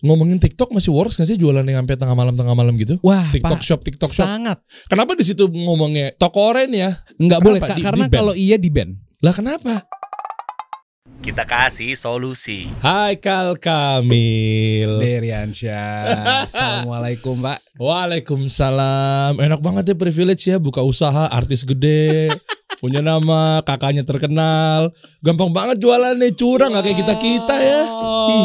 ngomongin 0.00 0.40
TikTok 0.40 0.72
masih 0.72 0.90
works 0.90 1.16
gak 1.16 1.28
sih 1.28 1.36
jualan 1.36 1.60
yang 1.60 1.84
sampai 1.84 1.96
tengah 1.96 2.16
malam 2.16 2.32
tengah 2.32 2.52
malam 2.52 2.72
gitu? 2.76 2.96
Wah, 3.00 3.24
TikTok 3.28 3.60
Pak, 3.60 3.64
shop, 3.64 3.80
TikTok 3.84 4.08
shop. 4.08 4.24
sangat 4.24 4.58
Kenapa 4.88 5.12
di 5.12 5.24
situ 5.24 5.44
ngomongnya 5.46 6.12
toko 6.16 6.50
oren 6.50 6.72
ya? 6.72 6.96
nggak 7.14 7.38
Kenapa? 7.38 7.46
boleh 7.46 7.60
Kak, 7.60 7.76
Di- 7.76 7.84
karena 7.84 8.04
di-ban? 8.08 8.18
kalau 8.18 8.34
iya 8.34 8.56
di 8.56 8.70
ban. 8.72 8.88
Lah 9.20 9.34
kenapa? 9.36 9.84
Kita 11.20 11.44
kasih 11.44 11.92
solusi. 11.94 12.64
Hai 12.80 13.20
Kal 13.20 13.60
Kamil. 13.60 14.96
Deriansyah. 15.04 16.48
Assalamualaikum 16.48 17.36
Pak. 17.36 17.60
Waalaikumsalam. 17.76 19.36
Enak 19.36 19.60
banget 19.60 19.92
ya 19.92 19.96
privilege 20.00 20.48
ya 20.48 20.56
buka 20.56 20.80
usaha 20.80 21.28
artis 21.28 21.68
gede. 21.68 22.32
punya 22.80 23.04
nama, 23.04 23.60
kakaknya 23.60 24.08
terkenal. 24.08 24.96
Gampang 25.20 25.52
banget 25.52 25.76
jualannya, 25.76 26.32
curang 26.32 26.72
nggak 26.72 26.88
kayak 26.88 26.98
kita-kita 27.04 27.56
ya. 27.60 27.80
Ih, 28.32 28.44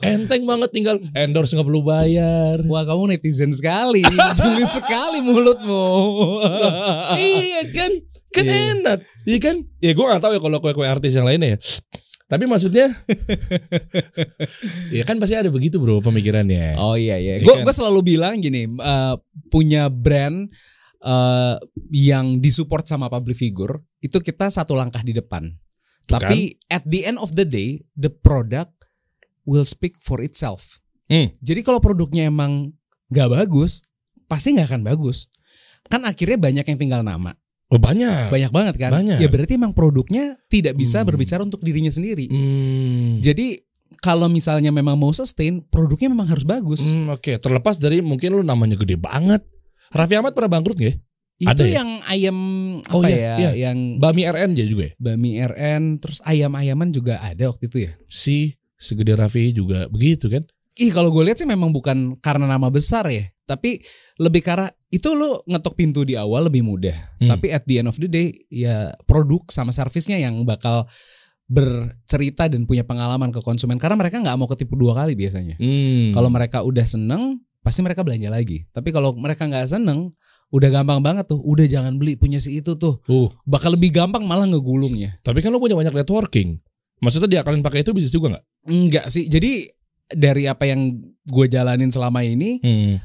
Enteng 0.00 0.42
banget 0.42 0.70
tinggal 0.72 0.96
endorse 1.12 1.52
nggak 1.52 1.66
perlu 1.66 1.82
bayar. 1.82 2.62
Wah 2.64 2.82
kamu 2.82 3.12
netizen 3.12 3.52
sekali, 3.52 4.00
julid 4.38 4.70
sekali 4.70 5.18
mulutmu. 5.20 5.84
iya 7.18 7.62
kan? 7.68 7.92
Kan 8.32 8.44
Iya. 8.48 8.58
enak. 8.78 8.98
Iya 9.22 9.38
kan? 9.38 9.56
Ya 9.78 9.92
gue 9.92 10.02
gak 10.02 10.18
tahu 10.18 10.32
ya 10.32 10.40
kalau 10.40 10.58
kue-kue 10.58 10.88
artis 10.88 11.12
yang 11.12 11.28
lainnya 11.28 11.54
ya. 11.54 11.58
Tapi 12.26 12.48
maksudnya 12.48 12.88
Ya 14.96 15.04
kan 15.04 15.20
pasti 15.20 15.36
ada 15.36 15.52
begitu 15.52 15.76
bro 15.76 16.00
pemikirannya. 16.00 16.76
Oh 16.80 16.96
iya 16.96 17.20
iya. 17.20 17.40
Iya 17.40 17.44
Gue 17.44 17.60
kan? 17.60 17.64
gue 17.68 17.74
selalu 17.74 18.00
bilang 18.02 18.40
gini, 18.40 18.64
eh, 18.66 19.14
punya 19.48 19.92
brand 19.92 20.48
eh, 21.02 21.56
yang 21.92 22.40
disupport 22.40 22.84
sama 22.86 23.12
public 23.12 23.36
figure 23.36 23.80
itu 24.00 24.16
kita 24.18 24.48
satu 24.48 24.72
langkah 24.72 25.04
di 25.04 25.12
depan. 25.12 25.52
Tuh 26.02 26.18
Tapi 26.18 26.58
at 26.66 26.82
the 26.82 27.06
end 27.06 27.20
of 27.20 27.30
the 27.36 27.44
day, 27.44 27.78
the 27.94 28.10
product 28.10 28.74
will 29.44 29.64
speak 29.64 29.96
for 29.96 30.18
itself. 30.18 30.78
Hmm. 31.06 31.30
Jadi 31.38 31.60
kalau 31.60 31.78
produknya 31.78 32.26
emang 32.26 32.72
nggak 33.08 33.28
bagus, 33.28 33.82
pasti 34.24 34.54
nggak 34.54 34.72
akan 34.72 34.82
bagus. 34.82 35.28
Kan 35.86 36.02
akhirnya 36.02 36.38
banyak 36.38 36.64
yang 36.64 36.78
tinggal 36.78 37.02
nama, 37.02 37.34
Oh 37.68 37.76
banyak. 37.76 38.30
banyak 38.30 38.48
banget 38.48 38.74
kan. 38.78 38.90
Banyak. 38.92 39.18
Ya 39.18 39.28
berarti 39.28 39.56
emang 39.56 39.72
produknya 39.72 40.38
tidak 40.46 40.72
bisa 40.74 41.02
Hmm. 41.02 41.08
berbicara 41.08 41.42
untuk 41.42 41.60
dirinya 41.60 41.90
sendiri. 41.90 42.30
Hmm. 42.30 43.18
Jadi 43.18 43.60
kalau 44.00 44.26
misalnya 44.26 44.72
memang 44.72 44.96
mau 44.96 45.12
sustain, 45.12 45.60
produknya 45.62 46.08
memang 46.08 46.26
harus 46.26 46.42
bagus. 46.42 46.80
Hmm, 46.82 47.12
Oke, 47.12 47.36
terlepas 47.36 47.76
dari 47.76 48.00
mungkin 48.00 48.34
lu 48.34 48.42
namanya 48.42 48.74
gede 48.74 48.96
banget. 48.96 49.44
Raffi 49.92 50.16
Ahmad 50.16 50.32
pernah 50.32 50.58
bangkrut 50.58 50.80
gak 50.80 50.88
ya? 50.88 50.94
Itu 51.42 51.48
Ada 51.52 51.64
ya? 51.66 51.72
yang 51.82 51.90
ayam 52.06 52.38
apa 52.86 52.94
Oh, 52.94 53.02
iya, 53.02 53.18
ya? 53.18 53.34
iya. 53.36 53.50
Yang 53.68 53.78
Bami 53.98 54.22
RN 54.24 54.50
juga 54.54 54.82
ya? 54.86 54.92
Bami 54.96 55.30
RN, 55.36 55.82
terus 55.98 56.18
ayam-ayaman 56.22 56.88
juga 56.88 57.18
ada 57.18 57.50
waktu 57.50 57.66
itu 57.66 57.78
ya. 57.84 57.92
Si 58.06 58.56
segede 58.82 59.14
Raffi 59.14 59.54
juga 59.54 59.86
begitu 59.86 60.26
kan? 60.26 60.42
Ih 60.74 60.90
kalau 60.90 61.12
gue 61.12 61.28
lihat 61.28 61.38
sih 61.38 61.46
memang 61.46 61.68
bukan 61.70 62.16
karena 62.18 62.48
nama 62.48 62.72
besar 62.72 63.04
ya, 63.12 63.28
tapi 63.44 63.84
lebih 64.16 64.40
karena 64.40 64.72
itu 64.88 65.12
lo 65.12 65.44
ngetok 65.44 65.76
pintu 65.76 66.00
di 66.02 66.16
awal 66.16 66.48
lebih 66.48 66.64
mudah. 66.64 66.96
Hmm. 67.20 67.28
Tapi 67.28 67.52
at 67.52 67.68
the 67.68 67.84
end 67.84 67.92
of 67.92 68.00
the 68.00 68.08
day 68.08 68.32
ya 68.48 68.96
produk 69.04 69.44
sama 69.52 69.68
servisnya 69.70 70.16
yang 70.16 70.42
bakal 70.48 70.88
bercerita 71.44 72.48
dan 72.48 72.64
punya 72.64 72.88
pengalaman 72.88 73.28
ke 73.28 73.44
konsumen 73.44 73.76
karena 73.76 74.00
mereka 74.00 74.16
nggak 74.24 74.36
mau 74.40 74.48
ketipu 74.48 74.72
dua 74.80 74.96
kali 74.96 75.12
biasanya. 75.12 75.60
Hmm. 75.60 76.16
Kalau 76.16 76.32
mereka 76.32 76.64
udah 76.64 76.88
seneng 76.88 77.44
pasti 77.60 77.84
mereka 77.84 78.00
belanja 78.00 78.32
lagi. 78.32 78.64
Tapi 78.72 78.88
kalau 78.90 79.12
mereka 79.12 79.44
nggak 79.44 79.68
seneng 79.68 80.16
udah 80.52 80.68
gampang 80.68 81.00
banget 81.00 81.28
tuh, 81.28 81.40
udah 81.40 81.64
jangan 81.64 81.96
beli 81.96 82.16
punya 82.16 82.40
si 82.40 82.60
itu 82.60 82.76
tuh. 82.76 83.00
Uh, 83.08 83.28
Bakal 83.44 83.76
lebih 83.76 83.92
gampang 83.92 84.24
malah 84.24 84.44
ngegulungnya. 84.48 85.20
tapi 85.24 85.40
kan 85.40 85.52
lu 85.52 85.60
punya 85.60 85.76
banyak 85.76 85.92
networking. 85.92 86.60
Maksudnya 87.02 87.28
diakalin 87.28 87.60
pakai 87.60 87.82
itu 87.82 87.90
bisnis 87.90 88.14
juga 88.14 88.38
nggak? 88.38 88.44
Enggak 88.70 89.06
sih. 89.10 89.26
Jadi 89.26 89.66
dari 90.06 90.46
apa 90.46 90.64
yang 90.64 90.94
gue 91.24 91.46
jalanin 91.48 91.90
selama 91.90 92.22
ini 92.22 92.62
Hmm. 92.62 93.02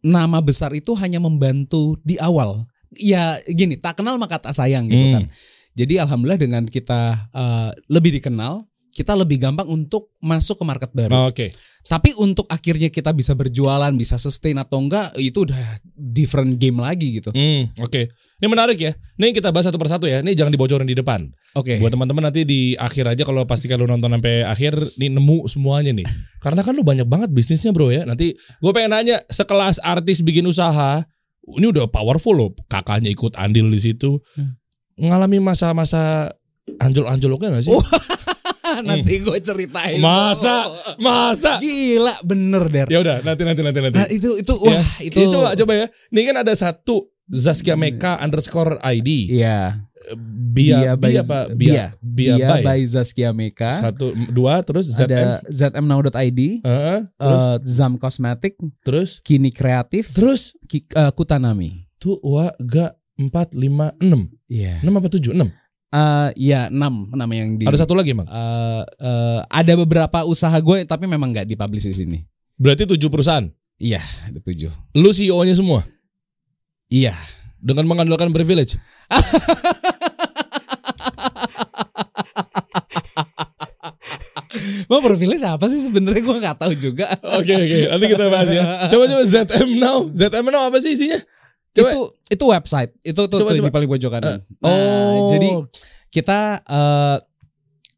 nama 0.00 0.38
besar 0.38 0.70
itu 0.70 0.94
hanya 0.94 1.18
membantu 1.18 1.98
di 2.06 2.14
awal. 2.16 2.64
Ya 2.94 3.36
gini, 3.44 3.74
tak 3.74 3.98
kenal 3.98 4.16
maka 4.16 4.38
tak 4.38 4.54
sayang 4.54 4.86
gitu 4.86 5.02
Hmm. 5.02 5.14
kan. 5.18 5.24
Jadi 5.76 5.94
alhamdulillah 5.98 6.40
dengan 6.40 6.64
kita 6.64 7.28
eh, 7.34 7.70
lebih 7.90 8.16
dikenal, 8.16 8.64
kita 8.96 9.12
lebih 9.12 9.36
gampang 9.36 9.68
untuk 9.68 10.16
masuk 10.24 10.56
ke 10.56 10.64
market 10.64 10.90
baru. 10.96 11.12
Oh, 11.12 11.28
Oke. 11.28 11.52
Tapi 11.86 12.16
untuk 12.18 12.48
akhirnya 12.48 12.88
kita 12.88 13.12
bisa 13.12 13.36
berjualan, 13.36 13.92
bisa 13.94 14.16
sustain 14.16 14.56
atau 14.56 14.80
enggak, 14.80 15.12
itu 15.20 15.44
udah 15.44 15.78
different 15.94 16.56
game 16.56 16.80
lagi 16.80 17.20
gitu. 17.20 17.30
Hmm, 17.30 17.70
Oke. 17.78 18.08
Ini 18.40 18.46
menarik 18.48 18.76
ya. 18.80 18.92
Nih 19.20 19.36
kita 19.36 19.52
bahas 19.52 19.68
satu 19.70 19.78
persatu 19.78 20.08
ya. 20.08 20.24
Ini 20.24 20.34
jangan 20.34 20.50
dibocorin 20.50 20.88
di 20.88 20.96
depan. 20.96 21.28
Oke. 21.54 21.78
Buat 21.78 21.94
teman-teman 21.94 22.32
nanti 22.32 22.42
di 22.42 22.74
akhir 22.74 23.14
aja 23.14 23.22
kalau 23.22 23.44
pastikan 23.44 23.78
lu 23.78 23.86
nonton 23.86 24.12
sampai 24.12 24.44
akhir 24.44 24.96
nih 24.98 25.12
nemu 25.12 25.46
semuanya 25.46 25.92
nih. 25.92 26.08
Karena 26.42 26.60
kan 26.66 26.74
lu 26.74 26.82
banyak 26.82 27.06
banget 27.06 27.30
bisnisnya 27.30 27.70
bro 27.70 27.92
ya. 27.92 28.02
Nanti 28.02 28.34
gue 28.34 28.72
pengen 28.74 28.92
nanya 28.92 29.22
sekelas 29.30 29.80
artis 29.80 30.20
bikin 30.20 30.44
usaha, 30.44 31.06
ini 31.54 31.66
udah 31.70 31.86
powerful 31.88 32.34
loh. 32.34 32.50
Kakaknya 32.66 33.08
ikut 33.08 33.38
andil 33.38 33.70
di 33.70 33.80
situ. 33.80 34.20
Hmm. 34.34 34.58
Ngalami 35.00 35.38
masa-masa 35.40 36.32
anjlok-anjloknya 36.82 37.56
gak 37.56 37.64
sih? 37.64 37.76
Oh, 38.82 38.86
Nanti 38.86 39.14
gue 39.18 39.38
ceritain. 39.38 39.98
Masa? 39.98 40.68
Masa? 40.96 41.58
Gila, 41.58 42.14
bener 42.22 42.64
der. 42.68 42.86
Ya 42.88 43.00
udah 43.00 43.20
nanti 43.20 43.42
nanti 43.42 43.60
nanti 43.60 43.80
nanti. 43.80 43.96
Nah 43.96 44.08
itu 44.08 44.36
itu 44.36 44.52
Ya. 44.54 44.70
wah 44.70 44.88
itu. 45.00 45.16
Ini 45.16 45.26
coba 45.28 45.48
coba 45.54 45.72
ya. 45.74 45.86
Ini 46.08 46.20
kan 46.24 46.36
ada 46.40 46.52
satu 46.52 47.08
Zaskia 47.26 47.74
Meka 47.74 48.18
underscore 48.18 48.78
ID. 48.80 49.34
Iya. 49.34 49.82
Bia, 50.30 50.94
by 50.94 51.10
Bia 51.10 51.20
apa? 51.20 51.38
Bia, 51.50 51.84
Bia, 51.98 52.34
Bia 52.38 52.46
by. 52.48 52.62
by 52.62 52.80
Zaskia 52.86 53.34
Meka. 53.34 53.74
Satu, 53.74 54.14
dua, 54.30 54.62
terus 54.62 54.86
ZM. 54.86 55.10
Ada 55.10 55.42
zmnow.id, 55.50 56.40
Heeh, 56.62 56.98
terus, 57.10 57.42
eh, 57.42 57.56
Zam 57.66 57.98
Cosmetic, 57.98 58.54
terus, 58.80 59.18
Kini 59.20 59.50
Kreatif, 59.50 60.14
terus, 60.14 60.54
Ki- 60.64 60.86
eh, 60.86 61.10
Kutanami. 61.10 61.90
tuh, 61.98 62.22
wa, 62.22 62.54
ga, 62.56 62.94
empat, 63.16 63.50
lima, 63.52 63.90
enam, 63.98 64.30
Iya. 64.46 64.78
enam 64.80 64.94
apa 64.94 65.10
tujuh, 65.10 65.34
enam. 65.34 65.50
Eh, 65.96 66.28
ya 66.52 66.68
6 66.68 67.16
nama 67.16 67.32
yang 67.32 67.56
di. 67.56 67.64
Ada 67.64 67.88
satu 67.88 67.96
lagi 67.96 68.12
emang. 68.12 68.28
Eh, 68.28 68.82
eh, 69.00 69.40
ada 69.48 69.72
beberapa 69.80 70.28
usaha 70.28 70.52
gue 70.52 70.84
tapi 70.84 71.08
memang 71.08 71.32
nggak 71.32 71.48
dipublish 71.48 71.88
di 71.88 71.96
sini. 71.96 72.18
Berarti 72.60 72.84
tujuh 72.84 73.08
perusahaan. 73.08 73.48
Iya, 73.80 74.00
ada 74.28 74.40
tujuh. 74.40 74.72
Lu 74.96 75.12
CEO-nya 75.12 75.52
semua 75.56 75.84
Iya. 76.88 77.12
dengan 77.56 77.88
mengandalkan 77.88 78.28
privilege. 78.30 78.76
Mau 84.86 85.02
profilnya 85.02 85.34
siapa 85.40 85.66
sih 85.66 85.82
sebenarnya 85.82 86.22
gue 86.22 86.36
nggak 86.38 86.58
tahu 86.62 86.72
juga. 86.78 87.10
Oke 87.36 87.52
oke, 87.52 87.78
nanti 87.90 88.06
kita 88.06 88.24
bahas 88.30 88.48
ya. 88.52 88.62
Coba 88.92 89.04
coba 89.10 89.22
ZM 89.26 89.70
Now, 89.76 90.06
ZM 90.14 90.46
Now 90.46 90.70
apa 90.70 90.78
sih 90.78 90.94
isinya? 90.94 91.18
Coba. 91.76 91.90
Itu 91.92 92.00
itu 92.26 92.44
website. 92.48 92.90
Itu 93.02 93.20
tuh, 93.24 93.38
Coba, 93.38 93.52
tuh 93.52 93.60
coba. 93.60 93.68
di 93.68 93.76
paling 93.76 93.90
pojokan. 93.90 94.20
Eh, 94.24 94.38
Nah, 94.58 94.72
oh. 94.72 95.28
jadi 95.28 95.48
kita 96.08 96.38
eh, 96.62 97.18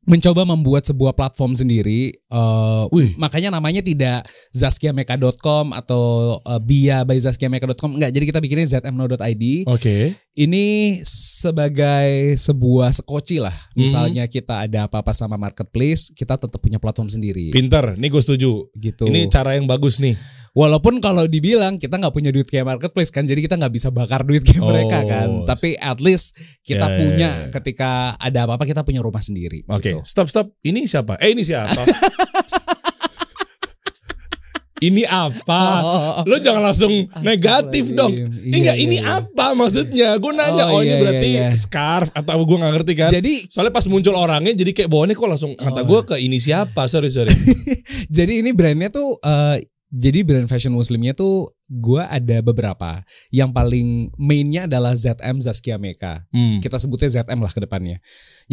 mencoba 0.03 0.41
membuat 0.43 0.83
sebuah 0.83 1.13
platform 1.13 1.53
sendiri. 1.53 2.17
eh, 2.17 2.85
Wih. 2.89 3.13
makanya 3.15 3.53
namanya 3.53 3.79
tidak 3.79 4.25
zaskiameka.com 4.51 5.71
atau 5.71 6.03
eh, 6.41 6.61
Bia 6.61 7.05
by 7.05 7.17
zaskiameka.com 7.17 7.95
enggak. 7.95 8.11
Jadi 8.11 8.25
kita 8.27 8.41
bikinnya 8.41 8.67
zmno.id. 8.67 9.45
Oke. 9.67 10.17
Ini 10.33 10.65
sebagai 11.05 12.09
sebuah 12.35 12.91
sekoci 12.91 13.39
lah. 13.39 13.53
Hmm. 13.53 13.79
Misalnya 13.79 14.25
kita 14.27 14.65
ada 14.65 14.87
apa-apa 14.87 15.11
sama 15.11 15.37
marketplace, 15.37 16.11
kita 16.11 16.35
tetap 16.35 16.57
punya 16.57 16.79
platform 16.79 17.07
sendiri. 17.07 17.51
Pinter, 17.51 17.95
nih 17.95 18.09
gue 18.09 18.23
setuju. 18.23 18.71
gitu. 18.75 19.05
Ini 19.05 19.29
cara 19.29 19.55
yang 19.55 19.67
bagus 19.67 19.99
nih. 19.99 20.17
Walaupun 20.59 20.99
kalau 20.99 21.23
dibilang 21.25 21.79
kita 21.79 21.95
nggak 21.95 22.11
punya 22.11 22.35
duit 22.35 22.51
kayak 22.51 22.67
marketplace 22.67 23.15
kan, 23.15 23.23
jadi 23.23 23.39
kita 23.39 23.55
nggak 23.55 23.71
bisa 23.71 23.95
bakar 23.95 24.27
duit 24.27 24.43
kayak 24.43 24.59
Oh. 24.59 24.75
mereka 24.75 25.07
kan. 25.07 25.47
Tapi 25.47 25.79
at 25.79 26.03
least 26.03 26.35
kita 26.67 26.83
ya, 26.85 26.97
punya 26.99 27.29
ya, 27.31 27.43
ya. 27.47 27.51
ketika 27.55 28.19
ada 28.19 28.43
apa-apa 28.43 28.67
kita 28.67 28.83
punya 28.83 28.99
rumah 28.99 29.23
sendiri. 29.23 29.63
Oke, 29.71 29.95
gitu. 29.95 30.03
stop 30.03 30.27
stop. 30.27 30.51
Ini 30.61 30.83
siapa? 30.85 31.15
Eh 31.23 31.31
ini 31.31 31.47
siapa? 31.47 31.79
ini 34.79 35.03
apa? 35.03 35.63
Oh, 35.79 36.23
Lo 36.23 36.39
jangan 36.39 36.63
langsung 36.65 36.91
negatif 37.19 37.91
dong. 37.91 38.15
Astagfirullahaladzim. 38.15 38.43
Ini 38.43 38.51
Iya, 38.51 38.59
enggak, 38.59 38.77
iya, 38.79 38.85
ini 38.87 38.97
iya. 38.99 39.15
apa 39.19 39.47
maksudnya? 39.55 40.09
Gue 40.19 40.33
nanya, 40.35 40.65
Oh, 40.71 40.79
oh, 40.79 40.81
ini 40.83 40.91
iya, 40.91 40.99
berarti 41.03 41.29
iya, 41.29 41.41
iya. 41.51 41.59
scarf 41.59 42.11
atau 42.11 42.39
gue 42.43 42.57
nggak 42.59 42.73
ngerti 42.79 42.93
kan? 42.95 43.11
Jadi 43.11 43.33
Soalnya 43.47 43.75
pas 43.75 43.87
muncul 43.87 44.15
orangnya 44.15 44.55
jadi 44.55 44.71
kayak 44.71 44.91
bawaannya 44.91 45.15
kok 45.15 45.29
langsung 45.29 45.53
kata 45.55 45.83
Oh. 45.83 45.87
gue 45.87 46.01
ke 46.03 46.17
ini 46.19 46.39
siapa? 46.39 46.87
Sorry 46.87 47.11
sorry. 47.11 47.31
jadi 48.17 48.43
ini 48.43 48.55
brandnya 48.55 48.91
tuh 48.91 49.19
eh, 49.19 49.67
jadi 49.89 50.21
brand 50.21 50.49
fashion 50.49 50.77
muslimnya 50.77 51.17
tuh 51.17 51.57
gua 51.69 52.09
ada 52.13 52.45
beberapa. 52.45 53.03
Yang 53.33 53.51
paling 53.57 53.89
mainnya 54.21 54.69
adalah 54.69 54.93
ZM 54.93 55.41
Zaskia 55.41 55.81
Meka. 55.81 56.29
Hmm. 56.29 56.61
Kita 56.61 56.77
sebutnya 56.77 57.09
ZM 57.09 57.39
lah 57.41 57.53
ke 57.53 57.61
depannya. 57.65 57.97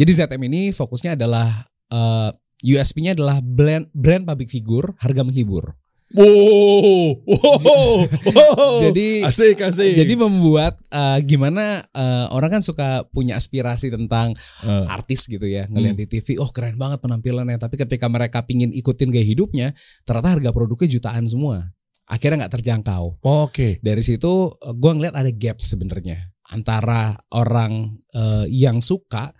Jadi 0.00 0.10
ZM 0.16 0.40
ini 0.48 0.72
fokusnya 0.72 1.14
adalah 1.14 1.68
eh, 1.92 2.30
USP-nya 2.64 3.12
adalah 3.12 3.44
brand 3.44 3.92
brand 3.92 4.24
public 4.24 4.48
figure, 4.48 4.96
harga 4.96 5.22
menghibur. 5.22 5.76
Wow, 6.14 7.18
wow, 7.26 7.98
wow. 8.30 8.78
Jadi- 8.78 9.26
asik 9.26 9.58
asik. 9.58 9.98
Jadi 9.98 10.14
membuat 10.14 10.78
eh, 10.86 11.18
gimana 11.26 11.82
eh, 11.90 12.26
orang 12.30 12.58
kan 12.58 12.62
suka 12.62 13.02
punya 13.10 13.34
aspirasi 13.34 13.90
tentang 13.90 14.38
Eh, 14.62 14.84
artis 14.86 15.26
gitu 15.26 15.44
ya 15.44 15.66
ngeliat 15.66 15.98
di 15.98 16.06
TV 16.06 16.38
oh 16.38 16.48
keren 16.50 16.78
banget 16.78 16.98
penampilannya 17.02 17.58
tapi 17.58 17.74
ketika 17.76 18.06
mereka 18.06 18.42
pingin 18.42 18.70
ikutin 18.72 19.10
gaya 19.10 19.22
hidupnya 19.22 19.74
ternyata 20.02 20.38
harga 20.38 20.50
produknya 20.54 20.88
jutaan 20.90 21.26
semua 21.26 21.70
akhirnya 22.06 22.46
nggak 22.46 22.54
terjangkau 22.60 23.18
Oke. 23.22 23.78
dari 23.82 24.02
situ 24.02 24.54
gue 24.56 24.92
ngeliat 24.94 25.14
ada 25.14 25.30
gap 25.30 25.58
sebenarnya 25.60 26.30
antara 26.50 27.14
orang 27.30 27.98
eh, 28.10 28.46
yang 28.50 28.78
suka 28.78 29.34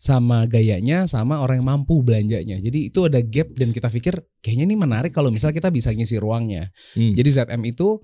sama 0.00 0.48
gayanya 0.48 1.04
sama 1.04 1.44
orang 1.44 1.60
yang 1.60 1.68
mampu 1.76 2.00
belanjanya 2.00 2.56
jadi 2.56 2.88
itu 2.88 3.04
ada 3.04 3.20
gap 3.20 3.52
dan 3.52 3.68
kita 3.68 3.92
pikir 3.92 4.16
kayaknya 4.40 4.64
ini 4.64 4.76
menarik 4.80 5.12
kalau 5.12 5.28
misal 5.28 5.52
kita 5.52 5.68
bisa 5.68 5.92
ngisi 5.92 6.16
ruangnya 6.16 6.72
Hmm. 6.96 7.12
jadi 7.12 7.44
ZM 7.44 7.60
itu 7.68 8.00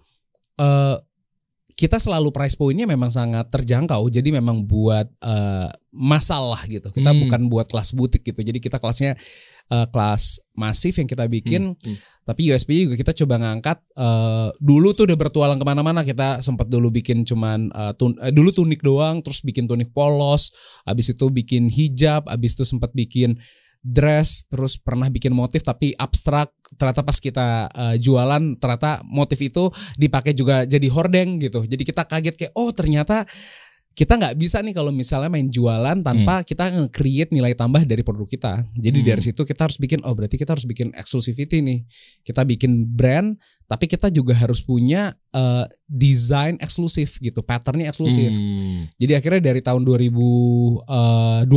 eh 0.60 0.96
kita 1.76 2.00
selalu 2.00 2.32
price 2.32 2.56
pointnya 2.56 2.88
memang 2.88 3.12
sangat 3.12 3.52
terjangkau. 3.52 4.08
Jadi 4.08 4.32
memang 4.32 4.64
buat 4.64 5.12
eh, 5.20 5.68
masalah 5.92 6.64
gitu. 6.64 6.88
Kita 6.88 7.12
Hmm. 7.12 7.28
bukan 7.28 7.40
buat 7.52 7.68
kelas 7.68 7.92
butik 7.92 8.24
gitu. 8.24 8.40
Jadi 8.40 8.64
kita 8.64 8.80
kelasnya 8.80 9.12
eh, 9.70 9.86
kelas 9.90 10.42
masif 10.56 10.96
yang 10.98 11.08
kita 11.08 11.24
bikin. 11.26 11.76
Hmm. 11.76 11.96
Tapi 12.26 12.50
USP 12.50 12.90
juga 12.90 12.98
kita 12.98 13.12
coba 13.24 13.38
ngangkat. 13.38 13.78
eh, 13.96 14.48
dulu 14.58 14.92
tuh 14.94 15.06
udah 15.06 15.18
bertualang 15.18 15.58
ke 15.58 15.66
mana-mana. 15.66 16.02
Kita 16.02 16.42
sempat 16.42 16.66
dulu 16.66 16.90
bikin 16.90 17.22
cuman 17.22 17.70
eh, 17.70 17.92
tun- 17.98 18.18
eh, 18.18 18.32
dulu 18.34 18.50
tunik 18.50 18.82
doang. 18.82 19.22
Terus 19.22 19.42
bikin 19.42 19.70
tunik 19.70 19.90
polos. 19.94 20.50
Habis 20.86 21.14
itu 21.14 21.26
bikin 21.30 21.70
hijab. 21.70 22.26
Habis 22.26 22.58
itu 22.58 22.64
sempat 22.66 22.90
bikin 22.94 23.38
dress 23.86 24.50
terus 24.50 24.74
pernah 24.82 25.06
bikin 25.06 25.30
motif 25.30 25.62
tapi 25.62 25.94
abstrak 25.94 26.50
ternyata 26.74 27.06
pas 27.06 27.18
kita 27.22 27.70
eh, 27.70 27.96
jualan 28.02 28.58
ternyata 28.58 28.98
motif 29.06 29.38
itu 29.38 29.70
dipakai 29.94 30.34
juga 30.34 30.66
jadi 30.66 30.90
hordeng 30.90 31.38
gitu 31.38 31.62
jadi 31.62 31.82
kita 31.86 32.02
kaget 32.02 32.34
kayak 32.34 32.52
oh 32.58 32.74
ternyata 32.74 33.22
kita 33.96 34.12
nggak 34.12 34.36
bisa 34.36 34.60
nih 34.60 34.76
kalau 34.76 34.92
misalnya 34.92 35.32
main 35.32 35.48
jualan 35.48 36.04
tanpa 36.04 36.44
kita 36.44 36.68
nge-create 36.68 37.32
nilai 37.32 37.56
tambah 37.56 37.80
dari 37.82 38.04
produk 38.04 38.28
kita 38.28 38.52
jadi 38.76 38.98
Hmm. 39.00 39.08
dari 39.08 39.22
situ 39.24 39.40
kita 39.40 39.64
harus 39.64 39.80
bikin 39.80 40.04
oh 40.04 40.12
berarti 40.12 40.36
kita 40.36 40.52
harus 40.52 40.68
bikin 40.68 40.92
exclusivity 40.92 41.64
nih 41.64 41.80
kita 42.20 42.44
bikin 42.44 42.84
brand 42.84 43.40
tapi 43.64 43.88
kita 43.88 44.12
juga 44.12 44.36
harus 44.36 44.60
punya 44.60 45.16
eh, 45.32 45.64
desain 45.88 46.60
eksklusif 46.60 47.16
gitu 47.18 47.40
patternnya 47.40 47.88
eksklusif 47.88 48.36
Hmm. 48.36 48.92
jadi 49.00 49.16
akhirnya 49.16 49.40
dari 49.48 49.64
tahun 49.64 49.80
2020 49.80 51.48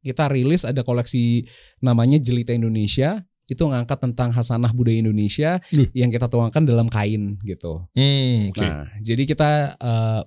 kita 0.00 0.24
rilis 0.26 0.64
ada 0.64 0.80
koleksi 0.80 1.44
namanya 1.78 2.16
Jelita 2.16 2.50
Indonesia 2.50 3.20
itu 3.46 3.66
ngangkat 3.66 3.98
tentang 4.00 4.30
hasanah 4.30 4.70
budaya 4.70 5.02
Indonesia 5.02 5.58
Duh. 5.68 5.90
yang 5.90 6.06
kita 6.08 6.30
tuangkan 6.30 6.62
dalam 6.62 6.86
kain 6.86 7.34
gitu. 7.42 7.82
Hmm, 7.98 8.54
oke. 8.54 8.62
Nah, 8.62 8.86
jadi 9.02 9.22
kita 9.26 9.50
eh, 9.74 10.20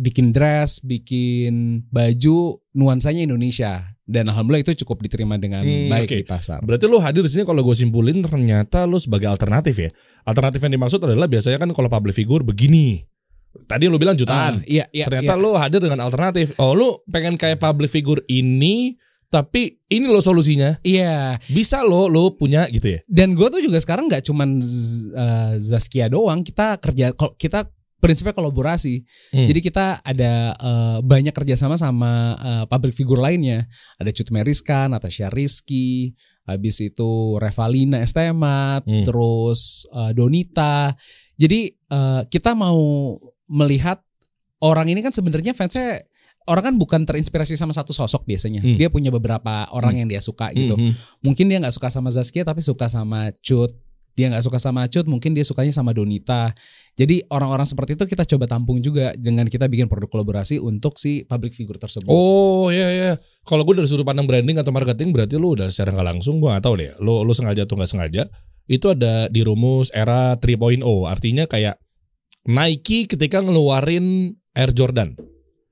bikin 0.00 0.32
dress, 0.32 0.80
bikin 0.80 1.84
baju 1.88 2.58
nuansanya 2.72 3.22
Indonesia 3.22 3.84
dan 4.04 4.26
alhamdulillah 4.26 4.64
itu 4.64 4.82
cukup 4.82 5.04
diterima 5.04 5.36
dengan 5.36 5.62
Hmm, 5.62 5.86
baik 5.86 6.08
oke. 6.08 6.16
di 6.16 6.26
pasar. 6.26 6.58
Berarti 6.60 6.84
lu 6.84 6.98
hadir 6.98 7.20
di 7.20 7.30
sini 7.30 7.44
kalau 7.44 7.60
gue 7.60 7.76
simpulin 7.76 8.18
ternyata 8.18 8.82
lu 8.82 8.96
sebagai 8.96 9.28
alternatif 9.28 9.76
ya. 9.78 9.90
Alternatif 10.24 10.58
yang 10.60 10.74
dimaksud 10.74 10.98
adalah 10.98 11.26
biasanya 11.26 11.56
kan 11.56 11.70
kalau 11.70 11.86
public 11.86 12.12
figure 12.12 12.42
begini. 12.42 13.04
Tadi 13.66 13.86
lu 13.86 13.98
bilang 13.98 14.14
jutaan. 14.14 14.62
Ah, 14.62 14.64
iya, 14.64 14.86
iya, 14.90 15.04
ternyata 15.04 15.34
iya. 15.34 15.38
lu 15.38 15.50
hadir 15.54 15.78
dengan 15.78 16.00
alternatif. 16.00 16.54
Oh, 16.56 16.70
lu 16.70 17.02
pengen 17.06 17.34
kayak 17.34 17.58
public 17.58 17.90
figure 17.90 18.22
ini 18.26 18.94
tapi 19.26 19.78
ini 19.86 20.10
lo 20.10 20.18
solusinya. 20.18 20.78
Iya, 20.82 21.38
Bisa 21.46 21.82
lo 21.82 22.06
lo 22.06 22.34
punya 22.34 22.66
gitu 22.66 22.94
ya. 22.94 23.00
dan 23.06 23.34
gue 23.34 23.46
tuh 23.46 23.62
juga 23.62 23.78
sekarang 23.78 24.06
nggak 24.06 24.22
cuman 24.22 24.58
Z- 24.58 25.06
eh, 25.08 25.52
Zaskia 25.56 26.06
doang, 26.06 26.42
kita 26.42 26.78
kerja 26.78 27.10
kol- 27.12 27.34
kita 27.34 27.62
prinsipnya 28.00 28.32
kolaborasi. 28.32 29.04
Hmm. 29.36 29.46
Jadi 29.46 29.60
kita 29.60 30.00
ada 30.00 30.56
eh, 30.56 30.98
banyak 31.04 31.36
kerjasama 31.36 31.76
sama 31.76 32.34
eh, 32.40 32.64
public 32.66 32.96
figure 32.96 33.20
lainnya. 33.20 33.68
Ada 34.00 34.10
Cut 34.10 34.32
Meriska, 34.32 34.88
Natasha 34.88 35.28
Rizky, 35.28 36.16
habis 36.48 36.80
itu 36.80 37.36
Revalina 37.36 38.00
Estemat, 38.00 38.82
Hmm. 38.88 39.04
terus 39.04 39.84
eh, 39.92 40.12
Donita. 40.16 40.96
Jadi 41.36 41.68
eh, 41.70 42.22
kita 42.26 42.56
mau 42.56 43.14
melihat 43.46 44.00
orang 44.64 44.88
ini 44.88 45.00
kan 45.04 45.12
sebenarnya 45.12 45.52
fansnya 45.52 46.04
orang 46.48 46.72
kan 46.72 46.74
bukan 46.80 47.00
terinspirasi 47.04 47.54
sama 47.54 47.76
satu 47.76 47.92
sosok 47.92 48.24
biasanya. 48.24 48.64
Hmm. 48.64 48.80
Dia 48.80 48.88
punya 48.88 49.12
beberapa 49.12 49.68
orang 49.70 50.02
yang 50.02 50.08
dia 50.08 50.18
suka 50.24 50.50
gitu. 50.56 50.74
Hmm, 50.74 50.90
hmm. 50.90 51.20
Mungkin 51.22 51.46
dia 51.46 51.60
nggak 51.60 51.74
suka 51.76 51.92
sama 51.92 52.08
Zaskia 52.10 52.42
tapi 52.42 52.64
suka 52.64 52.88
sama 52.88 53.30
Cut. 53.44 53.70
Dia 54.18 54.28
nggak 54.30 54.44
suka 54.44 54.58
sama 54.58 54.86
Cut, 54.90 55.06
mungkin 55.06 55.32
dia 55.32 55.46
sukanya 55.46 55.72
sama 55.74 55.94
Donita. 55.94 56.52
Jadi 56.98 57.24
orang-orang 57.32 57.64
seperti 57.64 57.96
itu 57.96 58.04
kita 58.04 58.26
coba 58.26 58.44
tampung 58.50 58.82
juga 58.84 59.16
dengan 59.16 59.48
kita 59.48 59.70
bikin 59.70 59.88
produk 59.88 60.10
kolaborasi 60.10 60.60
untuk 60.60 61.00
si 61.00 61.24
public 61.24 61.56
figure 61.56 61.80
tersebut. 61.80 62.10
Oh 62.10 62.68
iya 62.68 62.88
iya. 62.92 63.12
Kalau 63.46 63.64
gue 63.64 63.78
dari 63.78 63.88
sudut 63.88 64.04
pandang 64.04 64.28
branding 64.28 64.60
atau 64.60 64.70
marketing 64.70 65.14
berarti 65.14 65.40
lu 65.40 65.56
udah 65.56 65.72
secara 65.72 65.96
nggak 65.96 66.08
langsung 66.16 66.38
gue 66.38 66.50
nggak 66.50 66.64
tahu 66.64 66.74
deh. 66.76 66.90
Lu 67.00 67.24
lu 67.24 67.32
sengaja 67.32 67.64
atau 67.64 67.78
nggak 67.78 67.90
sengaja 67.90 68.22
itu 68.70 68.86
ada 68.86 69.26
di 69.26 69.40
rumus 69.42 69.90
era 69.90 70.36
3.0. 70.36 70.82
Artinya 71.08 71.48
kayak 71.48 71.80
Nike 72.46 73.10
ketika 73.10 73.42
ngeluarin 73.42 74.36
Air 74.54 74.70
Jordan. 74.74 75.14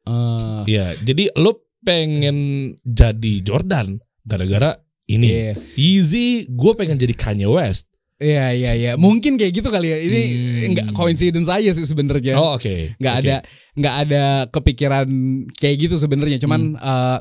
Eh, 0.08 0.62
Iya. 0.67 0.96
Jadi 1.05 1.31
lu 1.37 1.52
pengen 1.85 2.73
jadi 2.82 3.35
Jordan 3.44 4.00
gara-gara 4.26 4.76
ini. 5.08 5.29
Iya, 5.29 5.52
Easy, 5.81 6.44
gue 6.52 6.73
pengen 6.76 7.00
jadi 7.00 7.14
Kanye 7.17 7.49
West. 7.49 7.88
Iya, 8.19 8.50
iya, 8.50 8.73
iya. 8.75 8.93
Mungkin 8.94 9.38
kayak 9.38 9.53
gitu 9.55 9.69
kali 9.70 9.88
ya. 9.88 9.99
Ini 9.99 10.23
Hmm. 10.23 10.69
nggak 10.75 10.88
coincidence 10.93 11.47
aja 11.47 11.70
sih 11.70 11.87
sebenarnya. 11.87 12.35
Oh 12.35 12.55
oke. 12.55 12.99
nggak 12.99 13.15
Oke. 13.15 13.23
ada 13.26 13.37
nggak 13.79 13.94
ada 14.06 14.25
kepikiran 14.50 15.06
kayak 15.55 15.76
gitu 15.88 15.94
sebenarnya. 15.97 16.38
Cuman 16.38 16.75
eh, 16.75 17.19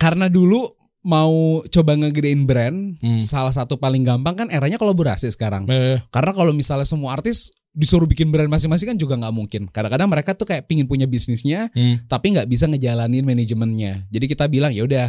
karena 0.00 0.32
dulu 0.32 0.64
mau 1.00 1.64
coba 1.64 1.96
ngegedein 1.96 2.44
brand, 2.44 3.00
Hmm. 3.00 3.16
salah 3.16 3.52
satu 3.52 3.80
paling 3.80 4.04
gampang 4.04 4.36
kan 4.36 4.48
eranya 4.52 4.76
kolaborasi 4.76 5.32
sekarang. 5.32 5.64
Eh, 5.68 5.96
Karena 6.12 6.32
kalau 6.36 6.52
misalnya 6.52 6.84
semua 6.84 7.16
artis 7.16 7.48
disuruh 7.70 8.04
bikin 8.04 8.28
brand 8.28 8.50
masing-masing 8.50 8.92
kan 8.92 8.98
juga 9.00 9.16
nggak 9.16 9.32
mungkin. 9.32 9.62
Kadang-kadang 9.70 10.08
mereka 10.10 10.36
tuh 10.36 10.44
kayak 10.44 10.68
pingin 10.68 10.84
punya 10.84 11.08
bisnisnya, 11.08 11.72
hmm. 11.72 12.04
tapi 12.04 12.36
nggak 12.36 12.48
bisa 12.50 12.68
ngejalanin 12.68 13.24
manajemennya. 13.24 14.04
Jadi 14.12 14.24
kita 14.28 14.44
bilang 14.50 14.76
ya 14.76 14.84
udah 14.84 15.08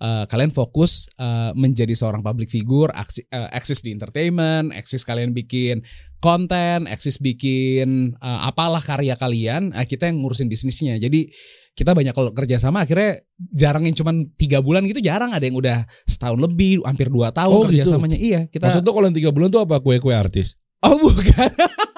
eh, 0.00 0.24
kalian 0.26 0.50
fokus 0.50 1.06
eh, 1.14 1.52
menjadi 1.52 1.92
seorang 1.92 2.24
public 2.24 2.48
figure, 2.48 2.88
aksi, 2.90 3.28
eh, 3.28 3.48
eksis 3.52 3.84
di 3.84 3.92
entertainment, 3.92 4.72
eksis 4.72 5.04
kalian 5.04 5.30
bikin 5.30 5.84
konten, 6.18 6.88
eksis 6.88 7.20
bikin 7.20 8.16
eh, 8.16 8.40
apalah 8.42 8.80
karya 8.80 9.14
kalian, 9.14 9.70
eh, 9.72 9.84
kita 9.84 10.08
yang 10.08 10.24
ngurusin 10.24 10.48
bisnisnya. 10.48 10.96
Jadi 10.96 11.28
kita 11.70 11.94
banyak 11.94 12.12
kalau 12.12 12.34
kerja 12.34 12.58
sama 12.58 12.82
akhirnya 12.82 13.22
jarang 13.54 13.86
yang 13.86 13.94
cuman 13.94 14.28
tiga 14.36 14.58
bulan 14.60 14.84
gitu 14.84 15.00
jarang 15.00 15.30
ada 15.32 15.46
yang 15.46 15.54
udah 15.56 15.86
setahun 16.04 16.36
lebih 16.36 16.82
hampir 16.84 17.08
dua 17.08 17.30
tahun 17.32 17.54
Oh, 17.54 17.64
gitu? 17.64 17.86
kerjasamanya 17.86 18.18
iya 18.18 18.40
kita 18.50 18.68
Maksud 18.68 18.82
tuh 18.82 18.92
kalau 18.92 19.06
yang 19.08 19.16
tiga 19.16 19.30
bulan 19.30 19.48
tuh 19.48 19.62
apa 19.64 19.78
kue-kue 19.80 20.12
artis? 20.12 20.58
oh 20.82 20.98
bukan 20.98 21.48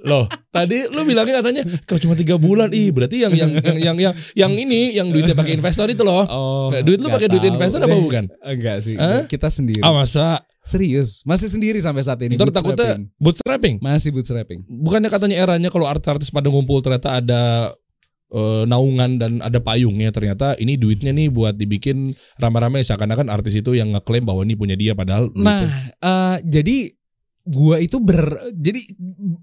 Loh, 0.00 0.24
tadi 0.48 0.88
lu 0.88 1.04
bilangnya 1.04 1.44
katanya 1.44 1.62
kalau 1.84 2.00
cuma 2.00 2.14
tiga 2.16 2.40
bulan, 2.40 2.72
ih 2.72 2.88
berarti 2.88 3.20
yang 3.20 3.32
yang 3.36 3.50
yang 3.60 3.76
yang 3.78 3.96
yang, 4.00 4.14
yang 4.32 4.52
ini 4.56 4.96
yang 4.96 5.12
duitnya 5.12 5.36
pakai 5.36 5.56
investor 5.56 5.86
itu 5.92 6.00
loh. 6.00 6.24
Oh, 6.24 6.68
Nah, 6.72 6.80
duit 6.80 7.00
lu 7.02 7.12
pakai 7.12 7.28
duit 7.28 7.44
investor 7.44 7.84
apa 7.84 7.92
bukan? 7.92 8.24
Enggak 8.40 8.80
sih. 8.80 8.96
Hah? 8.96 9.28
Kita 9.28 9.52
sendiri. 9.52 9.84
Ah 9.84 9.92
masa? 9.92 10.40
Serius, 10.60 11.24
masih 11.24 11.48
sendiri 11.48 11.80
sampai 11.80 12.04
saat 12.04 12.20
ini. 12.20 12.36
Ntar 12.36 12.52
takutnya 12.52 13.00
bootstrapping. 13.16 13.80
masih 13.80 14.12
bootstrapping. 14.12 14.60
Bukannya 14.68 15.08
katanya 15.08 15.36
eranya 15.40 15.72
kalau 15.72 15.88
artis-artis 15.88 16.28
pada 16.28 16.52
ngumpul 16.52 16.84
ternyata 16.84 17.16
ada 17.16 17.72
eh, 18.30 18.62
naungan 18.68 19.16
dan 19.16 19.32
ada 19.40 19.58
payungnya 19.58 20.12
ternyata 20.12 20.54
ini 20.60 20.76
duitnya 20.76 21.10
nih 21.16 21.32
buat 21.32 21.56
dibikin 21.56 22.12
rame-rame 22.36 22.84
seakan-akan 22.84 23.32
artis 23.32 23.56
itu 23.58 23.72
yang 23.72 23.96
ngeklaim 23.96 24.22
bahwa 24.22 24.44
ini 24.44 24.54
punya 24.54 24.76
dia 24.76 24.92
padahal 24.92 25.32
Nah, 25.32 25.64
eh, 25.96 26.36
jadi 26.44 26.92
gua 27.42 27.76
itu 27.76 27.96
ber 27.98 28.20
jadi 28.52 28.78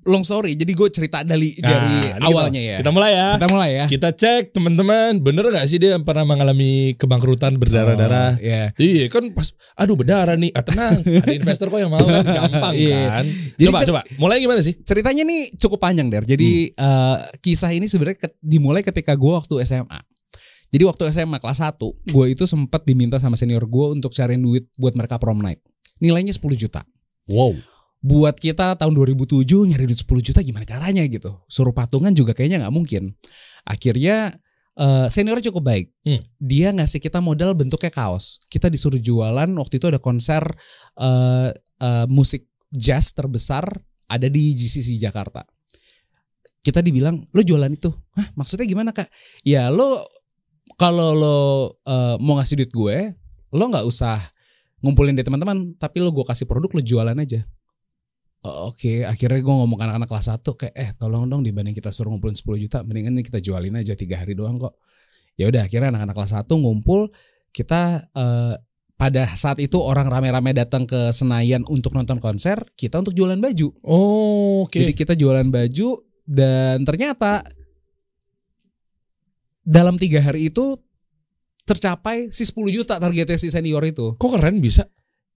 long 0.03 0.21
story. 0.21 0.53
Jadi 0.53 0.71
gue 0.71 0.87
cerita 0.87 1.21
dari 1.21 1.57
Nah, 1.57 1.67
dari 1.67 1.97
awalnya 2.21 2.55
kita, 2.55 2.69
ya. 2.69 2.77
Kita 2.79 2.91
mulai 2.91 3.11
ya. 3.11 3.27
Kita 3.35 3.47
mulai 3.47 3.69
ya. 3.73 3.85
Kita 3.85 4.09
cek 4.11 4.43
teman-teman, 4.51 5.17
bener 5.17 5.49
gak 5.49 5.65
sih 5.65 5.75
dia 5.75 5.97
pernah 5.97 6.23
mengalami 6.23 6.93
kebangkrutan 6.93 7.57
berdarah-darah? 7.57 8.37
Oh, 8.37 8.41
ya. 8.41 8.63
Iya 8.75 9.05
kan 9.07 9.33
pas 9.33 9.49
aduh 9.73 9.93
berdarah 9.93 10.35
nih. 10.35 10.53
Ah 10.53 10.61
tenang, 10.61 11.01
ada 11.01 11.33
investor 11.33 11.67
kok 11.67 11.77
yang 11.77 11.89
mau 11.89 11.99
kan 11.99 12.23
gampang 12.23 12.73
Iya. 12.73 13.01
kan. 13.11 13.25
Jadi 13.55 13.67
coba 13.67 13.79
coba. 13.83 14.01
Mulai 14.15 14.37
gimana 14.39 14.61
sih? 14.61 14.77
Ceritanya 14.77 15.23
nih 15.23 15.57
cukup 15.57 15.79
panjang 15.79 16.07
der. 16.07 16.23
Jadi 16.23 16.71
eh, 16.71 17.15
kisah 17.39 17.71
ini 17.71 17.85
sebenarnya 17.85 18.29
ke- 18.29 18.37
dimulai 18.39 18.81
ketika 18.81 19.13
gue 19.13 19.31
waktu 19.31 19.63
SMA. 19.63 19.99
Jadi 20.67 20.83
waktu 20.83 21.07
SMA 21.09 21.39
kelas 21.39 21.59
1, 21.59 21.79
gue 22.05 22.25
itu 22.27 22.43
sempat 22.43 22.83
diminta 22.83 23.15
sama 23.17 23.35
senior 23.35 23.63
gue 23.63 23.87
untuk 23.89 24.11
cariin 24.11 24.39
duit 24.39 24.67
buat 24.75 24.93
mereka 24.93 25.15
prom 25.15 25.39
night. 25.39 25.63
Nilainya 25.97 26.31
10 26.31 26.43
juta. 26.53 26.83
Wow. 27.25 27.55
Buat 28.01 28.37
kita 28.37 28.77
tahun 28.77 28.93
2007 28.93 29.73
nyari 29.73 29.83
duit 29.89 29.99
10 29.99 30.27
juta 30.31 30.39
gimana 30.45 30.65
caranya 30.67 31.03
gitu. 31.09 31.41
Suruh 31.49 31.73
patungan 31.73 32.13
juga 32.13 32.37
kayaknya 32.37 32.65
nggak 32.65 32.75
mungkin. 32.75 33.17
Akhirnya 33.65 34.37
eh, 34.77 35.07
senior 35.09 35.41
cukup 35.41 35.63
baik. 35.65 35.87
Hmm. 36.05 36.21
Dia 36.37 36.69
ngasih 36.71 37.01
kita 37.01 37.19
modal 37.19 37.57
bentuknya 37.57 37.89
kaos. 37.89 38.41
Kita 38.47 38.69
disuruh 38.69 39.01
jualan 39.01 39.49
waktu 39.57 39.81
itu 39.81 39.89
ada 39.89 39.99
konser 39.99 40.45
eh, 40.97 41.49
eh, 41.57 42.05
musik 42.07 42.45
jazz 42.69 43.11
terbesar 43.17 43.65
ada 44.07 44.27
di 44.29 44.53
GCC 44.53 45.01
Jakarta. 45.01 45.43
Kita 46.63 46.83
dibilang 46.83 47.23
lo 47.31 47.41
jualan 47.43 47.71
itu, 47.71 47.87
hah 47.87 48.27
maksudnya 48.35 48.67
gimana 48.67 48.91
kak? 48.91 49.07
Ya 49.47 49.71
lo 49.71 50.03
kalau 50.75 51.15
lo 51.15 51.39
eh, 51.87 52.15
mau 52.19 52.37
ngasih 52.37 52.59
duit 52.59 52.71
gue, 52.71 52.97
lo 53.55 53.63
nggak 53.71 53.87
usah 53.87 54.19
ngumpulin 54.83 55.15
dari 55.15 55.25
teman-teman, 55.25 55.73
tapi 55.79 56.03
lo 56.03 56.11
gue 56.11 56.27
kasih 56.27 56.45
produk 56.45 56.69
lo 56.75 56.81
jualan 56.83 57.17
aja. 57.17 57.47
Oh, 58.45 58.69
Oke, 58.69 59.01
akhirnya 59.01 59.41
gue 59.41 59.55
ngomong 59.55 59.77
ke 59.77 59.83
anak-anak 59.89 60.09
kelas 60.13 60.27
1 60.37 60.45
kayak 60.45 60.75
eh 60.77 60.91
tolong 60.93 61.25
dong 61.25 61.41
dibanding 61.41 61.73
kita 61.73 61.89
suruh 61.89 62.13
ngumpulin 62.13 62.37
10 62.37 62.63
juta, 62.63 62.77
mendingan 62.85 63.17
ini 63.17 63.23
kita 63.25 63.41
jualin 63.41 63.73
aja 63.75 63.97
tiga 63.97 64.21
hari 64.21 64.37
doang 64.37 64.61
kok. 64.61 64.77
Ya 65.37 65.49
udah, 65.49 65.65
akhirnya 65.65 65.89
anak-anak 65.89 66.15
kelas 66.15 66.33
1 66.37 66.45
ngumpul, 66.53 67.09
kita 67.49 68.07
eh, 68.13 68.55
pada 68.97 69.23
saat 69.37 69.61
itu 69.61 69.77
orang 69.77 70.09
rame-rame 70.09 70.57
datang 70.57 70.89
ke 70.89 71.13
Senayan 71.13 71.61
untuk 71.69 71.93
nonton 71.93 72.17
konser, 72.17 72.61
kita 72.73 72.97
untuk 73.01 73.13
jualan 73.13 73.37
baju. 73.37 73.67
Oh, 73.85 74.65
oke. 74.65 74.77
Jadi 74.77 74.93
kita 74.97 75.13
jualan 75.13 75.45
baju 75.49 76.01
dan 76.25 76.81
ternyata 76.81 77.45
dalam 79.61 80.01
tiga 80.01 80.23
hari 80.25 80.49
itu 80.49 80.77
tercapai 81.67 82.31
si 82.31 82.47
10 82.47 82.57
juta 82.71 82.95
targetnya 82.97 83.37
si 83.37 83.51
senior 83.51 83.83
itu. 83.85 84.15
Kok 84.17 84.39
keren 84.39 84.63
bisa? 84.63 84.87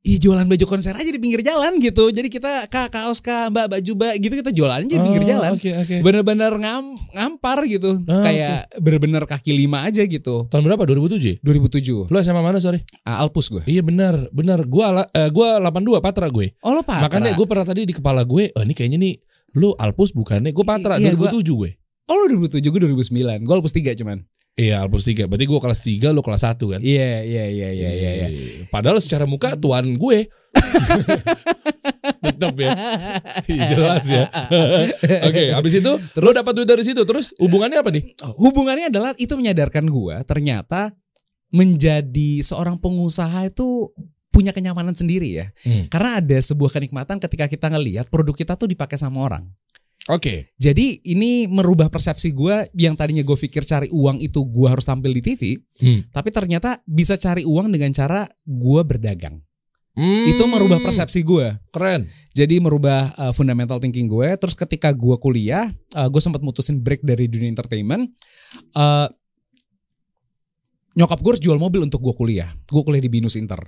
Iya 0.02 0.18
jualan 0.20 0.50
baju 0.50 0.66
konser 0.66 0.98
aja 0.98 1.06
di 1.06 1.22
pinggir 1.22 1.46
jalan 1.46 1.78
gitu. 1.78 2.10
Jadi 2.10 2.26
kita 2.26 2.66
kak 2.66 2.90
kaos 2.90 3.22
kak 3.22 3.54
mbak 3.54 3.70
baju 3.70 3.92
mbak 3.94 4.14
gitu 4.18 4.34
kita 4.36 4.50
jualan 4.50 4.82
aja 4.82 4.90
di 4.90 4.98
pinggir 4.98 5.22
Oh, 5.22 5.30
jalan. 5.30 5.50
Oke, 5.54 5.70
oke. 5.72 5.96
Bener-bener 6.02 6.50
ngam, 6.52 6.86
ngampar 7.14 7.62
gitu. 7.66 8.02
Ah, 8.06 8.26
Kayak 8.26 8.66
bener-bener 8.82 9.22
kaki 9.24 9.54
lima 9.54 9.86
aja 9.86 10.02
gitu. 10.02 10.50
Tahun 10.50 10.64
berapa? 10.66 10.90
2007? 10.90 11.38
2007. 11.40 12.10
Lu 12.10 12.18
SMA 12.18 12.42
mana, 12.42 12.58
sorry? 12.58 12.82
Ah, 13.06 13.22
Alpus 13.22 13.46
gue. 13.48 13.62
Iya 13.64 13.86
benar, 13.86 14.26
benar. 14.34 14.66
Gua 14.66 14.90
ala- 14.90 15.10
eh, 15.14 15.30
gua 15.30 15.62
82 15.62 16.02
Patra 16.02 16.34
gue. 16.34 16.50
Oh 16.60 16.74
lo 16.74 16.82
Patra. 16.82 17.06
Makanya 17.06 17.38
gue 17.38 17.46
pernah 17.46 17.64
tadi 17.64 17.86
di 17.86 17.94
kepala 17.94 18.26
gue, 18.26 18.50
oh 18.52 18.62
ini 18.66 18.74
kayaknya 18.74 18.98
nih 18.98 19.14
lu 19.54 19.78
Alpus 19.78 20.18
bukannya? 20.18 20.50
Gue 20.50 20.66
Patra 20.66 20.98
Iya, 20.98 21.14
2007 21.14 21.46
gue. 21.54 21.70
Oh 22.10 22.18
lo 22.18 22.26
2007 22.26 22.58
gue 22.66 22.80
2009. 22.82 23.46
Gue 23.46 23.54
Alpus 23.54 23.70
3 23.72 23.94
cuman. 23.94 24.18
Iya, 24.62 24.86
Alpus 24.86 25.10
3. 25.10 25.26
Berarti 25.26 25.46
gue 25.50 25.60
kelas 25.60 25.80
3, 25.82 26.14
lu 26.14 26.22
kelas 26.22 26.46
1 26.46 26.62
kan? 26.78 26.82
Iya 26.86 27.26
iya 27.26 27.46
iya 27.50 27.70
iya 27.74 27.90
iya. 27.90 28.12
iya. 28.30 28.70
Padahal 28.70 29.02
secara 29.02 29.26
muka 29.26 29.58
tuan 29.58 29.98
gue. 29.98 30.30
Tetep 32.22 32.54
ya. 32.62 32.70
Iya, 33.50 33.64
Jelas 33.74 34.04
ya. 34.06 34.30
Oke, 35.30 35.50
habis 35.50 35.74
itu 35.82 35.92
Terus- 36.14 36.38
dapat 36.38 36.54
duit 36.54 36.70
dari 36.70 36.84
situ. 36.86 37.02
Terus 37.02 37.34
hubungannya 37.42 37.82
apa 37.82 37.90
nih? 37.90 38.14
Oh, 38.22 38.38
hubungannya 38.50 38.94
adalah 38.94 39.18
itu 39.18 39.34
menyadarkan 39.34 39.90
gua 39.90 40.22
ternyata 40.22 40.94
menjadi 41.52 42.46
seorang 42.46 42.78
pengusaha 42.80 43.50
itu 43.50 43.90
punya 44.32 44.56
kenyamanan 44.56 44.96
sendiri 44.96 45.44
ya. 45.44 45.46
Hmm. 45.66 45.92
Karena 45.92 46.22
ada 46.24 46.38
sebuah 46.40 46.72
kenikmatan 46.72 47.20
ketika 47.20 47.46
kita 47.52 47.68
ngelihat 47.68 48.08
produk 48.08 48.38
kita 48.38 48.54
tuh 48.56 48.70
dipakai 48.70 48.96
sama 48.96 49.26
orang. 49.26 49.44
Oke. 50.12 50.52
Jadi 50.60 51.00
ini 51.08 51.48
merubah 51.48 51.88
persepsi 51.88 52.36
gua 52.36 52.68
yang 52.76 53.00
tadinya 53.00 53.24
gue 53.24 53.38
pikir 53.40 53.64
cari 53.64 53.88
uang 53.88 54.20
itu 54.20 54.44
gua 54.44 54.76
harus 54.76 54.84
tampil 54.84 55.16
di 55.16 55.24
TV, 55.24 55.42
Hmm. 55.80 56.04
tapi 56.12 56.36
ternyata 56.36 56.84
bisa 56.84 57.16
cari 57.16 57.48
uang 57.48 57.72
dengan 57.72 57.96
cara 57.96 58.28
gua 58.44 58.84
berdagang. 58.84 59.40
Hmm, 59.92 60.24
Itu 60.32 60.48
merubah 60.48 60.80
persepsi 60.80 61.20
gua. 61.24 61.60
Keren. 61.72 62.08
Jadi 62.32 62.60
merubah 62.64 63.12
uh, 63.16 63.34
fundamental 63.36 63.76
thinking 63.80 64.08
gue. 64.08 64.40
Terus 64.40 64.56
ketika 64.56 64.96
gue 64.96 65.20
kuliah, 65.20 65.68
uh, 65.92 66.08
gue 66.08 66.22
sempat 66.24 66.40
mutusin 66.40 66.80
break 66.80 67.04
dari 67.04 67.28
dunia 67.28 67.52
entertainment. 67.52 68.08
Uh, 68.72 69.12
nyokap 70.96 71.20
gue 71.20 71.32
harus 71.36 71.44
jual 71.44 71.60
mobil 71.60 71.84
untuk 71.84 72.00
gue 72.00 72.16
kuliah. 72.16 72.56
Gue 72.72 72.84
kuliah 72.88 73.04
di 73.04 73.12
Binus 73.12 73.36
Inter. 73.36 73.60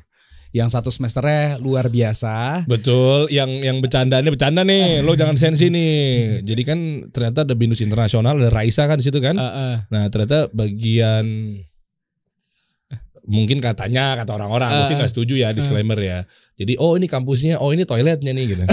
Yang 0.54 0.70
satu 0.78 0.90
semesternya 0.94 1.58
luar 1.58 1.90
biasa. 1.90 2.70
Betul, 2.70 3.26
yang 3.34 3.50
yang 3.66 3.82
bercandanya 3.82 4.30
bercanda 4.30 4.62
nih, 4.62 5.02
lo 5.02 5.18
jangan 5.20 5.34
sensi 5.34 5.74
nih. 5.74 6.46
Jadi 6.46 6.62
kan 6.62 6.80
ternyata 7.10 7.42
ada 7.42 7.58
binus 7.58 7.82
internasional, 7.82 8.38
ada 8.38 8.54
Raisa 8.54 8.86
kan 8.86 9.02
di 9.02 9.06
situ 9.10 9.18
kan. 9.18 9.34
Uh, 9.34 9.46
uh. 9.50 9.74
Nah 9.90 10.14
ternyata 10.14 10.54
bagian 10.54 11.26
mungkin 13.24 13.64
katanya 13.64 14.20
kata 14.20 14.36
orang-orang, 14.36 14.84
gue 14.84 14.86
sih 14.86 14.96
Uh. 14.96 15.00
nggak 15.02 15.12
setuju 15.12 15.34
ya 15.42 15.50
disclaimer 15.56 15.98
ya. 15.98 16.30
Jadi 16.54 16.78
oh 16.78 16.94
ini 16.94 17.10
kampusnya, 17.10 17.58
oh 17.58 17.74
ini 17.74 17.88
toiletnya 17.88 18.30
nih 18.30 18.46
gitu. 18.54 18.64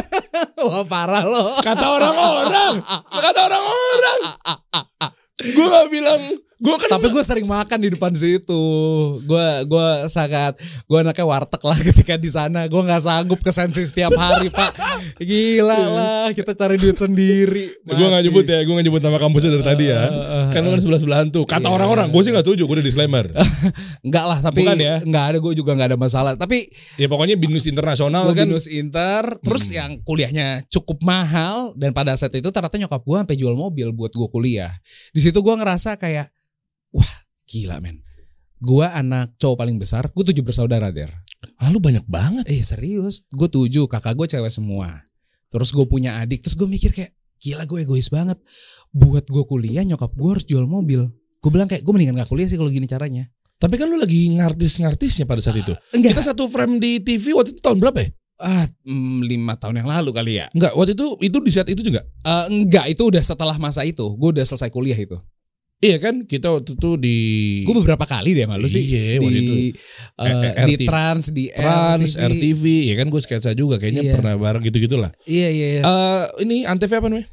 Wah 0.68 0.84
parah 0.84 1.24
loh. 1.24 1.56
Kata 1.60 1.86
orang-orang, 1.88 2.84
kata 3.24 3.40
orang-orang. 3.48 4.18
Gue 5.40 5.66
nggak 5.66 5.88
bilang, 5.88 6.20
gue 6.64 6.76
kan 6.78 6.88
Tapi 6.90 7.06
gue 7.06 7.22
sering 7.22 7.44
makan 7.44 7.78
di 7.78 7.88
depan 7.90 8.08
situ. 8.10 8.64
Gue 9.20 9.46
gua 9.64 10.08
sangat 10.08 10.56
gue 10.82 10.96
anaknya 10.96 11.22
warteg 11.22 11.60
lah 11.60 11.76
ketika 11.92 12.16
di 12.16 12.26
sana. 12.26 12.64
Gue 12.64 12.80
nggak 12.80 13.02
sanggup 13.02 13.38
ke 13.38 13.50
sensi 13.50 13.84
setiap 13.84 14.14
hari 14.14 14.48
pak. 14.48 14.72
Gila 15.18 15.80
lah 15.90 16.26
kita 16.30 16.52
cari 16.52 16.76
duit 16.76 16.96
sendiri. 16.96 17.64
gue 17.84 18.06
nggak 18.06 18.22
nyebut 18.22 18.44
ya, 18.44 18.58
gue 18.58 18.72
nggak 18.72 18.86
nyebut 18.86 19.02
nama 19.02 19.18
kampusnya 19.18 19.50
dari 19.52 19.64
tadi 19.64 19.84
ya. 19.86 20.00
Uh, 20.00 20.08
uh, 20.08 20.24
uh, 20.24 20.44
Kan 20.50 20.60
lu 20.62 20.70
kan 20.70 20.80
sebelah 20.80 20.98
sebelahan 20.98 21.28
tuh. 21.28 21.44
Kata 21.44 21.60
Iya. 21.62 21.74
orang-orang, 21.74 22.08
gue 22.08 22.22
sih 22.22 22.30
nggak 22.30 22.44
setuju, 22.44 22.62
gue 22.64 22.74
udah 22.74 22.86
disclaimer. 22.86 23.24
Enggak 24.06 24.24
lah 24.24 24.38
tapi 24.40 24.62
Bukan 24.62 24.78
ya? 24.78 24.96
enggak 25.00 25.24
ada 25.26 25.38
gue 25.38 25.52
juga 25.54 25.70
enggak 25.72 25.88
ada 25.90 25.98
masalah. 25.98 26.32
Tapi 26.34 26.68
Ya 26.94 27.06
pokoknya 27.06 27.34
binus 27.34 27.64
internasional 27.64 28.24
gue 28.24 28.34
kan. 28.34 28.46
binus 28.46 28.64
inter 28.66 29.22
terus 29.40 29.66
Hmm. 29.66 29.74
yang 29.74 29.90
kuliahnya 30.00 30.48
cukup 30.68 31.00
mahal 31.00 31.72
dan 31.74 31.90
pada 31.90 32.14
saat 32.14 32.32
itu 32.32 32.46
ternyata 32.46 32.76
nyokap 32.76 33.00
gue 33.00 33.16
sampai 33.18 33.36
jual 33.36 33.52
mobil 33.52 33.90
buat 33.90 34.10
gue 34.10 34.28
kuliah. 34.28 34.72
Di 35.10 35.20
situ 35.20 35.36
gue 35.36 35.54
ngerasa 35.54 35.96
kayak 35.96 36.30
wah 36.94 37.12
gila 37.50 37.82
men. 37.82 38.00
Gue 38.62 38.86
anak 38.86 39.36
cowok 39.36 39.60
paling 39.60 39.76
besar, 39.76 40.08
gue 40.08 40.24
tujuh 40.24 40.40
bersaudara 40.46 40.88
der. 40.88 41.12
Ah 41.60 41.68
lu 41.68 41.82
banyak 41.82 42.06
banget. 42.08 42.48
Eh 42.48 42.64
serius, 42.64 43.28
gue 43.28 43.48
tujuh, 43.50 43.84
kakak 43.90 44.16
gue 44.16 44.26
cewek 44.30 44.48
semua. 44.48 45.04
Terus 45.52 45.68
gue 45.74 45.84
punya 45.84 46.22
adik, 46.22 46.40
terus 46.40 46.56
gue 46.56 46.64
mikir 46.64 46.94
kayak 46.94 47.12
gila 47.42 47.68
gue 47.68 47.84
egois 47.84 48.08
banget. 48.08 48.40
Buat 48.94 49.28
gue 49.28 49.44
kuliah 49.44 49.84
nyokap 49.84 50.16
gue 50.16 50.30
harus 50.32 50.46
jual 50.48 50.64
mobil. 50.64 51.10
Gue 51.44 51.50
bilang 51.52 51.68
kayak 51.68 51.84
gue 51.84 51.92
mendingan 51.92 52.16
gak 52.16 52.30
kuliah 52.32 52.48
sih 52.48 52.56
kalau 52.56 52.72
gini 52.72 52.88
caranya. 52.88 53.28
Tapi 53.60 53.76
kan 53.76 53.86
lu 53.86 54.00
lagi 54.00 54.32
ngartis-ngartisnya 54.32 55.28
pada 55.28 55.44
saat 55.44 55.60
itu. 55.60 55.76
Enggak, 55.92 56.16
Kita 56.16 56.32
satu 56.32 56.48
frame 56.48 56.80
di 56.80 57.04
TV 57.04 57.36
waktu 57.36 57.52
itu 57.54 57.60
tahun 57.60 57.84
berapa 57.84 58.00
ya? 58.00 58.08
ah, 58.44 58.66
mm, 58.84 59.18
lima 59.30 59.54
tahun 59.54 59.84
yang 59.84 59.88
lalu 59.88 60.10
kali 60.10 60.32
ya. 60.42 60.46
Enggak, 60.52 60.72
waktu 60.74 60.92
itu 60.98 61.06
itu 61.22 61.36
di 61.38 61.50
saat 61.54 61.68
itu 61.70 61.80
juga. 61.80 62.02
Eh, 62.26 62.44
enggak, 62.50 62.90
itu 62.90 63.02
udah 63.06 63.22
setelah 63.22 63.56
masa 63.60 63.86
itu. 63.86 64.04
Gue 64.18 64.34
udah 64.34 64.44
selesai 64.44 64.68
kuliah 64.74 64.98
itu. 64.98 65.16
Iya 65.84 65.96
kan, 66.00 66.24
kita 66.24 66.48
waktu 66.48 66.80
itu 66.80 66.90
di 66.96 67.18
Gue 67.62 67.76
beberapa 67.76 68.08
kali 68.08 68.32
deh 68.32 68.48
malu 68.48 68.64
sih. 68.64 68.80
Iya, 68.80 69.20
waktu 69.20 69.36
itu. 69.36 69.52
di, 69.52 69.66
eh, 70.16 70.24
Eh, 70.24 70.64
di 70.64 70.74
RTV. 70.74 70.82
Trans, 70.88 71.24
di 71.28 71.44
Trans, 71.52 72.10
RTV. 72.16 72.24
RTV, 72.32 72.64
ya 72.88 72.94
kan 72.96 73.06
gue 73.06 73.20
sketsa 73.20 73.52
juga 73.52 73.76
kayaknya 73.76 74.02
Iya. 74.02 74.12
pernah 74.16 74.34
bareng 74.34 74.64
gitu-gitulah. 74.64 75.12
Iya, 75.28 75.48
iya, 75.52 75.66
iya. 75.70 75.82
Eh 75.84 76.22
ini 76.40 76.64
Antv 76.64 76.88
apa 76.88 77.04
namanya? 77.04 77.28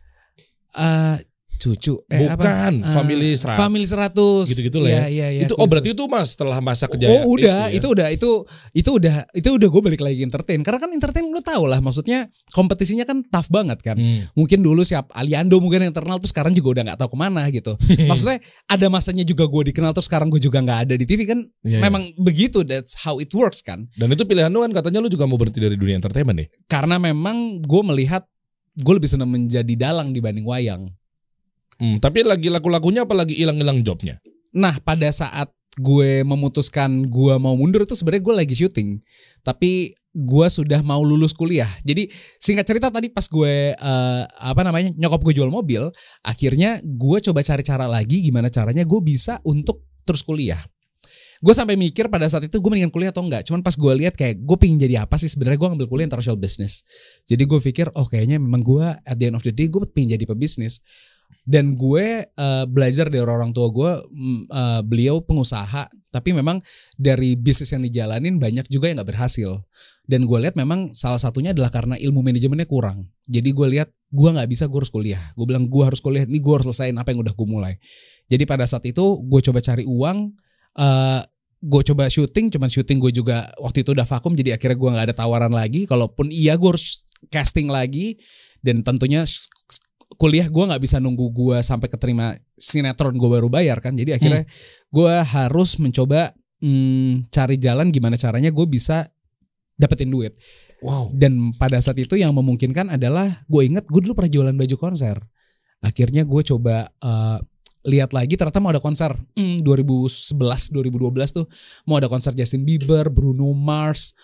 Eh, 0.72 1.16
cucu. 1.62 1.94
Eh, 2.08 2.26
apa? 2.26 2.34
Bukan, 2.36 2.74
Eh, 2.82 2.90
Family 2.90 3.30
100. 3.32 3.54
Family 3.56 3.86
100. 3.86 4.50
Gitu-gitu 4.50 4.78
lah 4.78 4.90
ya. 4.90 5.04
iya, 5.06 5.28
iya. 5.30 5.42
itu 5.44 5.54
oh 5.54 5.64
berarti 5.64 5.94
itu 5.94 6.04
Mas 6.06 6.34
setelah 6.34 6.58
masa 6.58 6.86
kejayaan 6.86 7.22
Oh 7.22 7.32
udah 7.32 7.70
ya? 7.70 7.78
itu, 7.78 7.88
udah 7.88 8.08
itu 8.10 8.30
itu 8.72 8.90
udah 8.90 9.30
itu 9.32 9.50
udah 9.52 9.68
gue 9.68 9.82
balik 9.84 10.02
lagi 10.02 10.22
entertain 10.22 10.60
karena 10.60 10.80
kan 10.80 10.90
entertain 10.90 11.24
lu 11.24 11.40
tau 11.40 11.64
lah 11.64 11.78
maksudnya 11.78 12.26
kompetisinya 12.50 13.04
kan 13.04 13.22
tough 13.24 13.48
banget 13.48 13.78
kan 13.80 13.94
Hmm. 13.94 14.26
mungkin 14.34 14.60
dulu 14.60 14.82
siap 14.82 15.12
Aliando 15.12 15.58
mungkin 15.58 15.84
yang 15.84 15.92
terkenal 15.92 16.18
terus 16.18 16.32
sekarang 16.32 16.52
juga 16.52 16.74
udah 16.74 16.84
nggak 16.84 16.98
tahu 16.98 17.10
ke 17.12 17.18
mana 17.20 17.44
gitu 17.48 17.78
maksudnya 18.10 18.40
ada 18.66 18.88
masanya 18.88 19.22
juga 19.22 19.46
gue 19.46 19.70
dikenal 19.70 19.92
terus 19.92 20.08
sekarang 20.08 20.28
gue 20.28 20.40
juga 20.40 20.58
nggak 20.58 20.80
ada 20.84 20.94
di 20.96 21.06
TV 21.06 21.28
kan 21.28 21.40
iya. 21.62 21.78
memang 21.80 22.10
begitu 22.18 22.64
that's 22.64 22.98
how 22.98 23.18
it 23.18 23.30
works 23.32 23.62
kan 23.62 23.86
Dan 23.94 24.10
itu 24.10 24.24
pilihan 24.24 24.50
lu 24.50 24.60
kan 24.60 24.74
katanya 24.74 24.98
lu 24.98 25.08
juga 25.08 25.24
mau 25.24 25.36
berhenti 25.36 25.60
dari 25.60 25.76
dunia 25.76 25.94
entertainment 25.94 26.34
nih. 26.36 26.48
karena 26.66 26.98
memang 26.98 27.38
gue 27.62 27.82
melihat 27.86 28.24
gue 28.74 28.94
lebih 28.94 29.06
senang 29.06 29.28
menjadi 29.28 29.74
dalang 29.76 30.10
dibanding 30.10 30.44
wayang 30.44 30.88
Hmm, 31.82 31.98
tapi 31.98 32.22
lagi 32.22 32.54
laku-lakunya 32.54 33.10
apalagi 33.10 33.34
hilang-hilang 33.34 33.82
jobnya. 33.82 34.22
Nah 34.54 34.78
pada 34.86 35.10
saat 35.10 35.50
gue 35.82 36.22
memutuskan 36.22 37.10
gue 37.10 37.34
mau 37.42 37.58
mundur 37.58 37.90
itu 37.90 37.98
sebenarnya 37.98 38.22
gue 38.22 38.36
lagi 38.38 38.54
syuting, 38.54 38.90
tapi 39.42 39.98
gue 40.14 40.48
sudah 40.52 40.86
mau 40.86 41.02
lulus 41.02 41.34
kuliah. 41.34 41.72
Jadi 41.82 42.06
singkat 42.38 42.70
cerita 42.70 42.94
tadi 42.94 43.10
pas 43.10 43.26
gue 43.26 43.74
eh, 43.74 44.24
apa 44.30 44.62
namanya 44.62 44.94
nyokap 44.94 45.26
gue 45.26 45.34
jual 45.42 45.50
mobil, 45.50 45.90
akhirnya 46.22 46.78
gue 46.86 47.18
coba 47.18 47.42
cari 47.42 47.64
cara 47.66 47.90
lagi 47.90 48.30
gimana 48.30 48.54
caranya 48.54 48.86
gue 48.86 49.02
bisa 49.02 49.42
untuk 49.42 49.82
terus 50.06 50.22
kuliah. 50.22 50.62
Gue 51.42 51.58
sampai 51.58 51.74
mikir 51.74 52.06
pada 52.14 52.30
saat 52.30 52.46
itu 52.46 52.62
gue 52.62 52.70
mendingan 52.70 52.94
kuliah 52.94 53.10
atau 53.10 53.26
enggak. 53.26 53.42
Cuman 53.50 53.66
pas 53.66 53.74
gue 53.74 53.94
lihat 54.06 54.14
kayak 54.14 54.46
gue 54.46 54.58
pingin 54.62 54.78
jadi 54.78 55.10
apa 55.10 55.18
sih 55.18 55.26
sebenarnya 55.26 55.58
gue 55.58 55.70
ngambil 55.74 55.88
kuliah 55.90 56.06
international 56.06 56.38
business. 56.38 56.86
Jadi 57.26 57.50
gue 57.50 57.58
pikir 57.58 57.90
oh 57.98 58.06
kayaknya 58.06 58.38
memang 58.38 58.62
gue 58.62 58.86
at 58.86 59.18
the 59.18 59.34
end 59.34 59.34
of 59.34 59.42
the 59.42 59.50
day 59.50 59.66
gue 59.66 59.82
pingin 59.90 60.14
jadi 60.14 60.30
pebisnis 60.30 60.86
dan 61.52 61.76
gue 61.76 62.24
eh, 62.24 62.66
belajar 62.72 63.12
dari 63.12 63.20
orang 63.28 63.52
tua 63.52 63.68
gue 63.68 63.92
eh, 64.48 64.82
beliau 64.88 65.20
pengusaha. 65.20 65.92
Tapi 66.12 66.36
memang 66.36 66.60
dari 66.96 67.40
bisnis 67.40 67.72
yang 67.72 67.84
dijalanin 67.84 68.36
banyak 68.40 68.68
juga 68.72 68.88
yang 68.88 69.04
nggak 69.04 69.16
berhasil. 69.16 69.64
Dan 70.04 70.28
gue 70.28 70.38
lihat 70.44 70.60
memang 70.60 70.92
salah 70.92 71.20
satunya 71.20 71.56
adalah 71.56 71.72
karena 71.72 71.96
ilmu 71.96 72.20
manajemennya 72.20 72.68
kurang. 72.68 73.08
Jadi 73.28 73.52
gue 73.52 73.68
lihat 73.80 73.92
gue 74.12 74.30
nggak 74.32 74.48
bisa 74.48 74.68
gue 74.68 74.80
harus 74.80 74.92
kuliah. 74.92 75.24
Gue 75.36 75.48
bilang 75.48 75.68
gue 75.68 75.84
harus 75.84 76.00
kuliah. 76.00 76.24
Ini 76.24 76.40
gue 76.40 76.54
harus 76.56 76.72
selesaiin 76.72 76.96
apa 76.96 77.12
yang 77.12 77.24
udah 77.24 77.36
gue 77.36 77.48
mulai. 77.48 77.74
Jadi 78.32 78.44
pada 78.48 78.64
saat 78.68 78.84
itu 78.88 79.04
gue 79.20 79.40
coba 79.44 79.60
cari 79.60 79.84
uang 79.84 80.18
eh, 80.80 81.22
gue 81.62 81.82
coba 81.94 82.10
syuting 82.10 82.50
cuman 82.50 82.68
syuting 82.74 82.98
gue 82.98 83.12
juga 83.14 83.54
waktu 83.62 83.86
itu 83.86 83.94
udah 83.94 84.08
vakum 84.10 84.34
jadi 84.34 84.58
akhirnya 84.58 84.78
gue 84.82 84.90
nggak 84.96 85.06
ada 85.12 85.16
tawaran 85.16 85.52
lagi. 85.52 85.88
Kalaupun 85.88 86.28
iya 86.32 86.56
gue 86.56 86.76
harus 86.76 87.04
casting 87.28 87.72
lagi. 87.72 88.20
Dan 88.62 88.86
tentunya 88.86 89.26
kuliah 90.22 90.46
gue 90.46 90.64
nggak 90.70 90.82
bisa 90.86 91.02
nunggu 91.02 91.34
gue 91.34 91.58
sampai 91.66 91.90
keterima 91.90 92.38
sinetron 92.54 93.18
gue 93.18 93.26
baru 93.26 93.50
bayar 93.50 93.82
kan 93.82 93.98
jadi 93.98 94.22
akhirnya 94.22 94.46
gue 94.94 95.14
harus 95.26 95.82
mencoba 95.82 96.38
hmm, 96.62 97.34
cari 97.34 97.58
jalan 97.58 97.90
gimana 97.90 98.22
caranya 98.22 98.54
gue 98.54 98.66
bisa 98.70 99.10
dapetin 99.74 100.14
duit 100.14 100.38
Wow. 100.82 101.14
dan 101.14 101.54
pada 101.62 101.78
saat 101.78 101.94
itu 102.02 102.18
yang 102.18 102.34
memungkinkan 102.34 102.98
adalah 102.98 103.46
gue 103.46 103.62
inget 103.62 103.86
gue 103.86 104.02
dulu 104.02 104.18
pernah 104.18 104.34
jualan 104.34 104.58
baju 104.58 104.76
konser. 104.82 105.14
Akhirnya 105.78 106.26
gue 106.26 106.42
coba 106.42 106.90
eh, 106.90 107.38
lihat 107.86 108.18
lagi 108.18 108.34
ternyata 108.34 108.58
mau 108.58 108.74
ada 108.74 108.82
konser 108.82 109.14
hmm, 109.38 109.62
2011 109.62 110.34
2012 110.74 111.38
tuh 111.38 111.46
mau 111.86 112.02
ada 112.02 112.10
konser 112.10 112.34
Justin 112.34 112.66
Bieber, 112.66 113.14
Bruno 113.14 113.54
Mars, 113.54 114.18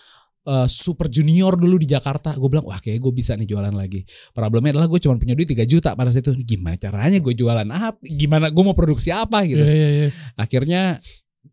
eh, 0.48 0.66
Super 0.66 1.12
Junior 1.12 1.54
dulu 1.60 1.76
di 1.76 1.88
Jakarta. 1.92 2.32
Gue 2.34 2.48
bilang 2.48 2.64
wah 2.64 2.80
kayaknya 2.80 3.04
gue 3.04 3.12
bisa 3.12 3.32
nih 3.36 3.44
jualan 3.44 3.74
lagi. 3.76 4.00
Problemnya 4.32 4.72
adalah 4.72 4.88
gue 4.88 4.98
cuma 4.98 5.20
punya 5.20 5.36
duit 5.36 5.48
3 5.52 5.68
juta 5.68 5.92
pada 5.92 6.08
saat 6.08 6.24
itu. 6.24 6.40
Gimana 6.42 6.80
caranya 6.80 7.18
gue 7.20 7.34
jualan 7.36 7.68
apa? 7.68 8.00
Gimana 8.02 8.48
gue 8.48 8.62
mau 8.64 8.74
produksi 8.74 9.12
apa 9.12 9.44
gitu 9.44 9.60
Iya, 9.60 9.74
iya, 9.76 9.88
iya. 9.92 10.08
akhirnya 10.40 10.82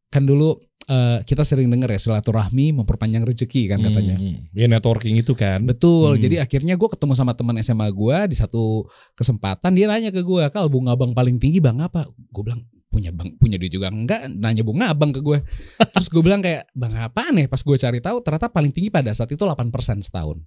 kan 0.07 0.23
dulu 0.23 0.55
eh, 0.89 1.19
kita 1.25 1.41
sering 1.41 1.67
dengar 1.69 1.89
ya 1.89 1.99
silaturahmi 1.99 2.81
memperpanjang 2.81 3.25
rezeki 3.25 3.71
kan 3.71 3.79
katanya. 3.81 4.15
Hmm, 4.17 4.49
Ya 4.53 4.65
networking 4.69 5.17
itu 5.17 5.33
kan. 5.33 5.65
Betul. 5.65 6.17
Hmm. 6.17 6.21
Jadi 6.21 6.35
akhirnya 6.41 6.77
gue 6.77 6.89
ketemu 6.89 7.13
sama 7.17 7.33
teman 7.33 7.57
SMA 7.61 7.89
gue 7.89 8.17
di 8.29 8.35
satu 8.37 8.85
kesempatan 9.17 9.73
dia 9.73 9.89
nanya 9.89 10.13
ke 10.13 10.21
gue, 10.21 10.43
"Kal, 10.53 10.69
bunga 10.69 10.93
bang 10.93 11.11
paling 11.13 11.37
tinggi 11.41 11.57
bang 11.57 11.81
apa?" 11.81 12.05
Gue 12.29 12.43
bilang 12.45 12.61
punya 12.95 13.11
bang 13.11 13.35
punya 13.35 13.59
duit 13.59 13.75
juga 13.75 13.91
enggak 13.91 14.31
nanya 14.31 14.63
bunga 14.63 14.95
abang 14.95 15.11
ke 15.11 15.19
gue 15.19 15.43
terus 15.99 16.07
gue 16.07 16.23
bilang 16.23 16.39
kayak 16.39 16.71
bang 16.71 16.95
apa 16.95 17.27
nih 17.35 17.51
pas 17.51 17.59
gue 17.59 17.75
cari 17.75 17.99
tahu 17.99 18.23
ternyata 18.23 18.47
paling 18.47 18.71
tinggi 18.71 18.87
pada 18.87 19.11
saat 19.11 19.27
itu 19.27 19.43
8% 19.43 19.67
setahun 19.99 20.39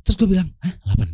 terus 0.00 0.16
gue 0.16 0.28
bilang 0.32 0.48
hah 0.64 0.96
8% 0.96 1.12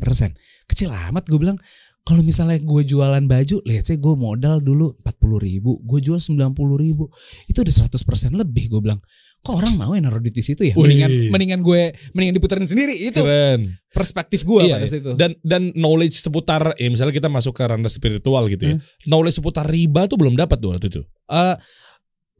kecil 0.70 0.94
amat 0.94 1.26
gue 1.26 1.38
bilang 1.42 1.58
kalau 2.06 2.22
misalnya 2.22 2.62
gue 2.62 2.82
jualan 2.86 3.24
baju 3.26 3.56
lihat 3.66 3.82
sih 3.82 3.98
gue 3.98 4.14
modal 4.14 4.62
dulu 4.62 4.94
40 5.02 5.42
ribu 5.42 5.82
gue 5.82 5.98
jual 5.98 6.22
90 6.22 6.54
ribu 6.78 7.10
itu 7.50 7.58
udah 7.58 7.74
100% 7.90 8.30
lebih 8.38 8.70
gue 8.70 8.80
bilang 8.80 9.02
kok 9.42 9.54
orang 9.58 9.74
mau 9.74 9.90
yang 9.94 10.06
naruh 10.06 10.22
duit 10.22 10.34
di 10.34 10.42
situ 10.42 10.62
ya 10.62 10.74
Wih. 10.78 10.86
mendingan 10.86 11.10
mendingan 11.34 11.60
gue 11.66 11.82
mendingan 12.14 12.34
diputerin 12.38 12.66
sendiri 12.66 12.94
itu 12.94 13.22
Keren. 13.22 13.74
perspektif 13.90 14.46
gue 14.46 14.70
Iya, 14.70 14.74
pada 14.78 14.86
iya. 14.86 14.94
situ 14.94 15.10
Dan 15.18 15.34
dan 15.42 15.74
knowledge 15.74 16.14
seputar 16.18 16.78
ya 16.78 16.88
misalnya 16.90 17.14
kita 17.14 17.26
masuk 17.26 17.54
ke 17.58 17.62
ranah 17.66 17.90
spiritual 17.90 18.46
gitu 18.50 18.62
ya. 18.70 18.74
Hmm. 18.78 18.82
Knowledge 19.06 19.42
seputar 19.42 19.66
riba 19.66 20.06
tuh 20.06 20.18
belum 20.18 20.34
dapat 20.38 20.58
tuh 20.58 20.74
waktu 20.74 20.86
itu. 20.90 21.02
Eh, 21.30 21.56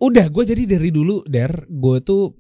udah 0.02 0.26
gue 0.28 0.44
jadi 0.46 0.62
dari 0.78 0.90
dulu 0.94 1.22
der 1.26 1.66
gue 1.66 1.98
tuh 2.06 2.34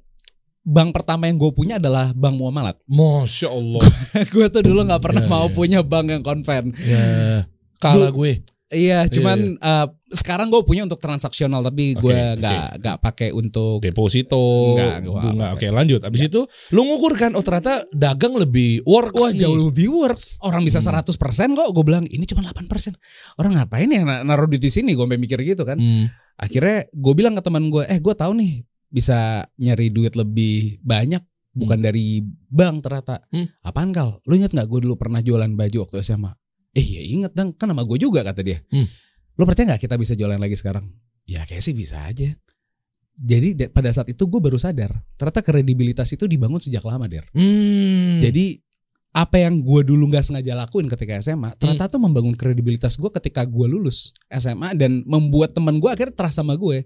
bank 0.66 0.90
pertama 0.92 1.24
yang 1.24 1.38
gue 1.38 1.48
punya 1.48 1.78
adalah 1.78 2.10
bank 2.10 2.34
muamalat 2.34 2.74
Masya 2.84 3.48
Allah. 3.48 3.86
gue 4.34 4.46
tuh 4.48 4.60
dulu 4.60 4.82
nggak 4.82 4.98
pernah 5.00 5.22
Iya, 5.22 5.30
mau 5.30 5.46
iya. 5.46 5.54
punya 5.54 5.80
bank 5.80 6.06
yang 6.08 6.20
konven 6.20 6.74
ya. 6.76 7.46
Kalah 7.78 8.10
gue. 8.10 8.42
iya 8.66 9.06
cuman 9.06 9.54
eh, 9.54 9.86
sekarang 10.08 10.50
gue 10.50 10.58
punya 10.60 10.82
untuk 10.82 10.98
transaksional 10.98 11.62
tapi 11.62 11.94
gue 11.94 12.02
oke. 12.10 12.34
nggak 12.36 12.66
nggak 12.76 12.96
pakai 12.98 13.28
untuk 13.30 13.78
Deposito, 13.78 14.74
Enggak, 14.74 15.06
gua 15.06 15.20
bunga. 15.22 15.46
Oke, 15.52 15.66
lanjut. 15.68 16.02
Abis 16.02 16.26
itu 16.26 16.40
lu 16.70 16.82
ngukur 16.82 17.14
kan 17.14 17.30
oh 17.32 17.40
ternyata 17.40 17.86
dagang 17.92 18.34
lebih 18.34 18.82
works 18.82 19.14
Wah 19.14 19.30
nih. 19.30 19.38
jauh 19.40 19.58
lebih 19.62 19.86
works 19.88 20.34
Orang 20.40 20.62
bisa 20.62 20.82
Hmm. 20.82 20.98
100% 20.98 21.14
kok 21.52 21.68
Gue 21.70 21.84
bilang 21.84 22.04
ini 22.04 22.22
cuma 22.24 22.42
8% 22.42 22.66
Orang 23.36 23.54
ngapain 23.54 23.86
ya 23.86 24.02
na- 24.02 24.22
naruh 24.22 24.46
duit 24.46 24.58
di 24.58 24.68
sini 24.68 24.92
Gue 24.92 25.06
mikir 25.08 25.38
gitu 25.40 25.62
kan 25.62 25.78
Hmm. 25.78 26.10
Akhirnya 26.34 26.90
gue 26.90 27.14
bilang 27.14 27.32
ke 27.32 27.40
teman 27.40 27.66
gue 27.66 27.86
Eh 27.86 27.96
gue 27.96 28.14
tahu 28.14 28.34
nih 28.34 28.66
Bisa 28.88 29.18
nyari 29.54 29.88
duit 29.88 30.12
lebih 30.12 30.78
banyak 30.80 31.22
Bukan 31.52 31.80
dari 31.80 32.20
bank 32.46 32.84
ternyata 32.84 33.24
Hmm. 33.28 33.48
Apaan 33.60 33.88
kal? 33.88 34.20
Lu 34.22 34.34
inget 34.34 34.50
gak 34.50 34.66
gue 34.66 34.80
dulu 34.80 34.94
pernah 34.94 35.18
jualan 35.18 35.48
baju 35.48 35.76
waktu 35.82 36.00
SMA? 36.00 36.28
Eh 36.70 36.84
iya 36.84 37.00
inget 37.02 37.32
dong 37.32 37.52
Kan 37.52 37.68
nama 37.68 37.80
gue 37.80 37.96
juga 37.96 38.20
kata 38.20 38.40
dia 38.40 38.60
Hmm. 38.68 38.84
Lu 39.34 39.44
percaya 39.44 39.72
gak 39.72 39.82
kita 39.82 39.96
bisa 39.96 40.12
jualan 40.12 40.36
lagi 40.36 40.52
sekarang? 40.52 40.84
Ya 41.24 41.42
kayak 41.42 41.60
sih 41.60 41.72
bisa 41.72 42.02
aja 42.02 42.30
jadi 43.16 43.56
da- 43.56 43.70
pada 43.70 43.88
saat 43.88 44.06
itu 44.06 44.20
gue 44.22 44.36
baru 44.36 44.56
sadar 44.56 44.92
ternyata 45.16 45.40
kredibilitas 45.40 46.12
itu 46.12 46.28
dibangun 46.28 46.60
sejak 46.60 46.84
lama 46.84 47.08
der. 47.08 47.24
Hmm. 47.32 48.20
Jadi 48.20 48.60
apa 49.10 49.40
yang 49.40 49.64
gue 49.64 49.80
dulu 49.82 50.12
nggak 50.12 50.20
sengaja 50.22 50.52
lakuin 50.52 50.84
ketika 50.86 51.16
SMA, 51.16 51.56
ternyata 51.56 51.88
tuh 51.88 51.96
membangun 51.96 52.36
kredibilitas 52.36 53.00
gue 53.00 53.08
ketika 53.10 53.48
gue 53.48 53.64
lulus 53.64 54.12
SMA 54.28 54.76
dan 54.76 55.00
membuat 55.08 55.56
teman 55.56 55.80
gue 55.80 55.88
akhirnya 55.88 56.12
trust 56.12 56.36
sama 56.36 56.52
gue. 56.52 56.84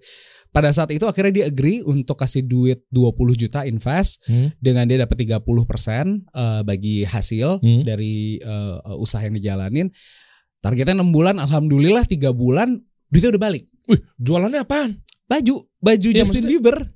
Pada 0.50 0.74
saat 0.74 0.90
itu 0.90 1.06
akhirnya 1.06 1.30
dia 1.30 1.46
agree 1.46 1.78
untuk 1.80 2.18
kasih 2.18 2.42
duit 2.42 2.82
20 2.90 3.38
juta 3.38 3.62
invest 3.62 4.18
Hmm. 4.26 4.50
dengan 4.58 4.82
dia 4.84 4.98
dapat 4.98 5.14
30% 5.14 6.26
eh, 6.26 6.60
bagi 6.62 7.06
hasil 7.06 7.62
Hmm. 7.62 7.82
dari 7.86 8.36
eh, 8.36 8.76
usaha 8.98 9.22
yang 9.22 9.38
dijalanin. 9.38 9.88
Targetnya 10.60 10.98
6 10.98 11.08
bulan, 11.08 11.38
alhamdulillah 11.38 12.04
3 12.04 12.34
bulan 12.34 12.82
duitnya 13.08 13.30
udah 13.32 13.42
balik. 13.42 13.64
Wih, 13.86 14.02
jualannya 14.18 14.60
apaan? 14.60 14.98
Baju, 15.24 15.62
baju 15.78 16.08
Ya, 16.10 16.26
Justin 16.26 16.50
Bieber. 16.50 16.90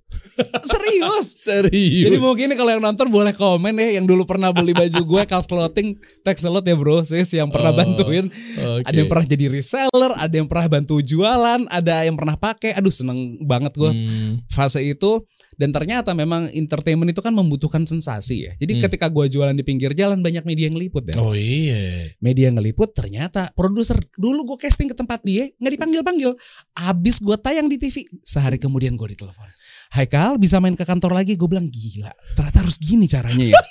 Serius. 0.61 1.27
Serius. 1.47 2.05
Jadi 2.05 2.17
mungkin 2.17 2.49
kalau 2.53 2.71
yang 2.71 2.83
nonton 2.83 3.07
boleh 3.07 3.31
komen 3.31 3.75
ya 3.75 3.97
yang 3.97 4.05
dulu 4.05 4.25
pernah 4.25 4.51
beli 4.51 4.73
baju 4.73 5.01
gue 5.01 5.23
Kals 5.25 5.47
Clothing 5.47 5.95
thanks 6.21 6.43
a 6.43 6.51
lot 6.51 6.63
ya 6.63 6.75
bro 6.75 7.03
Sis 7.03 7.31
yang 7.31 7.49
pernah 7.49 7.71
Oh, 7.71 7.77
bantuin 7.77 8.27
Oke. 8.29 8.83
ada 8.83 8.95
yang 8.95 9.09
pernah 9.09 9.27
jadi 9.27 9.47
reseller 9.49 10.13
ada 10.15 10.35
yang 10.35 10.47
pernah 10.47 10.67
bantu 10.69 10.99
jualan 10.99 11.67
ada 11.67 11.95
yang 12.03 12.15
pernah 12.15 12.35
pakai 12.35 12.71
aduh 12.73 12.91
seneng 12.91 13.19
banget 13.41 13.75
gue 13.75 13.91
Hmm. 13.91 14.43
fase 14.49 14.81
itu 14.81 15.23
dan 15.55 15.71
ternyata 15.71 16.13
memang 16.13 16.47
entertainment 16.51 17.09
itu 17.09 17.19
kan 17.19 17.31
membutuhkan 17.31 17.83
sensasi 17.83 18.37
ya 18.43 18.53
jadi 18.57 18.73
Hmm. 18.75 18.83
ketika 18.85 19.07
gue 19.07 19.27
jualan 19.29 19.51
di 19.51 19.63
pinggir 19.63 19.93
jalan 19.93 20.19
banyak 20.19 20.43
media 20.43 20.67
yang 20.67 20.77
ngeliput 20.77 21.05
ya 21.07 21.15
Oh 21.17 21.33
iya. 21.33 22.11
media 22.19 22.49
ngeliput 22.49 22.91
ternyata 22.91 23.51
produser 23.53 23.97
dulu 24.15 24.55
gue 24.55 24.63
casting 24.63 24.87
ke 24.87 24.95
tempat 24.95 25.23
dia 25.23 25.51
nggak 25.55 25.73
dipanggil 25.73 26.01
panggil 26.01 26.31
abis 26.75 27.19
gue 27.19 27.37
tayang 27.37 27.67
di 27.67 27.77
TV 27.77 28.03
sehari 28.21 28.57
kemudian 28.57 28.95
gue 28.95 29.09
ditelepon 29.11 29.47
Hai 29.91 30.07
Kal 30.07 30.37
bisa 30.37 30.59
main 30.59 30.75
ke 30.75 30.83
kantor 30.83 31.15
lagi 31.15 31.35
gue 31.35 31.47
bilang 31.47 31.67
gila 31.67 32.11
ternyata 32.35 32.59
harus 32.61 32.77
gini 32.77 33.07
caranya 33.07 33.51
ya 33.51 33.61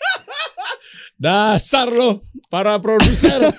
Dasar 1.14 1.88
lo 1.88 2.26
para 2.50 2.82
produser. 2.82 3.38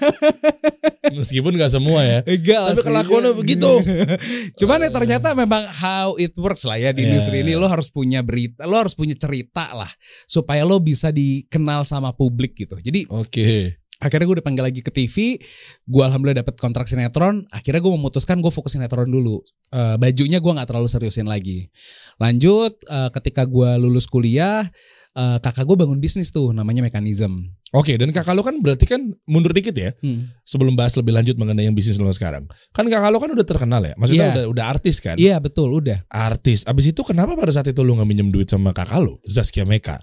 Meskipun 1.12 1.52
gak 1.58 1.68
semua 1.68 2.00
ya. 2.00 2.18
Enggak 2.24 2.72
Tapi 2.72 2.82
kelakuannya 2.86 3.32
begitu. 3.36 3.72
Cuman 4.60 4.80
ya 4.80 4.88
ternyata 4.88 5.36
memang 5.36 5.68
how 5.68 6.16
it 6.16 6.32
works 6.40 6.64
lah 6.64 6.80
ya 6.80 6.96
di 6.96 7.04
Iya. 7.04 7.12
industri 7.12 7.44
ini 7.44 7.52
lo 7.52 7.68
harus 7.68 7.92
punya 7.92 8.24
berita, 8.24 8.64
lo 8.64 8.80
harus 8.80 8.96
punya 8.96 9.12
cerita 9.12 9.76
lah 9.76 9.90
supaya 10.24 10.64
lo 10.64 10.80
bisa 10.80 11.12
dikenal 11.12 11.84
sama 11.84 12.16
publik 12.16 12.56
gitu. 12.56 12.80
Jadi 12.80 13.04
Oke. 13.12 13.76
akhirnya 14.00 14.26
gue 14.28 14.38
dipanggil 14.40 14.64
lagi 14.64 14.80
ke 14.80 14.92
TV, 14.92 15.40
gue 15.84 16.02
alhamdulillah 16.04 16.44
dapat 16.44 16.56
kontrak 16.56 16.88
sinetron. 16.88 17.44
Akhirnya 17.48 17.80
gue 17.80 17.92
memutuskan 17.92 18.40
gue 18.40 18.52
fokus 18.52 18.76
sinetron 18.76 19.08
dulu. 19.08 19.40
Eh, 19.72 19.96
bajunya 19.96 20.40
gue 20.40 20.52
nggak 20.52 20.68
terlalu 20.68 20.88
seriusin 20.88 21.28
lagi. 21.28 21.68
Lanjut 22.16 22.72
eh, 22.84 23.10
ketika 23.12 23.44
gue 23.44 23.76
lulus 23.80 24.04
kuliah, 24.04 24.64
eh, 25.16 25.38
kakak 25.40 25.64
gue 25.64 25.76
bangun 25.76 26.00
bisnis 26.00 26.28
tuh 26.28 26.52
namanya 26.52 26.84
Mekanism. 26.84 27.48
Oke, 27.74 27.98
dan 27.98 28.14
kakak 28.14 28.38
lo 28.38 28.46
kan 28.46 28.62
berarti 28.62 28.86
kan 28.86 29.02
mundur 29.26 29.50
dikit 29.50 29.74
ya. 29.74 29.90
Hmm. 29.98 30.30
Sebelum 30.46 30.78
bahas 30.78 30.94
lebih 30.94 31.10
lanjut 31.10 31.34
mengenai 31.34 31.66
yang 31.66 31.74
bisnis 31.74 31.98
lo 31.98 32.06
sekarang. 32.08 32.46
Kan 32.70 32.86
kakak 32.86 33.10
lo 33.10 33.18
kan 33.18 33.34
udah 33.34 33.42
terkenal 33.42 33.82
ya. 33.82 33.98
Maksudnya 33.98 34.30
Iya. 34.30 34.32
udah 34.32 34.44
udah 34.48 34.64
artis 34.70 34.96
kan? 35.02 35.18
Iya 35.18 35.42
betul, 35.42 35.74
udah. 35.74 36.06
Artis. 36.06 36.62
Abis 36.64 36.94
itu 36.94 37.02
kenapa 37.02 37.34
pada 37.34 37.50
saat 37.50 37.66
itu 37.66 37.82
lo 37.82 37.98
nggak 37.98 38.06
minjem 38.06 38.30
duit 38.30 38.46
sama 38.46 38.70
kakak 38.70 39.02
lo? 39.02 39.18
Zaskia 39.26 39.66
Meka. 39.66 39.98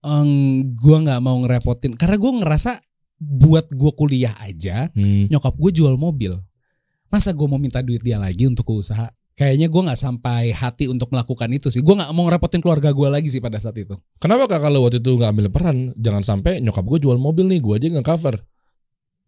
Eng, 0.00 0.30
gue 0.72 0.96
nggak 0.96 1.18
mau 1.18 1.36
ngerepotin 1.42 1.92
karena 1.92 2.16
gue 2.16 2.32
ngerasa 2.40 2.78
buat 3.20 3.68
gue 3.68 3.92
kuliah 3.92 4.32
aja 4.40 4.88
Hmm. 4.96 5.28
nyokap 5.28 5.52
gue 5.52 5.76
jual 5.76 5.92
mobil 5.92 6.40
masa 7.12 7.36
gue 7.36 7.44
mau 7.44 7.60
minta 7.60 7.84
duit 7.84 8.00
dia 8.00 8.16
lagi 8.16 8.48
untuk 8.48 8.64
usaha 8.72 9.12
kayaknya 9.32 9.66
gue 9.66 9.82
nggak 9.82 9.96
sampai 9.96 10.50
hati 10.50 10.84
untuk 10.84 11.08
melakukan 11.08 11.48
itu 11.48 11.68
sih 11.68 11.80
gue 11.80 11.92
nggak 11.92 12.10
mau 12.10 12.24
ngerepotin 12.24 12.58
keluarga 12.58 12.90
gue 12.90 13.08
lagi 13.08 13.28
sih 13.28 13.38
pada 13.38 13.56
saat 13.56 13.74
itu 13.74 13.94
Kenapa 14.16 14.44
kakak 14.46 14.68
lo 14.68 14.84
waktu 14.84 14.98
itu 14.98 15.10
nggak 15.12 15.30
ambil 15.30 15.46
peran? 15.48 15.76
Jangan 15.94 16.22
sampai 16.22 16.58
nyokap 16.58 16.84
gue 16.84 16.98
jual 17.00 17.16
mobil 17.16 17.46
nih, 17.46 17.58
gue 17.58 17.74
aja 17.74 17.86
nggak 17.90 18.06
cover. 18.06 18.36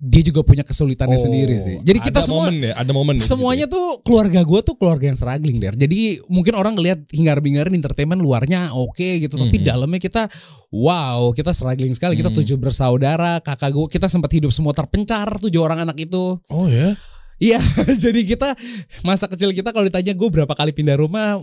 dia 0.03 0.19
juga 0.21 0.43
punya 0.43 0.67
kesulitannya 0.67 1.15
Oh, 1.15 1.23
sendiri 1.23 1.55
sih 1.57 1.79
jadi 1.79 2.03
kita 2.03 2.19
ada 2.19 2.27
semua 2.27 2.51
momen 2.51 2.59
ya, 2.61 2.73
ada 2.75 2.91
momen. 2.91 3.15
situ 3.15 3.39
semuanya 3.39 3.71
tuh 3.71 4.03
keluarga 4.03 4.43
gue 4.43 4.61
tuh 4.61 4.75
keluarga 4.75 5.07
yang 5.07 5.15
struggling 5.15 5.63
der 5.63 5.79
jadi 5.79 6.19
mungkin 6.27 6.59
orang 6.59 6.75
ngelihat 6.75 7.07
hingar 7.09 7.39
bingarin 7.39 7.71
entertainment 7.71 8.19
luarnya 8.19 8.75
oke 8.75 8.99
gitu 8.99 9.31
tapi 9.31 9.57
Mhm. 9.57 9.65
dalamnya 9.65 10.03
kita 10.03 10.27
wow 10.71 11.31
kita 11.31 11.55
struggling 11.55 11.95
sekali 11.95 12.19
kita 12.19 12.29
Mhm. 12.29 12.37
tujuh 12.37 12.57
bersaudara 12.59 13.39
kakak 13.39 13.71
gue 13.71 13.87
kita 13.89 14.11
sempat 14.11 14.33
hidup 14.33 14.51
semua 14.51 14.75
terpencar 14.75 15.39
tujuh 15.39 15.61
orang 15.61 15.79
anak 15.81 15.95
itu 15.97 16.43
ya. 16.43 16.51
Oh 16.51 16.67
ya. 16.67 16.99
Iya, 17.43 17.59
jadi 18.07 18.21
kita 18.23 18.55
masa 19.03 19.27
kecil 19.27 19.51
kita 19.51 19.75
kalau 19.75 19.83
ditanya 19.91 20.15
gue 20.15 20.29
berapa 20.31 20.55
kali 20.55 20.71
pindah 20.71 20.95
rumah 20.95 21.43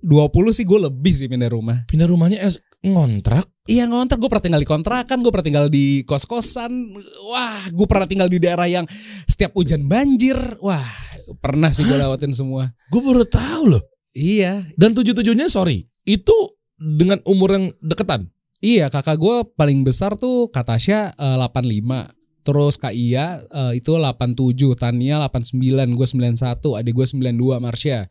20 0.00 0.56
sih 0.56 0.64
gue 0.64 0.78
lebih 0.88 1.12
sih 1.12 1.28
pindah 1.28 1.52
rumah. 1.52 1.84
Pindah 1.84 2.08
rumahnya 2.08 2.40
es 2.40 2.56
ngontrak. 2.80 3.48
Iya 3.64 3.88
ngontrak, 3.88 4.20
gue 4.20 4.28
pernah 4.28 4.44
tinggal 4.44 4.62
di 4.64 4.68
kontrakan, 4.68 5.24
gue 5.24 5.32
pernah 5.32 5.46
tinggal 5.48 5.66
di 5.72 6.04
kos-kosan. 6.04 6.92
Wah, 7.32 7.64
gue 7.72 7.86
pernah 7.88 8.04
tinggal 8.04 8.28
di 8.28 8.36
daerah 8.36 8.68
yang 8.68 8.84
setiap 9.24 9.56
hujan 9.56 9.88
banjir. 9.88 10.36
Wah, 10.60 10.84
pernah 11.40 11.72
sih 11.72 11.84
gue 11.88 11.96
lewatin 11.96 12.32
semua. 12.36 12.72
Gue 12.92 13.00
baru 13.00 13.24
tahu 13.24 13.76
loh. 13.76 13.82
Iya, 14.14 14.62
Dan 14.78 14.94
tujuh 14.94 15.10
tujuhnya 15.10 15.50
sorry, 15.50 15.88
itu 16.06 16.36
dengan 16.78 17.18
umur 17.26 17.56
yang 17.56 17.66
deketan. 17.82 18.30
iya 18.64 18.86
kakak 18.88 19.20
gue 19.20 19.36
paling 19.58 19.84
besar 19.84 20.16
tuh 20.16 20.48
Katasha 20.48 21.12
eh, 21.12 21.36
85. 21.36 22.13
Terus 22.44 22.76
Kak 22.76 22.92
Iya 22.92 23.40
eh, 23.48 23.80
itu 23.80 23.96
87, 23.96 24.76
Tania 24.76 25.16
89, 25.24 25.96
gue 25.96 26.06
91, 26.06 26.76
adik 26.76 26.92
gue 26.92 27.06
92, 27.08 27.56
Marsha. 27.56 28.04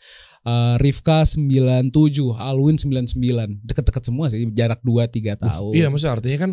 Eh, 0.44 0.76
Rifka 0.82 1.22
97, 1.22 2.34
Alwin 2.34 2.76
99. 2.76 3.62
Deket-deket 3.62 4.04
semua 4.04 4.28
sih, 4.34 4.50
jarak 4.52 4.82
2 4.82 5.06
3 5.06 5.38
tahun. 5.38 5.74
Iya, 5.78 5.88
maksudnya 5.94 6.18
artinya 6.18 6.38
kan 6.50 6.52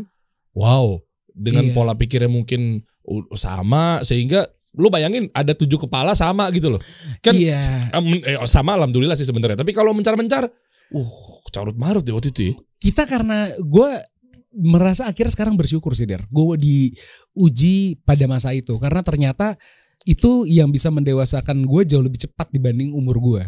wow, 0.53 1.01
dengan 1.33 1.71
Iya. 1.71 1.75
pola 1.75 1.97
pikirnya 1.97 2.29
mungkin 2.29 2.85
uh, 3.09 3.25
sama 3.35 4.05
sehingga 4.05 4.45
lu 4.77 4.87
bayangin 4.87 5.27
ada 5.33 5.51
tujuh 5.51 5.81
kepala 5.81 6.13
sama 6.15 6.47
gitu 6.53 6.71
loh. 6.71 6.81
Kan 7.25 7.35
Iya. 7.35 7.91
eh, 8.23 8.39
sama 8.47 8.77
alhamdulillah 8.77 9.17
sih 9.17 9.27
sebenarnya. 9.27 9.59
Tapi 9.59 9.73
kalau 9.73 9.91
mencar-mencar, 9.91 10.47
uh, 10.93 11.11
carut 11.49 11.75
marut 11.75 12.05
ya 12.05 12.15
waktu 12.15 12.31
itu. 12.31 12.43
ya. 12.51 12.55
kita 12.81 13.05
karena 13.05 13.53
gue 13.61 13.91
merasa 14.51 15.07
akhirnya 15.07 15.31
sekarang 15.31 15.55
bersyukur 15.55 15.95
sih 15.95 16.07
Der. 16.07 16.27
Gue 16.27 16.59
diuji 16.59 17.99
pada 18.03 18.27
masa 18.27 18.51
itu 18.51 18.77
karena 18.83 19.01
ternyata 19.03 19.55
itu 20.09 20.49
yang 20.49 20.73
bisa 20.73 20.89
mendewasakan 20.89 21.63
gue 21.69 21.83
jauh 21.85 22.03
lebih 22.03 22.19
cepat 22.25 22.49
dibanding 22.51 22.91
umur 22.97 23.21
gue. 23.21 23.43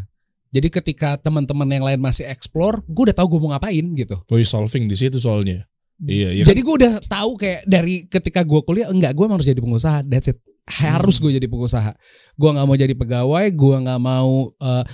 Jadi 0.53 0.69
ketika 0.69 1.17
teman-teman 1.17 1.65
yang 1.65 1.81
lain 1.81 1.97
masih 1.97 2.29
explore, 2.29 2.85
gue 2.85 3.09
udah 3.09 3.17
tahu 3.17 3.37
gue 3.37 3.41
mau 3.41 3.57
ngapain 3.57 3.87
gitu. 3.97 4.21
Boy 4.29 4.45
solving 4.45 4.85
di 4.85 4.93
situ 4.93 5.17
soalnya. 5.17 5.65
Iya, 6.03 6.29
iya. 6.35 6.43
kan? 6.45 6.53
Jadi 6.53 6.61
gue 6.61 6.75
udah 6.77 6.95
tahu 7.09 7.31
kayak 7.41 7.61
dari 7.65 8.05
ketika 8.05 8.45
gue 8.45 8.61
kuliah 8.61 8.93
enggak 8.93 9.17
gue 9.17 9.25
harus 9.25 9.49
jadi 9.49 9.61
pengusaha. 9.65 10.05
That's 10.05 10.29
it. 10.29 10.39
Harus 10.69 11.17
Hmm. 11.19 11.23
gue 11.25 11.31
jadi 11.41 11.49
pengusaha. 11.49 11.97
Gue 12.37 12.51
nggak 12.53 12.67
mau 12.69 12.77
jadi 12.77 12.95
pegawai. 12.95 13.45
Gue 13.55 13.77
nggak 13.81 14.01
mau 14.03 14.53
eh, 14.61 14.85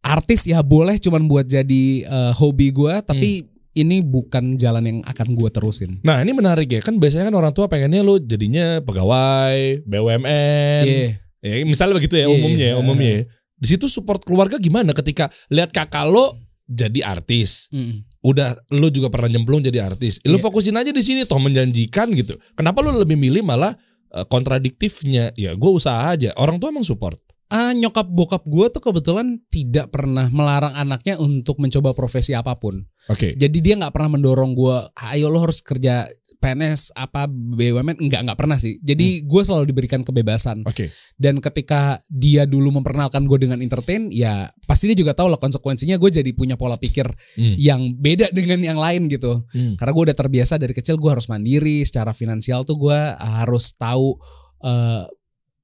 artis 0.00 0.48
ya 0.48 0.64
boleh 0.64 0.96
cuman 0.96 1.28
buat 1.28 1.44
jadi 1.44 1.84
eh, 2.08 2.32
hobi 2.32 2.72
gue. 2.72 2.94
Tapi 3.04 3.30
Hmm. 3.44 3.52
Ini 3.76 4.00
bukan 4.00 4.56
jalan 4.56 4.82
yang 4.82 4.98
akan 5.04 5.36
gue 5.36 5.52
terusin. 5.52 6.00
Nah 6.00 6.18
ini 6.18 6.32
menarik 6.32 6.64
ya 6.66 6.80
kan 6.80 6.96
biasanya 6.96 7.28
kan 7.28 7.36
orang 7.36 7.52
tua 7.52 7.68
pengennya 7.68 8.00
lu 8.00 8.16
jadinya 8.16 8.80
pegawai 8.80 9.84
BUMN 9.84 10.82
Iya. 10.82 11.08
ya 11.44 11.54
misalnya 11.62 11.94
begitu 11.94 12.16
ya 12.16 12.24
Iya, 12.24 12.32
umumnya 12.32 12.64
ya 12.64 12.72
iya. 12.72 12.80
umumnya 12.80 13.10
ya. 13.12 13.22
di 13.56 13.66
situ 13.68 13.86
support 13.86 14.20
keluarga 14.20 14.56
gimana 14.56 14.90
ketika 14.90 15.28
lihat 15.48 15.70
kakak 15.70 16.04
lo 16.04 16.40
jadi 16.64 17.04
artis 17.06 17.68
Mm. 17.68 18.02
udah 18.20 18.56
lu 18.72 18.88
juga 18.88 19.06
pernah 19.06 19.30
nyemplung 19.30 19.60
jadi 19.60 19.84
artis 19.84 20.18
lu 20.24 20.34
Iya. 20.34 20.42
fokusin 20.42 20.74
aja 20.74 20.90
di 20.90 21.00
sini 21.00 21.22
toh 21.22 21.38
menjanjikan 21.38 22.10
gitu 22.12 22.34
kenapa 22.52 22.80
lu 22.80 22.96
lebih 22.96 23.14
milih 23.14 23.40
malah 23.40 23.76
eh, 24.10 24.24
kontradiktifnya 24.26 25.30
ya 25.34 25.52
gue 25.52 25.70
usaha 25.70 26.10
aja 26.10 26.32
orang 26.34 26.56
tua 26.56 26.72
emang 26.72 26.82
support 26.82 27.20
Ah, 27.46 27.70
nyokap 27.70 28.10
bokap 28.10 28.42
gue 28.42 28.66
tuh 28.74 28.82
kebetulan 28.82 29.38
tidak 29.46 29.94
pernah 29.94 30.26
melarang 30.34 30.74
anaknya 30.74 31.14
untuk 31.22 31.62
mencoba 31.62 31.94
profesi 31.94 32.34
apa 32.34 32.58
pun. 32.58 32.82
oke 33.06 33.38
Jadi 33.38 33.58
dia 33.62 33.78
nggak 33.78 33.94
pernah 33.94 34.18
mendorong 34.18 34.50
gue, 34.50 34.76
ayo 35.14 35.30
lo 35.30 35.46
harus 35.46 35.62
kerja 35.62 36.10
PNS 36.36 36.92
apa 36.94 37.26
BUMN 37.26 37.96
enggak 38.02 38.22
nggak 38.22 38.38
pernah 38.38 38.58
sih. 38.60 38.78
Jadi 38.78 39.24
gue 39.24 39.42
selalu 39.42 39.70
diberikan 39.72 40.02
kebebasan. 40.02 40.62
oke 40.62 40.90
Dan 41.16 41.38
ketika 41.38 42.02
dia 42.06 42.44
dulu 42.44 42.70
memperkenalkan 42.82 43.24
gue 43.24 43.38
dengan 43.48 43.58
entertain, 43.62 44.10
ya 44.10 44.50
pasti 44.68 44.90
dia 44.92 44.98
juga 44.98 45.14
tahu 45.16 45.32
lah 45.32 45.40
konsekuensinya 45.40 45.96
gue 45.96 46.10
jadi 46.12 46.30
punya 46.36 46.54
pola 46.54 46.76
pikir 46.76 47.08
Hmm. 47.38 47.54
yang 47.56 47.94
beda 47.94 48.30
dengan 48.34 48.58
yang 48.62 48.78
lain 48.78 49.06
gitu. 49.06 49.42
Hmm. 49.50 49.74
Karena 49.78 49.92
gue 49.94 50.04
udah 50.12 50.16
terbiasa 50.18 50.54
dari 50.58 50.74
kecil 50.74 50.98
gue 50.98 51.10
harus 51.10 51.26
mandiri, 51.26 51.82
secara 51.82 52.10
finansial 52.10 52.62
tuh 52.66 52.74
gue 52.78 53.00
harus 53.16 53.70
tahu 53.74 54.18
eh, 54.62 55.02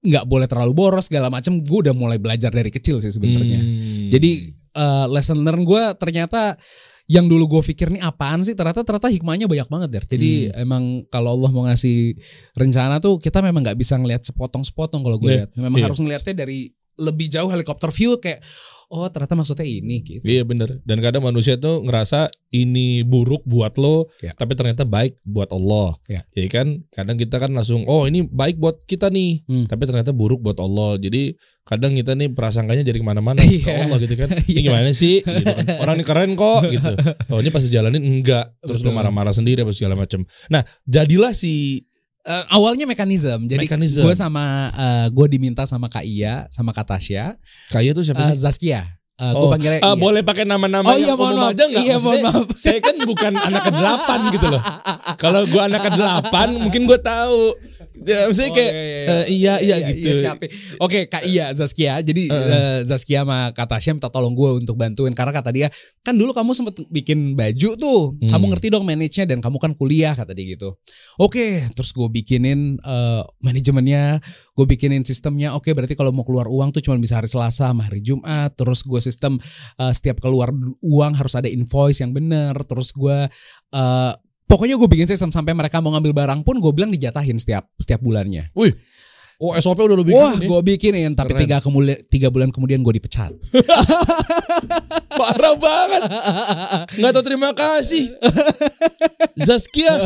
nggak 0.03 0.25
boleh 0.27 0.47
terlalu 0.51 0.73
boros 0.75 1.07
segala 1.07 1.31
macam. 1.31 1.63
Gue 1.63 1.87
udah 1.87 1.95
mulai 1.95 2.19
belajar 2.19 2.51
dari 2.51 2.69
kecil 2.69 2.99
sih 2.99 3.11
sebenarnya. 3.11 3.59
Hmm. 3.63 4.11
Jadi 4.11 4.31
eh, 4.73 5.07
lesson 5.09 5.45
learn 5.45 5.63
gue 5.63 5.83
ternyata 5.97 6.57
yang 7.11 7.27
dulu 7.29 7.59
gue 7.59 7.63
pikir 7.75 7.93
nih 7.93 8.01
apaan 8.01 8.41
sih 8.41 8.55
ternyata 8.57 8.87
ternyata 8.87 9.11
hikmahnya 9.11 9.45
banyak 9.47 9.69
banget 9.69 9.89
der. 9.93 10.05
Jadi 10.07 10.49
Hmm. 10.49 10.63
emang 10.65 10.83
kalau 11.07 11.37
Allah 11.37 11.51
mau 11.53 11.65
ngasih 11.67 12.17
rencana 12.57 12.99
tuh 12.99 13.19
kita 13.19 13.43
memang 13.43 13.63
nggak 13.63 13.77
bisa 13.77 13.95
ngelihat 13.99 14.23
sepotong-sepotong 14.25 15.03
kalau 15.03 15.19
gue 15.21 15.29
Iya, 15.29 15.37
lihat. 15.45 15.51
Memang 15.59 15.79
iya. 15.79 15.87
harus 15.91 15.99
ngelihatnya 16.01 16.35
dari 16.35 16.73
lebih 17.03 17.27
jauh 17.27 17.51
helikopter 17.51 17.91
view 17.91 18.17
kayak 18.17 18.39
oh 18.89 19.09
ternyata 19.09 19.33
maksudnya 19.33 19.65
ini 19.65 20.01
gitu. 20.01 20.21
Iya 20.21 20.45
bener 20.45 20.85
Dan 20.85 21.01
kadang 21.01 21.25
manusia 21.25 21.57
tuh 21.57 21.81
ngerasa 21.81 22.29
ini 22.53 23.01
buruk 23.03 23.41
buat 23.43 23.75
lo 23.75 24.13
Ya. 24.21 24.33
Tapi 24.33 24.53
ternyata 24.53 24.85
baik 24.85 25.17
buat 25.25 25.49
Allah 25.49 25.97
Ya. 26.07 26.29
Ya 26.31 26.45
kan 26.47 26.85
Kadang 26.89 27.17
kita 27.17 27.41
kan 27.41 27.51
langsung 27.51 27.89
Oh 27.89 28.05
ini 28.05 28.21
baik 28.23 28.61
buat 28.61 28.85
kita 28.85 29.09
nih 29.09 29.49
Hmm. 29.49 29.65
Tapi 29.65 29.89
ternyata 29.89 30.13
buruk 30.13 30.45
buat 30.45 30.61
Allah 30.61 31.01
Jadi 31.01 31.33
kadang 31.65 31.95
kita 31.95 32.13
nih 32.13 32.29
prasangkanya 32.31 32.85
jadi 32.85 32.99
ke 32.99 33.07
mana-mana 33.07 33.41
ke 33.41 33.49
Iya. 33.65 33.81
Allah 33.83 33.97
gitu 33.97 34.13
kan 34.13 34.29
Ini 34.45 34.45
Iya. 34.53 34.61
gimana 34.63 34.91
sih 34.93 35.17
gitu 35.25 35.49
kan. 35.49 35.65
Orang 35.81 35.97
ini 35.97 36.05
keren 36.05 36.31
kok 36.37 36.61
gitu 36.69 36.93
Oh 37.33 37.41
ini 37.41 37.49
pas 37.49 37.65
dijalanin 37.65 38.05
enggak 38.05 38.45
Terus 38.61 38.85
lo 38.85 38.93
Betul. 38.93 38.97
marah-marah 39.01 39.33
sendiri 39.33 39.65
apa 39.65 39.73
segala 39.73 39.97
macam 39.97 40.21
Nah 40.47 40.61
jadilah 40.85 41.33
si 41.33 41.81
Eh, 42.23 42.45
awalnya 42.49 42.87
mekanisme. 42.87 43.35
Jadi 43.45 43.67
Mekanisme. 43.67 44.03
gue 44.03 44.15
sama 44.15 44.71
gue 45.11 45.27
diminta 45.27 45.67
sama 45.67 45.91
Kak 45.91 46.03
Iya 46.03 46.47
sama 46.49 46.71
Kak 46.71 46.87
Tasya, 46.87 47.35
Kaya 47.69 47.91
tuh 47.91 48.07
siapa 48.07 48.23
eh, 48.23 48.31
sih? 48.31 48.39
Zaskia. 48.39 48.95
Eh, 49.13 49.29
gue 49.29 49.39
Oh, 49.39 49.51
panggilnya 49.51 49.79
Iya. 49.79 49.95
boleh 49.95 50.23
pakai 50.23 50.43
nama-nama 50.43 50.87
Oh 50.87 50.95
yang 50.95 51.03
iya 51.05 51.15
mohon 51.15 51.37
maaf. 51.37 51.51
aja 51.51 51.63
nggak? 51.67 51.83
Iya 51.83 51.97
mohon 51.99 52.21
maaf. 52.23 52.47
Saya 52.55 52.79
kan 52.79 52.95
bukan 53.03 53.33
anak 53.35 53.63
ke-8 53.67 54.09
gitu 54.33 54.47
loh. 54.49 54.63
Kalau 55.15 55.43
gua 55.47 55.63
anak 55.67 55.83
ke-8 55.85 56.35
mungkin 56.57 56.83
gue 56.85 56.99
tahu. 56.99 57.41
Ya, 57.93 58.25
maksudnya 58.25 58.51
Oh, 58.51 58.57
kayak 58.57 58.73
eh, 58.73 59.25
iya 59.29 59.55
iya 59.61 59.77
gitu. 59.93 60.17
siapa? 60.17 60.49
Oke, 60.81 61.05
Kak 61.07 61.29
Iya 61.29 61.53
Zaskia. 61.53 62.01
Jadi 62.01 62.33
Heeh. 62.33 62.49
eh, 62.51 62.81
Zaskia 62.89 63.23
sama 63.23 63.53
Kak 63.53 63.69
Tasya 63.69 63.93
minta 63.93 64.09
tolong 64.09 64.33
gue 64.33 64.65
untuk 64.65 64.81
bantuin 64.81 65.13
karena 65.13 65.31
kata 65.31 65.53
dia, 65.53 65.69
kan 66.01 66.17
dulu 66.17 66.33
kamu 66.33 66.57
sempet 66.57 66.81
bikin 66.89 67.37
baju 67.37 67.71
tuh. 67.77 68.03
Hmm. 68.17 68.31
Kamu 68.33 68.45
ngerti 68.57 68.73
dong 68.73 68.89
manage-nya 68.89 69.29
dan 69.29 69.45
kamu 69.45 69.61
kan 69.61 69.73
kuliah 69.77 70.17
kata 70.17 70.33
dia 70.33 70.57
gitu. 70.57 70.73
Oke, 71.21 71.69
terus 71.77 71.93
gue 71.93 72.09
bikinin 72.09 72.81
eh, 72.81 73.23
manajemennya, 73.45 74.25
gue 74.57 74.67
bikinin 74.67 75.05
sistemnya. 75.05 75.53
Oke, 75.53 75.77
berarti 75.77 75.93
kalau 75.93 76.11
mau 76.11 76.25
keluar 76.25 76.49
uang 76.49 76.73
tuh 76.73 76.81
cuma 76.81 76.97
bisa 76.97 77.21
hari 77.21 77.29
Selasa 77.29 77.69
sama 77.71 77.87
hari 77.93 78.01
Jumat. 78.01 78.57
Terus 78.57 78.81
gue 78.83 79.01
sistem 79.05 79.37
eh, 79.77 79.93
setiap 79.93 80.19
keluar 80.19 80.49
uang 80.81 81.13
harus 81.13 81.37
ada 81.37 81.47
invoice 81.47 82.01
yang 82.01 82.17
bener. 82.17 82.57
Terus 82.65 82.91
gue 82.97 83.29
eh, 83.73 84.13
Pokoknya 84.53 84.77
gue 84.77 84.85
bikin 84.85 85.09
sistem 85.09 85.33
sampai 85.33 85.57
mereka 85.57 85.81
mau 85.81 85.97
ngambil 85.97 86.13
barang 86.13 86.41
pun 86.45 86.61
gue 86.61 86.73
bilang 86.77 86.93
dijatahin 86.93 87.41
setiap 87.41 87.65
setiap 87.81 88.05
bulannya. 88.05 88.53
Oh 89.43 89.57
SOP 89.59 89.81
udah 89.83 89.97
lu 89.99 90.07
bikin 90.07 90.23
Wah, 90.23 90.39
gue 90.39 90.61
bikinin 90.63 91.19
tapi 91.19 91.35
Keren. 91.35 91.43
tiga 91.43 91.57
kemudian 91.59 91.99
tiga 92.07 92.29
bulan 92.31 92.55
kemudian 92.55 92.79
gue 92.79 92.95
dipecat. 93.01 93.35
Parah 95.19 95.59
banget. 95.59 96.03
Nggak 96.95 97.11
tahu 97.11 97.25
terima 97.27 97.51
kasih. 97.51 98.15
Zaskia. 99.43 99.99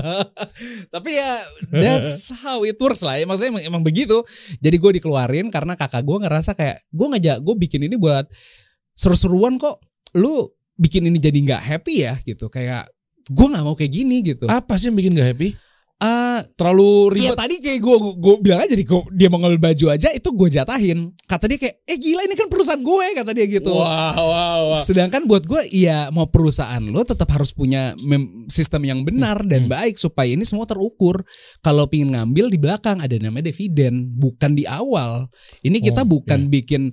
tapi 0.94 1.10
ya 1.12 1.32
that's 1.68 2.32
how 2.40 2.64
it 2.64 2.80
works 2.80 3.04
lah. 3.04 3.20
Ya, 3.20 3.28
Maksudnya 3.28 3.60
emang, 3.60 3.64
emang 3.76 3.82
begitu. 3.84 4.24
Jadi 4.56 4.76
gue 4.80 4.90
dikeluarin 5.02 5.52
karena 5.52 5.76
kakak 5.76 6.00
gue 6.00 6.16
ngerasa 6.16 6.56
kayak 6.56 6.88
gue 6.88 7.06
ngajak 7.12 7.36
gue 7.44 7.54
bikin 7.60 7.84
ini 7.92 8.00
buat 8.00 8.24
seru-seruan 8.96 9.60
kok. 9.60 9.84
Lu 10.16 10.48
bikin 10.80 11.12
ini 11.12 11.20
jadi 11.20 11.36
nggak 11.36 11.62
happy 11.76 12.08
ya 12.08 12.16
gitu. 12.24 12.48
Kayak 12.48 12.88
gue 13.26 13.46
nggak 13.46 13.64
mau 13.64 13.74
kayak 13.74 13.92
gini 13.92 14.16
gitu. 14.22 14.46
Apa 14.46 14.76
sih 14.76 14.88
yang 14.88 14.96
bikin 14.96 15.14
gak 15.14 15.34
happy? 15.34 15.50
Ah, 15.96 16.44
Terlalu 16.60 17.16
Iya 17.16 17.32
ribet. 17.32 17.38
tadi 17.40 17.54
kayak 17.56 17.80
gue 17.80 17.96
gue 18.20 18.34
bilang 18.44 18.60
aja 18.60 18.76
di 18.76 18.84
dia 19.16 19.28
mau 19.32 19.40
ngambil 19.40 19.72
baju 19.72 19.86
aja 19.88 20.12
itu 20.12 20.28
gue 20.28 20.48
jatahin. 20.52 21.08
Kata 21.24 21.48
dia 21.48 21.56
kayak 21.56 21.76
eh 21.82 21.96
gila 21.96 22.20
ini 22.20 22.36
kan 22.36 22.52
perusahaan 22.52 22.76
gue 22.76 23.06
kata 23.16 23.32
dia 23.32 23.48
gitu. 23.48 23.72
Wah, 23.72 24.12
wah, 24.12 24.56
wah. 24.70 24.78
Sedangkan 24.78 25.24
buat 25.24 25.48
gue 25.48 25.64
ya 25.72 26.12
mau 26.12 26.28
perusahaan 26.28 26.84
lo 26.84 27.00
tetap 27.00 27.32
harus 27.32 27.56
punya 27.56 27.96
sistem 28.46 28.84
yang 28.84 29.00
benar 29.08 29.40
dan 29.48 29.64
Hmm. 29.66 29.72
baik 29.72 29.96
supaya 29.96 30.28
ini 30.28 30.44
semua 30.44 30.68
terukur. 30.68 31.24
Kalau 31.64 31.88
pingin 31.88 32.12
ngambil 32.12 32.52
di 32.52 32.58
belakang 32.60 33.00
ada 33.00 33.16
namanya 33.16 33.48
dividen, 33.48 34.12
bukan 34.12 34.52
di 34.52 34.68
awal. 34.68 35.32
Ini 35.64 35.80
kita 35.80 36.04
Oh, 36.04 36.08
bukan 36.12 36.52
bikin 36.52 36.92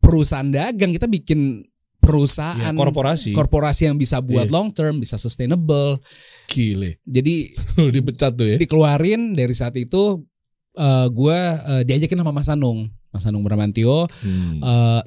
perusahaan 0.00 0.48
dagang, 0.48 0.96
kita 0.96 1.04
bikin 1.04 1.60
perusahaan 2.00 2.58
Ya, 2.66 2.74
korporasi. 2.74 3.30
korporasi 3.30 3.86
yang 3.86 3.94
bisa 3.94 4.18
buat 4.18 4.48
Iya. 4.48 4.52
long 4.52 4.68
term, 4.68 4.98
bisa 4.98 5.14
sustainable. 5.14 6.00
Gile. 6.46 6.98
Jadi 7.02 7.52
Dipecat 7.94 8.32
tuh 8.34 8.46
ya. 8.46 8.56
dikeluarin 8.56 9.32
dari 9.32 9.52
saat 9.52 9.76
itu 9.76 10.24
eh 10.72 11.06
gue 11.08 11.38
eh, 11.60 11.82
diajakin 11.84 12.18
sama 12.18 12.32
Mas 12.32 12.48
Anung, 12.48 12.86
Mas 13.08 13.24
Anung 13.24 13.42
Bramantio 13.42 14.08
Hmm. 14.18 14.58
eh 14.58 15.02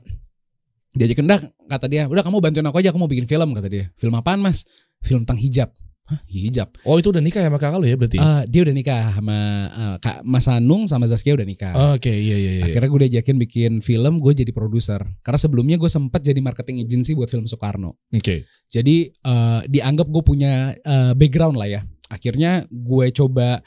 diajakin 0.94 1.26
dah 1.26 1.40
kata 1.68 1.86
dia 1.88 2.06
udah 2.06 2.22
kamu 2.22 2.38
bantuin 2.38 2.62
aku 2.64 2.78
aja 2.78 2.90
aku 2.90 2.98
mau 2.98 3.08
bikin 3.08 3.26
film 3.26 3.50
kata 3.52 3.66
dia 3.66 3.90
film 3.96 4.14
apaan 4.14 4.38
mas 4.38 4.62
film 5.02 5.26
tentang 5.26 5.42
hijab 5.42 5.74
Hah, 6.04 6.20
hijab 6.28 6.76
Oh 6.84 7.00
itu 7.00 7.16
udah 7.16 7.24
nikah 7.24 7.40
ya 7.40 7.48
sama 7.48 7.56
kakak 7.56 7.80
lu 7.80 7.88
ya 7.88 7.96
berarti? 7.96 8.20
Eh, 8.20 8.44
dia 8.52 8.62
udah 8.68 8.76
nikah 8.76 9.04
sama 9.16 9.38
eh, 9.72 9.96
kak 10.04 10.18
Mas 10.28 10.48
Anung 10.52 10.84
sama 10.84 11.08
Zaskia 11.08 11.32
udah 11.40 11.48
nikah 11.48 11.96
Oke, 11.96 12.12
iya 12.12 12.36
iya 12.36 12.52
iya. 12.60 12.64
akhirnya 12.68 12.90
gue 12.92 13.02
diajakin 13.08 13.38
bikin 13.40 13.72
film 13.80 14.20
gue 14.20 14.36
jadi 14.36 14.52
produser 14.52 15.00
karena 15.24 15.40
sebelumnya 15.40 15.80
gue 15.80 15.88
sempat 15.88 16.20
jadi 16.20 16.44
marketing 16.44 16.84
agency 16.84 17.16
buat 17.16 17.32
film 17.32 17.48
Soekarno 17.48 18.04
Oke. 18.12 18.44
jadi 18.68 18.98
eh, 19.16 19.62
dianggap 19.72 20.12
gue 20.12 20.24
punya 20.28 20.76
eh, 20.76 21.14
background 21.16 21.56
lah 21.56 21.72
ya 21.72 21.82
akhirnya 22.12 22.68
gue 22.68 23.06
coba 23.16 23.64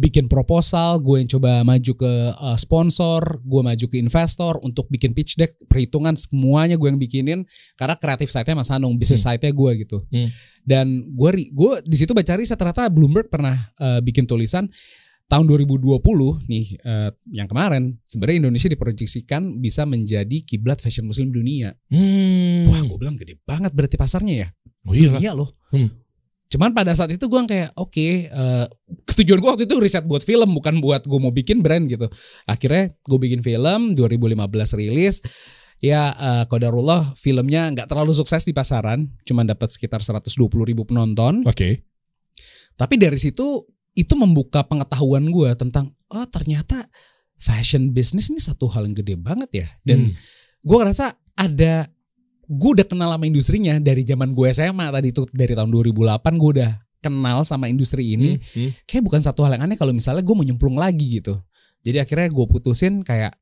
bikin 0.00 0.32
proposal, 0.32 0.96
gue 1.04 1.20
yang 1.20 1.28
coba 1.28 1.60
maju 1.60 1.92
ke 1.92 2.12
uh, 2.32 2.56
sponsor, 2.56 3.20
gue 3.44 3.60
maju 3.60 3.86
ke 3.86 3.96
investor 4.00 4.56
untuk 4.64 4.88
bikin 4.88 5.12
pitch 5.12 5.36
deck, 5.36 5.52
perhitungan 5.68 6.16
semuanya 6.16 6.80
gue 6.80 6.88
yang 6.88 6.96
bikinin 6.96 7.40
karena 7.76 7.94
kreatif 8.00 8.32
side-nya 8.32 8.56
Mas 8.56 8.72
Anung, 8.72 8.96
bisnis 8.96 9.20
side-nya 9.20 9.52
gue 9.52 9.70
gitu. 9.84 10.00
Hmm. 10.08 10.28
Dan 10.64 11.12
gue 11.12 11.52
gue 11.52 11.72
di 11.84 11.96
situ 12.00 12.16
baca 12.16 12.32
riset 12.32 12.56
ternyata 12.56 12.88
Bloomberg 12.88 13.28
pernah 13.28 13.60
uh, 13.76 14.00
bikin 14.00 14.24
tulisan 14.24 14.72
tahun 15.30 15.46
2020 15.46 16.02
nih 16.50 16.66
uh, 16.82 17.10
yang 17.30 17.46
kemarin 17.46 17.94
sebenarnya 18.02 18.48
Indonesia 18.48 18.66
diproyeksikan 18.66 19.62
bisa 19.62 19.86
menjadi 19.86 20.42
kiblat 20.42 20.82
fashion 20.82 21.06
muslim 21.06 21.30
dunia. 21.30 21.76
Hmm. 21.86 22.66
Wah, 22.66 22.82
gue 22.82 22.98
bilang 22.98 23.14
gede 23.14 23.38
banget 23.46 23.70
berarti 23.70 23.94
pasarnya 23.94 24.34
ya. 24.34 24.48
oh 24.90 24.94
iya. 24.96 25.14
Dunia 25.14 25.32
loh. 25.36 25.54
Hmm. 25.70 25.92
Cuman 26.50 26.74
pada 26.74 26.90
saat 26.98 27.14
itu 27.14 27.30
gue 27.30 27.40
kayak 27.46 27.78
oke, 27.78 27.94
eh, 28.26 28.66
ketujuan 29.06 29.38
gue 29.38 29.50
waktu 29.54 29.64
itu 29.70 29.78
riset 29.78 30.02
buat 30.02 30.26
film 30.26 30.50
bukan 30.58 30.82
buat 30.82 31.06
gue 31.06 31.18
mau 31.22 31.30
bikin 31.30 31.62
brand 31.62 31.86
gitu. 31.86 32.10
Akhirnya 32.44 32.90
gue 32.90 33.18
bikin 33.22 33.40
film 33.40 33.94
2015 33.94 34.74
rilis. 34.74 35.22
Ya 35.80 36.10
eh, 36.12 36.44
kodarullah 36.50 37.14
filmnya 37.14 37.70
nggak 37.70 37.86
terlalu 37.86 38.12
sukses 38.12 38.42
di 38.42 38.50
pasaran, 38.52 39.14
cuman 39.22 39.46
dapat 39.48 39.70
sekitar 39.70 40.02
120 40.02 40.34
ribu 40.66 40.82
penonton. 40.82 41.46
Oke. 41.46 41.86
Tapi 42.74 42.94
dari 42.98 43.16
situ 43.16 43.64
itu 43.94 44.14
membuka 44.18 44.66
pengetahuan 44.66 45.30
gue 45.30 45.50
tentang 45.54 45.94
oh 46.10 46.26
ternyata 46.26 46.90
fashion 47.38 47.94
business 47.94 48.28
ini 48.28 48.42
satu 48.42 48.66
hal 48.68 48.90
yang 48.90 48.98
gede 48.98 49.14
banget 49.16 49.50
ya. 49.54 49.68
Dan 49.86 50.12
Hmm. 50.12 50.14
gue 50.60 50.76
ngerasa 50.76 51.14
ada 51.38 51.88
gue 52.50 52.70
udah 52.74 52.86
kenal 52.86 53.14
sama 53.14 53.24
industrinya 53.30 53.78
dari 53.78 54.02
zaman 54.02 54.34
gue 54.34 54.50
SMA 54.50 54.90
tadi 54.90 55.14
itu 55.14 55.22
dari 55.30 55.54
tahun 55.54 55.70
2008 55.70 56.18
gue 56.34 56.50
udah 56.58 56.72
kenal 56.98 57.46
sama 57.46 57.70
industri 57.70 58.18
ini. 58.18 58.42
Hmm. 58.42 58.74
kayak 58.84 59.02
bukan 59.06 59.22
satu 59.22 59.46
hal 59.46 59.54
yang 59.54 59.70
aneh 59.70 59.78
kalau 59.78 59.94
misalnya 59.94 60.26
gue 60.26 60.34
mau 60.34 60.42
nyemplung 60.42 60.74
lagi 60.74 61.22
gitu. 61.22 61.38
Jadi 61.86 62.02
akhirnya 62.02 62.28
gue 62.28 62.46
putusin 62.50 63.06
kayak 63.06 63.38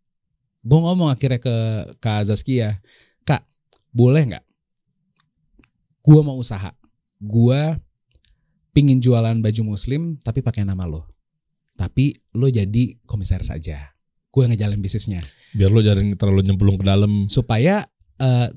gue 0.60 0.78
ngomong 0.78 1.08
akhirnya 1.08 1.40
ke 1.40 1.56
Kak 2.04 2.28
Zaskia 2.28 2.84
Kak 3.24 3.48
boleh 3.96 4.28
nggak? 4.28 4.44
Gue 6.04 6.20
mau 6.20 6.36
usaha. 6.36 6.76
Gue 7.16 7.80
pingin 8.76 9.00
jualan 9.00 9.40
baju 9.40 9.62
muslim 9.74 10.20
tapi 10.20 10.44
pakai 10.44 10.68
nama 10.68 10.84
lo. 10.84 11.08
Tapi 11.80 12.12
lo 12.36 12.52
jadi 12.52 13.00
komisaris 13.08 13.48
aja. 13.48 13.96
Gue 14.28 14.44
ngejalanin 14.44 14.84
bisnisnya. 14.84 15.24
Biar 15.56 15.72
lo 15.72 15.80
jangan 15.80 16.12
terlalu 16.14 16.44
nyemplung 16.44 16.76
ke 16.76 16.84
dalam. 16.84 17.24
supaya 17.32 17.88
eh, 18.20 18.48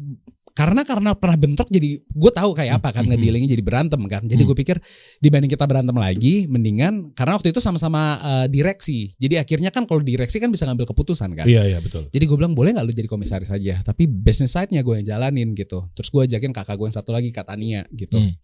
karena 0.52 0.84
karena 0.84 1.16
pernah 1.16 1.36
bentrok 1.36 1.68
jadi 1.68 1.96
gue 1.98 2.32
tahu 2.32 2.52
kayak 2.52 2.78
apa 2.78 2.92
kan 2.92 3.04
Hmm. 3.04 3.16
ngedealingnya 3.16 3.50
jadi 3.50 3.64
berantem 3.64 4.02
kan 4.06 4.22
jadi 4.24 4.44
Hmm. 4.44 4.50
gue 4.52 4.58
pikir 4.58 4.78
dibanding 5.18 5.48
kita 5.48 5.64
berantem 5.64 5.96
lagi 5.96 6.46
mendingan 6.46 7.12
karena 7.12 7.34
waktu 7.34 7.50
itu 7.50 7.60
sama-sama 7.60 8.02
eh, 8.20 8.48
direksi 8.48 9.16
jadi 9.16 9.40
akhirnya 9.40 9.70
kan 9.70 9.84
kalau 9.84 10.00
direksi 10.00 10.38
kan 10.38 10.48
bisa 10.48 10.68
ngambil 10.68 10.86
keputusan 10.86 11.32
kan 11.34 11.48
Iya 11.48 11.64
iya 11.66 11.80
betul. 11.80 12.08
jadi 12.08 12.24
gue 12.24 12.36
bilang 12.36 12.52
boleh 12.52 12.72
nggak 12.72 12.84
lu 12.84 12.94
jadi 12.94 13.08
komisaris 13.08 13.48
aja 13.48 13.80
tapi 13.82 14.06
business 14.06 14.52
side-nya 14.52 14.82
gue 14.82 14.96
yang 14.98 15.08
jalanin 15.08 15.52
gitu 15.52 15.88
terus 15.92 16.08
gue 16.08 16.22
ajakin 16.22 16.52
kakak 16.52 16.76
gue 16.76 16.86
yang 16.86 16.94
satu 16.94 17.12
lagi 17.12 17.32
Kak 17.32 17.48
Tania 17.48 17.88
gitu 17.90 18.16
Hmm. 18.16 18.36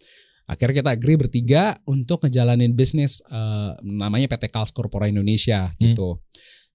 akhirnya 0.45 0.79
kita 0.79 0.91
agree 0.93 1.17
bertiga 1.17 1.63
untuk 1.83 2.23
ngejalanin 2.23 2.71
bisnis 2.71 3.19
eh, 3.21 3.71
namanya 3.81 4.27
PT 4.27 4.47
Kals 4.47 4.71
Corpora 4.71 5.05
Indonesia 5.05 5.67
Hmm. 5.67 5.79
gitu 5.81 6.23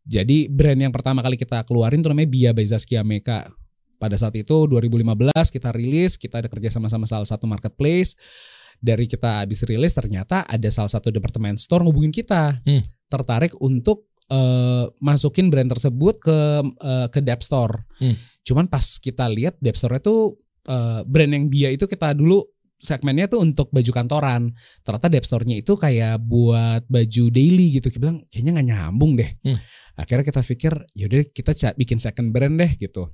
jadi 0.03 0.47
brand 0.47 0.77
yang 0.79 0.91
pertama 0.91 1.23
kali 1.23 1.35
kita 1.37 1.63
keluarin 1.63 2.03
tuh 2.03 2.11
namanya 2.11 2.29
Bia 2.29 2.51
by 2.51 2.67
Zaskia 2.67 3.01
Meka 3.01 3.49
pada 4.03 4.19
saat 4.19 4.35
itu 4.35 4.67
2015 4.67 5.31
kita 5.55 5.71
rilis 5.71 6.19
kita 6.19 6.43
ada 6.43 6.51
kerja 6.51 6.75
sama 6.75 6.91
sama 6.91 7.07
salah 7.07 7.29
satu 7.29 7.47
marketplace 7.47 8.19
dari 8.83 9.07
kita 9.07 9.47
habis 9.47 9.63
rilis 9.63 9.95
ternyata 9.95 10.43
ada 10.43 10.67
salah 10.75 10.91
satu 10.91 11.15
department 11.15 11.63
store 11.63 11.87
ngubungin 11.87 12.11
kita 12.11 12.59
Hmm. 12.67 12.83
tertarik 13.07 13.55
untuk 13.63 14.11
eh, 14.27 14.85
masukin 14.99 15.53
brand 15.53 15.71
tersebut 15.71 16.19
ke 16.19 16.39
eh, 16.83 17.07
ke 17.13 17.21
Dep 17.23 17.45
Store. 17.45 17.87
Hmm. 18.03 18.17
Cuman 18.43 18.67
pas 18.67 18.83
kita 18.99 19.29
lihat 19.31 19.61
Dep 19.63 19.77
Store 19.79 20.01
itu 20.01 20.35
eh, 20.67 21.01
brand 21.07 21.31
yang 21.31 21.47
Bia 21.53 21.69
itu 21.71 21.85
kita 21.87 22.17
dulu 22.17 22.43
segmennya 22.83 23.31
tuh 23.31 23.39
untuk 23.45 23.71
baju 23.71 23.93
kantoran. 23.95 24.51
Ternyata 24.83 25.07
Dep 25.07 25.23
Store-nya 25.23 25.63
itu 25.63 25.79
kayak 25.79 26.19
buat 26.19 26.83
baju 26.91 27.25
daily 27.31 27.79
gitu. 27.79 27.93
Kita 27.95 28.03
bilang 28.03 28.27
kayaknya 28.27 28.51
nggak 28.59 28.69
nyambung 28.75 29.15
deh. 29.15 29.31
Hmm. 29.47 29.59
Akhirnya 29.95 30.25
kita 30.27 30.41
pikir 30.43 30.73
yaudah 30.99 31.23
kita 31.31 31.53
bikin 31.79 32.03
second 32.03 32.35
brand 32.35 32.59
deh 32.59 32.73
gitu. 32.75 33.07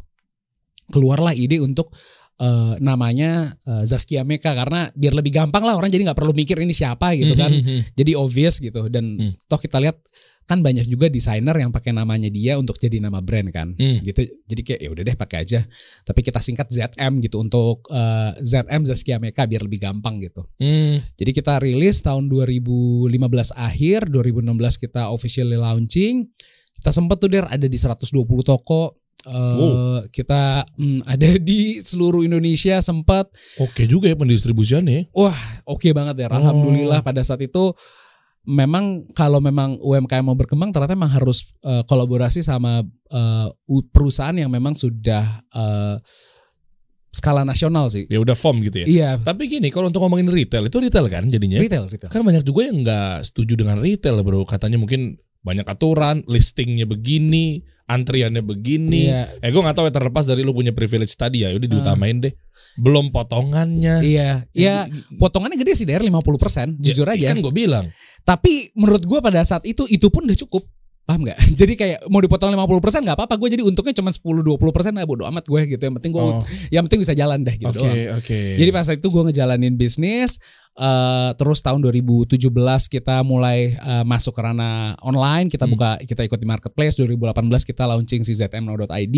Keluarlah 0.88 1.36
ide 1.36 1.60
untuk 1.60 1.92
eh, 2.38 2.74
namanya 2.78 3.58
eh, 3.66 3.82
Zaskia 3.82 4.22
Meka 4.22 4.54
karena 4.54 4.88
biar 4.94 5.10
lebih 5.10 5.34
gampang 5.34 5.66
lah 5.66 5.74
orang 5.74 5.90
jadi 5.90 6.06
nggak 6.06 6.18
perlu 6.18 6.30
mikir 6.32 6.56
ini 6.62 6.70
siapa 6.72 7.12
gitu 7.18 7.34
kan. 7.34 7.50
Hmm. 7.50 7.82
jadi 7.98 8.14
obvious 8.14 8.62
gitu. 8.62 8.86
Dan 8.88 9.04
Hmm. 9.18 9.32
toh 9.50 9.58
kita 9.58 9.82
lihat 9.82 9.98
kan 10.48 10.64
banyak 10.64 10.88
juga 10.88 11.12
desainer 11.12 11.52
yang 11.60 11.68
pakai 11.68 11.92
namanya 11.92 12.32
dia 12.32 12.56
untuk 12.56 12.80
jadi 12.80 13.04
nama 13.04 13.20
brand 13.20 13.52
kan. 13.52 13.76
Hmm. 13.76 14.00
gitu. 14.00 14.24
Jadi 14.48 14.60
kayak 14.64 14.80
ya 14.80 14.88
udah 14.94 15.02
deh 15.04 15.16
pakai 15.18 15.38
aja. 15.44 15.60
Tapi 16.06 16.20
kita 16.24 16.40
singkat 16.40 16.70
ZM 16.70 17.20
gitu 17.20 17.36
untuk 17.42 17.84
eh, 17.90 18.32
ZM 18.40 18.86
Zaskia 18.86 19.18
Meka 19.20 19.44
biar 19.44 19.66
lebih 19.66 19.82
gampang 19.82 20.22
gitu. 20.22 20.46
Hmm. 20.62 21.02
jadi 21.18 21.30
kita 21.34 21.58
rilis 21.58 22.00
tahun 22.00 22.30
2015 22.30 23.12
akhir 23.52 24.08
2016 24.08 24.84
kita 24.88 25.10
officially 25.10 25.58
launching. 25.58 26.30
Kita 26.78 26.94
sempet 26.94 27.18
tuh 27.18 27.26
der 27.26 27.50
ada 27.50 27.66
di 27.66 27.74
120 27.74 28.06
toko 28.46 28.94
Eh, 29.18 29.34
Wow. 29.34 30.06
kita 30.08 30.62
mm, 30.74 31.02
ada 31.02 31.28
di 31.50 31.82
seluruh 31.82 32.22
Indonesia 32.22 32.78
sempat 32.78 33.26
Oke 33.58 33.84
juga 33.84 34.06
ya 34.06 34.14
pendistribusiannya. 34.14 35.10
oke 35.64 35.88
banget 35.90 36.22
ya. 36.22 36.26
Oh. 36.30 36.38
Alhamdulillah 36.38 37.02
pada 37.02 37.20
saat 37.20 37.42
itu 37.42 37.74
memang 38.46 39.10
kalau 39.12 39.42
memang 39.42 39.76
UMKM 39.76 40.22
mau 40.22 40.32
berkembang 40.32 40.70
ternyata 40.70 40.94
memang 40.94 41.10
harus 41.10 41.50
eh, 41.60 41.82
kolaborasi 41.82 42.40
sama 42.40 42.80
eh, 43.10 43.46
u- 43.66 43.84
perusahaan 43.90 44.32
yang 44.32 44.48
memang 44.48 44.72
sudah 44.72 45.42
eh, 45.44 45.96
skala 47.10 47.42
nasional 47.42 47.90
sih. 47.90 48.06
Ya 48.06 48.22
udah 48.22 48.38
form 48.38 48.62
gitu 48.62 48.84
ya. 48.84 48.86
Iya, 48.86 49.10
Tapi 49.18 49.50
gini, 49.50 49.68
kalau 49.68 49.90
untuk 49.90 49.98
ngomongin 50.00 50.30
retail 50.30 50.68
itu 50.68 50.78
retail 50.78 51.10
kan 51.10 51.26
jadinya. 51.26 51.58
retail, 51.58 51.90
retail. 51.90 52.08
Kan 52.08 52.22
banyak 52.22 52.46
juga 52.46 52.70
yang 52.70 52.86
nggak 52.86 53.26
setuju 53.26 53.58
dengan 53.58 53.82
retail 53.82 54.22
bro. 54.22 54.46
Katanya 54.46 54.78
mungkin 54.78 55.18
banyak 55.42 55.66
aturan, 55.66 56.22
listingnya 56.30 56.86
begini, 56.86 57.64
antriannya 57.88 58.40
begini. 58.40 59.08
Iya, 59.08 59.40
Eh 59.40 59.48
gue 59.48 59.58
gak 59.58 59.72
tahu 59.72 59.88
ya 59.88 59.94
terlepas 59.94 60.22
dari 60.22 60.44
lu 60.44 60.52
punya 60.52 60.70
privilege 60.70 61.12
tadi 61.12 61.42
ya, 61.42 61.50
udah 61.50 61.64
Ah. 61.64 61.72
diutamain 61.72 62.20
deh. 62.20 62.32
Belum 62.76 63.08
potongannya. 63.08 64.04
iya, 64.04 64.44
iya. 64.52 64.84
Potongannya 65.14 65.56
gede 65.56 65.72
sih 65.74 65.84
dari 65.84 66.04
50%, 66.04 66.76
jujur 66.76 67.06
Ya, 67.06 67.16
aja. 67.16 67.26
Kan 67.32 67.40
gue 67.40 67.50
bilang. 67.50 67.88
Tapi 68.22 68.70
menurut 68.74 69.02
gua 69.02 69.18
pada 69.18 69.40
saat 69.40 69.64
itu 69.64 69.88
itu 69.88 70.06
pun 70.06 70.22
udah 70.22 70.36
cukup. 70.38 70.68
Paham 71.02 71.24
nggak? 71.24 71.40
Jadi 71.58 71.72
kayak 71.74 71.98
mau 72.06 72.20
dipotong 72.20 72.52
50% 72.52 73.00
nggak 73.00 73.16
apa-apa. 73.16 73.34
Gue 73.34 73.48
jadi 73.48 73.64
untungnya 73.64 73.96
cuma 73.96 74.12
10-20% 74.12 74.92
nah 74.92 75.08
bodo 75.08 75.24
amat 75.24 75.40
gue 75.42 75.60
gitu. 75.66 75.80
Yang 75.80 75.94
penting 75.96 76.12
gue, 76.12 76.20
Oh, 76.20 76.36
yang 76.68 76.84
penting 76.84 77.00
bisa 77.00 77.16
jalan 77.16 77.40
dah 77.40 77.56
gitu 77.56 77.64
Oke 77.66 77.80
doang. 77.80 78.20
oke. 78.20 78.40
Jadi 78.60 78.70
pas 78.70 78.84
itu 78.86 79.08
gue 79.08 79.22
ngejalanin 79.24 79.72
bisnis, 79.72 80.36
eh, 80.78 81.30
terus 81.34 81.58
tahun 81.58 81.82
2017 81.82 82.38
kita 82.88 83.20
mulai 83.20 83.74
eh, 83.74 84.04
masuk 84.06 84.32
ke 84.32 84.40
ranah 84.40 84.94
online, 85.02 85.50
kita 85.50 85.66
Hmm. 85.66 85.74
buka, 85.74 85.90
kita 86.00 86.22
ikut 86.22 86.38
di 86.38 86.46
marketplace. 86.46 86.94
2018 86.96 87.66
kita 87.66 87.84
launching 87.84 88.22
si 88.22 88.32
zmno.id, 88.32 89.16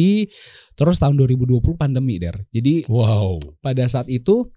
terus 0.73 0.97
tahun 0.97 1.15
2020 1.15 1.77
pandemi 1.77 2.17
der. 2.17 2.41
Jadi 2.49 2.89
Wow. 2.89 3.37
pada 3.61 3.85
saat 3.85 4.09
itu 4.09 4.49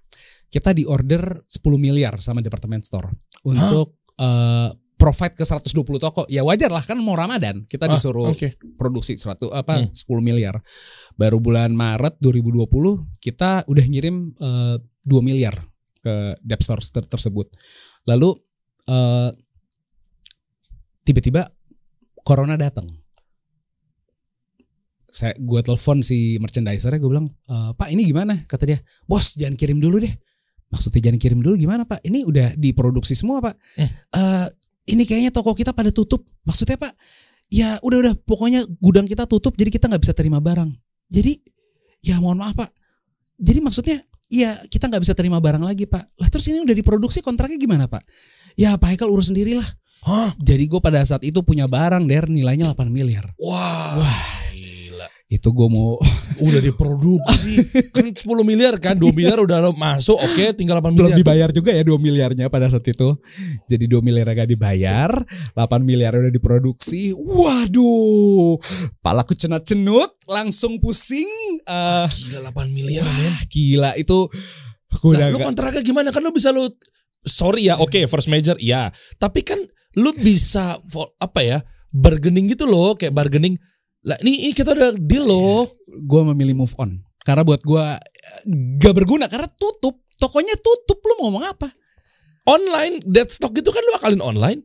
kita 0.48 0.72
di 0.72 0.86
order 0.86 1.44
10 1.46 1.76
miliar 1.76 2.16
sama 2.18 2.40
department 2.40 2.82
store 2.82 3.12
untuk 3.44 4.00
eh, 4.16 4.70
provide 4.94 5.36
ke 5.36 5.44
120 5.44 5.74
toko. 6.00 6.24
Ya 6.30 6.46
wajar 6.46 6.72
lah 6.72 6.80
kan 6.80 6.96
mau 6.96 7.18
Ramadan, 7.18 7.66
kita 7.68 7.90
Ah, 7.90 7.92
disuruh 7.92 8.32
Oke. 8.32 8.56
produksi 8.78 9.20
100 9.20 9.52
apa 9.52 9.84
Hmm. 9.84 9.92
10 9.92 10.24
miliar. 10.24 10.64
Baru 11.14 11.44
bulan 11.44 11.76
Maret 11.76 12.22
2020 12.22 13.04
kita 13.20 13.66
udah 13.68 13.86
ngirim 13.90 14.32
eh, 14.40 14.78
2 15.04 15.20
miliar 15.20 15.68
ke 16.04 16.36
Dep 16.44 16.60
Store 16.60 16.84
ter- 16.84 17.08
tersebut. 17.08 17.48
Lalu 18.04 18.36
eh, 18.92 19.32
tiba-tiba 21.08 21.48
corona 22.28 22.60
datang. 22.60 22.92
Saya 25.14 25.38
gue 25.38 25.62
telepon 25.62 26.02
si 26.02 26.42
merchandisernya 26.42 27.00
gue 27.00 27.12
bilang, 27.12 27.30
"Eh, 27.30 27.72
"Pak, 27.78 27.88
ini 27.94 28.04
gimana?" 28.04 28.44
Kata 28.44 28.68
dia, 28.68 28.82
"Bos, 29.08 29.40
jangan 29.40 29.56
kirim 29.56 29.80
dulu 29.80 30.04
deh." 30.04 30.12
Maksudnya 30.74 31.10
jangan 31.10 31.20
kirim 31.22 31.40
dulu 31.40 31.54
gimana, 31.54 31.86
Pak? 31.86 32.02
Ini 32.02 32.26
udah 32.26 32.58
diproduksi 32.58 33.14
semua, 33.14 33.40
Pak. 33.40 33.56
"Eh, 34.10 34.48
ini 34.90 35.06
kayaknya 35.06 35.30
toko 35.30 35.54
kita 35.54 35.70
pada 35.70 35.94
tutup. 35.94 36.26
Maksudnya, 36.42 36.82
Pak, 36.82 36.98
ya 37.54 37.78
udah 37.86 37.98
udah 38.02 38.14
pokoknya 38.26 38.66
gudang 38.82 39.06
kita 39.06 39.30
tutup 39.30 39.54
jadi 39.54 39.70
kita 39.70 39.86
nggak 39.86 40.02
bisa 40.02 40.18
terima 40.18 40.42
barang 40.42 40.74
jadi 41.06 41.38
ya 42.02 42.18
mohon 42.18 42.42
maaf 42.42 42.58
pak 42.58 42.74
jadi 43.38 43.62
maksudnya 43.62 44.02
ya 44.34 44.58
kita 44.66 44.90
nggak 44.90 45.06
bisa 45.06 45.14
terima 45.14 45.38
barang 45.38 45.62
lagi 45.62 45.86
pak 45.86 46.10
lah 46.18 46.30
terus 46.34 46.50
ini 46.50 46.66
udah 46.66 46.74
diproduksi 46.74 47.22
kontraknya 47.22 47.62
gimana 47.62 47.86
pak 47.86 48.02
ya 48.58 48.74
pak 48.82 48.98
Haikal 48.98 49.14
urus 49.14 49.30
sendiri 49.30 49.54
lah 49.54 49.70
Hah? 50.04 50.34
jadi 50.42 50.66
gue 50.66 50.82
pada 50.82 51.00
saat 51.06 51.22
itu 51.22 51.46
punya 51.46 51.70
barang 51.70 52.10
der 52.10 52.28
nilainya 52.28 52.74
8 52.74 52.90
miliar 52.90 53.32
Wah. 53.38 54.02
Wah. 54.02 54.43
Itu 55.34 55.50
gue 55.50 55.66
mau 55.66 55.98
Udah 56.46 56.62
diproduksi 56.62 57.62
kan 57.94 58.10
10 58.10 58.26
miliar 58.42 58.78
kan 58.82 58.98
2 58.98 59.06
miliar 59.14 59.38
udah 59.42 59.70
masuk 59.74 60.18
oke 60.18 60.58
tinggal 60.58 60.82
8 60.82 60.94
belum 60.98 61.14
miliar. 61.14 61.20
dibayar 61.22 61.50
juga 61.54 61.70
ya 61.74 61.86
2 61.86 61.94
miliarnya 62.02 62.46
pada 62.50 62.70
saat 62.70 62.86
itu. 62.90 63.18
Jadi 63.70 63.86
2 63.86 64.02
miliar 64.02 64.30
gak 64.34 64.50
dibayar, 64.50 65.14
8 65.54 65.62
miliar 65.86 66.18
udah 66.18 66.34
diproduksi. 66.34 67.14
Waduh, 67.14 68.58
palaku 69.06 69.38
cenut-cenut, 69.38 70.18
langsung 70.26 70.82
pusing. 70.82 71.30
Eh 71.70 72.08
Gila 72.10 72.50
8 72.50 72.74
miliar 72.74 73.06
wah, 73.06 73.14
men. 73.14 73.34
gila 73.50 73.92
itu 73.98 74.30
udah 75.02 75.30
Nah, 75.30 75.34
lu 75.34 75.40
kontraknya 75.42 75.82
gimana 75.82 76.10
kan 76.14 76.22
lu 76.22 76.34
bisa 76.34 76.54
lu 76.54 76.70
sorry 77.26 77.72
ya 77.72 77.80
oke 77.82 78.06
first 78.12 78.30
major 78.30 78.54
ya 78.60 78.92
tapi 79.18 79.42
kan 79.42 79.58
lu 79.98 80.12
bisa 80.14 80.78
apa 81.18 81.40
ya 81.42 81.58
bargaining 81.94 82.50
gitu 82.52 82.66
loh 82.66 82.94
kayak 82.98 83.14
bargaining 83.16 83.58
lah 84.04 84.20
ini, 84.20 84.52
ini 84.52 84.54
kita 84.54 84.76
udah 84.76 84.92
deal 85.00 85.24
loh. 85.24 85.72
Gue 85.88 86.22
memilih 86.28 86.60
move 86.60 86.76
on. 86.76 87.00
Karena 87.24 87.48
buat 87.48 87.64
gue 87.64 87.86
gak 88.80 88.94
berguna 88.94 89.32
karena 89.32 89.48
tutup. 89.48 90.04
Tokonya 90.20 90.56
tutup 90.60 91.00
lu 91.04 91.14
mau 91.20 91.32
ngomong 91.32 91.46
apa? 91.48 91.68
Online 92.44 93.00
dead 93.08 93.32
stock 93.32 93.56
gitu 93.56 93.72
kan 93.72 93.82
lu 93.82 93.96
akalin 93.96 94.22
online? 94.24 94.60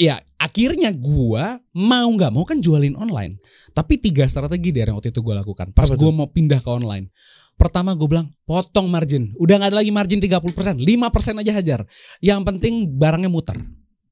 Ya 0.00 0.16
akhirnya 0.40 0.96
gue 0.96 1.44
mau 1.76 2.08
nggak 2.08 2.32
mau 2.32 2.44
kan 2.48 2.56
jualin 2.56 2.96
online. 2.96 3.36
Tapi 3.76 4.00
tiga 4.00 4.24
strategi 4.24 4.72
dari 4.72 4.88
waktu 4.88 5.12
itu 5.12 5.20
gue 5.20 5.34
lakukan. 5.36 5.76
Pas 5.76 5.88
gue 5.88 6.10
mau 6.12 6.32
pindah 6.32 6.64
ke 6.64 6.68
online. 6.72 7.12
Pertama 7.60 7.92
gue 7.92 8.08
bilang 8.08 8.32
potong 8.48 8.88
margin. 8.88 9.36
Udah 9.36 9.60
nggak 9.60 9.76
ada 9.76 9.78
lagi 9.84 9.92
margin 9.92 10.24
30% 10.24 10.80
5% 10.80 11.42
aja 11.44 11.52
hajar. 11.52 11.80
Yang 12.24 12.40
penting 12.48 12.74
barangnya 12.96 13.28
muter. 13.28 13.60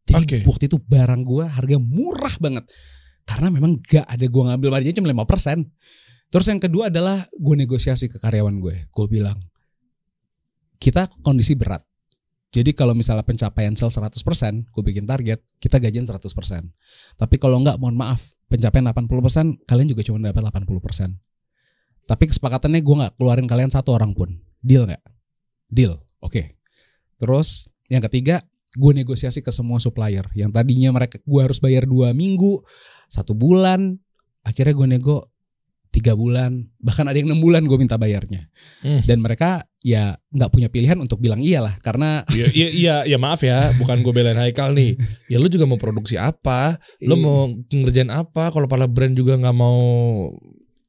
Jadi 0.06 0.22
Oke. 0.22 0.38
waktu 0.44 0.64
itu 0.68 0.76
barang 0.76 1.24
gue 1.24 1.44
harga 1.48 1.76
murah 1.80 2.36
banget 2.38 2.64
karena 3.26 3.50
memang 3.50 3.82
gak 3.82 4.06
ada 4.06 4.24
gue 4.24 4.42
ngambil 4.46 4.68
marginnya 4.70 4.96
cuma 5.02 5.10
5% 5.12 6.30
terus 6.30 6.46
yang 6.46 6.60
kedua 6.62 6.88
adalah 6.88 7.26
gue 7.34 7.54
negosiasi 7.58 8.06
ke 8.06 8.22
karyawan 8.22 8.56
gue 8.62 8.88
gue 8.88 9.06
bilang 9.10 9.42
kita 10.78 11.10
kondisi 11.20 11.58
berat 11.58 11.82
jadi 12.56 12.72
kalau 12.72 12.96
misalnya 12.96 13.20
pencapaian 13.20 13.76
sales 13.76 14.00
100%, 14.00 14.72
gue 14.72 14.82
bikin 14.86 15.04
target, 15.04 15.44
kita 15.60 15.76
gajian 15.76 16.08
100%. 16.08 16.24
Tapi 17.20 17.36
kalau 17.36 17.60
enggak, 17.60 17.76
mohon 17.76 17.92
maaf, 17.92 18.32
pencapaian 18.48 18.88
80%, 18.88 19.68
kalian 19.68 19.88
juga 19.92 20.00
cuma 20.00 20.24
dapat 20.24 20.40
80%. 20.40 21.20
Tapi 22.08 22.24
kesepakatannya 22.30 22.80
gue 22.80 22.96
nggak 22.96 23.14
keluarin 23.20 23.44
kalian 23.44 23.68
satu 23.68 23.92
orang 23.92 24.16
pun. 24.16 24.40
Deal 24.64 24.88
nggak? 24.88 25.04
Deal. 25.68 26.00
Oke. 26.24 26.56
Terus 27.20 27.68
yang 27.92 28.00
ketiga, 28.08 28.46
gue 28.76 28.92
negosiasi 28.92 29.40
ke 29.40 29.48
semua 29.48 29.80
supplier. 29.80 30.28
Yang 30.36 30.52
tadinya 30.52 30.92
mereka 30.92 31.16
gue 31.18 31.40
harus 31.40 31.56
bayar 31.56 31.88
dua 31.88 32.12
minggu, 32.12 32.60
satu 33.08 33.32
bulan, 33.32 33.96
akhirnya 34.44 34.76
gue 34.76 34.86
nego 34.86 35.18
tiga 35.88 36.12
bulan, 36.12 36.68
bahkan 36.76 37.08
ada 37.08 37.16
yang 37.16 37.32
enam 37.32 37.40
bulan 37.40 37.64
gue 37.64 37.78
minta 37.80 37.96
bayarnya. 37.96 38.52
Hmm. 38.84 39.00
Dan 39.08 39.24
mereka 39.24 39.64
ya 39.80 40.12
nggak 40.28 40.50
punya 40.52 40.68
pilihan 40.68 41.00
untuk 41.00 41.24
bilang 41.24 41.40
iyalah 41.40 41.80
karena 41.80 42.20
Iya, 42.28 42.46
iya, 42.52 42.68
iya, 42.68 42.96
ya 43.08 43.16
maaf 43.16 43.40
ya, 43.40 43.72
bukan 43.80 44.04
gue 44.04 44.12
belain 44.12 44.36
Haikal 44.36 44.76
nih. 44.76 45.00
Ya 45.32 45.40
lu 45.40 45.48
juga 45.48 45.64
mau 45.64 45.80
produksi 45.80 46.20
apa? 46.20 46.76
Lu 47.00 47.16
Iya. 47.16 47.22
mau 47.24 47.48
ngerjain 47.72 48.12
apa? 48.12 48.52
Kalau 48.52 48.68
para 48.68 48.84
brand 48.84 49.16
juga 49.16 49.40
nggak 49.40 49.56
mau 49.56 49.80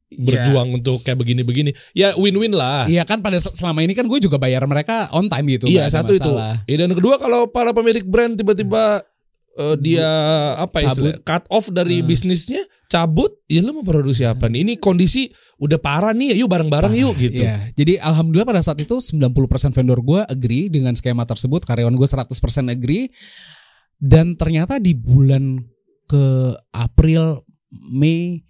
berjuang 0.07 0.71
untuk 0.73 1.03
kayak 1.03 1.19
begini-begini, 1.19 1.75
ya 1.91 2.15
win-win 2.15 2.55
lah. 2.55 2.87
Iya 2.87 3.03
kan 3.03 3.19
pada 3.19 3.35
se- 3.35 3.51
selama 3.51 3.83
ini 3.83 3.91
kan 3.91 4.07
gue 4.07 4.19
juga 4.19 4.39
bayar 4.39 4.63
mereka 4.63 5.11
on 5.11 5.27
time 5.27 5.59
gitu. 5.59 5.67
Iya 5.67 5.91
satu 5.91 6.15
itu. 6.15 6.31
Ya, 6.63 6.75
dan 6.79 6.95
kedua 6.95 7.19
kalau 7.19 7.45
para 7.45 7.75
pemilik 7.75 8.07
brand 8.07 8.33
tiba-tiba 8.33 9.03
eh, 9.57 9.75
dia 9.75 10.07
apa 10.55 10.79
ya 10.79 10.93
cut 11.19 11.43
off 11.49 11.67
dari 11.67 11.99
Hmm. 11.99 12.07
bisnisnya, 12.07 12.61
cabut, 12.87 13.35
ya 13.45 13.59
lu 13.59 13.75
mau 13.75 13.83
produksi 13.83 14.23
apa 14.23 14.47
nih? 14.47 14.63
Ini 14.63 14.73
kondisi 14.77 15.27
udah 15.57 15.75
parah 15.75 16.13
nih, 16.13 16.37
yuk 16.37 16.47
bareng-bareng 16.47 16.93
yuk 16.93 17.17
gitu. 17.17 17.41
Iya. 17.41 17.73
Jadi 17.73 17.97
alhamdulillah 17.97 18.47
pada 18.47 18.61
saat 18.61 18.77
itu 18.77 18.95
90% 18.95 19.27
vendor 19.73 19.99
gue 19.99 20.21
agree 20.23 20.69
dengan 20.69 20.93
skema 20.93 21.25
tersebut, 21.25 21.65
karyawan 21.65 21.91
gue 21.91 22.05
100% 22.05 22.31
agree. 22.69 23.09
Dan 23.97 24.37
ternyata 24.37 24.77
di 24.77 24.93
bulan 24.93 25.57
ke 26.05 26.53
April, 26.69 27.41
Mei, 27.91 28.45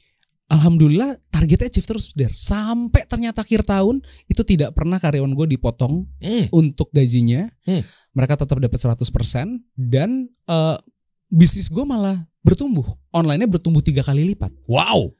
alhamdulillah 0.47 1.19
targetnya 1.27 1.67
achieve 1.67 1.87
terus 1.87 2.11
der. 2.15 2.31
Sampai 2.33 3.03
ternyata 3.05 3.43
akhir 3.43 3.67
tahun 3.67 3.99
itu 4.27 4.41
tidak 4.43 4.73
pernah 4.73 4.97
karyawan 4.97 5.31
gue 5.35 5.47
dipotong 5.57 6.07
Hmm. 6.19 6.45
untuk 6.51 6.89
gajinya. 6.91 7.51
Hmm. 7.67 7.83
Mereka 8.15 8.39
tetap 8.39 8.57
dapat 8.57 8.79
100% 8.79 9.61
dan 9.75 10.31
eh, 10.47 10.77
bisnis 11.27 11.67
gue 11.67 11.83
malah 11.83 12.23
bertumbuh. 12.41 12.87
Online-nya 13.11 13.47
bertumbuh 13.51 13.83
tiga 13.83 14.01
kali 14.01 14.33
lipat. 14.33 14.55
Wow. 14.65 15.11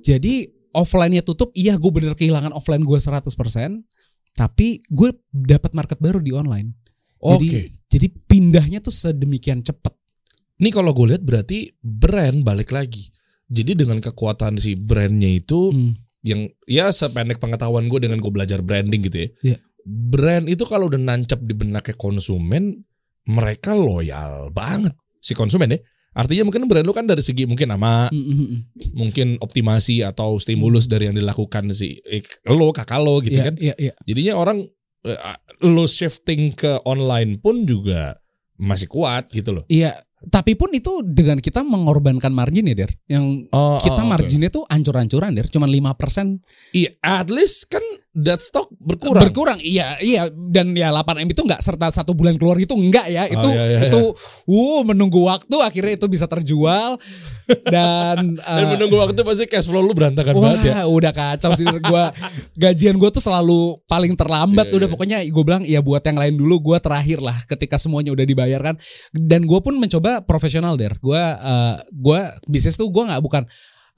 Jadi 0.00 0.46
offline-nya 0.70 1.26
tutup, 1.26 1.50
iya 1.58 1.74
gue 1.74 1.90
bener 1.90 2.14
kehilangan 2.14 2.54
offline 2.54 2.86
gue 2.86 2.98
100%, 2.98 3.82
tapi 4.38 4.78
gue 4.86 5.10
dapat 5.34 5.74
market 5.74 5.98
baru 5.98 6.22
di 6.22 6.30
online. 6.30 6.70
Oke. 7.18 7.42
Jadi 7.42 7.48
jadi 7.88 8.06
pindahnya 8.30 8.78
tuh 8.78 8.94
sedemikian 8.94 9.64
cepat. 9.64 9.90
Ini 10.62 10.70
kalau 10.70 10.94
gue 10.94 11.14
lihat 11.14 11.22
berarti 11.24 11.72
brand 11.82 12.46
balik 12.46 12.70
lagi. 12.70 13.10
Jadi 13.48 13.72
dengan 13.74 13.96
kekuatan 13.98 14.60
si 14.60 14.76
brandnya 14.76 15.28
itu 15.32 15.72
Hmm. 15.72 15.92
yang 16.20 16.46
ya 16.68 16.92
sependek 16.92 17.40
pengetahuan 17.40 17.88
gue 17.88 18.04
dengan 18.04 18.20
gue 18.20 18.28
belajar 18.28 18.60
branding 18.60 19.00
gitu 19.08 19.18
ya. 19.24 19.28
Iya. 19.42 19.58
Brand 19.88 20.44
itu 20.46 20.68
kalau 20.68 20.92
udah 20.92 21.00
nancap 21.00 21.40
di 21.40 21.56
benaknya 21.56 21.96
konsumen, 21.96 22.84
mereka 23.24 23.72
loyal 23.72 24.52
banget 24.52 24.92
si 25.18 25.32
konsumen 25.32 25.72
ya. 25.72 25.80
Artinya 26.12 26.50
mungkin 26.50 26.66
brand 26.66 26.82
lu 26.82 26.92
kan 26.92 27.06
dari 27.06 27.22
segi 27.22 27.46
mungkin 27.46 27.70
nama, 27.70 28.10
Mm, 28.10 28.18
mm, 28.18 28.36
mm. 28.36 28.60
mungkin 28.92 29.28
optimasi 29.38 30.02
atau 30.02 30.36
stimulus 30.36 30.90
dari 30.90 31.06
yang 31.06 31.16
dilakukan 31.16 31.70
si 31.70 32.02
eh, 32.02 32.20
lo 32.50 32.74
kakak 32.74 32.98
lo 32.98 33.22
gitu 33.22 33.38
Iya, 33.38 33.44
kan. 33.48 33.54
Iya, 33.56 33.74
iya. 33.78 33.92
Jadinya 34.02 34.34
orang 34.36 34.66
eh, 35.06 35.16
lo 35.62 35.86
shifting 35.86 36.52
ke 36.52 36.82
online 36.84 37.38
pun 37.38 37.62
juga 37.64 38.18
masih 38.58 38.90
kuat 38.90 39.30
gitu 39.30 39.54
loh. 39.54 39.64
Iya, 39.70 39.94
tapi 40.26 40.58
pun 40.58 40.74
itu 40.74 41.06
dengan 41.06 41.38
kita 41.38 41.62
mengorbankan 41.62 42.34
margin 42.34 42.66
ya, 42.66 42.74
Der. 42.74 42.90
Yang 43.06 43.46
Oh, 43.54 43.78
kita 43.78 44.02
oh, 44.02 44.10
marginnya 44.10 44.50
tuh 44.50 44.66
ancur-ancuran, 44.66 45.30
Der. 45.30 45.46
Cuman 45.46 45.70
5% 45.70 46.42
Iya, 46.74 46.90
at 46.98 47.30
least 47.30 47.70
kan 47.70 47.82
that 48.24 48.40
stock 48.42 48.66
berkurang. 48.78 49.22
berkurang. 49.22 49.58
Iya, 49.62 49.98
iya. 50.02 50.28
Dan 50.30 50.74
ya 50.74 50.90
8M 50.90 51.28
itu 51.30 51.42
nggak 51.42 51.62
serta 51.62 51.90
satu 51.90 52.12
bulan 52.14 52.34
keluar 52.36 52.58
itu 52.58 52.74
enggak 52.74 53.06
ya. 53.08 53.26
Itu 53.26 53.50
iya, 53.50 53.64
iya, 53.66 53.78
itu 53.88 54.02
uh 54.48 54.80
menunggu 54.82 55.22
waktu 55.26 55.56
akhirnya 55.62 55.94
itu 55.98 56.06
bisa 56.10 56.26
terjual 56.26 56.98
dan 57.68 58.36
Dan 58.38 58.64
eh, 58.64 58.68
menunggu 58.76 58.96
waktu 59.00 59.20
pasti 59.24 59.44
cash 59.48 59.66
flow 59.68 59.80
lu 59.80 59.96
berantakan 59.96 60.36
Wah, 60.36 60.52
banget 60.52 60.74
ya. 60.74 60.84
udah 60.84 61.12
kacau 61.12 61.52
sih 61.56 61.64
gua 61.64 62.12
gajian 62.54 62.96
gua 63.00 63.08
tuh 63.08 63.22
selalu 63.24 63.80
paling 63.88 64.12
terlambat 64.14 64.68
Iya, 64.68 64.76
udah 64.76 64.88
iya. 64.88 64.94
pokoknya 64.94 65.18
gue 65.24 65.44
bilang 65.44 65.62
ya 65.64 65.80
buat 65.80 66.02
yang 66.04 66.18
lain 66.20 66.34
dulu 66.36 66.72
gua 66.72 66.78
terakhir 66.78 67.24
lah 67.24 67.36
ketika 67.48 67.80
semuanya 67.80 68.12
udah 68.12 68.24
dibayarkan 68.26 68.76
dan 69.16 69.48
gue 69.48 69.60
pun 69.64 69.74
mencoba 69.80 70.20
profesional 70.24 70.76
der 70.76 70.96
gua 71.00 71.22
eh, 71.40 71.74
gua 71.94 72.36
bisnis 72.44 72.76
tuh 72.76 72.92
gua 72.92 73.08
nggak 73.14 73.22
bukan 73.24 73.42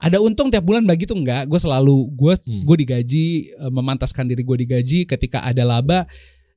ada 0.01 0.17
untung 0.17 0.49
tiap 0.49 0.65
bulan 0.65 0.81
bagi 0.81 1.05
tuh 1.05 1.15
enggak 1.15 1.45
gue 1.45 1.57
selalu 1.57 2.09
gue 2.11 2.33
Hmm. 2.33 2.61
gue 2.65 2.75
digaji 2.79 3.25
eh, 3.53 3.69
memantaskan 3.69 4.25
diri 4.25 4.41
gue 4.41 4.57
digaji 4.59 5.05
ketika 5.05 5.41
ada 5.41 5.61
laba 5.61 6.09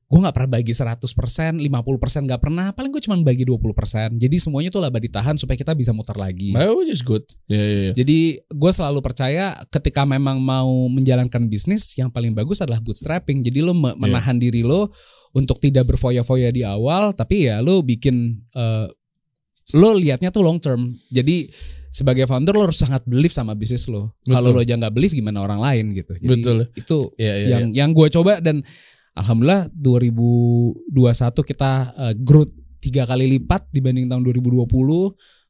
gue 0.05 0.19
nggak 0.21 0.33
pernah 0.33 0.51
bagi 0.51 0.69
100% 0.69 1.01
50% 1.57 1.65
nggak 2.29 2.37
pernah 2.39 2.69
paling 2.71 2.89
gue 2.89 3.01
cuma 3.01 3.17
bagi 3.19 3.41
20% 3.41 4.13
jadi 4.15 4.35
semuanya 4.37 4.69
tuh 4.69 4.77
laba 4.77 4.97
ditahan 4.97 5.33
supaya 5.33 5.57
kita 5.57 5.73
bisa 5.73 5.89
muter 5.91 6.13
lagi 6.13 6.53
Oh, 6.53 6.77
which 6.77 6.89
is 6.89 7.01
good. 7.01 7.25
Ya, 7.45 7.57
ya, 7.57 7.79
ya. 7.89 7.91
jadi 7.95 8.17
gue 8.45 8.71
selalu 8.71 9.01
percaya 9.01 9.57
ketika 9.67 10.05
memang 10.05 10.37
mau 10.37 10.69
menjalankan 10.87 11.45
bisnis 11.45 11.97
yang 11.97 12.09
paling 12.09 12.33
bagus 12.33 12.61
adalah 12.61 12.77
bootstrapping. 12.79 13.41
Jadi 13.41 13.59
lo 13.61 13.73
me- 13.73 13.97
menahan 13.97 14.37
diri 14.37 14.61
lo 14.61 14.93
untuk 15.33 15.57
tidak 15.57 15.89
berfoya-foya 15.89 16.47
di 16.49 16.61
awal, 16.61 17.09
tapi 17.11 17.49
ya 17.49 17.59
lo 17.59 17.81
bikin 17.81 18.15
eh, 18.53 18.85
lo 19.73 19.89
liatnya 19.91 20.29
tuh 20.29 20.45
long 20.45 20.61
term. 20.61 20.93
Jadi 21.09 21.49
sebagai 21.95 22.27
founder 22.27 22.51
lo 22.51 22.67
harus 22.67 22.83
sangat 22.83 23.07
believe 23.07 23.31
sama 23.31 23.55
bisnis 23.55 23.87
lo. 23.87 24.11
Kalau 24.27 24.51
lo 24.51 24.59
aja 24.59 24.75
nggak 24.75 24.91
believe 24.91 25.15
gimana 25.15 25.39
orang 25.39 25.63
lain 25.63 25.95
gitu. 25.95 26.19
Jadi 26.19 26.43
Betul. 26.43 26.57
itu 26.75 26.97
Ya, 27.15 27.33
ya, 27.39 27.47
yang 27.55 27.71
yang 27.71 27.89
gue 27.95 28.11
coba 28.11 28.43
dan 28.43 28.59
alhamdulillah 29.15 29.71
2021 29.71 30.91
kita 31.55 31.71
eh, 31.95 32.13
growth 32.19 32.51
tiga 32.83 33.07
kali 33.07 33.39
lipat 33.39 33.71
dibanding 33.71 34.11
tahun 34.11 34.27
2020 34.27 34.67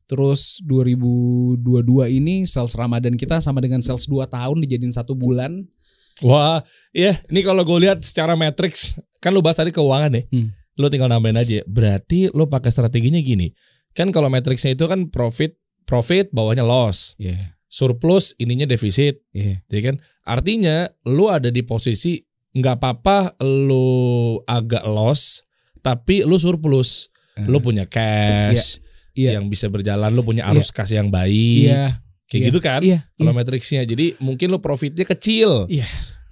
terus 0.06 0.62
2022 0.62 1.66
ini 2.14 2.46
sales 2.46 2.78
Ramadan 2.78 3.18
kita 3.18 3.42
sama 3.42 3.58
dengan 3.58 3.82
sales 3.82 4.06
2 4.06 4.22
tahun 4.30 4.62
dijadiin 4.62 4.94
satu 4.94 5.18
bulan 5.18 5.66
Wah, 6.24 6.64
ya, 6.96 7.12
ini 7.28 7.44
kalau 7.44 7.68
gue 7.68 7.76
lihat 7.84 8.00
secara 8.00 8.40
matrix, 8.40 8.96
kan 9.20 9.36
lu 9.36 9.44
bahas 9.44 9.60
tadi 9.60 9.76
keuangan 9.76 10.16
ya. 10.16 10.24
Hmm. 10.32 10.56
Lu 10.80 10.88
tinggal 10.88 11.12
nambahin 11.12 11.36
aja. 11.36 11.60
Berarti 11.68 12.32
lu 12.32 12.48
pakai 12.48 12.72
strateginya 12.72 13.20
gini. 13.20 13.52
Kan 13.92 14.16
kalau 14.16 14.32
matrixnya 14.32 14.80
itu 14.80 14.88
kan 14.88 15.12
profit, 15.12 15.60
profit 15.86 16.30
bawahnya 16.34 16.66
loss. 16.66 17.14
Iya, 17.16 17.56
Surplus 17.66 18.32
ininya 18.40 18.64
defisit, 18.64 19.20
iya. 19.36 19.60
ya 19.68 19.82
kan? 19.84 20.00
Artinya 20.24 20.88
lu 21.06 21.28
ada 21.28 21.52
di 21.52 21.60
posisi 21.62 22.24
nggak 22.56 22.76
apa-apa 22.80 23.36
lu 23.44 24.40
agak 24.48 24.88
loss, 24.88 25.44
tapi 25.84 26.24
lu 26.24 26.40
surplus. 26.40 27.12
Lu 27.36 27.60
punya 27.60 27.84
cash 27.84 28.80
Iya. 29.12 29.36
yang 29.40 29.52
bisa 29.52 29.68
berjalan, 29.68 30.08
lu 30.12 30.24
punya 30.24 30.48
arus 30.48 30.72
kas 30.72 30.88
yang 30.92 31.12
baik. 31.12 31.68
Iya. 31.68 32.00
Kayak 32.32 32.40
Iya. 32.42 32.48
gitu 32.48 32.60
kan? 32.64 32.80
Iya. 32.80 33.00
Kalau 33.20 33.32
Iya. 33.32 33.40
matriksnya. 33.44 33.82
Jadi 33.84 34.06
mungkin 34.24 34.56
lo 34.56 34.64
profitnya 34.64 35.04
kecil. 35.04 35.68
Iya. 35.68 35.84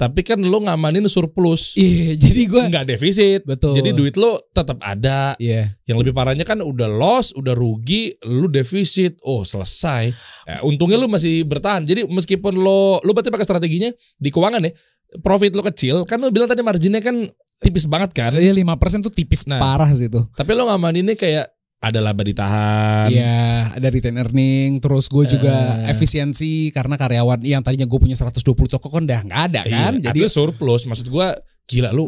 Tapi 0.03 0.19
kan 0.19 0.35
lo 0.35 0.59
ngamanin 0.59 1.07
surplus. 1.07 1.79
Iya, 1.79 2.17
jadi 2.27 2.41
gue 2.43 2.61
Nggak 2.67 2.85
defisit. 2.85 3.41
betul. 3.47 3.71
Jadi 3.71 3.95
duit 3.95 4.19
lo 4.19 4.43
tetap 4.51 4.83
ada. 4.83 5.31
Iya. 5.39 5.79
Yang 5.87 5.97
lebih 6.03 6.13
parahnya 6.13 6.43
kan 6.43 6.59
udah 6.59 6.91
loss, 6.91 7.31
udah 7.31 7.55
rugi, 7.55 8.11
lu 8.27 8.51
defisit. 8.51 9.15
Oh, 9.23 9.47
selesai. 9.47 10.11
Eh, 10.43 10.59
untungnya 10.61 10.99
lu 10.99 11.07
masih 11.07 11.47
bertahan. 11.47 11.87
Jadi 11.87 12.03
meskipun 12.03 12.51
lo 12.53 12.99
lu 12.99 13.15
berarti 13.15 13.31
pakai 13.31 13.47
strateginya 13.47 13.87
di 14.19 14.27
keuangan 14.27 14.59
ya. 14.59 14.75
Profit 15.13 15.53
lo 15.53 15.61
kecil, 15.61 16.03
kan 16.03 16.17
lu 16.17 16.33
bilang 16.33 16.49
tadi 16.49 16.59
marginnya 16.59 16.97
kan 16.97 17.29
tipis 17.61 17.85
banget 17.85 18.11
kan. 18.11 18.33
Iya 18.33 18.51
lima 18.51 18.75
persen 18.75 18.99
tuh 18.99 19.07
tipis 19.07 19.45
Nah. 19.45 19.61
parah 19.61 19.87
sih 19.93 20.11
itu. 20.11 20.19
Tapi 20.35 20.51
lo 20.51 20.67
ngamaninnya 20.67 21.15
kayak 21.15 21.52
ada 21.83 21.99
laba 21.99 22.23
ditahan. 22.23 23.11
Iya, 23.11 23.43
ada 23.75 23.87
retain 23.87 24.15
earning, 24.15 24.79
terus 24.79 25.05
gue 25.05 25.27
juga 25.27 25.83
Eh. 25.83 25.91
efisiensi 25.91 26.71
karena 26.71 26.95
karyawan 26.95 27.43
yang 27.43 27.59
tadinya 27.59 27.83
gue 27.83 27.99
punya 27.99 28.15
120 28.15 28.39
toko 28.69 28.87
kan 28.87 29.03
udah 29.03 29.21
nggak 29.21 29.41
ada 29.45 29.61
Iya, 29.61 29.71
kan. 29.83 29.93
Jadi 29.99 30.19
Jadi 30.23 30.31
surplus. 30.31 30.83
Maksud 30.85 31.07
gua 31.07 31.35
gila 31.63 31.91
lu. 31.91 32.07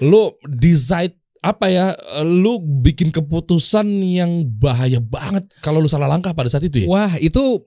lu 0.00 0.22
decide 0.44 1.14
apa 1.38 1.66
ya? 1.66 1.94
Lu 2.20 2.58
bikin 2.60 3.10
keputusan 3.10 3.86
yang 4.00 4.30
bahaya 4.52 4.98
banget 4.98 5.50
kalau 5.58 5.78
lu 5.78 5.86
salah 5.86 6.06
langkah 6.06 6.30
pada 6.30 6.46
saat 6.46 6.62
itu 6.62 6.82
ya. 6.82 6.86
wah 6.86 7.14
itu 7.16 7.66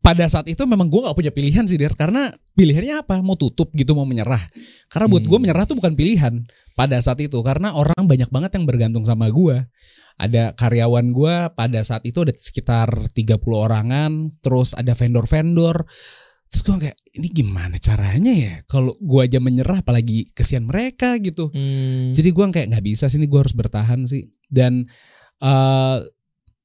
pada 0.00 0.24
saat 0.26 0.44
itu 0.46 0.60
memang 0.64 0.88
gue 0.88 0.96
nggak 0.98 1.12
punya 1.14 1.28
pilihan 1.28 1.60
sih 1.62 1.76
Der 1.76 1.92
karena 1.92 2.28
pilihannya 2.54 3.00
apa 3.00 3.20
mau 3.20 3.36
tutup 3.36 3.68
gitu 3.70 3.92
mau 3.92 4.04
menyerah 4.04 4.40
karena 4.86 5.06
buat 5.06 5.20
gue 5.22 5.28
Hmm. 5.30 5.42
menyerah 5.42 5.64
tuh 5.64 5.76
bukan 5.76 5.92
pilihan 5.92 6.40
pada 6.72 6.96
saat 6.98 7.20
itu 7.20 7.36
karena 7.40 7.72
orang 7.72 8.00
banyak 8.02 8.28
banget 8.28 8.56
yang 8.56 8.64
bergantung 8.64 9.04
sama 9.04 9.28
gue 9.28 9.60
ada 10.20 10.52
karyawan 10.52 11.10
gue 11.10 11.34
pada 11.50 11.80
saat 11.80 12.04
itu 12.04 12.20
ada 12.20 12.30
sekitar 12.30 13.08
30 13.08 13.40
orangan 13.48 14.12
terus 14.38 14.76
ada 14.76 14.92
vendor-vendor 14.92 15.88
terus 16.46 16.62
gue 16.62 16.76
kayak 16.82 16.98
ini 17.14 17.28
gimana 17.30 17.78
caranya 17.78 18.28
ya 18.30 18.54
kalau 18.66 18.98
gue 18.98 19.20
aja 19.22 19.38
menyerah 19.38 19.80
apalagi 19.80 20.28
kesian 20.30 20.66
mereka 20.66 21.16
gitu 21.18 21.48
Hmm. 21.48 22.10
jadi 22.10 22.28
gue 22.28 22.44
kayak 22.50 22.68
nggak 22.70 22.84
bisa 22.84 23.06
sih 23.06 23.16
ini 23.16 23.26
gue 23.26 23.40
harus 23.40 23.54
bertahan 23.54 24.04
sih 24.04 24.28
dan 24.46 24.84
eh 25.38 25.98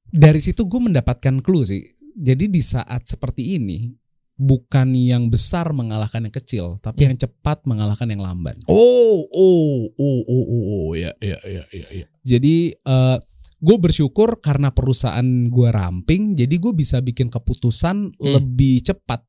dari 0.10 0.40
situ 0.40 0.66
gue 0.66 0.82
mendapatkan 0.82 1.40
clue 1.40 1.64
sih 1.64 1.84
jadi 2.12 2.48
di 2.48 2.60
saat 2.60 3.06
seperti 3.06 3.56
ini 3.56 3.94
bukan 4.36 4.92
yang 4.92 5.32
besar 5.32 5.72
mengalahkan 5.72 6.28
yang 6.28 6.34
kecil 6.34 6.66
tapi 6.82 7.06
Hmm. 7.06 7.14
yang 7.14 7.18
cepat 7.22 7.64
mengalahkan 7.64 8.10
yang 8.10 8.20
lamban 8.20 8.60
Oh, 8.68 9.24
oh, 9.30 9.88
oh, 9.96 10.20
oh, 10.26 10.46
oh, 10.46 10.64
oh, 10.66 10.88
ya, 10.92 11.16
ya, 11.22 11.40
ya, 11.40 11.64
ya, 11.70 11.88
ya. 11.94 12.06
jadi 12.20 12.56
eh 12.76 13.18
gue 13.58 13.78
bersyukur 13.78 14.40
karena 14.40 14.70
perusahaan 14.70 15.24
gue 15.48 15.70
ramping 15.70 16.34
jadi 16.34 16.56
gue 16.56 16.72
bisa 16.72 17.00
bikin 17.00 17.28
keputusan 17.28 18.16
Hmm. 18.16 18.34
lebih 18.36 18.82
cepat 18.82 19.24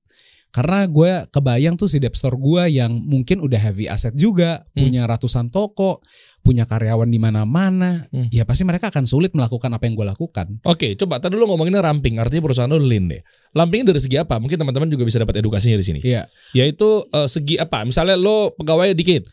karena 0.48 0.88
gue 0.88 1.28
kebayang 1.28 1.76
tuh 1.76 1.84
si 1.84 2.00
debt 2.00 2.16
store 2.16 2.34
gue 2.34 2.80
yang 2.80 2.88
mungkin 2.96 3.44
udah 3.44 3.60
heavy 3.60 3.86
asset 3.86 4.16
juga 4.16 4.64
Hmm. 4.72 4.88
punya 4.88 5.02
ratusan 5.04 5.52
toko 5.52 6.00
punya 6.40 6.64
karyawan 6.64 7.06
di 7.06 7.20
mana-mana 7.20 8.08
Hmm. 8.08 8.30
ya 8.32 8.42
pasti 8.42 8.64
mereka 8.64 8.88
akan 8.88 9.04
sulit 9.04 9.36
melakukan 9.36 9.68
apa 9.68 9.84
yang 9.84 9.94
gue 9.94 10.06
lakukan 10.06 10.46
Oke, 10.64 10.96
coba 10.96 11.20
tadi 11.20 11.36
lu 11.36 11.44
ngomonginnya 11.44 11.84
ramping, 11.84 12.16
artinya 12.16 12.40
perusahaan 12.40 12.70
lu 12.70 12.80
lean 12.80 13.10
deh. 13.10 13.20
Rampingnya 13.52 13.92
dari 13.92 14.00
segi 14.00 14.16
apa? 14.16 14.38
Mungkin 14.38 14.56
teman-teman 14.56 14.88
juga 14.88 15.04
bisa 15.04 15.18
dapat 15.18 15.38
edukasinya 15.38 15.76
di 15.76 15.84
sini. 15.84 16.00
Iya. 16.02 16.24
Yaitu 16.54 17.04
eh, 17.10 17.28
segi 17.28 17.58
apa? 17.58 17.82
Misalnya 17.84 18.14
lo 18.16 18.54
pegawai 18.54 18.94
dikit. 18.94 19.26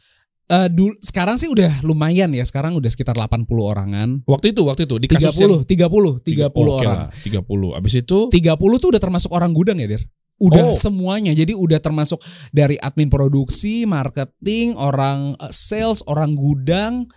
Dulu 0.70 0.94
sekarang 1.02 1.36
sih 1.36 1.50
udah 1.50 1.82
lumayan 1.82 2.30
ya 2.32 2.46
sekarang 2.46 2.78
udah 2.78 2.90
sekitar 2.90 3.18
80 3.18 3.46
orangan 3.50 4.10
Waktu 4.24 4.54
itu, 4.54 4.62
waktu 4.68 4.86
itu 4.86 4.96
di 5.02 5.08
kasus 5.10 5.34
30 5.34 5.66
30 5.66 6.22
yang 6.30 6.50
30 6.50 6.54
Oke 6.54 6.86
orang 6.86 7.00
lah, 7.08 7.10
30. 7.26 7.80
Abis 7.80 7.94
itu 8.00 8.18
30 8.30 8.78
tuh 8.78 8.90
udah 8.94 9.02
termasuk 9.02 9.32
orang 9.34 9.52
gudang 9.52 9.82
ya, 9.82 9.88
Dir? 9.90 10.04
Udah 10.38 10.70
Oh. 10.70 10.76
semuanya. 10.76 11.32
Jadi 11.32 11.54
udah 11.56 11.80
termasuk 11.80 12.20
dari 12.52 12.76
admin 12.78 13.08
produksi, 13.08 13.86
marketing, 13.88 14.76
orang 14.76 15.38
eh, 15.40 15.54
sales, 15.54 16.02
orang 16.06 16.34
gudang 16.36 17.08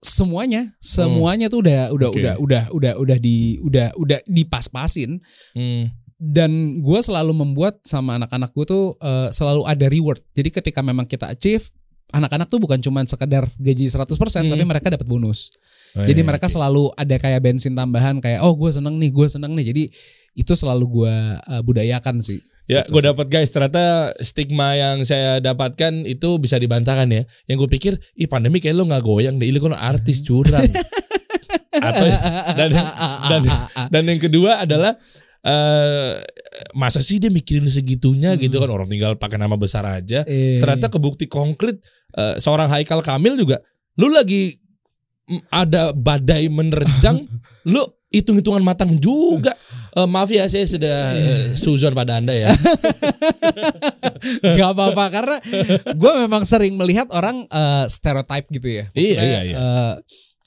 semuanya, 0.00 0.72
semuanya 0.80 1.52
tuh 1.52 1.60
udah 1.60 1.92
udah 1.92 2.08
Hmm. 2.08 2.16
Oke. 2.16 2.20
udah 2.24 2.34
udah 2.40 2.62
udah 2.72 2.92
udah 2.96 3.18
di 3.20 3.60
udah 3.60 3.92
udah 3.94 4.18
dipas-pasin 4.24 5.20
hmm, 5.52 5.92
dan 6.16 6.80
gue 6.80 7.00
selalu 7.00 7.36
membuat 7.36 7.84
sama 7.84 8.16
anak-anak 8.16 8.48
gue 8.52 8.64
tuh 8.64 8.84
eh, 8.98 9.28
selalu 9.30 9.68
ada 9.68 9.86
reward. 9.86 10.24
Jadi 10.32 10.48
ketika 10.50 10.80
memang 10.80 11.04
kita 11.04 11.28
achieve 11.28 11.68
anak-anak 12.10 12.46
tuh 12.46 12.58
bukan 12.58 12.78
cuma 12.78 13.00
sekedar 13.02 13.46
gaji 13.56 13.86
100% 13.86 14.06
Hmm. 14.40 14.50
tapi 14.50 14.64
mereka 14.64 14.86
dapat 14.88 15.06
bonus. 15.06 15.50
oh, 15.94 16.02
Jadi 16.02 16.20
iya, 16.20 16.26
mereka 16.26 16.46
oke. 16.46 16.54
selalu 16.54 16.84
ada 16.94 17.16
kayak 17.16 17.40
bensin 17.40 17.72
tambahan 17.72 18.18
kayak 18.18 18.40
oh 18.40 18.52
gue 18.52 18.70
seneng 18.70 18.98
nih, 18.98 19.10
gue 19.10 19.26
seneng 19.26 19.52
nih. 19.54 19.66
Jadi 19.70 19.82
itu 20.32 20.52
selalu 20.54 20.84
gue 20.86 21.14
uh, 21.40 21.62
budayakan 21.62 22.18
sih. 22.20 22.38
Ya, 22.66 22.86
Gitu 22.86 22.94
gue 22.94 23.02
dapat 23.02 23.26
guys. 23.26 23.50
Ternyata 23.50 24.14
stigma 24.18 24.78
yang 24.78 25.02
saya 25.02 25.38
dapatkan 25.38 26.06
itu 26.06 26.38
bisa 26.38 26.54
dibantahkan 26.54 27.10
ya. 27.10 27.22
Yang 27.46 27.56
gue 27.66 27.70
pikir, 27.74 27.92
ih 28.14 28.30
pandemi 28.30 28.62
kayak 28.62 28.78
lo 28.78 28.86
nggak 28.86 29.02
goyang 29.02 29.38
deh. 29.38 29.50
Ini 29.50 29.58
kan 29.58 29.74
artis 29.74 30.22
curang. 30.22 30.62
Atau 31.80 32.06
dan 32.54 32.70
dan 33.26 33.42
dan 33.88 34.02
yang 34.04 34.20
kedua 34.20 34.62
adalah 34.62 34.94
eh 35.40 36.20
masa 36.76 37.00
sih 37.00 37.16
dia 37.16 37.32
mikirin 37.32 37.64
segitunya 37.64 38.36
gitu 38.36 38.60
kan 38.60 38.68
orang 38.68 38.86
tinggal 38.86 39.16
pakai 39.16 39.40
nama 39.40 39.56
besar 39.56 39.88
aja. 39.88 40.20
Eh, 40.28 40.60
Ternyata 40.60 40.92
kebukti 40.92 41.24
konkret 41.26 41.80
eh, 42.14 42.34
seorang 42.38 42.68
Haikal 42.70 43.02
Kamil 43.02 43.38
juga 43.38 43.62
lu 43.98 44.08
lagi 44.08 44.56
ada 45.52 45.94
badai 45.94 46.50
menerjang, 46.50 47.22
lu 47.72 47.82
hitung-hitungan 48.10 48.58
matang 48.66 48.90
juga. 48.98 49.54
Eh, 49.94 50.08
maaf 50.08 50.26
ya 50.30 50.46
saya 50.50 50.66
sudah 50.66 50.96
eh, 51.14 51.44
suzon 51.54 51.94
pada 51.94 52.18
Anda 52.18 52.34
ya. 52.34 52.50
Gak 54.58 54.70
apa-apa 54.74 55.04
karena 55.10 55.36
gue 55.94 56.12
memang 56.26 56.42
sering 56.42 56.74
melihat 56.74 57.06
orang 57.14 57.46
uh, 57.50 57.86
stereotype 57.86 58.46
gitu 58.50 58.68
ya. 58.68 58.84
Iya, 58.94 59.18
iya, 59.22 59.40
iya. 59.46 59.56
uh, 59.56 59.94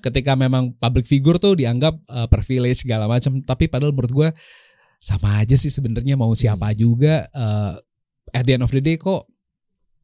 ketika 0.04 0.36
memang 0.36 0.76
public 0.76 1.08
figure 1.08 1.40
tuh 1.40 1.56
dianggap 1.56 1.96
uh, 2.12 2.28
privilege 2.28 2.84
segala 2.84 3.08
macam, 3.08 3.40
tapi 3.44 3.72
padahal 3.72 3.96
menurut 3.96 4.12
gue 4.12 4.30
sama 5.00 5.44
aja 5.44 5.56
sih 5.56 5.72
sebenarnya 5.72 6.16
mau 6.20 6.32
siapa 6.36 6.72
Hmm. 6.72 6.78
juga. 6.80 7.28
uh, 7.32 7.80
at 8.34 8.44
the 8.44 8.58
end 8.58 8.66
of 8.66 8.72
the 8.74 8.82
day 8.82 8.98
kok 8.98 9.30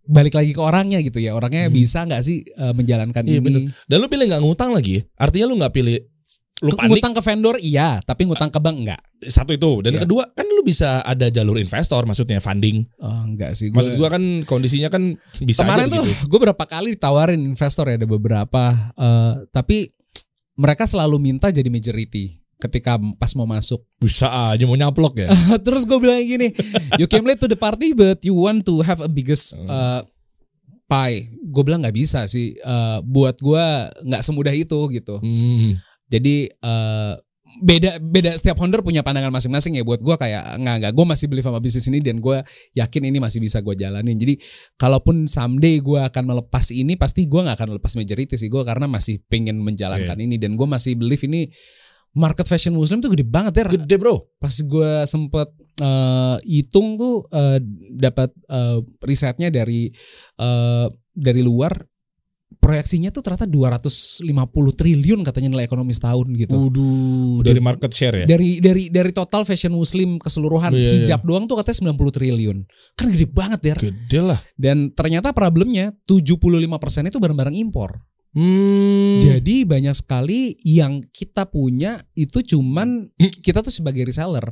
balik 0.10 0.34
lagi 0.34 0.52
ke 0.52 0.60
orangnya 0.60 0.98
gitu 1.00 1.18
ya. 1.18 1.32
Orangnya 1.32 1.70
Hmm. 1.70 1.76
bisa 1.76 2.02
nggak 2.02 2.22
sih 2.22 2.42
uh, 2.52 2.74
menjalankan 2.74 3.22
Iya, 3.22 3.38
ini? 3.38 3.46
bener. 3.46 3.62
Dan 3.86 3.98
lu 4.00 4.08
pilih 4.08 4.26
nggak 4.26 4.42
ngutang 4.42 4.74
lagi? 4.74 4.98
ya? 4.98 5.02
Artinya 5.16 5.46
lu 5.46 5.56
nggak 5.56 5.72
pilih 5.72 5.96
lu 6.60 6.76
panik 6.76 7.00
Ngutang 7.00 7.16
ke 7.16 7.22
vendor 7.24 7.56
iya, 7.56 8.04
tapi 8.04 8.28
ngutang 8.28 8.50
ke 8.50 8.60
bank 8.60 8.78
enggak. 8.84 9.00
satu 9.22 9.52
itu. 9.52 9.80
Dan 9.80 9.96
Iya. 9.96 10.04
kedua 10.04 10.24
kan 10.30 10.44
lu 10.44 10.60
bisa 10.60 11.00
ada 11.02 11.28
jalur 11.28 11.56
investor 11.56 12.04
maksudnya 12.04 12.40
funding. 12.40 12.84
Oh, 12.98 13.24
enggak 13.24 13.52
sih. 13.54 13.68
Gua- 13.68 13.80
Maksud 13.80 13.94
gua 13.96 14.10
kan 14.10 14.24
kondisinya 14.44 14.88
kan 14.88 15.16
bisa 15.38 15.64
Kemarin 15.64 15.88
aja 15.88 15.94
tuh 15.94 16.04
begitu. 16.04 16.24
gue 16.26 16.40
berapa 16.42 16.64
kali 16.66 16.88
ditawarin 16.96 17.42
investor 17.46 17.86
ya 17.86 17.96
ada 17.96 18.04
beberapa, 18.06 18.64
eh, 18.94 19.34
tapi 19.50 19.92
mereka 20.56 20.84
selalu 20.84 21.16
minta 21.18 21.48
jadi 21.48 21.68
majority 21.68 22.39
ketika 22.60 23.00
pas 23.16 23.32
mau 23.40 23.48
masuk. 23.48 23.80
Bisa 23.98 24.28
aja 24.52 24.64
mau 24.68 24.76
nyaplok 24.76 25.24
ya. 25.24 25.30
Terus 25.66 25.88
gue 25.88 25.96
bilang 25.98 26.20
gini, 26.20 26.52
you 27.00 27.08
came 27.08 27.24
late 27.24 27.40
to 27.40 27.48
the 27.48 27.56
party 27.56 27.96
but 27.96 28.20
you 28.22 28.36
want 28.36 28.68
to 28.68 28.84
have 28.84 29.00
a 29.00 29.08
biggest 29.08 29.56
uh, 29.56 30.04
pie. 30.92 31.32
Gue 31.48 31.64
bilang 31.64 31.80
nggak 31.80 31.96
bisa 31.96 32.28
sih. 32.28 32.60
Eh, 32.60 32.98
buat 33.08 33.40
gue 33.40 33.66
nggak 34.04 34.22
semudah 34.22 34.52
itu 34.52 34.80
gitu. 34.92 35.24
Hmm. 35.24 35.80
Jadi 36.12 36.52
eh, 36.52 37.14
beda 37.50 37.98
beda 37.98 38.38
setiap 38.38 38.62
founder 38.62 38.86
punya 38.86 39.08
pandangan 39.08 39.32
masing-masing 39.32 39.80
ya. 39.80 39.88
Buat 39.88 40.04
gue 40.04 40.16
kayak 40.20 40.60
nggak 40.60 40.76
nggak. 40.84 40.92
Gue 40.92 41.06
masih 41.08 41.26
beli 41.32 41.40
sama 41.40 41.64
bisnis 41.64 41.88
ini 41.88 42.04
dan 42.04 42.20
gue 42.20 42.44
yakin 42.76 43.08
ini 43.08 43.24
masih 43.24 43.40
bisa 43.40 43.64
gue 43.64 43.72
jalanin. 43.80 44.20
Jadi 44.20 44.36
kalaupun 44.76 45.32
someday 45.32 45.80
gue 45.80 46.04
akan 46.04 46.36
melepas 46.36 46.76
ini, 46.76 47.00
pasti 47.00 47.24
gue 47.24 47.40
nggak 47.40 47.56
akan 47.56 47.80
lepas 47.80 47.96
majority 47.96 48.36
sih 48.36 48.52
gue 48.52 48.68
karena 48.68 48.92
masih 48.92 49.24
pengen 49.32 49.64
menjalankan 49.64 50.20
ini 50.20 50.36
dan 50.36 50.60
gue 50.60 50.68
masih 50.68 51.00
believe 51.00 51.24
ini 51.24 51.48
market 52.16 52.46
fashion 52.50 52.74
muslim 52.74 53.02
tuh 53.04 53.14
gede 53.14 53.26
banget 53.28 53.62
ya. 53.62 53.64
Gede 53.70 53.96
bro. 54.00 54.26
Pas 54.42 54.54
gue 54.54 54.92
sempet 55.06 55.50
eh, 55.82 56.38
hitung 56.46 56.98
tuh 56.98 57.26
eh, 57.30 57.60
dapat 57.94 58.34
eh, 58.50 58.80
risetnya 59.06 59.54
dari 59.54 59.90
eh, 60.40 60.88
dari 61.14 61.42
luar 61.44 61.76
proyeksinya 62.60 63.14
tuh 63.14 63.22
ternyata 63.22 63.46
250 63.46 64.26
triliun 64.74 65.22
katanya 65.22 65.50
nilai 65.54 65.70
ekonomi 65.70 65.94
setahun 65.94 66.28
gitu. 66.34 66.58
Waduh, 66.58 67.46
dari 67.46 67.62
market 67.62 67.92
share 67.94 68.24
ya. 68.24 68.26
Dari 68.26 68.58
dari 68.58 68.90
dari 68.90 69.12
total 69.14 69.46
fashion 69.46 69.72
muslim 69.78 70.18
keseluruhan 70.18 70.74
Iya, 70.74 70.82
iya. 70.82 70.92
hijab 71.00 71.22
doang 71.24 71.46
tuh 71.46 71.62
katanya 71.62 71.94
90 71.94 72.18
triliun. 72.18 72.58
Kan 72.98 73.08
gede 73.14 73.28
banget 73.30 73.62
ya. 73.64 73.76
Gede 73.78 74.20
lah. 74.20 74.40
Dan 74.58 74.92
ternyata 74.92 75.32
problemnya 75.32 75.94
75% 76.10 77.10
itu 77.10 77.18
barang-barang 77.22 77.56
impor. 77.56 78.02
Hmm. 78.30 79.18
Jadi 79.18 79.66
banyak 79.66 79.96
sekali 79.98 80.54
yang 80.62 81.02
kita 81.02 81.50
punya 81.50 82.06
itu 82.14 82.46
cuman 82.46 83.10
Hmm. 83.10 83.32
kita 83.42 83.66
tuh 83.66 83.74
sebagai 83.74 84.06
reseller. 84.06 84.46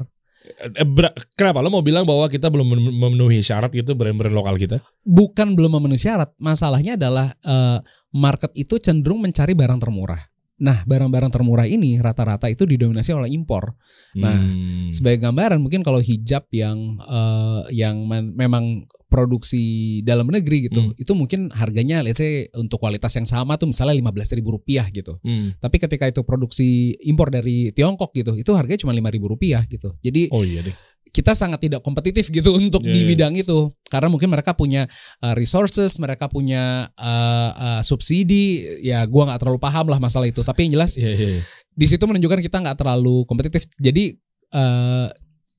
Eh, 0.47 0.87
ber- 0.87 1.11
kenapa 1.35 1.59
lo 1.59 1.67
mau 1.67 1.83
bilang 1.83 2.07
bahwa 2.07 2.25
kita 2.31 2.47
belum 2.47 2.67
mem- 2.71 2.95
memenuhi 2.95 3.43
syarat 3.43 3.69
gitu 3.69 3.93
brand-brand 3.93 4.31
lokal 4.31 4.55
kita? 4.55 4.79
Bukan 5.03 5.53
belum 5.59 5.75
memenuhi 5.77 5.99
syarat, 5.99 6.31
masalahnya 6.39 6.95
adalah 6.95 7.35
eh, 7.43 7.79
market 8.15 8.55
itu 8.55 8.79
cenderung 8.79 9.21
mencari 9.21 9.51
barang 9.53 9.77
termurah. 9.77 10.23
Nah, 10.57 10.81
barang-barang 10.89 11.29
termurah 11.29 11.69
ini 11.69 12.01
rata-rata 12.01 12.49
itu 12.49 12.65
didominasi 12.65 13.13
oleh 13.13 13.29
impor. 13.29 13.77
Nah, 14.17 14.41
Hmm. 14.41 14.89
Sebagai 14.89 15.19
gambaran 15.21 15.59
mungkin 15.61 15.83
kalau 15.83 15.99
hijab 16.01 16.47
yang 16.49 16.97
eh, 16.97 17.61
yang 17.75 18.07
memang 18.09 18.87
produksi 19.07 19.99
dalam 20.03 20.27
negeri 20.27 20.67
gitu, 20.67 20.81
Hmm. 20.83 20.93
itu 20.99 21.11
mungkin 21.15 21.51
harganya 21.55 22.03
let's 22.03 22.19
say 22.19 22.47
untuk 22.55 22.79
kualitas 22.79 23.11
yang 23.15 23.27
sama 23.27 23.55
tuh 23.55 23.71
misalnya 23.71 23.95
15.000 23.95 24.35
ribu 24.39 24.55
rupiah 24.59 24.87
gitu. 24.91 25.19
Hmm. 25.23 25.55
Tapi 25.59 25.77
ketika 25.79 26.07
itu 26.07 26.21
produksi 26.27 26.95
impor 27.03 27.31
dari 27.31 27.71
Tiongkok 27.71 28.11
gitu, 28.15 28.35
itu 28.35 28.51
harganya 28.55 28.79
cuma 28.83 28.91
5.000 28.95 29.13
ribu 29.15 29.27
rupiah 29.31 29.63
gitu. 29.67 29.95
Jadi 30.01 30.27
Oh 30.31 30.43
iya 30.43 30.63
deh. 30.63 30.75
Kita 31.17 31.33
sangat 31.33 31.57
tidak 31.65 31.81
kompetitif 31.81 32.29
gitu 32.29 32.53
untuk 32.53 32.85
Iya, 32.85 32.93
di 32.93 33.01
iya. 33.01 33.09
bidang 33.09 33.33
itu 33.33 33.73
karena 33.89 34.13
mungkin 34.13 34.29
mereka 34.29 34.53
punya 34.53 34.85
uh, 35.25 35.33
resources 35.33 35.97
mereka 35.97 36.29
punya 36.29 36.93
uh, 36.93 37.51
uh, 37.57 37.81
subsidi 37.81 38.77
ya 38.85 39.01
gua 39.09 39.33
nggak 39.33 39.41
terlalu 39.41 39.57
paham 39.57 39.89
lah 39.89 39.97
masalah 39.97 40.29
itu 40.29 40.45
tapi 40.45 40.69
yang 40.69 40.77
jelas 40.77 40.93
Iya 40.93 41.09
iya. 41.17 41.27
iya. 41.41 41.41
di 41.73 41.85
situ 41.89 42.05
menunjukkan 42.05 42.45
kita 42.45 42.61
nggak 42.61 42.77
terlalu 42.77 43.25
kompetitif 43.25 43.65
jadi 43.81 44.13
uh, 44.53 45.09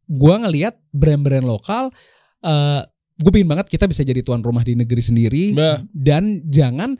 gua 0.06 0.34
ngelihat 0.46 0.78
brand-brand 0.94 1.42
lokal 1.42 1.90
uh, 2.46 2.82
gue 3.18 3.30
pengen 3.34 3.50
banget 3.50 3.66
kita 3.66 3.90
bisa 3.90 4.06
jadi 4.06 4.22
tuan 4.22 4.46
rumah 4.46 4.62
di 4.62 4.78
negeri 4.78 5.02
sendiri 5.02 5.50
Bah. 5.50 5.82
dan 5.90 6.38
jangan 6.46 6.94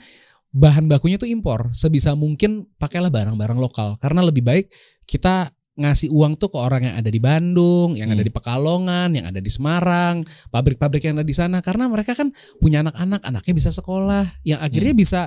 bahan 0.51 0.91
bakunya 0.91 1.15
tuh 1.15 1.31
impor 1.31 1.71
sebisa 1.71 2.19
mungkin 2.19 2.67
pakailah 2.75 3.07
barang-barang 3.07 3.55
lokal 3.55 3.95
karena 4.03 4.27
lebih 4.27 4.43
baik 4.43 4.67
kita 5.07 5.55
ngasih 5.79 6.11
uang 6.11 6.35
tuh 6.35 6.51
ke 6.51 6.59
orang 6.59 6.83
yang 6.85 6.97
ada 6.99 7.07
di 7.07 7.23
Bandung, 7.23 7.95
yang 7.95 8.11
ada 8.11 8.19
Hmm. 8.19 8.29
di 8.29 8.35
Pekalongan, 8.35 9.09
yang 9.15 9.27
ada 9.31 9.39
di 9.39 9.47
Semarang, 9.47 10.21
pabrik-pabrik 10.51 11.07
yang 11.07 11.15
ada 11.15 11.25
di 11.25 11.33
sana 11.33 11.63
karena 11.63 11.87
mereka 11.87 12.13
kan 12.13 12.35
punya 12.59 12.83
anak-anak, 12.83 13.23
anaknya 13.23 13.55
bisa 13.55 13.71
sekolah, 13.71 14.27
yang 14.43 14.59
akhirnya 14.59 14.91
Hmm. 14.91 15.01
bisa 15.01 15.21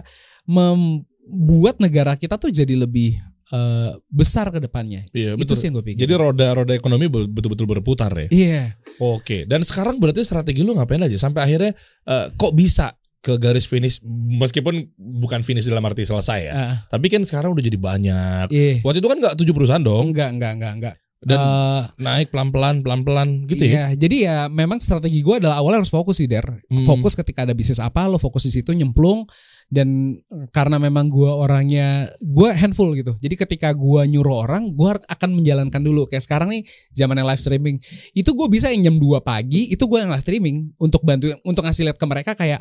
membuat 0.44 1.80
negara 1.80 2.14
kita 2.16 2.36
tuh 2.36 2.52
jadi 2.52 2.76
lebih 2.76 3.18
eh, 3.52 3.92
besar 4.08 4.48
ke 4.48 4.64
depannya. 4.64 5.04
Iya 5.12 5.36
Itu 5.36 5.44
betul. 5.44 5.56
sih 5.60 5.68
yang 5.68 5.76
gue 5.76 5.86
pikir. 5.92 6.08
Jadi 6.08 6.14
roda-roda 6.16 6.72
ekonomi 6.72 7.12
be- 7.12 7.28
betul-betul 7.28 7.68
berputar 7.68 8.08
ya. 8.16 8.28
iya. 8.32 8.64
Oke. 8.96 9.44
Dan 9.44 9.60
sekarang 9.60 10.00
berarti 10.00 10.24
strategi 10.24 10.64
lu 10.64 10.72
ngapain 10.72 11.04
aja 11.04 11.20
sampai 11.20 11.44
akhirnya 11.44 11.76
eh, 12.08 12.32
kok 12.32 12.56
bisa 12.56 12.96
ke 13.22 13.38
garis 13.38 13.64
finish 13.64 14.02
meskipun 14.34 14.90
bukan 14.98 15.42
finish 15.42 15.64
dalam 15.64 15.86
arti 15.86 16.02
selesai 16.02 16.40
ya. 16.42 16.54
Ah, 16.54 16.76
Tapi 16.90 17.06
kan 17.06 17.22
sekarang 17.22 17.54
udah 17.54 17.62
jadi 17.62 17.78
banyak. 17.78 18.46
iya. 18.50 18.82
Waktu 18.82 18.98
itu 18.98 19.08
kan 19.08 19.18
nggak 19.18 19.36
tujuh 19.38 19.54
perusahaan 19.54 19.80
dong 19.80 20.10
Enggak, 20.10 20.34
enggak, 20.34 20.52
enggak, 20.56 20.74
enggak. 20.76 20.96
dan 21.22 21.38
Eh, 21.38 21.82
naik 22.02 22.34
pelan-pelan 22.34 22.82
pelan-pelan 22.82 23.46
gitu 23.46 23.62
ya. 23.62 23.70
Iya, 23.70 23.86
jadi 23.96 24.16
ya 24.20 24.38
memang 24.50 24.82
strategi 24.82 25.22
gue 25.22 25.38
adalah 25.38 25.62
awalnya 25.62 25.86
harus 25.86 25.94
fokus 25.94 26.18
sih 26.18 26.26
Der. 26.26 26.66
Hmm. 26.66 26.82
Fokus 26.82 27.14
ketika 27.14 27.46
ada 27.46 27.54
bisnis 27.54 27.78
apa 27.78 28.10
lo 28.10 28.18
fokus 28.18 28.42
di 28.42 28.52
situ 28.52 28.74
nyemplung 28.74 29.30
dan 29.72 30.20
karena 30.52 30.76
memang 30.76 31.08
gue 31.08 31.32
orangnya 31.32 32.12
gue 32.20 32.50
handful 32.52 32.92
gitu. 32.92 33.16
Jadi 33.24 33.40
ketika 33.40 33.72
gue 33.72 34.02
nyuruh 34.12 34.44
orang, 34.44 34.76
gue 34.76 35.00
akan 35.08 35.30
menjalankan 35.32 35.80
dulu. 35.80 36.12
Kayak 36.12 36.28
sekarang 36.28 36.52
nih 36.52 36.68
zaman 36.92 37.16
yang 37.16 37.28
live 37.32 37.40
streaming, 37.40 37.80
itu 38.12 38.28
gue 38.36 38.48
bisa 38.52 38.68
yang 38.68 38.84
jam 38.84 38.96
2 39.00 39.24
pagi 39.24 39.72
itu 39.72 39.80
gue 39.88 39.98
yang 40.04 40.12
live 40.12 40.20
streaming 40.20 40.76
untuk 40.76 41.02
bantu 41.08 41.32
untuk 41.48 41.64
ngasih 41.64 41.88
lihat 41.88 41.96
ke 41.96 42.04
mereka 42.04 42.36
kayak 42.36 42.60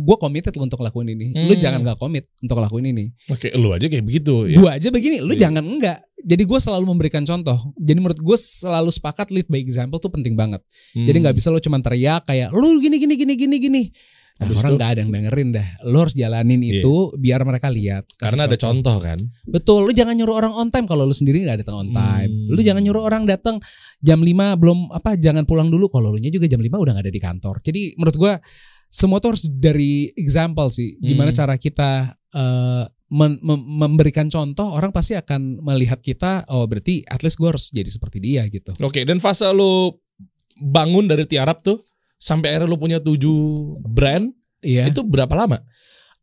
gue 0.00 0.16
committed 0.16 0.56
untuk 0.56 0.80
lakuin 0.80 1.12
ini. 1.12 1.36
Lu 1.36 1.52
Hmm. 1.52 1.60
jangan 1.60 1.84
gak 1.84 2.00
commit 2.00 2.24
untuk 2.40 2.56
lakuin 2.58 2.96
ini. 2.96 3.12
Oke, 3.28 3.52
lu 3.52 3.68
aja 3.76 3.84
kayak 3.84 4.08
begitu 4.08 4.48
ya. 4.48 4.56
Gue 4.56 4.70
aja 4.72 4.88
begini, 4.88 5.20
lu 5.20 5.36
Iya. 5.36 5.52
jangan 5.52 5.64
enggak. 5.68 6.00
Jadi 6.18 6.42
gue 6.48 6.58
selalu 6.58 6.84
memberikan 6.88 7.22
contoh. 7.22 7.54
Jadi 7.78 7.98
menurut 8.00 8.18
gue 8.18 8.38
selalu 8.40 8.90
sepakat 8.90 9.30
lead 9.30 9.46
by 9.46 9.60
example 9.60 10.00
tuh 10.00 10.10
penting 10.10 10.32
banget. 10.34 10.64
Hmm. 10.96 11.04
Jadi 11.04 11.16
nggak 11.22 11.36
bisa 11.36 11.52
lo 11.52 11.60
cuma 11.60 11.78
teriak 11.78 12.24
kayak 12.24 12.50
lu 12.50 12.80
gini 12.80 12.96
gini 12.96 13.14
gini 13.14 13.34
gini 13.36 13.56
gini. 13.60 13.82
Nah, 14.38 14.46
Habis 14.46 14.62
orang 14.62 14.72
nggak 14.78 14.90
ada 14.90 15.00
yang 15.02 15.10
dengerin 15.10 15.48
dah. 15.50 15.66
Lo 15.82 15.98
harus 16.00 16.14
jalanin 16.14 16.62
Iya. 16.62 16.78
itu 16.78 16.94
biar 17.14 17.42
mereka 17.42 17.66
lihat. 17.68 18.06
Karena 18.14 18.46
ada 18.46 18.54
contoh 18.54 18.96
kan. 18.96 19.18
Betul. 19.44 19.86
Lu 19.86 19.92
jangan 19.92 20.14
nyuruh 20.14 20.36
orang 20.36 20.54
on 20.54 20.70
time 20.70 20.86
kalau 20.86 21.02
lu 21.02 21.12
sendiri 21.12 21.42
nggak 21.42 21.66
datang 21.66 21.74
on 21.76 21.90
time. 21.90 22.30
Hmm. 22.30 22.54
Lu 22.54 22.60
jangan 22.60 22.80
nyuruh 22.80 23.02
orang 23.02 23.26
datang 23.26 23.58
jam 23.98 24.22
5 24.22 24.30
belum 24.54 24.90
apa 24.90 25.18
jangan 25.18 25.42
pulang 25.42 25.66
dulu 25.66 25.90
kalau 25.90 26.08
lu 26.08 26.18
nya 26.18 26.30
juga 26.30 26.46
jam 26.46 26.58
5 26.58 26.70
udah 26.70 26.92
nggak 26.94 27.04
ada 27.04 27.12
di 27.12 27.18
kantor. 27.18 27.54
Jadi 27.60 27.80
menurut 27.94 28.14
gua 28.16 28.32
semua 28.86 29.18
tuh 29.18 29.34
harus 29.34 29.44
dari 29.44 30.08
example 30.14 30.70
sih. 30.70 30.94
Gimana 30.96 31.28
Hmm. 31.28 31.36
cara 31.36 31.54
kita 31.56 31.90
eh, 32.28 32.84
men- 33.08 33.40
mem- 33.40 33.66
memberikan 33.66 34.28
contoh 34.28 34.68
orang 34.68 34.92
pasti 34.92 35.12
akan 35.12 35.58
melihat 35.58 35.98
kita 35.98 36.44
oh 36.46 36.62
berarti 36.62 37.00
at 37.02 37.20
least 37.20 37.36
gue 37.36 37.48
harus 37.48 37.68
jadi 37.68 37.88
seperti 37.88 38.20
dia 38.20 38.44
gitu. 38.46 38.76
Oke, 38.78 39.02
dan 39.02 39.16
fase 39.16 39.48
lu 39.48 39.96
bangun 40.54 41.06
dari 41.06 41.24
tiarap 41.24 41.58
tuh 41.58 41.80
sampai 42.18 42.52
akhirnya 42.52 42.68
lu 42.68 42.76
punya 42.76 42.98
tujuh 42.98 43.38
brand 43.82 44.34
Iya. 44.58 44.90
itu 44.90 45.06
berapa 45.06 45.30
lama? 45.32 45.62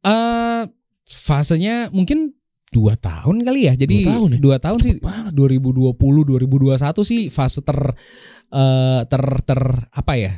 Eh 0.03 0.63
fasenya 1.07 1.87
mungkin 1.89 2.35
dua 2.67 2.99
tahun 2.99 3.47
kali 3.47 3.71
ya. 3.71 3.73
Jadi 3.79 4.03
Dua 4.03 4.11
tahun 4.19 4.29
ya? 4.35 4.39
dua 4.43 4.57
tahun 4.59 4.79
sih. 4.83 4.93
2020 4.99 5.95
2021 5.95 6.75
sih 7.07 7.21
fase 7.31 7.63
ter 7.63 7.79
eh, 8.51 9.01
ter 9.07 9.23
ter 9.47 9.61
apa 9.87 10.13
ya? 10.19 10.33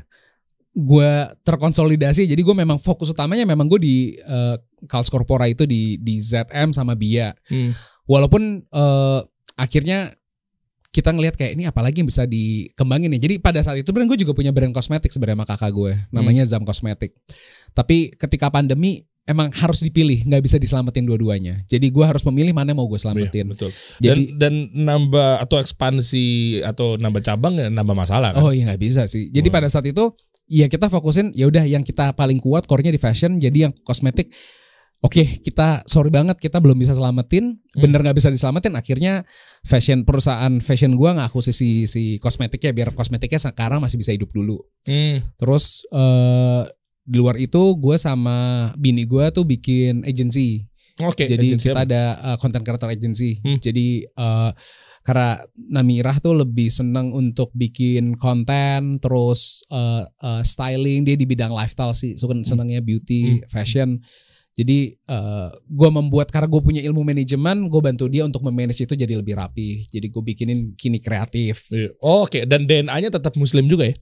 Gue 0.77 1.09
terkonsolidasi. 1.41 2.29
Jadi 2.29 2.41
gue 2.45 2.53
memang 2.53 2.77
fokus 2.77 3.09
utamanya 3.09 3.49
memang 3.49 3.65
gue 3.65 3.81
di 3.81 3.95
eh, 4.21 4.55
Kals 4.85 5.09
Corpora 5.09 5.49
itu 5.49 5.65
di 5.65 5.97
di 5.97 6.21
ZM 6.21 6.69
sama 6.69 6.93
Bia. 6.93 7.33
Hmm. 7.49 7.73
Walaupun 8.05 8.61
eh, 8.61 9.19
akhirnya 9.57 10.13
kita 10.97 11.13
ngelihat 11.13 11.37
kayak 11.37 11.53
ini 11.53 11.69
apalagi 11.69 12.01
yang 12.01 12.09
bisa 12.09 12.25
dikembangin 12.25 13.13
nih. 13.13 13.21
Jadi 13.21 13.35
pada 13.37 13.61
saat 13.61 13.77
itu 13.77 13.89
brand 13.93 14.09
gue 14.09 14.17
juga 14.17 14.33
punya 14.33 14.49
brand 14.49 14.73
kosmetik 14.73 15.13
sebenarnya 15.13 15.37
sama 15.37 15.45
kakak 15.45 15.71
gue, 15.77 15.93
namanya 16.09 16.41
Zam 16.49 16.65
Cosmetic. 16.65 17.13
Tapi 17.77 18.09
ketika 18.17 18.49
pandemi 18.49 19.05
emang 19.27 19.51
harus 19.53 19.83
dipilih, 19.83 20.23
nggak 20.25 20.41
bisa 20.41 20.57
diselamatin 20.57 21.03
dua-duanya. 21.05 21.61
Jadi 21.69 21.91
gue 21.93 22.01
harus 22.01 22.23
memilih 22.25 22.55
mana 22.57 22.73
yang 22.73 22.79
mau 22.81 22.87
gue 22.89 22.97
Iya, 22.97 23.03
selamatin. 23.05 23.45
betul. 23.53 23.69
Dan 23.69 24.01
Jadi 24.01 24.23
dan 24.41 24.53
nambah 24.73 25.43
atau 25.45 25.57
ekspansi 25.61 26.27
atau 26.65 26.97
nambah 26.97 27.21
cabang 27.21 27.53
ya 27.59 27.67
nambah 27.69 27.93
masalah 27.93 28.33
kan. 28.33 28.41
oh 28.41 28.49
iya 28.55 28.65
nggak 28.73 28.81
bisa 28.81 29.05
sih. 29.05 29.29
Jadi 29.29 29.53
Wah. 29.53 29.55
pada 29.61 29.67
saat 29.69 29.85
itu 29.85 30.15
ya 30.47 30.65
kita 30.71 30.87
fokusin 30.87 31.35
ya 31.35 31.45
udah 31.45 31.67
yang 31.67 31.83
kita 31.83 32.15
paling 32.15 32.39
kuat 32.41 32.65
core-nya 32.65 32.89
di 32.89 32.97
fashion. 32.97 33.35
Jadi 33.37 33.67
yang 33.69 33.73
kosmetik 33.85 34.31
Oke, 34.97 35.21
kita 35.45 35.85
sorry 35.85 36.09
banget 36.09 36.41
kita 36.41 36.57
belum 36.57 36.73
bisa 36.73 36.97
selamatin, 36.97 37.61
Hmm. 37.77 37.81
bener 37.85 38.01
nggak 38.01 38.17
bisa 38.17 38.33
diselamatin. 38.33 38.73
Akhirnya 38.73 39.21
fashion 39.61 40.01
perusahaan 40.01 40.49
fashion 40.57 40.97
gua 40.97 41.13
nggak 41.13 41.29
akuisisi 41.29 41.85
si 41.85 42.17
kosmetiknya 42.17 42.73
biar 42.73 42.89
kosmetiknya 42.97 43.37
sekarang 43.37 43.77
masih 43.77 44.01
bisa 44.01 44.09
hidup 44.09 44.33
dulu. 44.33 44.57
Hmm. 44.89 45.21
Terus 45.37 45.85
eh 45.93 46.65
di 47.07 47.17
luar 47.23 47.39
itu 47.39 47.79
gue 47.79 47.95
sama 47.95 48.67
bini 48.75 49.07
gue 49.07 49.31
tuh 49.31 49.47
bikin 49.47 50.03
agency. 50.03 50.67
Oke, 50.99 51.23
Jadi 51.23 51.55
agency 51.55 51.69
kita 51.69 51.77
apa? 51.77 51.87
ada 51.87 52.03
uh, 52.19 52.37
content 52.41 52.65
creator 52.65 52.89
agency. 52.91 53.39
Hmm. 53.39 53.61
Jadi 53.61 54.03
uh, 54.17 54.51
karena 55.05 55.39
Namirah 55.55 56.19
tuh 56.19 56.35
lebih 56.35 56.67
seneng 56.67 57.15
untuk 57.15 57.55
bikin 57.55 58.19
konten, 58.19 58.99
terus 58.99 59.63
uh, 59.71 60.03
uh, 60.19 60.43
styling 60.43 61.07
dia 61.07 61.15
di 61.15 61.23
bidang 61.23 61.55
lifestyle 61.55 61.95
sih, 61.95 62.19
suka 62.19 62.35
senengnya 62.43 62.83
beauty, 62.83 63.39
Hmm. 63.39 63.47
fashion. 63.47 63.89
Jadi 64.57 64.97
uh, 65.05 65.53
gue 65.53 65.89
membuat 65.93 66.33
karena 66.33 66.49
gue 66.49 66.61
punya 66.65 66.81
ilmu 66.81 67.05
manajemen, 67.05 67.69
gue 67.69 67.81
bantu 67.81 68.09
dia 68.09 68.25
untuk 68.25 68.41
memanage 68.41 68.81
itu 68.81 68.97
jadi 68.97 69.13
lebih 69.13 69.37
rapi. 69.37 69.85
Jadi 69.93 70.09
gue 70.09 70.23
bikinin 70.25 70.73
kini 70.73 70.97
kreatif. 70.97 71.69
Iya. 71.69 71.93
Oh, 72.01 72.25
Oke, 72.25 72.49
dan 72.49 72.65
DNA-nya 72.65 73.13
tetap 73.13 73.37
muslim 73.37 73.69
juga 73.69 73.93
ya? 73.93 73.95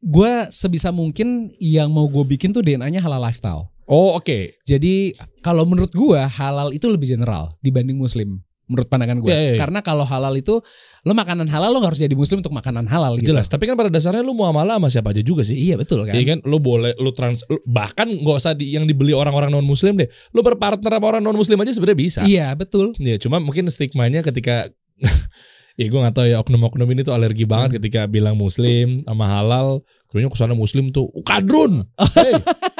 Gue 0.00 0.48
sebisa 0.48 0.88
mungkin 0.88 1.52
yang 1.60 1.92
mau 1.92 2.08
gue 2.08 2.24
bikin 2.24 2.56
tuh 2.56 2.64
DNA-nya 2.64 3.04
halal 3.04 3.20
lifestyle. 3.20 3.68
Oh, 3.90 4.14
oke. 4.14 4.62
Jadi 4.62 5.18
kalau 5.42 5.66
menurut 5.66 5.90
gua 5.90 6.30
halal 6.30 6.70
itu 6.70 6.86
lebih 6.86 7.10
general 7.10 7.58
dibanding 7.58 7.98
muslim. 7.98 8.38
Menurut 8.70 8.86
pandangan 8.86 9.18
gue. 9.18 9.26
Iya, 9.28 9.34
iya, 9.34 9.50
iya. 9.52 9.58
Karena 9.58 9.82
kalau 9.82 10.06
halal 10.06 10.30
itu 10.38 10.62
lo 11.02 11.12
makanan 11.12 11.50
halal 11.50 11.74
lo 11.74 11.82
gak 11.82 11.90
harus 11.92 12.02
jadi 12.06 12.14
muslim 12.14 12.38
untuk 12.38 12.54
makanan 12.54 12.86
halal 12.86 13.18
gitu. 13.18 13.34
Jelas, 13.34 13.50
tapi 13.50 13.66
kan 13.66 13.74
pada 13.74 13.90
dasarnya 13.90 14.22
lu 14.22 14.30
muamalah 14.30 14.78
sama 14.78 14.86
siapa 14.86 15.10
aja 15.10 15.20
juga 15.20 15.42
sih. 15.42 15.58
Iya 15.58 15.74
betul 15.74 16.06
kan. 16.06 16.14
Iya 16.14 16.24
kan, 16.24 16.38
lu 16.46 16.62
boleh, 16.62 16.94
lu 16.94 17.10
trans, 17.10 17.42
bahkan 17.66 18.06
nggak 18.06 18.36
usah 18.38 18.54
di, 18.54 18.70
yang 18.70 18.86
dibeli 18.86 19.10
orang-orang 19.10 19.50
non 19.50 19.66
muslim 19.66 19.98
deh. 19.98 20.06
Lu 20.30 20.40
berpartner 20.40 20.86
sama 20.86 21.06
orang 21.10 21.20
non 21.20 21.34
muslim 21.34 21.58
aja 21.58 21.74
sebenarnya 21.74 21.98
bisa. 21.98 22.20
Iya 22.22 22.54
betul. 22.54 22.94
Ya, 23.02 23.18
cuma 23.18 23.42
mungkin 23.42 23.66
stigmanya 23.66 24.22
ketika 24.22 24.70
ya 25.80 25.86
gue 25.88 25.98
gak 25.98 26.14
tahu 26.14 26.26
ya 26.28 26.38
oknum-oknum 26.38 26.86
ini 26.92 27.02
tuh 27.02 27.16
alergi 27.16 27.42
Hmm. 27.48 27.52
banget 27.56 27.82
ketika 27.82 28.06
bilang 28.06 28.38
muslim 28.38 29.02
sama 29.02 29.26
halal. 29.26 29.82
Kayaknya 30.10 30.30
ke 30.30 30.38
sana 30.38 30.54
muslim 30.54 30.90
tuh 30.90 31.10
"Uh, 31.10 31.24
kadrun. 31.24 31.86
Hey, 32.14 32.34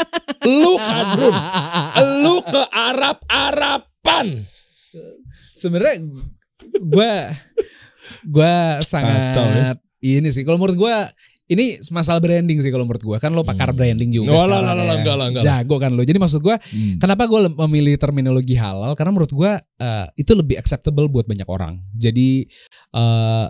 lu 0.61 0.75
kadrun. 0.77 1.35
Lu 2.23 2.37
ke 2.45 2.63
Arab 2.69 3.23
Araban. 3.27 4.45
Sebenarnya 5.53 5.97
gua 6.83 7.33
gua 8.27 8.55
sangat 8.83 9.33
Kacau 9.33 9.47
ya. 9.49 9.73
ini 10.01 10.29
sih. 10.29 10.43
Kalau 10.43 10.59
menurut 10.59 10.77
gua 10.77 11.09
ini 11.51 11.83
masalah 11.91 12.23
branding 12.23 12.63
sih 12.63 12.71
kalau 12.71 12.87
menurut 12.87 13.03
gua. 13.03 13.17
Kan 13.19 13.35
lo 13.35 13.43
pakar 13.43 13.75
Hmm. 13.75 13.79
branding 13.79 14.11
juga. 14.15 14.31
Oh, 14.31 14.47
lah, 14.47 14.63
lah, 14.63 14.75
lah, 14.75 14.87
ya. 14.87 14.95
enggak 15.03 15.17
lah, 15.19 15.27
enggak 15.31 15.43
lah. 15.43 15.59
Jago 15.63 15.77
kan 15.79 15.91
lo. 15.93 16.03
Jadi 16.07 16.19
maksud 16.19 16.41
gua 16.41 16.57
Kenapa 16.99 17.27
gue 17.27 17.41
memilih 17.67 17.95
terminologi 17.99 18.55
halal? 18.55 18.95
Karena 18.95 19.11
menurut 19.11 19.33
gue 19.35 19.53
eh, 19.59 20.07
itu 20.15 20.33
lebih 20.35 20.57
acceptable 20.59 21.11
buat 21.11 21.27
banyak 21.27 21.49
orang. 21.51 21.83
Jadi 21.93 22.47
eh, 22.95 23.47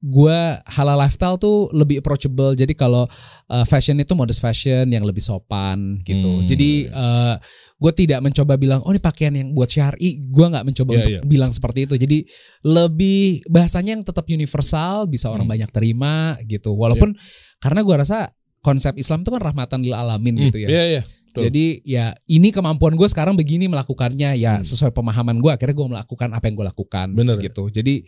gue 0.00 0.38
halal 0.64 0.96
lifestyle 0.96 1.36
tuh 1.36 1.68
lebih 1.76 2.00
approachable. 2.00 2.56
Jadi 2.56 2.72
kalau 2.72 3.04
uh, 3.46 3.64
fashion 3.68 4.00
itu 4.00 4.16
modest 4.16 4.40
fashion 4.40 4.88
yang 4.88 5.04
lebih 5.04 5.20
sopan 5.20 6.00
gitu. 6.02 6.40
Hmm. 6.40 6.46
Jadi 6.48 6.88
uh, 6.88 7.36
gue 7.76 7.92
tidak 7.92 8.20
mencoba 8.20 8.56
bilang 8.56 8.80
oh 8.80 8.92
ini 8.92 9.00
pakaian 9.00 9.36
yang 9.36 9.52
buat 9.52 9.68
syari. 9.68 10.24
Gue 10.24 10.48
nggak 10.48 10.64
mencoba 10.64 10.90
Iya, 10.90 10.98
untuk 10.98 11.12
iya. 11.12 11.22
bilang 11.28 11.52
seperti 11.52 11.84
itu. 11.84 12.00
Jadi 12.00 12.24
lebih 12.64 13.44
bahasanya 13.46 13.92
yang 13.92 14.04
tetap 14.04 14.24
universal, 14.24 15.04
bisa 15.04 15.28
orang 15.28 15.44
Hmm. 15.44 15.52
banyak 15.60 15.70
terima 15.70 16.14
gitu. 16.44 16.72
Walaupun 16.72 17.12
karena 17.60 17.80
gue 17.80 17.96
rasa 17.96 18.32
konsep 18.60 18.96
Islam 18.96 19.20
itu 19.20 19.32
kan 19.32 19.40
rahmatan 19.40 19.80
lil 19.80 19.92
alamin 19.92 20.36
Hmm, 20.36 20.44
gitu 20.48 20.64
ya. 20.64 20.68
Iya 20.68 20.84
iya. 20.96 21.02
Betul. 21.30 21.42
Jadi 21.46 21.64
ya 21.86 22.10
ini 22.26 22.50
kemampuan 22.50 22.96
gue 22.96 23.06
sekarang 23.06 23.36
begini 23.36 23.68
melakukannya 23.68 24.34
ya 24.34 24.58
Hmm. 24.58 24.64
sesuai 24.64 24.90
pemahaman 24.90 25.38
gue 25.38 25.52
akhirnya 25.52 25.76
gue 25.76 25.88
melakukan 25.92 26.28
apa 26.32 26.44
yang 26.48 26.56
gue 26.56 26.66
lakukan 26.66 27.06
Bener. 27.12 27.36
gitu. 27.38 27.68
Jadi 27.68 28.02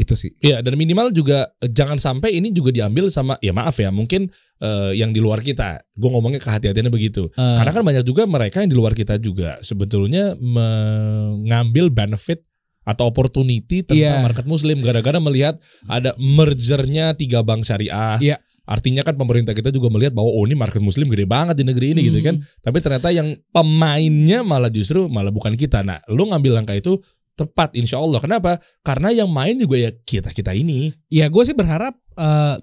itu 0.00 0.16
sih. 0.16 0.32
Iya 0.40 0.64
dan 0.64 0.74
minimal 0.74 1.12
juga 1.12 1.52
eh, 1.60 1.68
jangan 1.68 2.00
sampai 2.00 2.32
ini 2.32 2.48
juga 2.50 2.72
diambil 2.72 3.12
sama 3.12 3.36
ya 3.38 3.52
maaf 3.52 3.76
ya 3.76 3.92
mungkin 3.92 4.32
eh, 4.58 4.92
yang 4.96 5.12
di 5.12 5.20
luar 5.20 5.44
kita. 5.44 5.84
Gue 5.92 6.08
ngomongnya 6.08 6.40
kehati-hatiannya 6.40 6.88
begitu. 6.88 7.28
Eh, 7.30 7.56
Karena 7.60 7.70
kan 7.70 7.84
banyak 7.84 8.02
juga 8.02 8.24
mereka 8.24 8.64
yang 8.64 8.72
di 8.72 8.78
luar 8.78 8.96
kita 8.96 9.20
juga 9.20 9.60
sebetulnya 9.60 10.32
mengambil 10.40 11.90
benefit 11.90 12.42
atau 12.80 13.06
opportunity 13.06 13.84
tentang 13.84 14.00
Iya. 14.00 14.24
market 14.24 14.48
muslim 14.48 14.80
gara-gara 14.80 15.20
melihat 15.20 15.60
ada 15.86 16.16
mergernya 16.16 17.12
tiga 17.12 17.44
bank 17.44 17.62
syariah. 17.62 18.16
Iya. 18.18 18.36
Artinya 18.64 19.02
kan 19.02 19.18
pemerintah 19.18 19.50
kita 19.50 19.68
juga 19.68 19.90
melihat 19.90 20.14
bahwa 20.14 20.30
oh 20.30 20.46
ini 20.46 20.54
market 20.54 20.78
muslim 20.78 21.10
gede 21.10 21.26
banget 21.26 21.58
di 21.58 21.64
negeri 21.66 21.90
ini 21.90 22.06
gitu 22.06 22.22
Hmm. 22.22 22.26
kan. 22.26 22.34
Tapi 22.62 22.78
ternyata 22.78 23.08
yang 23.10 23.34
pemainnya 23.50 24.40
malah 24.42 24.70
justru 24.70 25.10
malah 25.10 25.34
bukan 25.34 25.58
kita. 25.58 25.82
Nah, 25.82 25.98
lu 26.06 26.30
ngambil 26.30 26.62
langkah 26.62 26.78
itu 26.78 27.02
tepat 27.40 27.72
insya 27.72 27.96
Allah. 27.96 28.20
Kenapa? 28.20 28.60
Karena 28.80 29.08
yang 29.10 29.32
main 29.32 29.56
juga 29.56 29.76
ya 29.76 29.88
kita 29.90 30.28
kita 30.30 30.52
ini. 30.52 30.92
Ya 31.08 31.26
gue 31.26 31.42
sih 31.42 31.56
berharap 31.56 31.96
eh 32.14 32.56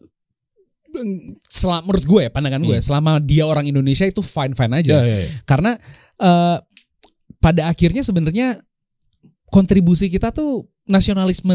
selama 1.48 1.82
menurut 1.86 2.06
gue 2.06 2.22
ya 2.26 2.32
pandangan 2.32 2.62
gue 2.64 2.78
Hmm. 2.80 2.86
selama 2.86 3.12
dia 3.22 3.44
orang 3.46 3.66
Indonesia 3.66 4.02
itu 4.04 4.22
fine 4.22 4.54
fine 4.54 4.74
aja 4.74 4.98
Ya, 4.98 5.04
ya, 5.06 5.18
ya. 5.22 5.30
karena 5.46 5.72
eh 6.18 6.58
pada 7.38 7.70
akhirnya 7.70 8.02
sebenarnya 8.02 8.58
kontribusi 9.48 10.10
kita 10.10 10.34
tuh 10.34 10.66
nasionalisme 10.88 11.52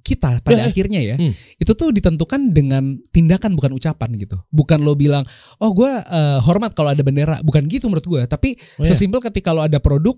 kita 0.00 0.40
pada 0.40 0.54
Ya, 0.54 0.64
ya. 0.64 0.66
akhirnya 0.70 1.00
ya 1.02 1.16
Hmm. 1.18 1.34
itu 1.58 1.72
tuh 1.74 1.90
ditentukan 1.90 2.54
dengan 2.54 2.96
tindakan 3.10 3.52
bukan 3.52 3.74
ucapan 3.74 4.14
gitu 4.16 4.38
bukan 4.48 4.80
lo 4.80 4.94
bilang 4.94 5.26
oh 5.58 5.70
gue 5.74 5.90
eh, 5.90 6.38
hormat 6.40 6.72
kalau 6.72 6.94
ada 6.94 7.02
bendera 7.02 7.42
bukan 7.42 7.66
gitu 7.66 7.90
menurut 7.90 8.06
gue 8.06 8.22
tapi 8.24 8.54
Oh, 8.78 8.86
ya. 8.86 8.94
sesimpel 8.94 9.20
ketika 9.20 9.52
lo 9.52 9.60
ada 9.60 9.76
produk 9.76 10.16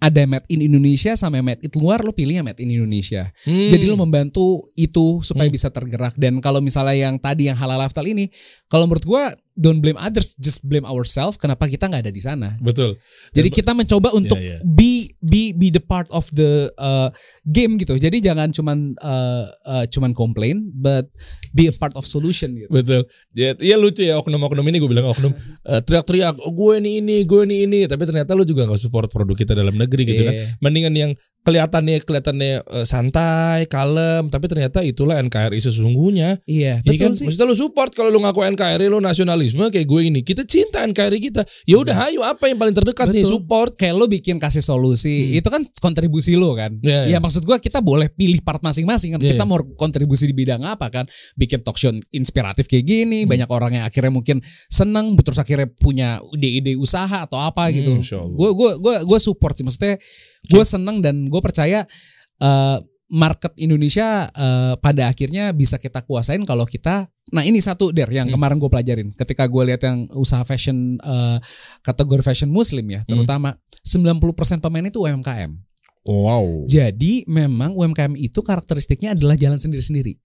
ada 0.00 0.24
made 0.24 0.48
in 0.48 0.64
Indonesia 0.64 1.12
sama 1.12 1.44
made 1.44 1.60
in 1.60 1.70
luar 1.76 2.00
lo 2.00 2.10
pilih 2.10 2.40
yang 2.40 2.46
made 2.48 2.58
in 2.58 2.72
Indonesia 2.72 3.28
Hmm. 3.44 3.68
jadi 3.68 3.84
lo 3.86 4.00
membantu 4.00 4.72
itu 4.74 5.20
supaya 5.20 5.46
Hmm. 5.46 5.54
bisa 5.54 5.68
tergerak 5.68 6.16
dan 6.16 6.40
kalau 6.40 6.58
misalnya 6.58 6.96
yang 6.96 7.20
tadi 7.20 7.46
yang 7.46 7.56
halal 7.56 7.76
lifestyle 7.76 8.08
ini 8.08 8.32
kalau 8.66 8.88
menurut 8.88 9.04
gua 9.04 9.24
don't 9.52 9.84
blame 9.84 10.00
others 10.00 10.32
just 10.40 10.64
blame 10.64 10.88
ourselves 10.88 11.36
kenapa 11.36 11.68
kita 11.68 11.84
nggak 11.84 12.08
ada 12.08 12.12
di 12.12 12.18
sana 12.18 12.56
betul. 12.58 12.96
jadi 13.36 13.52
kita 13.52 13.76
mencoba 13.76 14.08
untuk 14.10 14.40
Iya, 14.40 14.56
iya. 14.56 14.58
be 14.64 15.12
be 15.20 15.52
be 15.52 15.68
the 15.68 15.82
part 15.82 16.08
of 16.08 16.24
the 16.32 16.72
uh, 16.80 17.12
game 17.44 17.76
gitu 17.76 18.00
jadi 18.00 18.16
jangan 18.24 18.56
cuman 18.56 18.96
uh, 18.98 19.52
uh, 19.68 19.84
cuman 19.84 20.16
complain 20.16 20.64
but 20.72 21.12
be 21.50 21.68
a 21.68 21.74
part 21.74 21.94
of 21.94 22.04
solution 22.04 22.54
gitu 22.54 22.70
Betul. 22.70 23.02
Ya, 23.32 23.54
ya 23.58 23.76
lucu 23.76 24.02
ya 24.02 24.16
oknum-oknum 24.16 24.62
ini 24.66 24.78
gue 24.78 24.90
bilang 24.90 25.10
oknum 25.10 25.32
eh, 25.70 25.80
teriak-teriak 25.80 26.38
oh, 26.38 26.52
gue 26.52 26.78
ini 26.78 26.98
ini 26.98 27.16
gue 27.22 27.42
ini 27.44 27.56
ini 27.66 27.80
tapi 27.84 28.04
ternyata 28.04 28.32
lu 28.32 28.42
juga 28.42 28.64
nggak 28.64 28.78
support 28.78 29.08
produk 29.08 29.34
kita 29.34 29.52
dalam 29.52 29.74
negeri 29.74 30.02
gitu 30.06 30.22
kan. 30.22 30.34
Iya. 30.34 30.44
Mendingan 30.58 30.94
yang 30.94 31.12
kelihatannya 31.40 32.04
kelihatannya 32.04 32.52
eh, 32.62 32.84
santai, 32.84 33.64
kalem 33.64 34.28
tapi 34.28 34.44
ternyata 34.44 34.84
itulah 34.84 35.16
NKRI 35.18 35.56
sesungguhnya. 35.58 36.36
iya 36.44 36.84
Iya 36.84 36.84
betul 36.84 37.00
kan? 37.00 37.12
sih 37.16 37.26
Maksudnya 37.26 37.48
lu 37.48 37.56
support 37.56 37.90
kalau 37.90 38.12
lu 38.12 38.20
ngaku 38.20 38.44
NKRI 38.54 38.86
lu 38.86 39.00
nasionalisme 39.00 39.64
kayak 39.68 39.88
gue 39.88 40.00
ini. 40.04 40.20
Kita 40.20 40.44
cinta 40.44 40.84
NKRI 40.84 41.18
kita. 41.18 41.42
Ya 41.64 41.80
udah 41.80 41.96
ayo 42.06 42.20
apa 42.22 42.46
yang 42.46 42.60
paling 42.60 42.76
terdekat 42.76 43.08
nih 43.10 43.24
Betul. 43.24 43.40
support. 43.40 43.72
kayak 43.72 43.96
lo 43.96 44.04
bikin 44.04 44.36
kasih 44.36 44.60
solusi 44.60 45.08
Hmm. 45.10 45.38
itu 45.40 45.48
kan 45.48 45.62
kontribusi 45.80 46.36
lo 46.36 46.52
kan 46.52 46.76
Iya, 46.84 47.08
ya 47.08 47.16
iya. 47.16 47.18
maksud 47.18 47.42
gua 47.42 47.56
kita 47.56 47.80
boleh 47.80 48.12
pilih 48.12 48.44
part 48.44 48.60
masing-masing 48.60 49.16
kan 49.16 49.20
Iya, 49.20 49.34
kita 49.34 49.44
iya. 49.44 49.48
mau 49.48 49.58
kontribusi 49.74 50.28
di 50.28 50.34
bidang 50.36 50.60
apa 50.62 50.86
kan 50.92 51.04
bikin 51.40 51.64
talk 51.64 51.74
show 51.74 51.88
inspiratif 52.12 52.68
kayak 52.68 52.84
gini 52.84 53.24
Hmm. 53.24 53.32
banyak 53.32 53.48
orang 53.48 53.72
yang 53.80 53.84
akhirnya 53.84 54.12
mungkin 54.12 54.44
seneng 54.68 55.16
terus 55.16 55.40
akhirnya 55.40 55.72
punya 55.72 56.08
ide-ide 56.30 56.76
usaha 56.76 57.24
atau 57.24 57.40
apa 57.40 57.66
Hmm, 57.66 57.74
gitu 57.74 57.92
gue 58.28 58.50
gue 58.52 58.70
gue 58.76 58.94
gue 59.08 59.18
support 59.18 59.56
sih 59.56 59.64
maksudnya 59.64 59.96
gue 60.44 60.64
seneng 60.64 61.00
dan 61.00 61.24
gue 61.24 61.40
percaya 61.40 61.88
eh, 62.36 62.78
market 63.10 63.56
Indonesia 63.56 64.28
eh, 64.28 64.74
pada 64.76 65.08
akhirnya 65.08 65.50
bisa 65.50 65.76
kita 65.76 66.04
kuasain 66.04 66.44
kalau 66.44 66.62
kita 66.62 67.08
nah 67.30 67.42
ini 67.42 67.58
satu 67.58 67.90
der 67.90 68.06
yang 68.06 68.28
Hmm. 68.28 68.36
kemarin 68.36 68.56
gue 68.56 68.68
pelajarin 68.68 69.08
ketika 69.14 69.46
gue 69.46 69.62
lihat 69.66 69.80
yang 69.80 70.04
usaha 70.14 70.42
fashion 70.42 70.94
eh, 70.96 71.38
kategori 71.80 72.22
fashion 72.22 72.50
muslim 72.50 72.84
ya 72.86 73.00
Hmm. 73.02 73.10
terutama 73.16 73.56
90% 73.80 74.20
pemain 74.60 74.84
itu 74.84 75.00
UMKM 75.00 75.56
Wow. 76.00 76.64
jadi 76.64 77.28
memang 77.28 77.76
UMKM 77.76 78.16
itu 78.16 78.40
karakteristiknya 78.40 79.12
adalah 79.12 79.36
jalan 79.36 79.58
sendiri-sendiri 79.58 80.16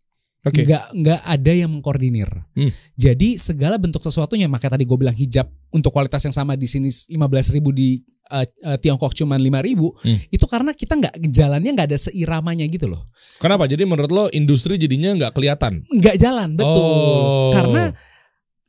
Oke. 0.45 0.61
nggak 0.61 0.83
nggak 0.93 1.21
ada 1.25 1.51
yang 1.57 1.73
mengkoordinir. 1.73 2.29
Hmm. 2.53 2.69
Jadi 2.93 3.41
segala 3.41 3.81
bentuk 3.81 4.05
sesuatunya 4.05 4.45
makanya 4.45 4.77
tadi 4.77 4.85
gue 4.85 4.97
bilang 4.97 5.17
hijab 5.17 5.49
untuk 5.73 5.89
kualitas 5.89 6.21
yang 6.21 6.35
sama 6.37 6.53
di 6.53 6.69
sini 6.69 6.85
15.000 6.87 7.57
ribu 7.57 7.73
di 7.73 7.97
uh, 8.29 8.45
uh, 8.45 8.77
Tiongkok 8.77 9.17
cuman 9.17 9.41
5.000 9.41 9.67
ribu 9.73 9.87
Hmm. 10.05 10.21
itu 10.29 10.45
karena 10.45 10.71
kita 10.77 10.93
nggak 11.01 11.15
jalannya 11.33 11.71
nggak 11.73 11.87
ada 11.89 11.97
seiramanya 11.97 12.65
gitu 12.69 12.85
loh. 12.85 13.09
Kenapa? 13.41 13.65
Jadi 13.65 13.89
menurut 13.89 14.11
lo 14.13 14.25
industri 14.29 14.77
jadinya 14.77 15.17
nggak 15.17 15.33
kelihatan? 15.33 15.81
Nggak 15.89 16.15
jalan 16.21 16.53
betul. 16.53 16.77
Oh. 16.77 17.49
Karena 17.49 17.89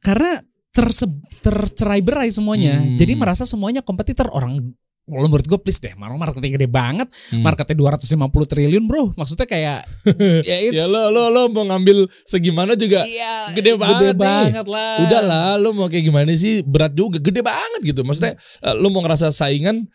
karena 0.00 0.32
terse, 0.72 1.04
tercerai 1.44 2.00
berai 2.00 2.32
semuanya. 2.32 2.80
Hmm. 2.80 2.96
Jadi 2.96 3.12
merasa 3.20 3.44
semuanya 3.44 3.84
kompetitor 3.84 4.32
orang 4.32 4.64
kalau 5.08 5.26
menurut 5.26 5.46
gue 5.46 5.54
please 5.56 5.78
deh, 5.78 5.94
marketnya 5.94 6.50
gede 6.52 6.66
banget, 6.66 7.06
Hmm. 7.30 7.40
marketnya 7.40 7.78
250 7.78 8.26
triliun 8.44 8.84
bro. 8.84 9.14
Maksudnya 9.14 9.46
kayak 9.46 9.86
ya 10.50 10.56
Ya 10.66 10.84
lo 10.84 11.08
lo 11.08 11.30
lo 11.30 11.46
mau 11.48 11.62
ngambil 11.64 12.10
segimana 12.22 12.74
juga 12.74 13.00
Iya, 13.00 13.54
gede 13.54 13.78
banget 13.78 14.12
nih. 14.12 14.18
banget 14.18 14.66
lah. 14.66 14.94
Udah 15.06 15.22
lah, 15.22 15.50
lo 15.56 15.70
mau 15.70 15.86
kayak 15.86 16.04
gimana 16.04 16.34
sih? 16.34 16.58
Berat 16.60 16.90
juga, 16.92 17.16
gede 17.16 17.38
banget 17.38 17.80
gitu. 17.84 18.02
Maksudnya 18.02 18.34
eh, 18.36 18.74
lo 18.74 18.88
mau 18.88 18.98
ngerasa 19.00 19.30
saingan 19.30 19.86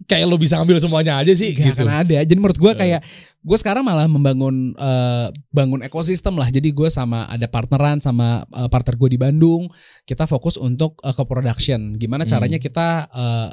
kayak 0.00 0.24
lo 0.24 0.36
bisa 0.36 0.54
ambil 0.56 0.78
semuanya 0.78 1.18
aja 1.18 1.32
sih 1.32 1.50
Gak 1.50 1.72
gitu. 1.72 1.82
akan 1.82 2.04
ada. 2.04 2.22
Jadi 2.22 2.36
menurut 2.36 2.54
gue 2.54 2.70
Ya. 2.70 2.76
kayak 2.76 3.00
gue 3.40 3.56
sekarang 3.56 3.82
malah 3.82 4.04
membangun 4.04 4.76
eh, 4.76 5.26
bangun 5.48 5.80
ekosistem 5.80 6.36
lah. 6.36 6.46
Jadi 6.46 6.70
gue 6.70 6.86
sama 6.86 7.24
ada 7.24 7.48
partneran 7.48 7.98
sama 7.98 8.44
eh, 8.46 8.68
partner 8.68 8.94
gue 8.94 9.10
di 9.10 9.18
Bandung. 9.18 9.66
Kita 10.04 10.28
fokus 10.28 10.54
untuk 10.54 11.00
eh, 11.00 11.10
ke 11.10 11.24
production. 11.24 11.96
Gimana 11.96 12.22
Hmm. 12.22 12.30
caranya 12.30 12.58
kita 12.58 12.88
eh, 13.08 13.48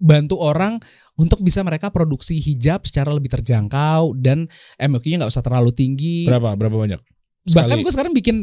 bantu 0.00 0.40
orang 0.40 0.80
untuk 1.14 1.44
bisa 1.44 1.60
mereka 1.60 1.92
produksi 1.92 2.40
hijab 2.40 2.88
secara 2.88 3.12
lebih 3.12 3.28
terjangkau 3.28 4.16
dan 4.16 4.48
MOQ-nya 4.80 5.20
nggak 5.20 5.32
usah 5.32 5.44
terlalu 5.44 5.70
tinggi. 5.76 6.24
Berapa? 6.24 6.56
Berapa 6.56 6.76
banyak? 6.76 7.00
Bahkan 7.44 7.76
Sekali. 7.76 7.84
gue 7.84 7.92
sekarang 7.92 8.12
bikin 8.16 8.36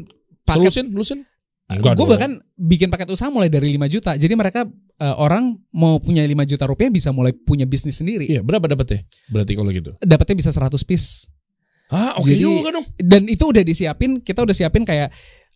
paket 0.46 0.70
Solusin, 0.72 0.86
solusin. 0.94 1.20
gue 1.68 2.08
bahkan 2.08 2.40
bikin 2.56 2.88
paket 2.88 3.12
usaha 3.12 3.28
mulai 3.28 3.52
dari 3.52 3.74
5 3.76 3.90
juta. 3.92 4.16
Jadi 4.16 4.34
mereka 4.38 4.64
eh, 4.98 5.16
orang 5.20 5.58
mau 5.76 6.00
punya 6.00 6.24
5 6.24 6.32
juta 6.48 6.64
rupiah 6.64 6.88
bisa 6.88 7.12
mulai 7.12 7.34
punya 7.36 7.68
bisnis 7.68 8.00
sendiri. 8.00 8.24
Iya, 8.30 8.40
berapa 8.46 8.64
dapetnya? 8.72 9.04
Berarti 9.28 9.52
kalau 9.58 9.70
gitu. 9.74 9.92
Dapatnya 10.00 10.36
bisa 10.40 10.50
100 10.54 10.78
piece. 10.88 11.28
Ah, 11.92 12.16
oke 12.20 12.28
Jadi- 12.30 12.44
juga 12.44 12.70
dong. 12.72 12.86
dan 13.00 13.24
itu 13.28 13.48
udah 13.48 13.64
disiapin 13.64 14.20
kita 14.20 14.44
udah 14.44 14.56
siapin 14.56 14.84
kayak 14.84 15.08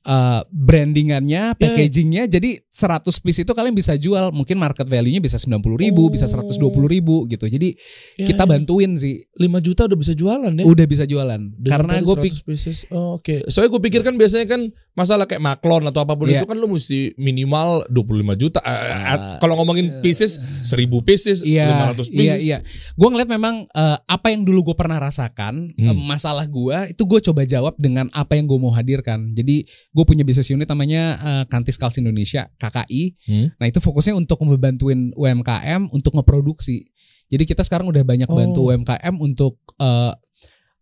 uh, 0.08 0.42
brandingannya, 0.48 1.56
packagingnya. 1.60 2.28
Jadi 2.32 2.60
100 2.72 3.04
piece 3.20 3.44
itu 3.44 3.52
kalian 3.52 3.76
bisa 3.76 3.94
jual. 3.94 4.32
Mungkin 4.32 4.56
market 4.56 4.88
value-nya 4.88 5.20
bisa 5.20 5.36
90 5.36 5.76
ribu, 5.76 6.08
Oh. 6.08 6.10
bisa 6.10 6.24
120 6.24 6.88
ribu 6.88 7.28
gitu. 7.28 7.44
Jadi 7.44 7.76
Ya, 8.16 8.24
kita 8.26 8.48
ya. 8.48 8.50
bantuin 8.50 8.96
sih. 8.96 9.28
5 9.36 9.60
juta 9.60 9.86
udah 9.86 10.00
bisa 10.00 10.16
jualan 10.16 10.54
ya. 10.56 10.64
Udah 10.64 10.86
bisa 10.88 11.04
jualan. 11.04 11.52
Dengan 11.52 11.68
Karena 11.68 12.00
gue 12.00 12.16
100 12.16 12.24
pikir 12.24 12.42
pieces. 12.48 12.78
Oh, 12.88 13.20
Oke. 13.20 13.44
Soalnya 13.46 13.76
gue 13.76 13.82
pikir 13.84 14.02
kan 14.02 14.16
biasanya 14.16 14.48
kan 14.48 14.62
masalah 14.92 15.24
kayak 15.24 15.40
maklon 15.40 15.84
atau 15.86 16.00
apa 16.00 16.16
pun 16.16 16.28
Iya. 16.28 16.44
itu 16.44 16.48
kan 16.48 16.58
lu 16.58 16.68
mesti 16.68 17.12
minimal 17.16 17.84
25 17.88 18.36
juta. 18.36 18.64
Eh, 18.64 19.00
Ah, 19.12 19.36
kalau 19.38 19.60
ngomongin 19.60 20.00
pieces 20.00 20.40
1000 20.64 21.04
pieces, 21.04 21.44
Iya, 21.44 21.68
500 21.92 22.08
iya, 22.08 22.16
pieces. 22.16 22.42
iya. 22.42 22.58
Gue 22.94 23.08
ngeliat 23.08 23.28
memang 23.28 23.68
uh, 23.68 23.98
apa 24.02 24.32
yang 24.32 24.42
dulu 24.42 24.72
gue 24.72 24.76
pernah 24.76 24.96
rasakan, 24.98 25.76
Hmm. 25.76 25.92
uh, 25.92 25.98
masalah 25.98 26.48
gue 26.48 26.78
itu 26.90 27.04
gue 27.04 27.20
coba 27.22 27.44
jawab 27.44 27.76
dengan 27.76 28.08
apa 28.12 28.36
yang 28.36 28.48
gue 28.48 28.56
mau 28.56 28.72
hadirkan. 28.72 29.32
Jadi 29.32 29.64
gue 29.68 30.04
punya 30.04 30.24
bisnis 30.24 30.48
unit 30.48 30.66
namanya 30.66 31.04
uh, 31.20 31.44
Kantis 31.46 31.76
Kals 31.76 31.98
Indonesia 31.98 32.48
(KKI). 32.62 33.04
Hmm. 33.26 33.48
Nah 33.58 33.66
itu 33.66 33.82
fokusnya 33.82 34.14
untuk 34.14 34.38
ngebantuin 34.38 35.10
UMKM 35.12 35.90
untuk 35.90 36.14
ngeproduksi. 36.14 36.86
Jadi 37.28 37.44
kita 37.44 37.66
sekarang 37.66 37.88
udah 37.88 38.04
banyak 38.04 38.28
Oh. 38.28 38.36
bantu 38.36 38.70
UMKM 38.70 39.16
untuk 39.18 39.58
uh, 39.78 40.14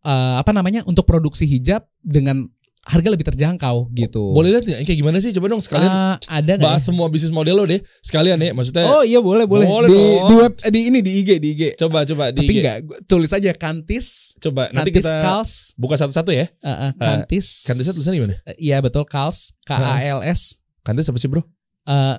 uh, 0.01 0.36
apa 0.36 0.51
namanya 0.51 0.84
untuk 0.84 1.05
produksi 1.05 1.45
hijab 1.45 1.88
dengan 1.99 2.43
harga 2.80 3.11
lebih 3.11 3.27
terjangkau 3.27 3.91
gitu. 3.93 4.34
Boleh 4.34 4.55
lihat 4.55 4.65
ya, 4.65 4.82
kayak 4.82 4.97
gimana 4.97 5.21
sih? 5.21 5.30
Coba 5.30 5.45
dong 5.45 5.61
sekalian 5.61 5.91
Ah, 5.91 6.15
ada 6.25 6.57
bahas 6.57 6.82
ya? 6.82 6.89
semua 6.89 7.05
bisnis 7.05 7.30
model 7.30 7.53
lo 7.53 7.65
deh. 7.67 7.77
Sekalian 8.01 8.39
ya, 8.39 8.49
maksudnya. 8.49 8.88
Oh 8.88 9.05
iya 9.05 9.21
boleh 9.21 9.45
boleh. 9.45 9.67
Boleh 9.67 9.86
di, 9.86 9.93
dong. 9.93 10.25
di 10.25 10.36
web 10.39 10.53
di 10.57 10.80
ini 10.89 10.99
di 11.05 11.11
IG 11.21 11.30
di 11.38 11.49
IG. 11.53 11.63
Coba 11.77 12.01
coba 12.01 12.34
di 12.34 12.41
Tapi 12.41 12.49
IG. 12.49 12.57
enggak, 12.57 12.77
tulis 13.05 13.30
aja 13.30 13.51
Kantis. 13.53 14.34
Coba 14.41 14.73
nanti 14.73 14.89
Kantis 14.89 15.05
kita 15.05 15.21
Kals. 15.21 15.51
buka 15.77 16.01
satu-satu 16.01 16.34
ya. 16.34 16.49
Uh, 16.65 16.89
uh, 16.89 16.91
Kantis. 16.97 17.67
Kantisnya 17.67 17.93
tulisannya 17.93 18.17
gimana? 18.17 18.36
Iya 18.57 18.77
betul 18.82 19.05
Kals. 19.05 19.53
K 19.61 19.71
A 19.75 20.01
L 20.09 20.25
S. 20.25 20.57
Kantis 20.82 21.05
apa 21.05 21.19
sih 21.19 21.30
bro? 21.30 21.45
Eh, 21.89 22.15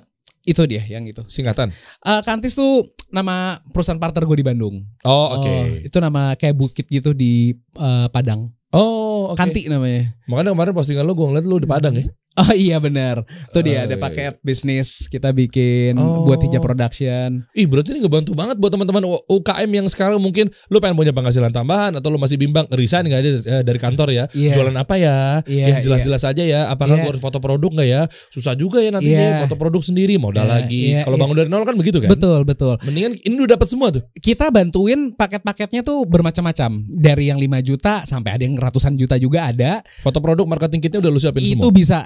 itu 0.51 0.61
dia 0.67 0.83
yang 0.89 1.05
itu. 1.07 1.23
Singkatan. 1.29 1.71
Eh, 2.03 2.21
Kantis 2.27 2.57
tuh 2.57 2.91
nama 3.13 3.61
perusahaan 3.71 3.99
partner 4.01 4.27
gue 4.27 4.37
di 4.41 4.45
Bandung. 4.45 4.75
Oh 5.07 5.39
oke. 5.39 5.47
Oh, 5.47 5.65
itu 5.79 5.97
nama 6.01 6.35
kayak 6.35 6.55
bukit 6.57 6.85
gitu 6.91 7.15
di 7.15 7.55
eh, 7.55 8.07
Padang. 8.11 8.51
Oh 8.75 9.31
oke. 9.31 9.39
Kanti 9.39 9.71
namanya. 9.71 10.11
Makanya 10.27 10.51
kemarin 10.51 10.73
postingan 10.75 11.05
lo 11.07 11.13
gue 11.15 11.27
ngeliat 11.27 11.45
lo 11.47 11.57
di 11.61 11.69
Padang 11.69 11.95
ya. 11.95 12.05
Oh 12.33 12.53
iya 12.53 12.79
benar. 12.79 13.27
Tuh 13.51 13.59
dia 13.59 13.83
Oh, 13.83 13.85
ada 13.85 13.95
iya, 13.95 13.99
paket 13.99 14.33
bisnis 14.39 15.05
kita 15.05 15.31
bikin 15.31 15.95
Oh. 15.95 16.23
buat 16.23 16.39
hijab 16.39 16.61
production. 16.61 17.43
Ih 17.51 17.67
berarti 17.67 17.91
ini 17.91 17.99
ngebantu 18.01 18.31
banget 18.31 18.55
buat 18.55 18.71
teman-teman 18.71 19.03
UKM 19.27 19.67
yang 19.69 19.87
sekarang 19.87 20.15
mungkin 20.17 20.47
lo 20.65 20.79
pengen 20.79 20.95
punya 20.95 21.11
penghasilan 21.11 21.49
tambahan 21.49 21.91
atau 21.93 22.07
lo 22.07 22.15
masih 22.15 22.37
bimbang 22.37 22.63
resign 22.69 23.03
nggak 23.03 23.19
ada 23.19 23.29
eh, 23.35 23.61
dari 23.61 23.75
kantor 23.77 24.07
ya 24.09 24.25
Iya. 24.31 24.53
jualan 24.55 24.71
apa 24.73 24.95
ya 24.95 25.17
Iya, 25.43 25.65
yang 25.67 25.79
jelas-jelas 25.81 26.23
aja 26.23 26.39
ya 26.39 26.61
apakah 26.67 26.95
Iya. 26.95 27.03
gue 27.03 27.11
harus 27.11 27.21
foto 27.21 27.37
produk 27.37 27.67
nggak 27.69 27.89
ya 27.89 28.01
susah 28.29 28.55
juga 28.55 28.79
ya 28.79 28.91
nantinya 28.91 29.27
Iya. 29.27 29.39
foto 29.43 29.55
produk 29.55 29.81
sendiri 29.81 30.15
modal 30.15 30.47
Iya, 30.47 30.53
lagi 30.55 30.83
iya, 30.95 31.03
kalau 31.03 31.19
iya. 31.19 31.23
bangun 31.27 31.35
dari 31.35 31.49
nol 31.49 31.63
kan 31.63 31.75
begitu 31.75 31.97
kan 31.99 32.07
Betul 32.07 32.39
betul. 32.43 32.79
mendingan 32.81 33.17
ini 33.17 33.35
udah 33.37 33.55
dapat 33.55 33.67
semua 33.67 33.91
tuh 33.91 34.03
Kita 34.13 34.47
bantuin 34.47 35.11
paket-paketnya 35.11 35.81
tuh 35.81 36.05
bermacam-macam. 36.05 36.71
Dari 36.87 37.27
yang 37.27 37.37
5 37.37 37.59
juta 37.59 38.05
sampai 38.05 38.37
ada 38.37 38.43
yang 38.43 38.55
ratusan 38.55 38.95
juta 38.95 39.17
juga 39.17 39.49
ada. 39.49 39.83
foto 39.99 40.21
produk 40.21 40.45
marketing 40.45 40.79
kitnya 40.79 40.99
udah 40.99 41.11
lu 41.11 41.17
siapin 41.17 41.41
itu 41.41 41.57
semua 41.57 41.73
bisa 41.73 41.97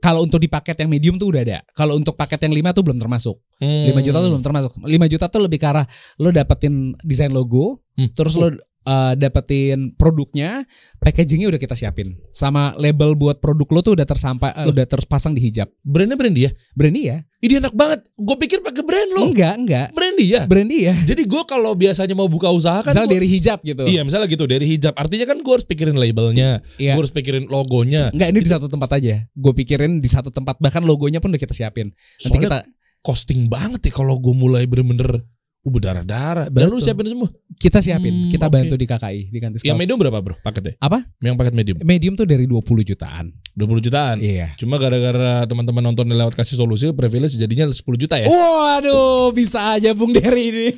kalau 0.00 0.24
untuk 0.24 0.38
di 0.40 0.48
paket 0.48 0.80
yang 0.84 0.90
medium 0.90 1.16
tuh 1.16 1.32
udah 1.34 1.42
ada. 1.42 1.58
Kalau 1.74 1.94
untuk 1.98 2.14
paket 2.14 2.42
yang 2.46 2.54
5 2.54 2.76
tuh 2.76 2.82
belum 2.86 2.98
termasuk. 2.98 3.36
Hmm. 3.60 3.90
5 3.90 4.06
juta 4.06 4.18
tuh 4.20 4.30
belum 4.30 4.44
termasuk. 4.44 4.72
5 4.82 5.12
juta 5.12 5.26
tuh 5.30 5.40
lebih 5.44 5.58
ke 5.58 5.66
arah 5.66 5.86
lo 6.20 6.28
dapetin 6.34 6.94
desain 7.02 7.32
logo, 7.32 7.82
Hmm. 7.94 8.10
terus 8.10 8.34
lo 8.34 8.50
uh, 8.84 9.12
dapetin 9.14 9.92
produknya, 9.92 10.64
packagingnya 10.98 11.48
udah 11.48 11.58
kita 11.58 11.72
siapin. 11.72 12.16
Sama 12.30 12.72
label 12.76 13.12
buat 13.12 13.38
produk 13.38 13.68
lo 13.68 13.80
tuh 13.80 13.92
udah 13.92 14.04
tersampai 14.04 14.52
uh, 14.54 14.68
udah 14.68 14.84
terpasang 14.84 15.32
di 15.32 15.42
hijab. 15.42 15.68
brandnya 15.80 16.14
Brandy 16.14 16.40
ya 16.44 16.50
Brandy 16.72 17.02
ya? 17.04 17.18
ini 17.44 17.60
enak 17.60 17.76
banget 17.76 18.00
gue 18.10 18.36
pikir 18.40 18.64
pakai 18.64 18.80
brand 18.80 19.10
lo 19.12 19.28
Enggak, 19.28 19.54
enggak. 19.54 19.86
Brandy 19.92 20.24
ya 20.26 20.48
Brandy 20.48 20.88
ya. 20.88 20.96
jadi 20.96 21.28
gue 21.28 21.42
kalau 21.44 21.76
biasanya 21.76 22.16
mau 22.16 22.24
buka 22.24 22.48
usaha 22.48 22.80
kan 22.80 22.96
Misal 22.96 23.04
gua- 23.04 23.12
dari 23.12 23.28
hijab 23.28 23.58
gitu. 23.60 23.84
Iya 23.84 24.00
misalnya 24.00 24.26
gitu 24.26 24.44
dari 24.48 24.64
hijab 24.64 24.96
Artinya 24.96 25.28
kan 25.28 25.44
gue 25.44 25.52
harus 25.52 25.68
pikirin 25.68 25.92
labelnya 25.92 26.64
Iya. 26.76 26.96
Gue 26.96 27.04
harus 27.04 27.12
pikirin 27.12 27.44
logonya 27.46 28.08
Enggak, 28.10 28.28
ini 28.32 28.40
di 28.40 28.48
satu 28.48 28.64
tempat 28.64 28.96
aja. 28.96 29.28
Gue 29.30 29.52
pikirin 29.52 30.00
di 30.00 30.08
satu 30.08 30.32
tempat 30.32 30.56
bahkan 30.56 30.80
logonya 30.80 31.20
pun 31.20 31.28
udah 31.28 31.42
kita 31.42 31.52
siapin. 31.52 31.92
Nanti 31.92 32.24
Soalnya 32.24 32.40
kita 32.40 32.58
costing 33.04 33.46
banget 33.46 33.80
ya 33.84 33.92
Kalau 33.92 34.16
gue 34.16 34.32
mulai 34.32 34.64
bener-bener 34.64 35.28
uh, 35.64 35.70
berdarah-darah 35.72 36.46
Dan 36.52 36.68
lu 36.68 36.78
siapin 36.78 37.08
semua 37.08 37.32
kita 37.54 37.80
siapin, 37.80 38.12
Hmm, 38.14 38.30
kita 38.30 38.46
bantu 38.52 38.74
di 38.76 38.84
KKI 38.84 39.20
di 39.32 39.38
Kantis 39.40 39.60
Yang 39.64 39.78
medium 39.80 39.96
berapa 39.96 40.18
bro 40.20 40.36
paketnya? 40.44 40.76
Apa? 40.78 41.00
Yang 41.22 41.34
paket 41.40 41.54
medium 41.56 41.76
Medium 41.80 42.12
tuh 42.12 42.26
dari 42.28 42.44
20 42.44 42.60
jutaan. 42.84 43.32
20 43.56 43.86
jutaan 43.86 44.16
Iya. 44.20 44.52
Cuma 44.58 44.76
gara-gara 44.76 45.46
teman-teman 45.48 45.80
nonton 45.80 46.04
lewat 46.10 46.34
kasih 46.34 46.58
solusi 46.58 46.90
Privilege 46.92 47.38
jadinya 47.38 47.70
10 47.70 47.80
juta 47.96 48.18
ya 48.20 48.26
Waduh, 48.28 49.30
bisa 49.32 49.78
aja 49.78 49.94
Bung 49.94 50.12
Dery 50.12 50.44
ini. 50.50 50.68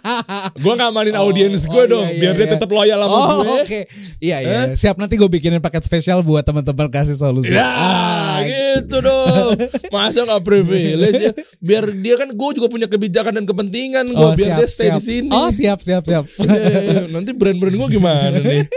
Gue 0.64 0.74
ngamanin 0.76 1.14
Oh, 1.16 1.30
audiens 1.32 1.64
gue 1.64 1.80
oh, 1.80 1.86
dong 1.88 2.06
iya, 2.12 2.20
Biar 2.20 2.32
iya, 2.34 2.38
dia 2.42 2.46
iya. 2.50 2.54
tetap 2.58 2.70
loyal 2.74 2.98
sama 3.00 3.16
oh, 3.16 3.28
gue 3.40 3.56
oke. 3.64 3.80
Iya, 4.20 4.36
iya. 4.42 4.60
Siap 4.76 4.96
nanti 5.00 5.14
gue 5.16 5.28
bikinin 5.30 5.62
paket 5.64 5.86
spesial 5.86 6.20
buat 6.20 6.44
teman-teman 6.44 6.90
kasih 6.92 7.16
solusi. 7.16 7.54
Ya 7.56 7.64
Ah, 7.64 8.44
gitu 8.44 9.00
dong 9.00 9.56
Masa 9.94 10.26
gak 10.28 10.44
privilege 10.44 11.16
ya 11.22 11.32
Biar 11.62 11.88
dia 11.96 12.20
kan 12.20 12.28
Gue 12.36 12.50
juga 12.52 12.68
punya 12.68 12.84
kebijakan 12.90 13.32
dan 13.40 13.44
kepentingan 13.48 14.04
gue 14.12 14.25
oh, 14.26 14.34
Biar 14.34 14.46
siap, 14.46 14.58
dia 14.58 14.68
stay 14.68 14.88
siap. 14.88 14.96
di 14.96 15.02
sini 15.02 15.28
Oh, 15.30 15.48
siap, 15.48 15.78
siap, 15.78 16.02
siap. 16.02 16.24
Iya, 16.46 17.06
Nanti 17.06 17.30
brand-brand 17.30 17.74
gue 17.74 17.88
gimana 17.92 18.36
nih 18.36 18.64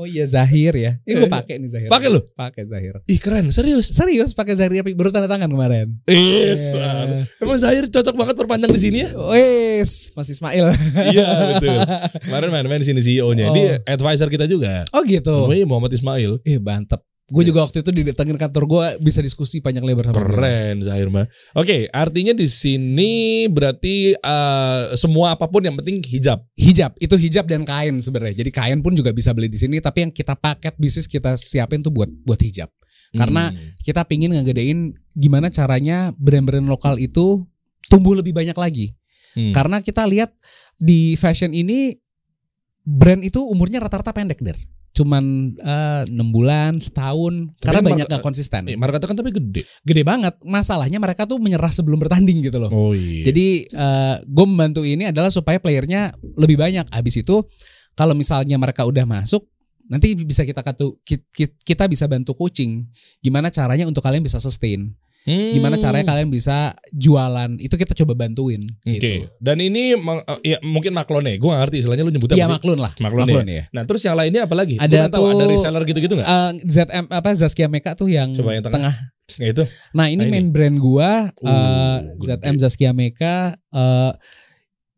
oh 0.00 0.08
iya 0.08 0.24
Zahir 0.24 0.72
ya. 0.72 0.96
Ini 1.04 1.12
gue 1.12 1.28
pakai 1.28 1.60
nih 1.60 1.68
Zahir. 1.68 1.88
Pakai 1.92 2.08
lu? 2.08 2.24
Pakai 2.32 2.64
Zahir. 2.64 3.04
Ih 3.04 3.20
keren 3.20 3.52
serius 3.52 3.92
Serius 3.92 4.32
pakai 4.32 4.56
Zahir 4.56 4.72
baru 4.96 5.12
tanda 5.12 5.28
tangan 5.28 5.44
kemarin. 5.44 5.92
Yes, 6.08 6.72
Iya. 6.72 7.28
emang 7.36 7.60
Zahir 7.60 7.84
cocok 7.84 8.14
banget 8.16 8.32
perpanjang 8.32 8.72
di 8.72 8.80
sini 8.80 9.04
ya? 9.04 9.12
Wes, 9.28 10.16
Mas 10.16 10.32
Ismail. 10.32 10.72
iya 11.12 11.26
betul. 11.52 11.76
Kemarin 12.24 12.48
main-main 12.48 12.80
di 12.80 12.88
sini 12.88 13.04
CEO-nya. 13.04 13.52
Oh. 13.52 13.54
Dia 13.54 13.84
advisor 13.84 14.32
kita 14.32 14.48
juga. 14.48 14.88
Oh 14.96 15.04
gitu. 15.04 15.52
Iya 15.52 15.68
Muhammad 15.68 15.92
Ismail. 15.92 16.40
Ih, 16.48 16.56
mantep. 16.56 17.04
Gue 17.30 17.46
juga 17.46 17.62
waktu 17.62 17.86
itu 17.86 17.90
didatengin 17.94 18.34
kantor 18.34 18.64
gue 18.66 18.86
bisa 19.06 19.22
diskusi 19.22 19.62
panjang 19.62 19.86
lebar 19.86 20.10
sama. 20.10 20.18
Keren 20.18 20.82
Zahir 20.82 21.08
mah. 21.14 21.30
Oke, 21.54 21.86
artinya 21.94 22.34
di 22.34 22.50
sini 22.50 23.46
berarti 23.46 24.18
eh, 24.18 24.82
semua 24.98 25.38
apa 25.38 25.46
pun 25.46 25.62
yang 25.62 25.78
penting 25.78 26.02
hijab. 26.02 26.42
Hijab, 26.58 26.98
itu 26.98 27.14
hijab 27.14 27.46
dan 27.46 27.62
kain 27.62 28.02
sebenarnya. 28.02 28.42
Jadi 28.42 28.50
kain 28.50 28.78
pun 28.82 28.98
juga 28.98 29.14
bisa 29.14 29.30
beli 29.30 29.46
di 29.46 29.62
sini, 29.62 29.78
tapi 29.78 30.10
yang 30.10 30.12
kita 30.12 30.34
paket 30.34 30.74
bisnis 30.74 31.06
kita 31.06 31.38
siapin 31.38 31.78
tuh 31.80 31.94
buat 31.94 32.10
buat 32.26 32.42
hijab. 32.42 32.66
Karena 33.14 33.50
Hmm. 33.50 33.58
kita 33.82 34.06
pingin 34.06 34.30
ngegedein 34.34 34.94
gimana 35.18 35.50
caranya 35.50 36.14
brand-brand 36.14 36.66
lokal 36.66 36.94
itu 36.98 37.46
tumbuh 37.90 38.14
lebih 38.14 38.30
banyak 38.30 38.54
lagi. 38.54 38.94
Hmm. 39.34 39.54
Karena 39.54 39.82
kita 39.82 40.06
lihat 40.06 40.30
di 40.78 41.14
fashion 41.14 41.50
ini 41.50 41.94
brand 42.82 43.22
itu 43.22 43.38
umurnya 43.42 43.82
rata-rata 43.82 44.14
pendek 44.14 44.42
der. 44.42 44.58
Cuman 45.00 45.24
eh, 45.56 46.02
enam 46.12 46.28
bulan, 46.28 46.76
setahun. 46.76 47.56
Tapi 47.56 47.64
karena 47.64 47.80
banyak 47.80 48.06
gak 48.12 48.20
konsisten. 48.20 48.68
Eh, 48.68 48.76
marketnya 48.76 49.08
kan 49.08 49.16
tapi 49.16 49.32
gede. 49.32 49.64
Gede 49.80 50.02
banget. 50.04 50.36
Masalahnya 50.44 51.00
mereka 51.00 51.24
tuh 51.24 51.40
menyerah 51.40 51.72
sebelum 51.72 51.96
bertanding 51.96 52.44
gitu 52.44 52.60
loh. 52.60 52.68
Oh 52.68 52.92
iya. 52.92 53.24
Jadi 53.24 53.64
gue 54.28 54.44
membantu 54.44 54.84
ini 54.84 55.08
adalah 55.08 55.32
supaya 55.32 55.56
playernya 55.56 56.12
lebih 56.36 56.60
banyak. 56.60 56.84
Habis 56.92 57.24
itu 57.24 57.40
kalau 57.96 58.12
misalnya 58.12 58.60
mereka 58.60 58.84
udah 58.84 59.08
masuk, 59.08 59.48
nanti 59.88 60.12
bisa 60.14 60.44
kita 60.44 60.60
katu, 60.60 61.00
ki- 61.02 61.26
ki- 61.32 61.56
kita 61.64 61.88
bisa 61.88 62.04
bantu 62.04 62.36
coaching. 62.36 62.84
Gimana 63.18 63.48
caranya 63.48 63.88
untuk 63.88 64.04
kalian 64.04 64.20
bisa 64.20 64.36
sustain? 64.36 64.92
Hmm. 65.20 65.52
Gimana 65.52 65.76
caranya 65.76 66.06
kalian 66.08 66.32
bisa 66.32 66.72
jualan? 66.90 67.60
Itu 67.60 67.76
kita 67.76 67.92
coba 67.92 68.16
bantuin. 68.16 68.64
Oke. 68.82 68.96
Gitu. 68.96 69.28
Dan 69.36 69.60
ini 69.60 69.92
ya 70.40 70.56
mungkin 70.60 70.96
maklone. 70.96 71.36
Gue 71.36 71.52
gak 71.52 71.68
ngerti 71.68 71.76
istilahnya 71.84 72.08
lu 72.08 72.12
nyebutnya 72.12 72.36
Iya 72.40 72.46
sih? 72.48 72.54
maklun 72.56 72.78
lah. 72.80 72.92
Maklun 72.96 73.28
ya. 73.28 73.44
ya. 73.44 73.64
Nah 73.68 73.82
terus 73.84 74.00
yang 74.00 74.16
lainnya 74.16 74.48
apa 74.48 74.54
lagi? 74.56 74.80
Ada 74.80 74.88
nggak 75.06 75.12
tahu 75.12 75.24
tuh- 75.24 75.32
ada 75.36 75.44
reseller 75.46 75.82
gitu-gitu 75.84 76.14
gak? 76.16 76.26
Eh, 76.26 76.50
ZM 76.64 77.04
apa 77.06 77.28
Zaskia 77.36 77.68
Meka 77.68 77.92
tuh 77.92 78.08
yang, 78.08 78.32
Coba 78.32 78.56
yang 78.56 78.64
tengah. 78.64 78.94
Ya 79.36 79.46
itu. 79.46 79.62
Nah 79.92 80.08
ini 80.08 80.18
Nah, 80.18 80.26
ini. 80.26 80.32
main 80.32 80.48
brand 80.50 80.76
gua 80.80 81.30
Uh, 81.38 81.50
eh. 81.50 81.96
ZM 82.18 82.56
Zaskia 82.56 82.90
Meka. 82.90 83.60
eh, 83.70 84.12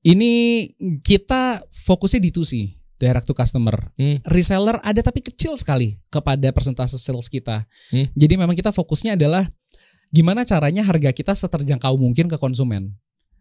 ini 0.03 0.67
kita 1.01 1.63
fokusnya 1.69 2.19
D2C 2.21 2.75
direct 2.97 3.27
to 3.27 3.35
customer. 3.35 3.91
Hmm. 3.95 4.23
Reseller 4.25 4.79
ada 4.81 4.99
tapi 4.99 5.19
kecil 5.19 5.55
sekali 5.55 5.99
kepada 6.09 6.51
persentase 6.51 6.95
sales 6.95 7.27
kita. 7.27 7.67
Hmm. 7.91 8.07
Jadi 8.13 8.35
memang 8.35 8.55
kita 8.55 8.71
fokusnya 8.71 9.15
adalah 9.15 9.47
gimana 10.13 10.45
caranya 10.45 10.85
harga 10.85 11.11
kita 11.11 11.33
seterjangkau 11.33 11.97
mungkin 11.97 12.29
ke 12.29 12.37
konsumen. 12.37 12.93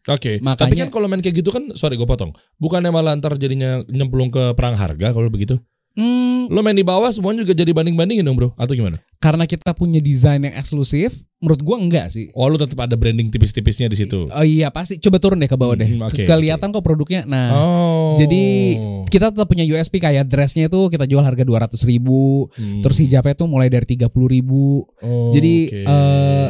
Oke. 0.09 0.41
Makanya- 0.41 0.57
Tapi 0.65 0.75
kan 0.79 0.89
kalau 0.89 1.05
main 1.05 1.21
kayak 1.21 1.45
gitu 1.45 1.53
kan, 1.53 1.75
sorry 1.77 1.93
gue 1.93 2.07
potong. 2.07 2.33
Bukannya 2.57 2.89
malah 2.89 3.13
ntar 3.13 3.37
jadinya 3.37 3.85
nyemplung 3.85 4.33
ke 4.33 4.57
perang 4.57 4.73
harga 4.73 5.13
kalau 5.13 5.29
begitu? 5.29 5.61
Hmm, 5.93 6.47
Lo 6.49 6.63
main 6.63 6.73
di 6.73 6.81
bawah 6.81 7.11
semuanya 7.11 7.43
juga 7.45 7.53
jadi 7.53 7.69
banding-bandingin 7.69 8.23
dong 8.23 8.39
bro? 8.39 8.49
Atau 8.57 8.73
gimana? 8.73 8.97
Karena 9.21 9.45
kita 9.45 9.71
punya 9.71 10.01
desain 10.01 10.41
yang 10.41 10.51
eksklusif, 10.51 11.21
menurut 11.37 11.61
gua 11.61 11.77
enggak 11.77 12.09
sih. 12.09 12.33
Oh 12.33 12.49
lo 12.49 12.57
tetap 12.57 12.81
ada 12.81 12.97
branding 12.97 13.29
tipis-tipisnya 13.29 13.85
di 13.85 13.93
situ. 13.95 14.17
Oh 14.27 14.41
iya 14.41 14.67
pasti 14.67 14.97
coba 14.97 15.21
turun 15.21 15.37
deh 15.37 15.45
ke 15.45 15.53
bawah 15.53 15.77
deh. 15.77 15.85
Hmm, 15.85 16.01
oke, 16.03 16.25
Kelihatan 16.25 16.73
kok 16.73 16.81
produknya. 16.81 17.21
Nah, 17.23 17.53
Oh. 17.53 18.11
jadi 18.17 18.43
kita 19.05 19.29
tetap 19.29 19.45
punya 19.45 19.61
USP 19.61 20.01
kayak 20.01 20.25
dressnya 20.25 20.65
itu 20.65 20.89
kita 20.89 21.05
jual 21.05 21.21
harga 21.21 21.45
200 21.45 21.85
ribu, 21.85 22.49
Hmm. 22.51 22.81
terus 22.81 22.97
hijabnya 22.97 23.37
tuh 23.37 23.45
mulai 23.45 23.69
dari 23.69 23.85
30 23.85 24.09
ribu. 24.25 24.89
Oh, 24.99 25.29
jadi, 25.29 25.55
oke. 25.69 25.85
eh, 25.85 26.49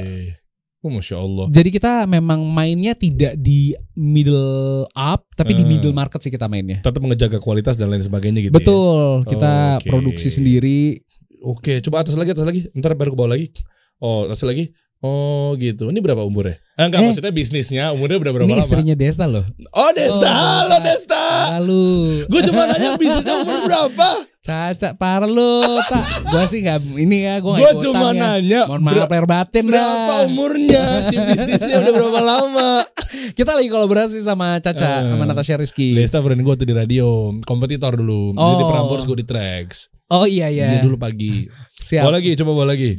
Oh 0.81 0.89
masya 0.89 1.21
Allah. 1.21 1.45
Jadi 1.47 1.69
kita 1.69 2.09
memang 2.09 2.41
mainnya 2.41 2.97
tidak 2.97 3.37
di 3.37 3.69
middle 3.93 4.89
up, 4.91 5.29
tapi 5.31 5.53
di 5.53 5.61
Eh. 5.61 5.69
middle 5.69 5.93
market 5.93 6.17
sih 6.17 6.33
kita 6.33 6.49
mainnya. 6.49 6.81
Tetap 6.81 6.97
mengejaga 6.97 7.37
kualitas 7.37 7.77
dan 7.77 7.89
lain 7.89 8.01
sebagainya 8.01 8.41
gitu. 8.41 8.49
ya? 8.49 8.57
Betul, 8.57 9.01
kita 9.29 9.53
Oke. 9.77 9.85
produksi 9.85 10.33
sendiri. 10.33 11.05
Oke, 11.41 11.81
coba 11.81 12.05
atas 12.05 12.13
lagi, 12.13 12.31
atas 12.37 12.45
lagi. 12.45 12.61
Ntar 12.77 12.93
baru 12.93 13.11
ke 13.13 13.17
bawah 13.17 13.33
lagi. 13.33 13.49
Oh, 13.97 14.29
atas 14.29 14.45
lagi. 14.45 14.69
Oh 15.01 15.57
gitu. 15.57 15.89
Ini 15.89 15.97
berapa 15.97 16.21
umurnya? 16.21 16.61
Eh, 16.77 16.85
enggak, 16.85 17.01
Eh. 17.01 17.05
maksudnya 17.09 17.33
bisnisnya 17.33 17.83
umurnya 17.89 18.17
udah 18.17 18.31
berapa 18.31 18.45
Ini 18.45 18.53
lama? 18.53 18.61
istrinya 18.61 18.93
Desta 18.93 19.25
loh. 19.25 19.41
Oh 19.71 19.89
Desta, 19.91 20.29
Oh, 20.29 20.37
halo 20.61 20.77
Desta. 20.79 21.25
Lalu 21.57 21.85
Gue 22.25 22.41
cuma 22.43 22.61
nanya 22.63 22.89
bisnisnya 22.95 23.35
umur 23.39 23.59
berapa? 23.65 24.09
Caca 24.41 24.93
parah 24.95 25.25
lu 25.25 25.61
tak 25.85 26.01
gua 26.25 26.49
sih 26.49 26.65
nggak 26.65 26.97
ini 26.97 27.29
ya 27.29 27.37
gua 27.37 27.53
Gue 27.55 27.61
nggak 27.67 27.77
cuma 27.79 28.09
ya. 28.09 28.17
nanya 28.35 28.61
mohon 28.65 28.81
maaf 28.81 29.05
ber- 29.05 29.29
batin 29.29 29.69
berapa 29.69 29.85
dah 30.17 30.25
umurnya 30.25 30.81
si 30.99 31.13
bisnisnya 31.13 31.77
udah 31.77 31.93
berapa 31.93 32.19
lama? 32.19 32.69
kita 33.37 33.53
lagi 33.53 33.69
kolaborasi 33.69 34.17
sama 34.19 34.57
Caca 34.57 34.81
Eh. 35.05 35.13
sama 35.13 35.25
Natasha 35.25 35.53
Rizky 35.55 35.93
Desta 35.93 36.17
friend 36.19 36.41
gue 36.41 36.55
tuh 36.55 36.65
di 36.65 36.73
radio, 36.73 37.29
kompetitor 37.41 37.93
dulu. 37.95 38.33
Dia 38.33 38.53
di 38.55 38.65
Oh. 38.65 38.65
Prambors, 38.67 39.03
gue 39.03 39.17
di 39.17 39.25
Trax. 39.25 39.93
Oh 40.09 40.25
iya 40.25 40.49
iya. 40.49 40.73
Ini 40.73 40.83
dulu 40.83 40.97
pagi. 40.97 41.45
Siap. 41.71 42.01
Bawa 42.01 42.17
lagi, 42.17 42.33
coba 42.33 42.51
bawa 42.51 42.67
lagi. 42.67 42.97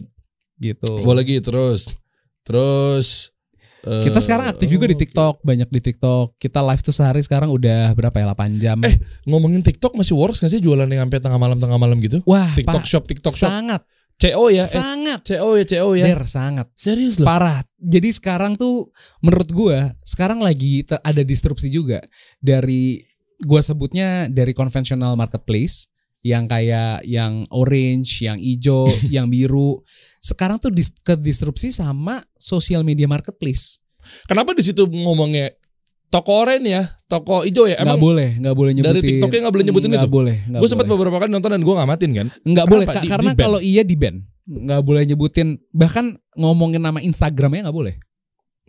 Gitu. 0.62 1.02
Bawa 1.02 1.18
lagi 1.18 1.42
terus. 1.42 1.90
Terus 2.46 3.34
eh, 3.82 4.06
Kita 4.06 4.22
sekarang 4.22 4.46
aktif 4.54 4.70
juga 4.70 4.86
di. 4.86 4.94
TikTok, 4.94 5.42
banyak 5.42 5.66
di 5.66 5.80
TikTok. 5.82 6.38
Kita 6.38 6.62
live 6.62 6.82
tuh 6.86 6.94
sehari 6.94 7.18
sekarang 7.18 7.50
udah 7.50 7.90
berapa 7.98 8.14
ya? 8.14 8.30
8 8.30 8.62
jam. 8.62 8.78
Eh, 8.86 8.94
Ngomongin 9.26 9.66
TikTok 9.66 9.98
masih 9.98 10.14
works 10.14 10.38
gak 10.38 10.54
sih 10.54 10.62
jualan 10.62 10.86
yang 10.86 11.02
sampai 11.10 11.18
tengah 11.18 11.38
malam 11.42 11.58
tengah 11.58 11.78
malam 11.82 11.98
gitu? 11.98 12.22
Wah, 12.22 12.46
TikTok 12.54 12.82
Pak, 12.82 12.86
shop, 12.86 13.04
TikTok 13.10 13.34
shop. 13.34 13.50
sangat, 13.50 13.82
CO 14.22 14.54
ya? 14.54 14.62
Eh, 14.62 14.70
sangat. 14.70 15.20
CO 15.26 15.48
ya, 15.58 15.64
CO 15.66 15.88
ya. 15.98 16.04
Der, 16.06 16.22
sangat. 16.30 16.70
Serius 16.78 17.18
loh. 17.18 17.26
Parah. 17.26 17.66
Jadi 17.82 18.14
sekarang 18.14 18.54
tuh 18.54 18.94
menurut 19.18 19.50
gua 19.50 19.98
sekarang 20.06 20.38
lagi 20.38 20.86
ada 20.86 21.22
disrupsi 21.26 21.66
juga 21.66 21.98
dari 22.38 23.02
gua 23.42 23.58
sebutnya 23.58 24.30
dari 24.30 24.54
konvensional 24.54 25.18
marketplace 25.18 25.90
yang 26.22 26.46
kayak 26.46 27.02
yang 27.02 27.50
orange, 27.50 28.22
yang 28.22 28.38
hijau, 28.38 28.86
yang 29.14 29.26
biru. 29.26 29.82
Sekarang 30.23 30.57
tuh 30.57 30.70
dis- 30.70 30.95
ke 31.03 31.18
disrupsi 31.18 31.68
sama 31.68 32.23
social 32.39 32.87
media 32.87 33.11
marketplace. 33.11 33.83
Kenapa 34.25 34.55
di 34.55 34.62
situ 34.62 34.87
ngomongnya 34.87 35.51
toko 36.09 36.47
oranye 36.47 36.79
ya, 36.79 36.83
toko 37.07 37.43
hijau 37.43 37.66
ya? 37.66 37.83
Emang 37.83 37.99
boleh, 37.99 38.39
nggak 38.39 38.55
boleh 38.55 38.73
nyebutin. 38.73 38.93
dari 38.93 39.01
TikToknya 39.03 39.41
nggak 39.43 39.55
boleh 39.55 39.66
nyebutin 39.66 39.91
Nggak 39.91 40.05
itu? 40.05 40.12
boleh. 40.12 40.37
nggak 40.47 40.61
gue 40.62 40.68
sempat 40.70 40.87
boleh. 40.87 40.95
beberapa 40.97 41.16
kali 41.18 41.31
nonton 41.31 41.51
dan 41.51 41.62
gue 41.62 41.75
ngamatin 41.75 42.11
kan. 42.12 42.27
Kenapa? 42.39 42.70
boleh 42.70 42.87
Di- 42.87 43.11
karena 43.11 43.31
kalau 43.35 43.59
iya 43.59 43.83
di 43.83 43.97
ban. 43.99 44.16
Nggak 44.43 44.81
boleh 44.83 45.03
nyebutin 45.07 45.49
bahkan 45.70 46.07
ngomongin 46.35 46.79
nama 46.79 46.99
Instagramnya 46.99 47.66
nggak 47.66 47.77
boleh. 47.77 47.95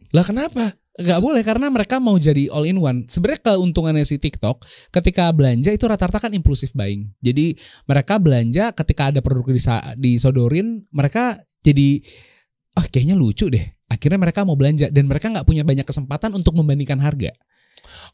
Lah 0.10 0.22
kenapa? 0.22 0.74
Nggak 0.93 1.19
boleh 1.25 1.41
karena 1.41 1.67
mereka 1.73 1.97
mau 1.97 2.13
jadi 2.21 2.53
all 2.53 2.69
in 2.69 2.77
one. 2.77 3.09
Sebenarnya 3.09 3.53
keuntungannya 3.53 4.05
si 4.05 4.21
TikTok 4.21 4.61
ketika 4.93 5.33
belanja 5.33 5.73
itu 5.73 5.85
rata-rata 5.89 6.29
kan 6.29 6.31
impulsif 6.37 6.69
buying. 6.77 7.09
Jadi 7.17 7.57
mereka 7.89 8.21
belanja 8.21 8.69
ketika 8.77 9.09
ada 9.09 9.19
produk 9.25 9.49
disodorin, 9.97 10.85
mereka 10.93 11.41
jadi 11.65 11.97
ah 12.77 12.85
kayaknya 12.85 13.17
lucu 13.17 13.49
deh. 13.49 13.65
Akhirnya 13.89 14.21
mereka 14.21 14.45
mau 14.45 14.53
belanja 14.53 14.93
dan 14.93 15.09
mereka 15.09 15.33
nggak 15.33 15.45
punya 15.49 15.65
banyak 15.65 15.85
kesempatan 15.85 16.33
untuk 16.37 16.53
membandingkan 16.53 17.01
harga. 17.01 17.33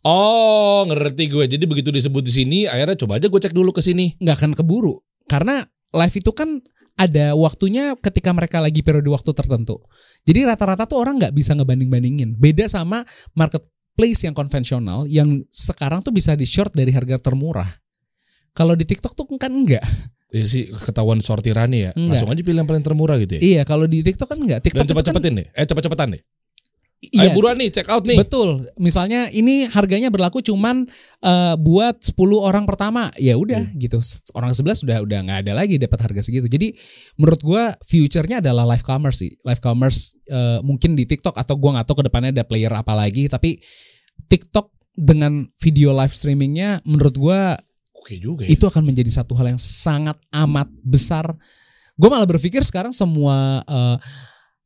Oh, 0.02 0.88
ngerti 0.88 1.28
gue. 1.28 1.46
Jadi 1.52 1.64
begitu 1.68 1.92
disebut 1.92 2.24
di 2.26 2.32
sini, 2.32 2.60
akhirnya 2.64 2.96
coba 2.96 3.20
aja 3.20 3.28
gue 3.28 3.40
cek 3.44 3.54
dulu 3.54 3.76
ke 3.76 3.84
sini. 3.84 4.16
nggak 4.24 4.36
akan 4.40 4.52
keburu 4.56 5.04
karena 5.30 5.62
live 5.94 6.16
itu 6.16 6.32
kan 6.34 6.64
ada 7.00 7.32
waktunya 7.40 7.96
ketika 7.96 8.36
mereka 8.36 8.60
lagi 8.60 8.84
periode 8.84 9.08
waktu 9.08 9.32
tertentu. 9.32 9.80
Jadi 10.28 10.44
rata-rata 10.44 10.84
tuh 10.84 11.00
orang 11.00 11.16
nggak 11.16 11.32
bisa 11.32 11.56
ngebanding-bandingin. 11.56 12.36
Beda 12.36 12.68
sama 12.68 13.08
marketplace 13.32 14.28
yang 14.28 14.36
konvensional 14.36 15.08
yang 15.08 15.40
sekarang 15.48 16.04
tuh 16.04 16.12
bisa 16.12 16.36
di 16.36 16.44
short 16.44 16.76
dari 16.76 16.92
harga 16.92 17.16
termurah. 17.16 17.72
Kalau 18.52 18.76
di 18.76 18.84
TikTok 18.84 19.16
tuh 19.16 19.26
kan 19.40 19.56
enggak. 19.56 19.86
Ya 20.30 20.46
sih 20.46 20.68
ketahuan 20.70 21.24
sortirannya 21.24 21.80
ya. 21.80 21.92
Enggak. 21.96 22.20
Langsung 22.20 22.30
aja 22.36 22.42
pilih 22.44 22.60
yang 22.60 22.70
paling 22.70 22.86
termurah 22.86 23.16
gitu 23.18 23.40
ya. 23.40 23.42
Iya, 23.42 23.62
kalau 23.64 23.88
di 23.88 24.04
TikTok 24.04 24.28
kan 24.28 24.38
enggak. 24.38 24.60
TikTok 24.62 24.84
Dan 24.84 24.86
itu 24.86 24.92
cepet-cepetin 24.92 25.34
nih. 25.40 25.48
Eh 25.56 25.66
cepet-cepetan 25.66 26.08
nih. 26.14 26.22
Iya, 27.00 27.32
Ayo 27.32 27.36
buruan 27.36 27.56
nih, 27.56 27.72
check 27.72 27.88
out 27.88 28.04
nih. 28.04 28.20
Betul. 28.20 28.68
Misalnya 28.76 29.32
ini 29.32 29.64
harganya 29.66 30.12
berlaku 30.12 30.44
cuman 30.44 30.84
eh, 31.20 31.56
buat 31.56 32.04
10 32.04 32.16
orang 32.40 32.68
pertama. 32.68 33.08
Ya 33.16 33.40
udah 33.40 33.64
Iya. 33.72 33.80
gitu. 33.88 34.04
Orang 34.36 34.52
sebelah 34.52 34.76
sudah 34.76 35.00
udah 35.00 35.20
nggak 35.24 35.40
ada 35.48 35.54
lagi 35.56 35.80
dapat 35.80 36.00
harga 36.04 36.22
segitu. 36.24 36.52
Jadi 36.52 36.76
menurut 37.16 37.40
gua 37.40 37.64
future-nya 37.84 38.44
adalah 38.44 38.68
live 38.68 38.84
commerce 38.84 39.24
sih. 39.24 39.32
Live 39.42 39.64
commerce 39.64 40.20
eh, 40.28 40.60
mungkin 40.60 40.94
di 40.94 41.08
TikTok 41.08 41.36
atau 41.36 41.56
gua 41.56 41.80
nggak 41.80 41.88
tahu 41.88 42.04
ke 42.04 42.06
depannya 42.12 42.32
ada 42.36 42.44
player 42.44 42.72
apa 42.76 42.92
lagi, 42.92 43.32
tapi 43.32 43.64
TikTok 44.28 44.76
dengan 45.00 45.48
video 45.64 45.96
live 45.96 46.12
streamingnya 46.12 46.84
menurut 46.84 47.16
gua 47.16 47.40
Oke 47.96 48.20
juga 48.20 48.44
ya. 48.44 48.52
itu 48.52 48.64
akan 48.64 48.84
menjadi 48.84 49.12
satu 49.24 49.36
hal 49.36 49.56
yang 49.56 49.60
sangat 49.62 50.20
amat 50.32 50.68
besar. 50.84 51.32
Gue 52.00 52.08
malah 52.08 52.24
berpikir 52.24 52.64
sekarang 52.64 52.96
semua 52.96 53.60
eh, 53.64 53.98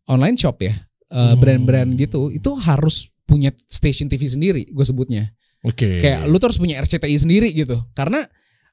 online 0.05 0.37
shop 0.37 0.61
ya, 0.61 0.73
eh, 1.13 1.33
Hmm. 1.33 1.37
brand-brand 1.37 1.93
gitu, 1.95 2.33
itu 2.33 2.51
harus 2.57 3.13
punya 3.23 3.53
station 3.69 4.09
TV 4.09 4.25
sendiri, 4.25 4.63
gue 4.67 4.85
sebutnya. 4.85 5.29
Oke. 5.63 6.01
Kayak 6.01 6.27
lu 6.27 6.35
tuh 6.41 6.51
harus 6.51 6.59
punya 6.59 6.81
RCTI 6.81 7.15
sendiri 7.15 7.53
gitu, 7.53 7.79
karena 7.95 8.25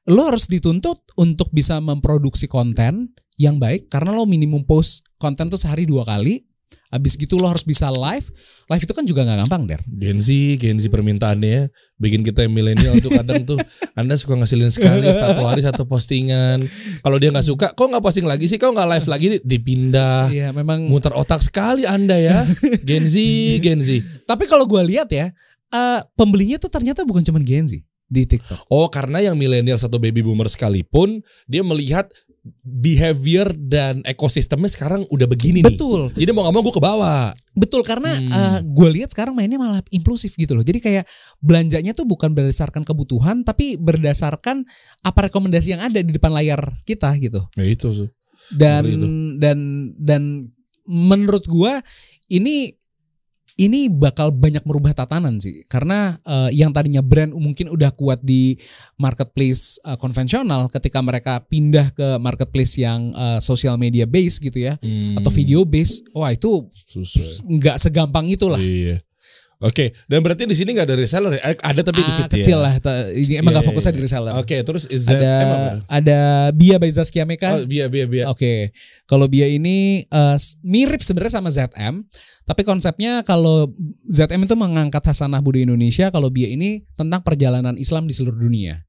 lu 0.09 0.25
harus 0.25 0.49
dituntut 0.49 1.05
untuk 1.15 1.53
bisa 1.53 1.77
memproduksi 1.79 2.49
konten 2.49 3.13
yang 3.39 3.61
baik, 3.61 3.87
karena 3.87 4.11
lo 4.11 4.25
minimum 4.27 4.65
post 4.67 5.05
konten 5.21 5.47
tuh 5.47 5.61
sehari 5.61 5.85
dua 5.87 6.03
kali. 6.03 6.43
Habis 6.91 7.15
gitu 7.15 7.39
lo 7.39 7.47
harus 7.47 7.63
bisa 7.63 7.87
live. 7.87 8.27
Live 8.67 8.83
itu 8.83 8.91
kan 8.91 9.07
juga 9.07 9.23
nggak 9.23 9.47
gampang, 9.47 9.63
Der. 9.63 9.81
Gen 9.87 10.19
Z, 10.19 10.27
Gen 10.59 10.75
Z 10.75 10.91
permintaannya 10.91 11.47
ya, 11.47 11.63
bikin 11.95 12.21
kita 12.27 12.43
yang 12.43 12.51
milenial 12.51 12.99
tuh 12.99 13.15
kadang 13.15 13.47
tuh 13.47 13.55
Anda 13.99 14.19
suka 14.19 14.35
ngasilin 14.35 14.67
sekali 14.67 15.07
satu 15.07 15.47
hari 15.47 15.63
satu 15.63 15.87
postingan. 15.87 16.67
Kalau 16.99 17.15
dia 17.15 17.31
nggak 17.31 17.47
suka, 17.47 17.67
kok 17.71 17.87
nggak 17.87 18.03
posting 18.03 18.27
lagi 18.27 18.43
sih? 18.51 18.59
Kok 18.59 18.75
nggak 18.75 18.89
live 18.91 19.07
lagi? 19.07 19.25
Dipindah. 19.39 20.27
Iya, 20.27 20.51
memang 20.51 20.91
Muter 20.91 21.15
otak 21.15 21.39
sekali 21.39 21.87
Anda 21.87 22.19
ya. 22.19 22.43
Gen 22.83 23.07
Z, 23.07 23.15
Gen 23.63 23.79
Z. 23.79 24.03
Tapi 24.27 24.43
kalau 24.51 24.67
gue 24.67 24.83
lihat 24.83 25.07
ya, 25.15 25.31
eh, 25.71 25.99
pembelinya 26.19 26.59
tuh 26.59 26.67
ternyata 26.67 27.07
bukan 27.07 27.23
cuma 27.23 27.39
Gen 27.39 27.71
Z 27.71 27.79
di 28.11 28.27
TikTok. 28.27 28.67
Oh, 28.67 28.91
karena 28.91 29.23
yang 29.23 29.39
milenial 29.39 29.79
satu 29.79 29.95
baby 29.95 30.19
boomer 30.19 30.51
sekalipun 30.51 31.23
dia 31.47 31.63
melihat 31.63 32.11
behavior 32.65 33.53
dan 33.53 34.01
ekosistemnya 34.01 34.65
sekarang 34.65 35.05
udah 35.13 35.29
begini 35.29 35.61
nih. 35.61 35.77
Betul, 35.77 36.09
Jadi 36.17 36.29
mau 36.33 36.41
gak 36.41 36.53
mau 36.53 36.63
gue 36.65 36.73
ke 36.73 36.81
bawah. 36.81 37.29
betul 37.51 37.83
karena 37.83 38.15
Hmm. 38.15 38.63
gue 38.63 38.89
lihat 38.95 39.11
sekarang 39.11 39.35
mainnya 39.35 39.59
malah 39.59 39.83
impulsif 39.91 40.33
gitu 40.39 40.55
loh. 40.55 40.63
Jadi 40.65 40.79
kayak 40.79 41.05
belanjanya 41.37 41.91
tuh 41.91 42.07
bukan 42.07 42.31
berdasarkan 42.31 42.81
kebutuhan, 42.81 43.43
tapi 43.45 43.75
berdasarkan 43.77 44.63
apa 45.03 45.19
rekomendasi 45.29 45.75
yang 45.77 45.83
ada 45.83 45.99
di 45.99 46.15
depan 46.15 46.31
layar 46.31 46.81
kita 46.87 47.11
gitu. 47.19 47.43
Ya 47.59 47.65
itu 47.67 47.91
tuh. 47.91 48.09
Dan 48.55 48.83
itu. 48.87 49.05
dan 49.37 49.57
dan 49.99 50.21
menurut 50.87 51.45
gue 51.45 51.73
ini 52.31 52.73
ini 53.61 53.85
bakal 53.93 54.33
banyak 54.33 54.65
merubah 54.65 54.97
tatanan 54.97 55.37
sih. 55.37 55.61
Karena 55.69 56.17
eh, 56.25 56.49
yang 56.57 56.73
tadinya 56.73 57.05
brand 57.05 57.29
mungkin 57.37 57.69
udah 57.69 57.93
kuat 57.93 58.25
di 58.25 58.57
marketplace 58.97 59.77
eh, 59.85 59.97
konvensional 60.01 60.65
ketika 60.73 60.97
mereka 61.05 61.45
pindah 61.45 61.93
ke 61.93 62.17
marketplace 62.17 62.81
yang 62.81 63.13
eh, 63.13 63.37
social 63.37 63.77
media 63.77 64.09
base 64.09 64.41
gitu 64.41 64.57
ya 64.57 64.81
atau 65.17 65.29
video 65.29 65.61
base 65.61 66.01
wah 66.11 66.33
itu 66.33 66.65
Hmm, 66.91 67.57
nggak 67.61 67.77
segampang 67.77 68.25
itulah. 68.27 68.59
Iya. 68.59 68.99
Oke, 69.61 69.93
dan 70.05 70.19
berarti 70.19 70.43
di 70.43 70.57
sini 70.57 70.73
nggak 70.73 70.89
ada 70.89 70.97
reseller 70.97 71.37
ya? 71.37 71.41
Eh, 71.43 71.55
Ada 71.55 71.81
tapi 71.81 72.01
Ah, 72.01 72.07
dikit 72.07 72.33
kecil 72.33 72.57
ya. 72.57 72.65
lah 72.65 72.73
ini 73.11 73.37
emang 73.37 73.53
Iya, 73.53 73.53
nggak 73.53 73.61
iya, 73.61 73.69
fokusnya 73.69 73.91
iya. 73.91 73.97
di 73.97 74.01
reseller 74.01 74.33
Oke, 74.35 74.57
terus 74.61 74.83
is 74.85 75.05
that 75.05 75.15
ada 75.15 75.33
emang 75.37 75.59
apa? 75.59 75.71
ada 75.87 76.19
Bia 76.51 76.75
by 76.75 76.89
Zaskia 76.89 77.23
Meka 77.23 77.49
Oh, 77.53 77.63
biar 77.63 77.85
biar 77.87 78.05
biar. 78.05 78.25
Oke, 78.27 78.73
kalau 79.05 79.25
Bia 79.25 79.45
ini 79.45 80.01
s- 80.33 80.57
mirip 80.59 80.99
sebenarnya 80.99 81.33
sama 81.35 81.47
ZM, 81.47 82.01
tapi 82.41 82.61
konsepnya 82.61 83.21
kalau 83.21 83.69
ZM 84.07 84.41
itu 84.41 84.55
mengangkat 84.55 85.03
hasanah 85.03 85.39
Buddha 85.39 85.61
Indonesia, 85.61 86.09
kalau 86.09 86.27
Bia 86.27 86.49
ini 86.49 86.81
tentang 86.91 87.21
perjalanan 87.21 87.77
Islam 87.77 88.03
di 88.03 88.13
seluruh 88.13 88.41
dunia. 88.41 88.81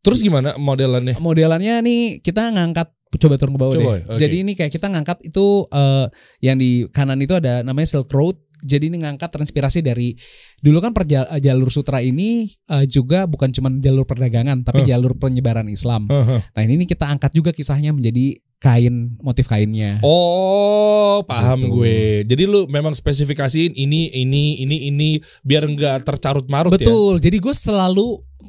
Terus 0.00 0.20
gimana 0.20 0.56
modelannya? 0.56 1.16
Modelannya 1.16 1.80
nih 1.80 2.00
kita 2.18 2.48
ngangkat 2.48 2.88
coba 3.14 3.36
turun 3.36 3.54
ke 3.54 3.60
bawah 3.60 3.72
Coba 3.72 3.84
deh. 3.84 3.88
ya, 3.94 4.04
oke. 4.08 4.18
Jadi 4.18 4.36
ini 4.40 4.52
kayak 4.52 4.72
kita 4.72 4.88
ngangkat 4.88 5.20
itu 5.22 5.46
eh, 5.66 6.06
yang 6.40 6.56
di 6.56 6.88
kanan 6.88 7.20
itu 7.20 7.36
ada 7.36 7.60
namanya 7.60 7.88
Silk 7.90 8.08
Road. 8.08 8.40
Jadi 8.64 8.88
ini 8.88 8.98
ngangkat 8.98 9.30
transpirasi 9.30 9.78
dari 9.78 10.16
dulu 10.56 10.80
kan 10.80 10.90
perja- 10.90 11.28
jalur 11.38 11.68
sutra 11.68 12.00
ini 12.00 12.48
eh, 12.66 12.84
juga 12.84 13.24
bukan 13.24 13.48
cuma 13.50 13.68
jalur 13.74 14.02
perdagangan, 14.02 14.60
tapi 14.60 14.82
Huh. 14.82 14.88
jalur 14.90 15.14
penyebaran 15.14 15.68
Islam. 15.68 16.08
Heeh. 16.08 16.40
Nah 16.42 16.62
ini 16.62 16.84
kita 16.84 17.04
angkat 17.06 17.30
juga 17.30 17.50
kisahnya 17.50 17.92
menjadi 17.92 18.40
kain 18.56 19.20
motif 19.20 19.44
kainnya. 19.44 20.00
Oh, 20.00 21.20
paham 21.22 21.60
Gitu. 21.60 21.72
gue. 21.74 21.98
Jadi 22.24 22.42
lu 22.44 22.64
memang 22.66 22.90
spesifikasiin 22.90 23.76
ini 23.76 24.08
ini 24.10 24.58
ini 24.58 24.88
ini 24.88 25.08
biar 25.40 25.64
nggak 25.64 26.02
tercarut 26.02 26.48
marut 26.48 26.72
ya. 26.72 26.80
Betul. 26.80 27.20
Jadi 27.20 27.36
gue 27.38 27.52
selalu 27.52 28.06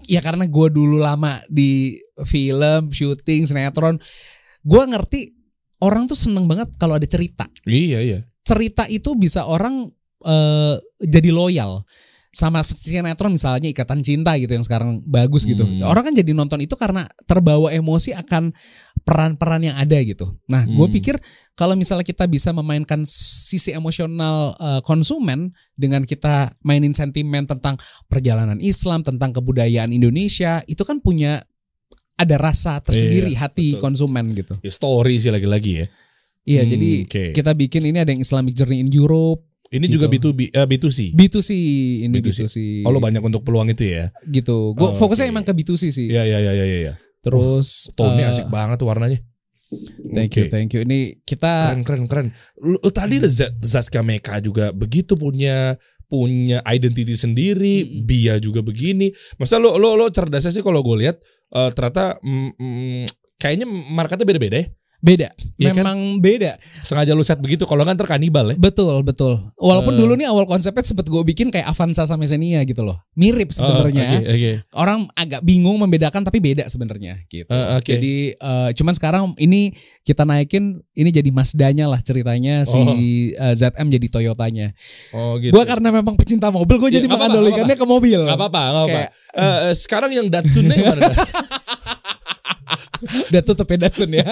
ya 0.08 0.20
karena 0.20 0.46
gue 0.46 0.68
dulu 0.70 0.96
lama 0.96 1.44
di 1.46 2.00
film, 2.24 2.90
syuting, 2.90 3.44
sinetron, 3.44 4.00
gue 4.62 4.84
ngerti 4.86 5.36
orang 5.78 6.08
tuh 6.08 6.16
seneng 6.16 6.48
banget 6.48 6.72
kalau 6.76 6.96
ada 6.96 7.04
cerita. 7.04 7.52
Iya 7.64 8.00
iya. 8.00 8.20
Cerita 8.42 8.88
itu 8.88 9.14
bisa 9.14 9.44
orang 9.44 9.90
eh, 10.26 10.76
jadi 11.00 11.30
loyal 11.30 11.86
sama 12.30 12.60
sinetron 12.60 13.32
misalnya 13.32 13.72
ikatan 13.72 14.04
cinta 14.04 14.36
gitu 14.36 14.52
yang 14.52 14.66
sekarang 14.66 15.00
bagus 15.08 15.48
gitu. 15.48 15.64
Hmm. 15.64 15.88
Orang 15.88 16.04
kan 16.04 16.14
jadi 16.14 16.36
nonton 16.36 16.60
itu 16.60 16.76
karena 16.76 17.08
terbawa 17.24 17.72
emosi 17.72 18.12
akan 18.12 18.52
peran-peran 19.08 19.64
yang 19.64 19.78
ada 19.80 19.96
gitu. 20.04 20.36
Nah, 20.52 20.68
gue 20.68 20.84
Hmm. 20.84 20.96
pikir 21.00 21.16
kalau 21.56 21.80
misalnya 21.80 22.04
kita 22.04 22.28
bisa 22.28 22.52
memainkan 22.52 23.08
sisi 23.08 23.72
emosional 23.72 24.52
eh, 24.60 24.82
konsumen 24.84 25.56
dengan 25.74 26.04
kita 26.04 26.60
mainin 26.60 26.92
sentimen 26.92 27.48
tentang 27.48 27.80
perjalanan 28.12 28.60
Islam, 28.60 29.00
tentang 29.00 29.32
kebudayaan 29.32 29.96
Indonesia, 29.96 30.60
itu 30.68 30.84
kan 30.84 31.00
punya 31.00 31.40
ada 32.16 32.36
rasa 32.36 32.80
tersendiri 32.80 33.32
Iya, 33.32 33.48
hati 33.48 33.68
betul. 33.76 33.84
konsumen 33.84 34.36
gitu. 34.36 34.60
Ya, 34.60 34.72
story 34.72 35.20
sih 35.20 35.32
lagi-lagi 35.32 35.84
ya. 35.84 35.86
Iya, 36.46 36.62
Hmm, 36.64 36.72
jadi 36.72 36.90
oke. 37.08 37.24
kita 37.32 37.52
bikin 37.54 37.84
ini 37.88 37.98
ada 38.00 38.12
yang 38.12 38.20
Islamic 38.20 38.54
Journey 38.54 38.80
in 38.80 38.92
Europe, 38.92 39.44
Ini 39.68 39.86
Gitu. 39.86 39.98
juga 39.98 40.06
B2B 40.08 40.40
eh, 40.50 40.66
B2C. 40.66 41.00
B2C 41.12 41.50
ini 42.06 42.14
B2C. 42.14 42.40
B2C. 42.46 42.58
Oh, 42.86 42.92
lu 42.92 43.00
banyak 43.00 43.20
untuk 43.20 43.42
peluang 43.42 43.68
itu 43.68 43.84
ya. 43.84 44.14
gitu. 44.26 44.72
Gue 44.74 44.90
Oh, 44.90 44.94
fokusnya 44.94 45.26
oke. 45.26 45.34
emang 45.34 45.44
ke 45.44 45.54
B2C 45.54 45.90
sih. 45.90 46.08
Iya 46.08 46.22
iya 46.24 46.38
iya 46.40 46.54
iya 46.54 46.66
iya. 46.66 46.94
Terus 47.20 47.90
Tone 47.94 48.22
eh, 48.22 48.30
asik 48.30 48.48
banget 48.48 48.78
tuh 48.78 48.88
warnanya. 48.88 49.18
Thank 50.14 50.38
you, 50.38 50.46
Oke. 50.46 50.52
thank 50.54 50.70
you. 50.72 50.86
Ini 50.86 51.26
kita 51.26 51.74
Keren 51.74 51.82
keren 51.82 52.06
keren. 52.06 52.28
Lu, 52.62 52.78
tadi 52.88 53.18
ada 53.18 53.26
Z- 53.26 53.58
Zazka 53.60 54.06
Meka 54.06 54.38
juga 54.38 54.70
begitu 54.70 55.18
punya 55.18 55.74
punya 56.06 56.62
identity 56.70 57.18
sendiri, 57.18 57.82
Mm-mm. 57.82 58.06
Bia 58.06 58.38
juga 58.38 58.62
begini. 58.62 59.10
Masa 59.36 59.58
lo 59.58 59.74
lo 59.76 59.98
lo 59.98 60.06
cerdasnya 60.08 60.54
sih 60.54 60.62
kalau 60.62 60.86
gue 60.86 61.02
lihat 61.02 61.18
eh, 61.52 61.70
ternyata 61.74 62.22
mm, 62.22 62.50
mm, 62.56 63.04
kayaknya 63.36 63.66
marketnya 63.66 64.30
beda-beda 64.30 64.58
ya. 64.62 64.68
Beda. 65.06 65.30
Kan? 65.30 65.72
Memang 65.78 65.98
beda. 66.18 66.58
Sengaja 66.82 67.14
lu 67.14 67.22
set 67.22 67.38
begitu 67.38 67.70
kalau 67.70 67.86
kan 67.86 67.94
terkanibal 67.94 68.50
ya. 68.50 68.58
Betul, 68.58 69.06
betul. 69.06 69.38
Walaupun 69.56 69.94
Eh. 69.94 70.00
dulu 70.02 70.18
nih 70.18 70.26
awal 70.26 70.50
konsepnya 70.50 70.82
sempet 70.82 71.06
gue 71.06 71.22
bikin 71.22 71.54
kayak 71.54 71.70
Avanza 71.70 72.10
sama 72.10 72.26
Xenia 72.26 72.66
gitu 72.66 72.82
loh. 72.82 72.98
Mirip 73.14 73.54
sebenarnya. 73.54 74.10
Oh, 74.10 74.22
Oke, 74.26 74.34
oke. 74.34 74.52
Orang 74.74 75.00
agak 75.14 75.46
bingung 75.46 75.78
membedakan 75.78 76.26
tapi 76.26 76.42
beda 76.42 76.66
sebenarnya 76.66 77.22
gitu. 77.30 77.46
Eh, 77.48 77.68
oke. 77.78 77.86
Jadi 77.86 78.14
eh, 78.34 78.70
cuman 78.74 78.94
sekarang 78.94 79.24
ini 79.38 79.70
kita 80.02 80.26
naikin 80.26 80.82
ini 80.92 81.10
jadi 81.14 81.30
Mazdanya 81.30 81.86
lah 81.86 82.02
ceritanya 82.02 82.66
si 82.66 82.82
eh, 83.32 83.54
ZM 83.54 83.88
jadi 83.88 84.08
Toyotanya. 84.10 84.74
Oh 85.14 85.38
gitu. 85.38 85.54
Gua 85.54 85.64
karena 85.64 85.94
memang 85.94 86.18
pecinta 86.18 86.50
mobil 86.50 86.82
gue 86.82 86.90
Iya, 86.90 86.98
jadi 86.98 87.08
mengandalkannya 87.08 87.78
ke 87.78 87.86
mobil. 87.86 88.20
Gak 88.26 88.34
apa-apa, 88.34 88.62
gak 88.64 88.74
apa-apa. 88.74 89.02
Eh, 89.36 89.72
sekarang 89.76 90.10
yang 90.10 90.28
Datsunnya 90.32 90.74
gimana? 90.74 91.02
Udah 93.06 93.42
tutup 93.42 93.68
ya 93.70 93.78
Datsun 93.88 94.12
ya. 94.12 94.26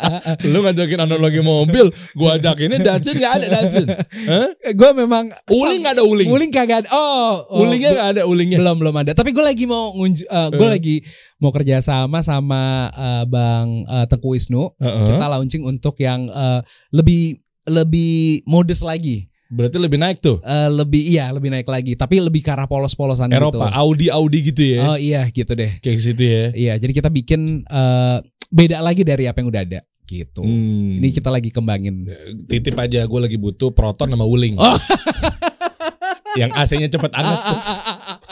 lu 0.52 0.64
ngajakin 0.64 1.00
analogi 1.00 1.40
mobil, 1.40 1.92
gua 2.16 2.36
ajakinnya 2.36 2.80
Datsun 2.80 3.14
gak 3.16 3.32
ada 3.40 3.46
Datsun. 3.48 3.86
Hah? 4.28 4.48
gue 4.74 4.90
memang 4.96 5.28
Uling 5.48 5.80
gak 5.84 5.94
ada 6.00 6.04
uling. 6.04 6.28
Uling 6.28 6.50
kagak 6.50 6.84
ada. 6.84 6.88
Oh, 6.90 7.44
oh, 7.48 7.62
Ulingnya 7.64 7.90
gak 7.92 8.08
ada 8.16 8.22
ulingnya. 8.24 8.58
belum 8.60 8.76
belum 8.80 8.94
ada. 9.04 9.12
Tapi 9.12 9.30
gue 9.30 9.44
lagi 9.44 9.64
mau 9.64 9.92
gue 9.94 10.10
Eh. 10.24 10.70
lagi 10.70 10.96
mau 11.38 11.52
kerja 11.52 11.78
sama 11.78 12.24
sama 12.24 12.62
eh, 12.90 13.24
Bang 13.28 13.84
eh, 13.84 14.04
Tengku 14.08 14.32
Wisnu. 14.32 14.72
Heeh. 14.80 15.06
Kita 15.12 15.26
launching 15.28 15.62
untuk 15.62 15.94
yang 16.00 16.26
eh, 16.28 16.60
lebih 16.90 17.38
lebih 17.64 18.44
modest 18.44 18.84
lagi. 18.84 19.24
Berarti 19.54 19.78
lebih 19.78 19.98
naik 20.02 20.18
tuh. 20.18 20.42
Eh, 20.42 20.68
lebih 20.74 21.02
iya, 21.06 21.30
lebih 21.30 21.54
naik 21.54 21.70
lagi, 21.70 21.94
tapi 21.94 22.18
lebih 22.18 22.42
ke 22.42 22.50
arah 22.50 22.66
polos-polosan 22.66 23.30
Eropa, 23.30 23.70
gitu. 23.70 23.78
Audi 23.78 24.06
Audi 24.10 24.38
gitu 24.50 24.62
ya. 24.66 24.80
Oh 24.90 24.98
iya, 24.98 25.22
gitu 25.30 25.54
deh. 25.54 25.78
Kayak 25.78 25.98
situ 26.02 26.24
ya. 26.26 26.44
Iya, 26.50 26.74
jadi 26.82 26.92
kita 26.92 27.08
bikin 27.14 27.62
eh, 27.62 28.18
beda 28.50 28.82
lagi 28.82 29.06
dari 29.06 29.30
apa 29.30 29.38
yang 29.38 29.48
udah 29.54 29.62
ada 29.62 29.80
gitu. 30.04 30.44
Hmm. 30.44 31.00
Ini 31.00 31.08
kita 31.14 31.32
lagi 31.32 31.48
kembangin. 31.48 32.04
titip 32.44 32.76
aja 32.76 33.08
gue 33.08 33.20
lagi 33.22 33.38
butuh 33.40 33.72
proton 33.72 34.12
sama 34.12 34.26
wuling. 34.26 34.58
Oh. 34.60 34.76
yang 36.40 36.50
AC-nya 36.52 36.90
cepet 36.90 37.12
anget 37.14 37.38
tuh. 37.40 37.60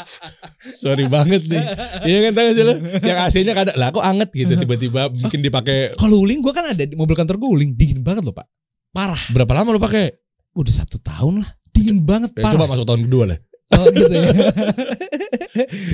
Sorry 0.83 1.07
banget 1.07 1.43
nih. 1.47 1.65
Iya 2.07 2.19
kan 2.29 2.33
tahu 2.35 2.49
sih 2.55 2.65
lo? 2.65 2.75
Yang 3.03 3.19
AC-nya 3.29 3.53
kadang 3.55 3.77
lah 3.79 3.89
kok 3.91 4.05
anget 4.05 4.31
gitu 4.35 4.53
tiba-tiba 4.63 5.11
mungkin 5.11 5.41
dipakai 5.43 5.95
Kalau 5.97 6.23
uling 6.23 6.43
gue 6.43 6.53
kan 6.55 6.67
ada 6.71 6.85
di 6.85 6.95
mobil 6.95 7.15
kantor 7.15 7.39
gue 7.39 7.51
uling 7.51 7.71
dingin 7.75 8.03
banget 8.03 8.27
loh 8.27 8.35
pak. 8.35 8.47
Parah. 8.93 9.19
berapa 9.33 9.49
lama 9.57 9.73
lo 9.73 9.81
pakai? 9.81 10.22
Udah 10.53 10.75
satu 10.75 10.97
tahun 10.99 11.41
lah. 11.41 11.51
Dingin 11.73 12.03
banget 12.03 12.31
Ya, 12.33 12.45
parah. 12.45 12.55
coba 12.55 12.67
masuk 12.69 12.85
tahun 12.85 13.03
kedua 13.07 13.25
lah. 13.33 13.39
Oh 13.73 13.87
gitu 13.89 14.13
ya. 14.13 14.29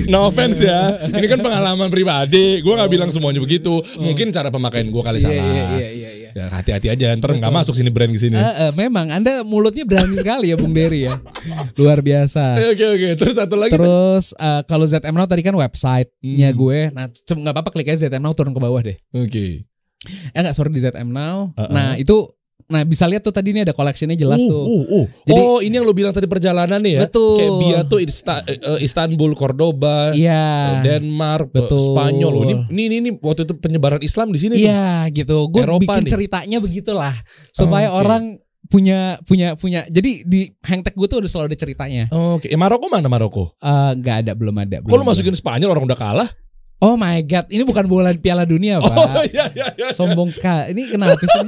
No 0.07 0.27
offense 0.27 0.59
ya. 0.59 0.95
Ini 1.05 1.27
kan 1.27 1.39
pengalaman 1.39 1.87
pribadi. 1.87 2.59
Gue 2.59 2.73
nggak 2.75 2.87
bilang 2.87 3.09
semuanya 3.11 3.39
begitu. 3.39 3.79
Mungkin 3.97 4.31
cara 4.31 4.47
pemakaian 4.47 4.87
gue 4.87 5.03
kali 5.03 5.19
salah. 5.19 5.35
Oh. 5.35 5.43
Iya 5.43 5.63
iya 5.75 5.89
iya 5.91 6.09
iya. 6.11 6.29
Ya, 6.31 6.45
hati-hati 6.47 6.87
aja. 6.87 7.07
Ntar 7.15 7.35
nggak 7.35 7.51
masuk 7.51 7.73
sini 7.73 7.89
brand 7.89 8.11
ke 8.11 8.19
sini. 8.19 8.35
Eh, 8.35 8.53
eh, 8.67 8.71
memang 8.71 9.09
Anda 9.09 9.43
mulutnya 9.43 9.83
berani 9.83 10.15
sekali 10.15 10.51
ya 10.51 10.55
Bung 10.55 10.71
Dery 10.71 11.07
ya. 11.07 11.19
Luar 11.75 11.99
biasa. 11.99 12.55
Oke 12.71 12.85
oke. 12.85 13.07
Terus 13.17 13.35
satu 13.35 13.55
lagi. 13.55 13.75
Terus 13.75 14.31
eh, 14.33 14.61
kalau 14.63 14.85
ZM 14.85 15.11
Now 15.11 15.27
tadi 15.27 15.41
kan 15.41 15.55
website-nya 15.55 16.49
Hmm. 16.51 16.57
gue. 16.57 16.79
Nah, 16.91 17.05
cuma 17.23 17.39
nggak 17.43 17.55
apa-apa 17.55 17.69
klik 17.73 17.89
aja 17.89 18.07
ZM 18.07 18.21
Now 18.21 18.31
turun 18.31 18.51
ke 18.51 18.61
bawah 18.61 18.79
deh. 18.79 18.95
Oke. 19.11 19.67
Eh 20.31 20.39
enggak 20.39 20.55
sorry 20.55 20.71
di 20.71 20.79
ZM 20.79 21.09
Now. 21.09 21.51
Uh-uh. 21.53 21.67
Nah, 21.67 21.89
itu 21.95 22.31
nah 22.69 22.85
bisa 22.85 23.03
lihat 23.03 23.19
tuh 23.19 23.33
tadi 23.33 23.49
ini 23.49 23.61
ada 23.61 23.73
collection-nya 23.73 24.13
jelas 24.13 24.39
Uh, 24.39 24.47
tuh. 24.47 24.63
uh, 24.63 24.85
uh. 24.93 25.05
Jadi- 25.25 25.41
oh 25.41 25.59
ini 25.59 25.73
yang 25.73 25.83
lo 25.83 25.91
bilang 25.91 26.13
tadi 26.13 26.25
perjalanan 26.25 26.77
nih 26.77 26.93
ya. 26.95 27.01
Betul. 27.03 27.35
Kayak 27.35 27.53
Bia 27.57 27.79
tuh 27.83 27.99
Ista- 27.99 28.45
eh, 28.45 28.79
Istanbul, 28.79 29.33
Cordoba, 29.33 30.13
Iya. 30.13 30.79
Denmark, 30.79 31.49
Betul. 31.49 31.81
Spanyol. 31.81 32.33
Ini, 32.39 32.53
ini 32.69 32.81
ini 32.83 32.95
ini 32.99 33.09
waktu 33.17 33.43
itu 33.43 33.53
penyebaran 33.55 33.99
Islam 33.99 34.29
di 34.29 34.37
sini. 34.37 34.53
Iya 34.55 35.09
gitu. 35.09 35.49
Gue 35.49 35.65
bikin 35.65 36.05
nih. 36.05 36.11
ceritanya 36.11 36.57
begitulah 36.59 37.15
supaya 37.49 37.89
Oke. 37.89 37.97
orang 37.99 38.23
punya 38.65 39.17
punya 39.23 39.57
punya. 39.57 39.81
Jadi 39.89 40.21
di 40.23 40.45
hangtag 40.61 40.93
gue 40.93 41.07
tuh 41.09 41.19
udah 41.19 41.27
selalu 41.27 41.47
ada 41.49 41.57
ceritanya. 41.57 42.05
Oke. 42.11 42.47
Eh, 42.47 42.59
Maroko 42.59 42.85
mana 42.85 43.09
Maroko? 43.09 43.57
Eh, 43.57 43.91
Nggak 43.97 44.15
ada 44.23 44.31
belum 44.37 44.55
ada. 44.55 44.77
Kok 44.79 44.85
lu 44.85 44.93
belum 44.93 45.09
masukin 45.09 45.33
Spanyol 45.33 45.73
orang 45.73 45.89
udah 45.89 45.97
kalah? 45.97 46.29
Oh 46.79 46.95
my 46.95 47.19
god, 47.21 47.51
ini 47.51 47.61
bukan 47.61 47.85
bola 47.85 48.15
Piala 48.15 48.47
Dunia 48.47 48.79
Oh 48.79 48.87
pak. 48.87 49.27
iya 49.35 49.51
iya 49.51 49.67
iya. 49.75 49.87
Sombong 49.91 50.31
sekali. 50.31 50.71
Ini 50.71 50.95
kenapa 50.95 51.19
sih? 51.19 51.27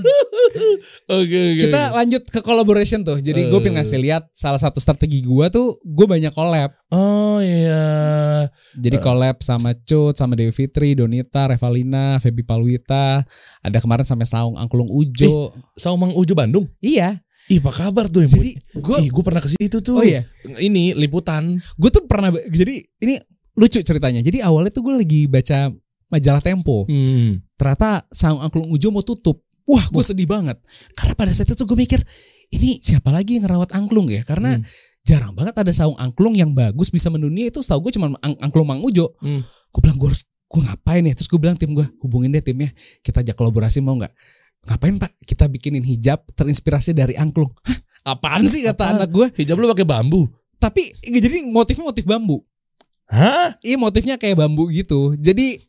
Oke 1.08 1.32
oke. 1.32 1.62
Kita 1.64 1.82
lanjut 1.96 2.24
ke 2.28 2.40
collaboration 2.42 3.00
tuh. 3.02 3.16
Jadi 3.18 3.48
gue 3.48 3.56
Eh. 3.56 3.64
pengen 3.64 3.80
ngasih 3.80 3.96
lihat 3.96 4.28
salah 4.34 4.60
satu 4.60 4.78
strategi 4.78 5.24
gue 5.24 5.46
tuh 5.48 5.80
gue 5.80 6.04
banyak 6.04 6.32
collab. 6.32 6.76
Oh 6.90 7.40
iya. 7.40 8.52
Jadi 8.76 8.98
Eh. 9.00 9.02
collab 9.02 9.40
sama 9.40 9.72
Cut, 9.74 10.16
sama 10.16 10.36
Dewi 10.36 10.52
Fitri, 10.52 10.92
Donita, 10.94 11.48
Revalina, 11.48 12.20
Feby 12.20 12.44
Palwita. 12.44 13.24
Ada 13.64 13.80
kemarin 13.80 14.04
sampai 14.04 14.28
Saung 14.28 14.60
Angklung 14.60 14.92
Ujo. 14.92 15.56
Saumang 15.74 16.12
Ujo 16.12 16.36
Bandung. 16.36 16.68
Iya. 16.84 17.24
Ih, 17.48 17.60
apa 17.60 17.72
kabar 17.72 18.08
tuh? 18.08 18.24
Jadi 18.24 18.56
gue 18.74 18.98
gue 19.08 19.24
pernah 19.24 19.40
ke 19.40 19.48
situ 19.48 19.80
tuh. 19.80 20.00
Oh 20.00 20.06
iya. 20.06 20.28
Ini 20.44 20.92
liputan. 20.94 21.56
gue 21.74 21.90
tuh 21.90 22.04
pernah 22.04 22.28
jadi 22.32 22.84
ini 23.00 23.16
lucu 23.62 23.78
ceritanya. 23.80 24.20
Jadi 24.20 24.42
awalnya 24.42 24.74
tuh 24.74 24.82
gue 24.82 24.96
lagi 24.98 25.30
baca 25.30 25.70
majalah 26.10 26.42
Tempo. 26.42 26.90
Hmm. 26.90 27.46
Ternyata 27.54 28.10
Saung 28.10 28.42
Angklung 28.42 28.68
Ujo 28.68 28.90
mau 28.90 29.06
tutup. 29.06 29.46
Wah, 29.64 29.86
gue 29.88 30.02
sedih 30.02 30.26
banget. 30.26 30.58
Karena 30.98 31.14
pada 31.14 31.30
saat 31.32 31.48
itu 31.48 31.62
gue 31.62 31.78
mikir, 31.78 32.02
ini 32.50 32.82
siapa 32.82 33.14
lagi 33.14 33.38
yang 33.38 33.46
ngerawat 33.46 33.72
angklung 33.72 34.10
ya? 34.10 34.26
Karena 34.26 34.58
Hmm. 34.58 34.66
jarang 35.02 35.32
banget 35.32 35.56
ada 35.56 35.72
saung 35.72 35.96
angklung 35.96 36.34
yang 36.34 36.52
bagus 36.52 36.90
bisa 36.90 37.08
mendunia 37.08 37.48
itu. 37.48 37.62
Setahu 37.62 37.88
gue 37.88 37.94
cuma 37.96 38.12
ang- 38.20 38.36
angklung 38.42 38.66
Mang 38.66 38.82
Ujo. 38.82 39.14
Hmm. 39.22 39.46
Gue 39.72 39.80
bilang 39.80 39.96
gue 39.96 40.10
harus 40.12 40.26
gue 40.26 40.62
ngapain 40.66 41.06
ya? 41.06 41.14
Terus 41.16 41.30
gue 41.30 41.40
bilang 41.40 41.56
tim 41.56 41.72
gue 41.72 41.86
hubungin 42.02 42.34
deh 42.34 42.44
timnya. 42.44 42.74
Kita 43.00 43.22
ajak 43.22 43.38
kolaborasi 43.38 43.80
mau 43.80 43.96
nggak? 43.96 44.12
Ngapain 44.68 44.96
pak? 45.00 45.12
Kita 45.24 45.48
bikinin 45.48 45.86
hijab 45.86 46.26
terinspirasi 46.36 46.92
dari 46.92 47.16
angklung. 47.16 47.54
Hah? 47.64 47.78
Apaan 48.12 48.44
sih 48.46 48.66
kata 48.66 48.76
Apaan? 48.76 48.94
anak 49.00 49.10
gue? 49.14 49.28
Hijab 49.40 49.56
lu 49.56 49.70
pakai 49.72 49.86
bambu. 49.88 50.28
Tapi 50.58 50.82
jadi 51.02 51.46
motifnya 51.46 51.86
motif 51.88 52.04
bambu. 52.04 52.42
Hah? 53.12 53.60
Iya 53.60 53.76
motifnya 53.76 54.16
kayak 54.16 54.40
bambu 54.40 54.72
gitu. 54.72 55.20
Jadi 55.20 55.60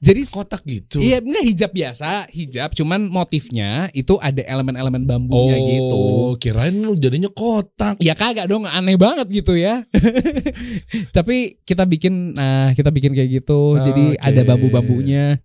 jadi 0.00 0.24
Kotak 0.24 0.64
gitu. 0.64 0.96
Iya 0.96 1.20
enggak 1.20 1.44
hijab 1.44 1.70
biasa, 1.76 2.24
hijab 2.32 2.72
cuman 2.72 3.12
motifnya 3.12 3.92
itu 3.92 4.16
ada 4.16 4.40
elemen-elemen 4.40 5.04
bambunya 5.04 5.60
oh, 5.60 5.68
gitu. 5.68 6.04
kirain 6.40 6.72
lu 6.72 6.96
jadinya 6.96 7.28
kotak. 7.28 8.00
Ya 8.00 8.16
kagak 8.16 8.48
dong, 8.48 8.64
aneh 8.64 8.96
banget 8.96 9.28
gitu 9.28 9.52
ya. 9.52 9.84
Tapi 11.16 11.60
kita 11.68 11.84
bikin 11.84 12.32
nah 12.32 12.72
kita 12.72 12.88
bikin 12.88 13.12
kayak 13.12 13.44
gitu. 13.44 13.76
Jadi 13.76 14.16
Oke. 14.16 14.24
ada 14.24 14.40
bambu-bambunya. 14.48 15.36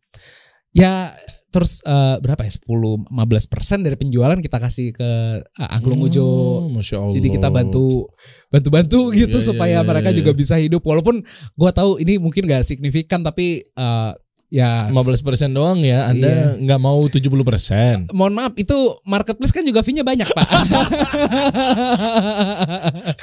Ya 0.72 1.12
terus 1.52 1.84
eh, 1.84 2.16
berapa 2.24 2.44
ya 2.48 2.52
10 2.52 3.12
15% 3.12 3.84
dari 3.84 3.96
penjualan 4.00 4.40
kita 4.40 4.58
kasih 4.60 4.96
ke 4.96 5.12
eh, 5.44 5.76
Angklung 5.76 6.00
Ujo. 6.00 6.24
Oh, 6.24 6.72
Masya 6.72 7.04
Allah. 7.04 7.16
Jadi 7.20 7.28
kita 7.28 7.52
bantu 7.52 8.08
bantu-bantu 8.56 9.12
gitu 9.12 9.36
Iya, 9.36 9.44
iya, 9.44 9.48
supaya 9.52 9.78
iya, 9.84 9.84
mereka 9.84 10.16
iya. 10.16 10.24
juga 10.24 10.32
bisa 10.32 10.56
hidup 10.56 10.80
walaupun 10.88 11.20
gua 11.60 11.76
tahu 11.76 12.00
ini 12.00 12.16
mungkin 12.16 12.48
gak 12.48 12.64
signifikan 12.64 13.20
tapi 13.20 13.68
eh, 13.68 14.12
ya 14.48 14.88
15% 14.94 15.20
doang 15.52 15.84
ya. 15.84 16.08
Anda 16.08 16.56
nggak 16.56 16.80
mau 16.80 17.04
70%. 17.04 18.16
mohon 18.16 18.32
maaf 18.32 18.56
itu 18.56 18.78
marketplace 19.04 19.52
kan 19.52 19.66
juga 19.68 19.84
fee-nya 19.84 20.06
banyak 20.06 20.30
pak 20.32 20.48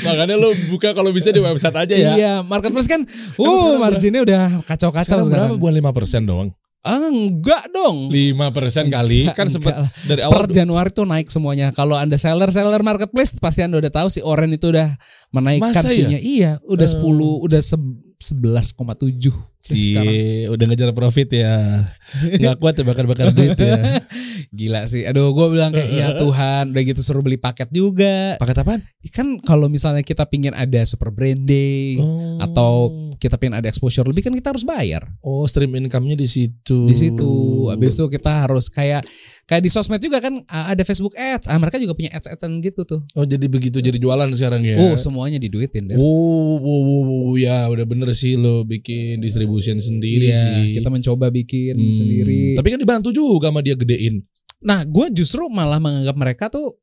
Makanya 0.04 0.34
lu 0.36 0.52
buka 0.68 0.92
kalau 0.92 1.14
bisa 1.14 1.32
di 1.32 1.40
website 1.40 1.72
aja 1.72 1.94
ya. 1.94 2.12
iya 2.18 2.32
marketplace 2.44 2.90
kan 2.90 3.06
uh 3.38 3.78
marginnya 3.80 4.20
udah 4.26 4.42
kacau-kacau 4.66 5.24
Sekarang 5.24 5.30
berapa 5.30 5.54
bukan 5.56 5.72
5% 5.80 6.28
doang? 6.28 6.48
Ah, 6.82 7.06
enggak 7.06 7.70
dong 7.70 8.10
5% 8.10 8.42
kali 8.88 9.30
kan 9.30 9.46
Enggak 9.46 9.48
sempat 9.48 9.74
dari 10.02 10.20
per 10.20 10.26
awal 10.28 10.50
Januari 10.50 10.90
tuh 10.90 11.04
naik 11.04 11.26
semuanya 11.26 11.70
kalau 11.70 11.94
anda 11.94 12.14
seller 12.16 12.50
seller 12.50 12.80
marketplace 12.80 13.34
pasti 13.34 13.62
anda 13.62 13.78
udah 13.78 13.92
tahu 13.92 14.08
si 14.08 14.20
Oren 14.20 14.50
itu 14.50 14.68
udah 14.68 14.98
menaikkan 15.30 15.70
Masa 15.72 15.90
ya? 15.90 16.18
iya 16.18 16.50
udah 16.62 16.84
Eh. 16.84 16.92
10 16.92 17.06
udah 17.40 17.60
se- 17.60 17.78
11,7 18.20 19.34
sekarang 19.58 20.10
Cie, 20.10 20.46
udah 20.46 20.64
ngejar 20.64 20.90
profit 20.90 21.28
ya. 21.32 21.86
Nggak 22.18 22.58
kuat 22.58 22.74
ya 22.74 22.82
bakar-bakar 22.82 23.30
duit 23.30 23.54
ya. 23.54 23.78
gila 24.48 24.84
sih 24.84 25.02
aduh 25.02 25.30
gue 25.30 25.46
bilang 25.48 25.70
kayak 25.70 25.90
ya 25.90 26.08
Tuhan 26.22 26.70
udah 26.70 26.82
gitu 26.82 27.00
suruh 27.00 27.20
beli 27.20 27.36
paket 27.36 27.68
juga 27.68 28.34
Paket 28.36 28.58
apaan? 28.58 28.80
kan 29.08 29.38
kalau 29.40 29.66
misalnya 29.66 30.00
kita 30.00 30.24
pingin 30.24 30.52
ada 30.52 30.82
super 30.82 31.10
branding 31.10 31.98
Oh. 31.98 32.38
atau 32.38 32.72
kita 33.16 33.36
pengen 33.36 33.54
ada 33.54 33.66
exposure 33.66 34.02
lebih 34.02 34.22
kan 34.22 34.32
kita 34.32 34.50
harus 34.50 34.62
bayar 34.62 35.06
oh 35.20 35.44
stream 35.44 35.70
income-nya 35.72 36.14
di 36.14 36.26
situ. 36.26 36.86
di 36.86 36.96
situ. 36.96 37.30
Habis 37.68 37.94
itu 37.94 38.04
kita 38.08 38.42
harus 38.42 38.66
kayak 38.66 39.06
kayak 39.44 39.60
di 39.60 39.70
sosmed 39.70 39.98
juga 39.98 40.18
kan 40.18 40.42
ada 40.44 40.82
Facebook 40.82 41.14
Ads. 41.14 41.46
Ah 41.46 41.54
mereka 41.54 41.76
juga 41.76 41.92
punya 41.92 42.10
ads-adsan 42.10 42.58
gitu 42.58 42.82
tuh. 42.82 43.00
Oh 43.12 43.22
jadi 43.22 43.46
begitu 43.46 43.78
jadi 43.78 43.94
jualan 43.94 44.26
sekarang 44.32 44.62
ya. 44.62 44.74
Oh, 44.76 44.94
semuanya 44.96 45.38
diduitin 45.38 45.86
deh. 45.86 45.96
Oh, 45.96 46.58
wow, 46.58 46.80
wow, 46.80 47.02
wow, 47.04 47.32
ya 47.36 47.66
udah 47.68 47.84
bener 47.84 48.10
sih 48.12 48.34
lo 48.34 48.62
bikin 48.62 49.18
distribution 49.18 49.78
sendiri 49.78 50.26
Iya, 50.28 50.38
sih. 50.40 50.62
kita 50.74 50.88
mencoba 50.88 51.30
bikin 51.30 51.74
Hmm, 51.74 51.94
sendiri. 51.94 52.54
Tapi 52.54 52.68
kan 52.68 52.78
dibantu 52.78 53.08
juga 53.10 53.48
sama 53.48 53.60
dia 53.60 53.74
gedein. 53.74 54.22
Nah, 54.62 54.86
gue 54.86 55.06
justru 55.12 55.46
malah 55.50 55.82
menganggap 55.82 56.16
mereka 56.16 56.44
tuh 56.48 56.78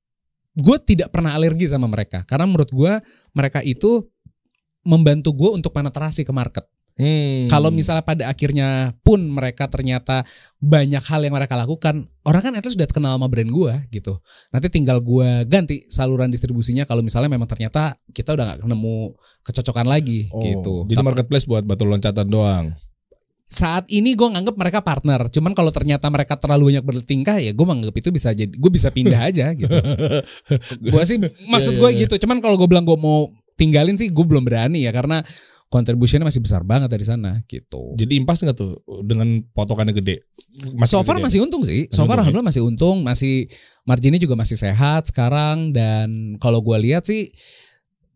gue 0.59 0.77
tidak 0.83 1.09
pernah 1.13 1.31
alergi 1.33 1.69
sama 1.71 1.87
mereka 1.87 2.27
karena 2.27 2.43
menurut 2.43 2.67
gue 2.73 2.93
mereka 3.31 3.63
itu 3.63 4.03
membantu 4.83 5.31
gue 5.35 5.49
untuk 5.55 5.71
penetrasi 5.71 6.27
ke 6.27 6.33
market. 6.35 6.67
Hmm. 6.99 7.47
Kalau 7.47 7.71
misalnya 7.71 8.03
pada 8.03 8.27
akhirnya 8.27 8.91
pun 9.07 9.23
mereka 9.23 9.71
ternyata 9.71 10.27
banyak 10.59 10.99
hal 10.99 11.23
yang 11.23 11.31
mereka 11.31 11.55
lakukan, 11.55 12.11
orang 12.27 12.41
kan 12.43 12.51
itu 12.59 12.75
sudah 12.75 12.91
kenal 12.91 13.15
sama 13.15 13.31
brand 13.31 13.47
gue 13.47 13.73
gitu. 13.95 14.19
Nanti 14.51 14.67
tinggal 14.67 14.99
gue 14.99 15.47
ganti 15.47 15.87
saluran 15.87 16.27
distribusinya 16.27 16.83
kalau 16.83 16.99
misalnya 16.99 17.31
memang 17.31 17.47
ternyata 17.47 17.95
kita 18.11 18.35
udah 18.35 18.59
nggak 18.59 18.67
nemu 18.67 19.15
kecocokan 19.47 19.87
lagi 19.87 20.27
Oh, 20.27 20.43
gitu. 20.43 20.75
Jadi 20.91 20.99
marketplace 20.99 21.47
buat 21.47 21.63
batu 21.63 21.87
loncatan 21.87 22.27
doang. 22.27 22.75
Saat 23.49 23.89
ini 23.89 24.13
gue 24.13 24.29
nganggap 24.29 24.55
mereka 24.55 24.79
partner. 24.85 25.25
Cuman 25.33 25.57
kalau 25.57 25.73
ternyata 25.73 26.05
mereka 26.13 26.37
terlalu 26.37 26.69
banyak 26.69 26.85
bertingkah 26.85 27.41
ya 27.41 27.49
gue 27.49 27.65
menganggap 27.65 27.97
itu 27.97 28.09
bisa 28.13 28.29
jadi 28.29 28.53
gue 28.53 28.71
bisa 28.71 28.93
pindah 28.93 29.17
aja 29.25 29.57
gitu. 29.57 29.73
gue 30.93 31.03
sih 31.03 31.17
maksud 31.49 31.73
Iya, 31.73 31.81
gue 31.81 31.89
iya, 31.89 31.99
gitu. 32.05 32.15
Cuman 32.21 32.45
kalau 32.45 32.61
gue 32.61 32.69
bilang 32.69 32.85
gue 32.85 32.93
mau 32.93 33.33
tinggalin 33.57 33.97
sih 33.97 34.13
gue 34.13 34.21
belum 34.21 34.45
berani 34.45 34.85
ya 34.85 34.93
karena 34.93 35.25
contributionnya 35.69 36.29
masih 36.29 36.45
besar 36.45 36.61
banget 36.61 36.93
dari 36.93 37.01
sana 37.01 37.41
gitu. 37.49 37.97
Jadi 37.97 38.21
impas 38.21 38.37
nggak 38.37 38.53
tuh 38.53 38.85
dengan 39.01 39.41
potongannya 39.49 39.97
gede? 39.97 40.29
Masih 40.77 40.97
so 40.97 41.01
far 41.01 41.17
gede? 41.17 41.25
masih 41.25 41.39
untung 41.41 41.65
sih. 41.65 41.89
So 41.89 42.05
far 42.05 42.21
ya? 42.21 42.29
alhamdulillah 42.29 42.53
masih 42.53 42.61
untung, 42.65 43.01
masih 43.01 43.49
marginnya 43.81 44.21
juga 44.21 44.37
masih 44.37 44.61
sehat 44.61 45.09
sekarang 45.09 45.73
dan 45.73 46.37
kalau 46.37 46.61
gue 46.61 46.77
lihat 46.85 47.05
sih 47.09 47.33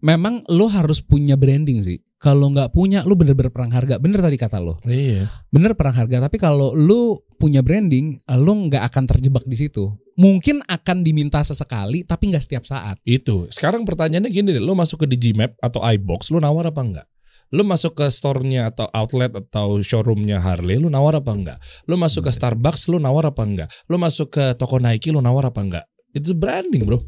memang 0.02 0.46
lo 0.50 0.70
harus 0.70 1.02
punya 1.02 1.34
branding 1.34 1.82
sih. 1.82 1.98
Kalau 2.24 2.48
nggak 2.56 2.72
punya 2.72 3.04
lo 3.04 3.20
bener-bener 3.20 3.52
perang 3.52 3.68
harga. 3.76 4.00
Bener 4.00 4.24
tadi 4.24 4.40
kata 4.40 4.64
lo. 4.64 4.80
Iya. 4.88 5.28
bener 5.52 5.76
perang 5.76 5.94
harga 5.94 6.24
tapi 6.24 6.40
kalau 6.40 6.72
lu 6.72 7.20
punya 7.36 7.60
branding 7.60 8.16
lu 8.40 8.54
nggak 8.72 8.88
akan 8.88 9.04
terjebak 9.06 9.44
di 9.44 9.60
situ 9.60 9.92
mungkin 10.16 10.62
akan 10.66 11.02
diminta 11.02 11.42
sesekali 11.42 12.06
tapi 12.06 12.32
nggak 12.32 12.44
setiap 12.44 12.64
saat 12.64 13.02
Itu. 13.04 13.50
Sekarang 13.50 13.84
pertanyaannya 13.84 14.32
gini 14.32 14.50
deh, 14.56 14.64
lo 14.64 14.78
masuk 14.78 15.06
ke 15.06 15.08
Digimap 15.10 15.58
atau 15.60 15.82
iBox, 15.84 16.32
lo 16.32 16.40
nawar 16.40 16.70
apa 16.70 16.82
enggak? 16.82 17.08
Lo 17.54 17.62
masuk 17.62 18.02
ke 18.02 18.06
store-nya 18.10 18.74
atau 18.74 18.90
outlet 18.90 19.30
atau 19.30 19.78
showroom-nya 19.78 20.42
Harley, 20.42 20.82
lo 20.82 20.90
nawar 20.90 21.22
apa 21.22 21.30
enggak? 21.34 21.58
Lo 21.86 22.00
masuk 22.00 22.26
ke 22.26 22.32
Starbucks, 22.34 22.90
lo 22.90 22.98
nawar 22.98 23.30
apa 23.30 23.46
enggak? 23.46 23.70
Lo 23.86 24.02
masuk 24.02 24.34
ke 24.34 24.58
toko 24.58 24.82
Nike, 24.82 25.14
lo 25.14 25.22
nawar 25.22 25.54
apa 25.54 25.62
enggak? 25.62 25.86
It's 26.18 26.34
a 26.34 26.38
branding, 26.38 26.86
bro. 26.86 27.02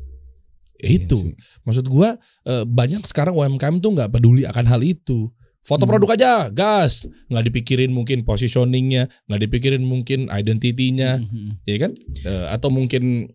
Ya 0.75 0.89
itu. 0.91 1.15
Iya. 1.15 1.35
Maksud 1.63 1.85
gua 1.87 2.19
eh, 2.43 2.63
banyak 2.63 3.01
sekarang 3.03 3.33
UMKM 3.33 3.79
tuh 3.79 3.95
nggak 3.95 4.11
peduli 4.11 4.43
akan 4.43 4.65
hal 4.65 4.81
itu. 4.81 5.31
Foto 5.65 5.83
Hmm. 5.83 5.97
produk 5.97 6.09
aja, 6.13 6.31
gas. 6.53 7.09
Nggak 7.25 7.43
dipikirin 7.49 7.89
mungkin 7.89 8.21
positioningnya, 8.21 9.09
nggak 9.25 9.41
dipikirin 9.41 9.81
mungkin 9.81 10.29
identitinya, 10.29 11.17
Mhm. 11.17 11.65
ya 11.65 11.77
kan? 11.81 11.91
Eh, 12.21 12.45
atau 12.53 12.69
mungkin 12.69 13.33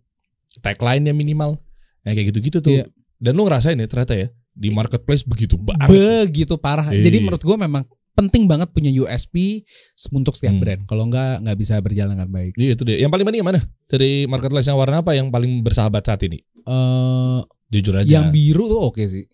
tagline-nya 0.60 1.10
minimal. 1.10 1.58
Ya, 2.00 2.14
kayak 2.14 2.30
gitu-gitu 2.30 2.58
tuh. 2.60 2.72
Iya. 2.72 2.84
Dan 3.18 3.36
lu 3.36 3.44
ngerasain 3.44 3.76
ya 3.76 3.84
ternyata 3.84 4.14
ya 4.14 4.28
di 4.50 4.68
marketplace 4.70 5.22
begitu 5.22 5.54
banget. 5.56 5.86
begitu 5.86 6.54
parah 6.56 6.90
Iya. 6.90 7.02
jadi 7.02 7.18
menurut 7.20 7.40
gua 7.40 7.54
memang 7.56 7.84
penting 8.12 8.44
banget 8.44 8.68
punya 8.70 8.90
USP 8.90 9.64
untuk 10.10 10.34
setiap 10.34 10.52
Hmm. 10.52 10.62
brand 10.62 10.82
kalau 10.84 11.06
nggak 11.06 11.40
nggak 11.40 11.56
bisa 11.56 11.78
berjalan 11.80 12.14
dengan 12.14 12.28
baik 12.28 12.52
Iya 12.54 12.74
itu 12.74 12.82
deh. 12.84 12.98
Yang 12.98 13.10
paling 13.10 13.24
penting 13.24 13.40
yang 13.40 13.50
mana? 13.54 13.60
Dari 13.86 14.12
marketplace 14.26 14.68
yang 14.68 14.76
warna 14.76 15.00
apa 15.00 15.12
yang 15.14 15.28
paling 15.28 15.62
bersahabat 15.62 16.02
saat 16.04 16.20
ini? 16.24 16.38
Eh, 16.60 17.40
Jujur 17.70 17.94
aja. 17.96 18.10
yang 18.10 18.28
biru 18.28 18.66
tuh 18.66 18.80
oke 18.82 19.02
sih 19.02 19.24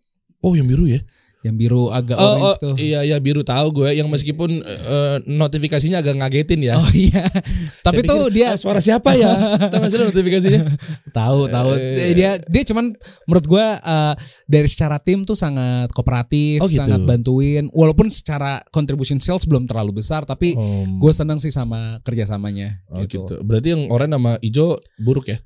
oh, 0.40 0.52
yang 0.54 0.68
biru 0.68 0.86
ya? 0.86 1.00
Yang 1.46 1.54
biru 1.54 1.88
agak 1.88 2.14
Oh, 2.14 2.34
orange 2.34 2.50
oh, 2.50 2.54
tuh 2.58 2.74
iya 2.76 3.00
iya 3.00 3.16
biru 3.16 3.40
tahu 3.40 3.70
gue 3.72 3.94
yang 3.94 4.06
meskipun 4.06 4.60
eh, 4.60 5.16
notifikasinya 5.22 6.02
agak 6.02 6.18
ngagetin 6.18 6.60
ya. 6.60 6.74
oh 6.74 6.90
iya 6.90 7.22
tapi 7.86 8.02
Saya 8.02 8.10
tuh 8.10 8.22
pikir, 8.26 8.34
dia 8.34 8.46
"Ah, 8.50 8.58
suara 8.58 8.80
siapa 8.80 9.14
ya? 9.14 9.30
Tahu 9.72 9.86
sih 9.86 9.98
notifikasinya? 10.00 10.60
Tahu, 11.18 11.46
tahu. 11.46 11.70
Eh. 11.78 12.12
Dia 12.12 12.36
dia 12.36 12.62
cuman 12.66 12.92
menurut 13.24 13.46
gua 13.46 13.78
eh, 13.78 14.14
dari 14.44 14.66
secara 14.66 14.98
tim 14.98 15.22
tuh 15.22 15.32
sangat 15.32 15.88
kooperatif, 15.90 16.60
Oh, 16.60 16.66
gitu. 16.66 16.82
sangat 16.82 17.00
bantuin. 17.00 17.70
Walaupun 17.70 18.10
secara 18.10 18.58
contribution 18.68 19.16
sales 19.16 19.44
belum 19.44 19.64
terlalu 19.64 20.00
besar, 20.00 20.24
tapi 20.24 20.52
Oh, 20.52 20.82
gue 20.84 21.12
seneng 21.12 21.38
sih 21.38 21.48
sama 21.48 22.02
kerjasamanya. 22.02 22.82
oh, 22.90 23.00
gitu. 23.00 23.24
gitu. 23.24 23.34
Berarti 23.40 23.68
yang 23.70 23.86
oranye 23.88 24.14
sama 24.14 24.32
hijau 24.40 24.76
buruk 24.98 25.28
ya? 25.28 25.38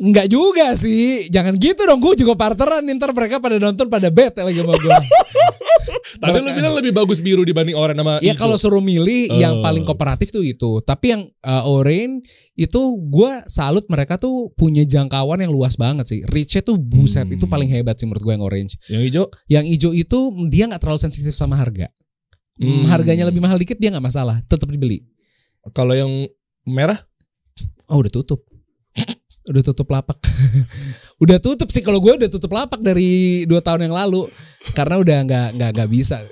Enggak 0.00 0.26
juga 0.26 0.72
sih, 0.72 1.28
jangan 1.28 1.60
gitu 1.60 1.84
dong. 1.84 2.00
Gue 2.00 2.16
juga 2.16 2.32
partneran, 2.32 2.80
ntar 2.96 3.12
mereka 3.12 3.36
pada 3.36 3.60
nonton 3.60 3.84
pada 3.86 4.08
bete 4.08 4.40
lagi 4.40 4.56
sama 4.56 4.72
gue. 4.72 4.90
Tapi 6.20 6.36
lu 6.36 6.50
bilang 6.52 6.74
lebih 6.74 6.90
bagus 6.90 7.20
biru 7.20 7.44
dibanding 7.44 7.72
oranye 7.72 8.00
sama 8.00 8.14
Ya 8.20 8.34
kalau 8.34 8.56
suruh 8.56 8.80
milih 8.80 9.30
yang 9.36 9.60
Oh. 9.60 9.62
paling 9.62 9.84
kooperatif 9.84 10.28
tuh 10.30 10.40
itu. 10.40 10.80
Tapi 10.80 11.06
yang 11.06 11.22
uh, 11.40 11.64
orange 11.64 12.24
itu 12.54 12.80
gue 12.98 13.32
salut 13.46 13.84
mereka 13.86 14.16
tuh 14.16 14.52
punya 14.52 14.82
jangkauan 14.82 15.38
yang 15.38 15.52
luas 15.52 15.76
banget 15.76 16.08
sih. 16.08 16.20
Reach-nya 16.26 16.60
tuh 16.60 16.76
buset 16.76 17.24
Hmm. 17.24 17.36
itu 17.36 17.44
paling 17.44 17.68
hebat 17.68 17.94
sih 17.94 18.08
menurut 18.08 18.24
gue 18.24 18.32
yang 18.32 18.44
orange. 18.44 18.72
yang 18.88 19.02
hijau 19.02 19.24
Yang 19.46 19.64
hijau 19.70 19.90
itu 19.92 20.18
dia 20.48 20.64
nggak 20.66 20.80
terlalu 20.80 21.00
sensitif 21.00 21.32
sama 21.32 21.54
harga. 21.54 21.88
Hmm, 22.56 22.84
Hmm. 22.84 22.84
Harganya 22.88 23.24
lebih 23.24 23.40
mahal 23.40 23.56
dikit 23.56 23.76
dia 23.76 23.88
nggak 23.88 24.04
masalah, 24.04 24.40
tetap 24.44 24.68
dibeli. 24.68 25.04
kalau 25.70 25.92
yang 25.92 26.08
merah 26.64 26.96
Oh 27.84 27.98
udah 27.98 28.12
tutup, 28.12 28.46
udah 29.50 29.62
tutup 29.66 29.88
lapak. 29.90 30.16
udah 31.22 31.38
tutup 31.42 31.68
sih 31.68 31.82
kalau 31.82 31.98
gue 31.98 32.16
udah 32.16 32.30
tutup 32.30 32.54
lapak 32.54 32.80
dari 32.80 33.42
dua 33.44 33.60
tahun 33.60 33.90
yang 33.90 33.94
lalu 33.98 34.30
karena 34.72 34.96
udah 35.02 35.18
nggak 35.26 35.48
nggak 35.58 35.70
nggak 35.76 35.90
bisa. 35.90 36.24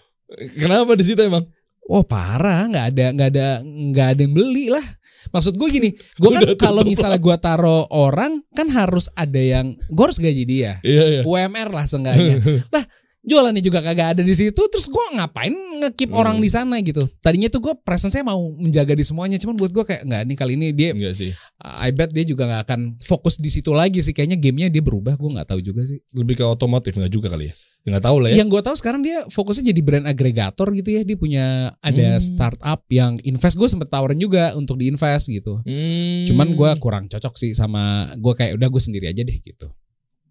kenapa 0.54 0.94
di 0.94 1.04
situ 1.04 1.20
emang? 1.24 1.44
Oh 1.88 2.04
parah, 2.04 2.68
nggak 2.68 2.86
ada 2.94 3.06
nggak 3.16 3.28
ada 3.32 3.46
nggak 3.64 4.06
ada 4.14 4.20
yang 4.22 4.34
beli 4.36 4.68
lah. 4.70 4.84
Maksud 5.28 5.58
gue 5.60 5.68
gini, 5.68 5.90
gue 5.92 6.30
kan 6.30 6.42
kalau 6.56 6.86
misalnya 6.86 7.20
gue 7.20 7.36
taruh 7.42 7.84
orang 7.90 8.40
kan 8.54 8.70
harus 8.70 9.10
ada 9.12 9.40
yang 9.40 9.74
gue 9.76 10.04
harus 10.04 10.20
gaji 10.22 10.44
dia. 10.46 10.72
Iya 10.80 11.04
iya. 11.10 11.22
UMR 11.26 11.68
lah 11.74 11.84
seenggaknya. 11.84 12.38
lah 12.74 12.84
jualannya 13.28 13.60
juga 13.60 13.78
kagak 13.78 14.16
ada 14.16 14.22
di 14.22 14.32
situ 14.32 14.56
terus 14.58 14.86
gue 14.86 15.04
ngapain 15.14 15.52
ngekip 15.78 16.08
Hmm. 16.08 16.18
orang 16.18 16.36
di 16.38 16.48
sana 16.48 16.80
gitu. 16.80 17.04
Tadinya 17.18 17.46
tuh 17.46 17.60
gue 17.60 17.74
presence-nya 17.78 18.24
mau 18.24 18.40
menjaga 18.50 18.90
di 18.90 19.02
semuanya 19.02 19.36
cuman 19.36 19.54
buat 19.54 19.70
gue 19.70 19.84
kayak 19.84 20.02
nggak 20.02 20.22
nih 20.24 20.36
kali 20.36 20.52
ini 20.54 20.66
dia 20.72 20.90
Enggak 20.90 21.14
sih. 21.14 21.30
I 21.60 21.92
bet 21.92 22.10
dia 22.10 22.24
juga 22.24 22.44
nggak 22.44 22.62
akan 22.64 22.80
fokus 22.98 23.36
di 23.36 23.46
situ 23.46 23.70
lagi 23.70 24.00
sih 24.00 24.10
kayaknya 24.10 24.34
gamenya 24.34 24.68
dia 24.68 24.80
berubah 24.80 25.14
gue 25.14 25.30
nggak 25.30 25.46
tahu 25.46 25.60
juga 25.60 25.84
sih. 25.84 26.00
Lebih 26.10 26.34
ke 26.34 26.44
otomotif 26.44 26.96
enggak 26.96 27.12
juga 27.12 27.28
kali 27.28 27.46
ya? 27.46 27.54
Enggak 27.78 28.02
tahu 28.04 28.16
lah 28.18 28.28
ya. 28.28 28.36
Yang 28.38 28.48
gue 28.50 28.62
tahu 28.64 28.76
sekarang 28.76 29.00
dia 29.00 29.18
fokusnya 29.26 29.64
jadi 29.66 29.80
brand 29.80 30.06
agregator 30.06 30.68
gitu 30.72 30.88
ya 30.90 31.02
dia 31.02 31.16
punya 31.16 31.44
ada 31.78 32.08
Hmm. 32.10 32.20
startup 32.20 32.80
yang 32.88 33.16
invest 33.22 33.54
gue 33.54 33.68
sempet 33.68 33.86
tawarin 33.86 34.16
juga 34.16 34.52
untuk 34.52 34.76
diinvest 34.76 35.28
gitu. 35.28 35.62
Hmm. 35.62 36.24
Cuman 36.24 36.52
gue 36.52 36.70
kurang 36.76 37.04
cocok 37.06 37.34
sih 37.34 37.52
sama 37.52 37.82
gue 38.14 38.32
kayak 38.34 38.56
udah 38.56 38.68
gue 38.68 38.82
sendiri 38.82 39.06
aja 39.06 39.20
deh 39.20 39.38
gitu. 39.38 39.68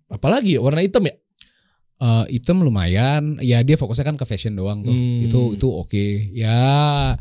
apalagi 0.07 0.55
ya 0.55 0.63
warna 0.63 0.79
hitam 0.79 1.03
ya? 1.03 1.11
Eh 1.97 2.37
item 2.37 2.61
lumayan, 2.61 3.41
ya 3.41 3.65
dia 3.65 3.73
fokusnya 3.73 4.05
kan 4.05 4.17
ke 4.21 4.25
fashion 4.29 4.53
doang 4.53 4.85
tuh. 4.85 4.93
Hmm. 4.93 5.25
Itu 5.25 5.57
itu 5.57 5.65
oke. 5.65 6.05
Ya 6.29 7.17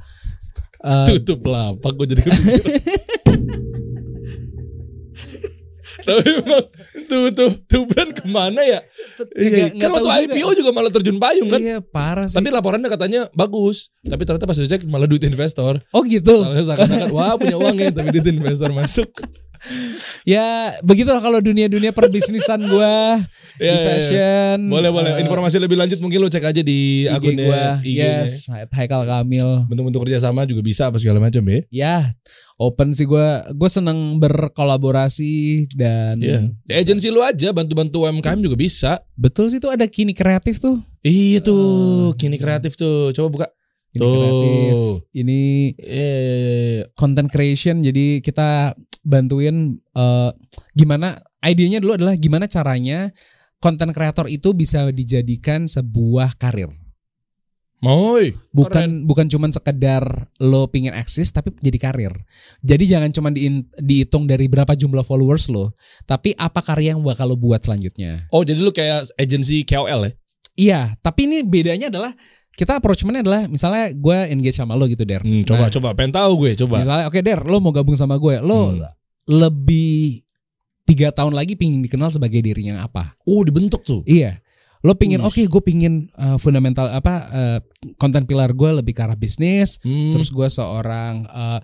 eh, 0.84 1.06
Tutup 1.08 1.48
lapak 1.48 1.96
gue 1.96 2.06
jadi 2.12 2.20
kepikiran. 2.20 2.72
Tapi 6.06 6.22
emang 6.38 6.64
tuh 7.10 7.22
tuh 7.34 7.50
tuh 7.66 7.82
brand 7.90 8.12
ke 8.14 8.24
mana 8.30 8.62
ya? 8.62 8.78
Iya, 9.34 9.74
kan 9.74 9.90
tahu 9.90 10.06
waktu 10.06 10.30
juga. 10.30 10.34
IPO 10.38 10.48
juga 10.62 10.70
malah 10.70 10.92
terjun 10.94 11.18
payung 11.18 11.48
kan? 11.50 11.58
Iya 11.58 11.82
parah 11.82 12.30
sih. 12.30 12.38
Tapi 12.38 12.48
laporannya 12.54 12.86
katanya 12.86 13.20
bagus. 13.34 13.90
Tapi 14.06 14.22
ternyata 14.22 14.46
pas 14.46 14.54
dicek 14.54 14.86
malah 14.86 15.10
duit 15.10 15.24
investor. 15.26 15.82
oh 15.90 16.02
gitu. 16.06 16.46
Soalnya 16.46 16.62
seakan-akan 16.62 17.10
wah 17.10 17.34
punya 17.34 17.58
uang 17.58 17.76
ya 17.80 17.90
tapi 17.90 18.14
duit 18.14 18.28
investor 18.28 18.70
masuk. 18.70 19.08
Ya 20.22 20.46
begitulah 20.80 21.18
kalau 21.18 21.38
dunia-dunia 21.38 21.90
perbisnisan 21.90 22.58
gua 22.64 23.18
Iya, 23.56 23.62
di 23.62 23.64
iya, 23.64 23.72
iya. 23.72 23.86
fashion. 23.88 24.58
Boleh 24.66 24.90
boleh. 24.90 25.10
eh, 25.12 25.22
Informasi 25.22 25.56
lebih 25.56 25.74
lanjut 25.74 25.98
mungkin 25.98 26.18
lu 26.18 26.26
cek 26.26 26.42
aja 26.44 26.60
di 26.60 27.04
IG 27.04 27.12
akunnya 27.12 27.44
gua. 27.44 27.64
IG-nya. 27.80 28.12
Yes, 28.22 28.46
Haikal 28.48 29.02
Kamil. 29.02 29.66
Bentuk-bentuk 29.66 30.02
kerjasama 30.02 30.44
juga 30.44 30.60
bisa 30.60 30.86
apa 30.86 30.96
segala 30.96 31.18
macam 31.18 31.42
ya. 31.44 31.60
Ya, 31.68 31.96
open 32.56 32.90
sih 32.90 33.04
gua. 33.04 33.46
Gue 33.50 33.66
seneng 33.66 34.18
berkolaborasi 34.18 35.34
dan 35.72 36.18
Iya. 36.18 36.40
Ya, 36.64 36.74
agensi 36.80 37.08
lu 37.08 37.20
aja 37.20 37.50
bantu-bantu 37.50 38.02
UMKM 38.02 38.38
juga 38.40 38.56
bisa. 38.56 38.92
betul 39.14 39.48
sih 39.48 39.56
tuh 39.56 39.70
ada 39.70 39.86
kini 39.86 40.12
kreatif 40.12 40.58
tuh. 40.58 40.76
Iya 41.00 41.38
tuh, 41.38 42.12
kini 42.14 42.36
kreatif 42.36 42.74
tuh. 42.74 43.12
Coba 43.12 43.28
buka. 43.30 43.46
Ini 43.97 44.01
Tuh. 44.05 44.12
kreatif. 44.12 44.74
Ini 45.16 45.40
Eh, 45.76 46.78
content 46.92 47.28
creation 47.32 47.80
jadi 47.80 48.20
kita 48.20 48.76
bantuin 49.03 49.80
eh, 49.96 50.30
gimana 50.76 51.16
idenya 51.41 51.80
dulu 51.80 51.96
adalah 51.96 52.14
gimana 52.20 52.45
caranya 52.46 53.11
content 53.58 53.96
creator 53.96 54.29
itu 54.29 54.53
bisa 54.53 54.88
dijadikan 54.92 55.64
sebuah 55.64 56.37
karir 56.37 56.68
Moy. 57.76 58.33
Bukan 58.57 59.04
bukan 59.04 59.29
cuman 59.29 59.53
sekedar 59.53 60.33
lo 60.41 60.64
pingin 60.72 60.96
eksis 60.96 61.29
tapi 61.29 61.53
jadi 61.61 61.76
karir. 61.76 62.12
Jadi 62.64 62.88
jangan 62.88 63.12
cuma 63.12 63.29
di, 63.29 63.68
dihitung 63.76 64.25
dari 64.25 64.49
berapa 64.49 64.72
jumlah 64.72 65.04
followers 65.04 65.53
lo, 65.53 65.76
tapi 66.08 66.33
apa 66.41 66.64
karya 66.64 66.96
yang 66.96 67.04
bakal 67.04 67.29
lo 67.29 67.37
buat 67.37 67.61
selanjutnya. 67.61 68.33
Oh, 68.33 68.41
jadi 68.42 68.58
lu 68.64 68.72
kayak 68.72 69.12
agensi 69.20 69.61
KOL 69.68 70.08
ya? 70.08 70.12
Iya, 70.57 70.80
tapi 71.04 71.29
ini 71.29 71.45
bedanya 71.45 71.92
adalah 71.92 72.16
kita 72.57 72.80
approachmentnya 72.80 73.20
adalah 73.20 73.42
misalnya 73.46 73.92
gue 73.92 74.18
engage 74.33 74.57
sama 74.57 74.72
lo 74.72 74.88
gitu 74.88 75.04
Der. 75.04 75.20
Hmm, 75.20 75.45
coba 75.45 75.68
Nah, 75.68 75.72
coba 75.72 75.88
pengen 75.92 76.12
tahu 76.16 76.33
gue, 76.41 76.53
coba. 76.64 76.80
Misalnya 76.80 77.04
oke 77.07 77.20
Der, 77.20 77.41
lo 77.45 77.61
mau 77.61 77.70
gabung 77.70 77.95
sama 77.95 78.16
gue, 78.16 78.41
lo 78.41 78.72
Hmm. 78.72 78.88
lebih 79.28 80.24
tiga 80.87 81.11
tahun 81.12 81.34
lagi 81.34 81.58
pingin 81.58 81.83
dikenal 81.84 82.08
sebagai 82.08 82.41
dirinya 82.41 82.80
apa? 82.80 83.18
Oh, 83.26 83.45
dibentuk 83.45 83.84
tuh. 83.84 84.00
Iya. 84.07 84.41
Lo 84.87 84.95
pingin, 84.95 85.18
oke 85.18 85.42
gue 85.42 85.62
pingin 85.66 86.07
uh, 86.14 86.38
fundamental 86.38 86.87
apa 86.87 87.14
uh, 87.26 87.58
konten 87.99 88.22
pilar 88.22 88.54
gue 88.54 88.70
lebih 88.70 88.95
ke 88.95 89.03
arah 89.03 89.18
bisnis. 89.18 89.83
Hmm. 89.83 90.14
Terus 90.14 90.30
gue 90.30 90.46
seorang 90.46 91.26
uh, 91.26 91.58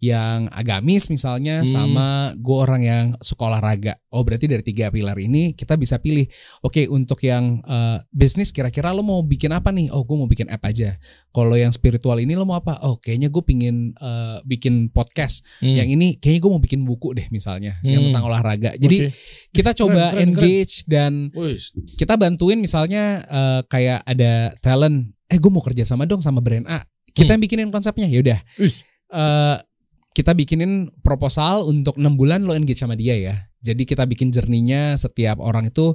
yang 0.00 0.48
agamis 0.48 1.06
misalnya, 1.06 1.60
Hmm. 1.60 1.68
sama 1.68 2.08
gue 2.34 2.56
orang 2.56 2.82
yang 2.82 3.04
suka 3.20 3.52
olahraga. 3.52 4.00
Oh 4.08 4.24
berarti 4.24 4.48
dari 4.48 4.64
tiga 4.64 4.88
pilar 4.88 5.14
ini 5.14 5.52
kita 5.52 5.76
bisa 5.76 6.00
pilih. 6.00 6.24
Oke 6.60 6.88
untuk 6.88 7.20
yang 7.20 7.60
uh, 7.62 8.00
bisnis 8.08 8.48
kira-kira 8.48 8.90
lo 8.90 9.04
mau 9.04 9.20
bikin 9.20 9.52
apa 9.52 9.68
nih? 9.68 9.92
Oh 9.92 10.02
gue 10.02 10.16
mau 10.16 10.24
bikin 10.24 10.48
app 10.48 10.64
aja. 10.64 10.96
Kalau 11.30 11.52
yang 11.52 11.68
spiritual 11.70 12.16
ini 12.16 12.32
lo 12.32 12.42
mau 12.42 12.56
apa? 12.56 12.80
Oh 12.80 12.96
kayaknya 12.96 13.28
gue 13.28 13.44
pingin 13.44 13.92
uh, 14.00 14.40
bikin 14.42 14.88
podcast. 14.88 15.44
Hmm. 15.60 15.76
Yang 15.76 15.88
ini 16.00 16.06
kayaknya 16.16 16.40
gue 16.40 16.52
mau 16.56 16.62
bikin 16.64 16.80
buku 16.82 17.08
deh 17.12 17.28
misalnya 17.28 17.76
yang 17.84 18.00
Hmm. 18.00 18.08
tentang 18.10 18.24
olahraga. 18.24 18.70
Jadi 18.74 18.96
Oke. 19.04 19.12
kita 19.52 19.76
coba 19.76 20.16
keren, 20.16 20.16
keren. 20.16 20.22
engage 20.32 20.74
dan 20.88 21.12
Wih, 21.36 21.60
kita 21.94 22.16
bantuin 22.16 22.56
misalnya 22.56 23.04
eh, 23.22 23.60
kayak 23.68 24.00
ada 24.02 24.56
talent 24.58 25.12
eh 25.28 25.36
gue 25.36 25.52
mau 25.52 25.60
kerja 25.60 25.84
sama 25.84 26.08
dong 26.08 26.18
sama 26.18 26.40
brand 26.40 26.64
A 26.66 26.82
kita 27.12 27.36
yang 27.36 27.42
bikinin 27.42 27.68
konsepnya 27.68 28.08
ya 28.08 28.18
udah 28.18 28.40
Wis. 28.56 28.82
Kita 30.10 30.34
bikinin 30.34 30.90
proposal 31.00 31.64
untuk 31.64 31.94
enam 31.96 32.18
bulan 32.18 32.42
lo 32.42 32.52
engage 32.52 32.78
sama 32.78 32.94
dia 32.94 33.14
ya 33.14 33.36
jadi 33.60 33.82
kita 33.84 34.08
bikin 34.08 34.32
journey-nya 34.32 34.96
setiap 34.96 35.36
orang 35.38 35.68
itu 35.68 35.92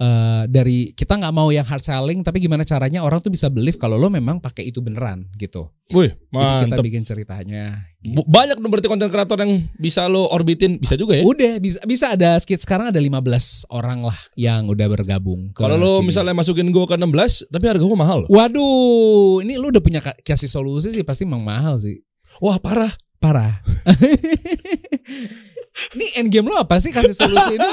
eh, 0.00 0.48
dari 0.48 0.90
kita 0.90 1.20
nggak 1.20 1.30
mau 1.30 1.52
yang 1.52 1.62
hard 1.62 1.84
selling 1.84 2.24
tapi 2.24 2.40
gimana 2.40 2.64
caranya 2.64 3.04
orang 3.04 3.20
tuh 3.20 3.28
bisa 3.28 3.52
believe 3.52 3.76
kalau 3.76 4.00
lo 4.00 4.08
memang 4.08 4.40
pakai 4.40 4.66
itu 4.66 4.80
beneran 4.80 5.28
gitu 5.36 5.68
Wih, 5.92 6.08
jadi 6.08 6.24
kita 6.64 6.72
mantep. 6.72 6.82
bikin 6.82 7.04
ceritanya 7.04 7.84
Bu- 8.00 8.24
Banyak 8.24 8.58
dong 8.58 8.72
berarti 8.72 8.88
konten 8.88 9.06
kreator 9.06 9.38
yang 9.38 9.60
bisa 9.76 10.08
lo 10.08 10.24
orbitin, 10.26 10.80
bisa 10.80 10.96
juga 10.96 11.14
ya. 11.14 11.22
udah 11.22 11.60
bisa 11.60 11.78
bisa 11.84 12.16
ada 12.16 12.34
skit 12.34 12.58
sekarang 12.58 12.90
ada 12.90 12.98
15 12.98 13.68
orang 13.68 14.02
lah 14.02 14.16
yang 14.34 14.66
udah 14.66 14.88
bergabung 14.88 15.52
Kalau 15.52 15.76
lo 15.76 15.92
misalnya 16.02 16.32
masukin 16.32 16.66
gue 16.66 16.82
ke 16.82 16.96
16, 16.96 17.46
tapi 17.46 17.64
harga 17.68 17.84
gue 17.84 17.94
mahal. 17.94 18.24
Waduh, 18.26 19.44
ini 19.44 19.54
lu 19.54 19.68
udah 19.68 19.78
punya 19.78 20.00
ka- 20.00 20.18
kasih 20.18 20.48
solusi 20.48 20.90
sih 20.90 21.04
pasti 21.04 21.22
emang 21.22 21.44
mahal 21.44 21.76
sih. 21.76 22.02
Wah, 22.40 22.56
parah. 22.56 22.90
Parah. 23.22 23.62
ini 25.94 26.06
endgame 26.18 26.50
lu 26.50 26.58
apa 26.58 26.82
sih 26.82 26.90
kasih 26.90 27.14
solusi 27.14 27.54
ini? 27.54 27.70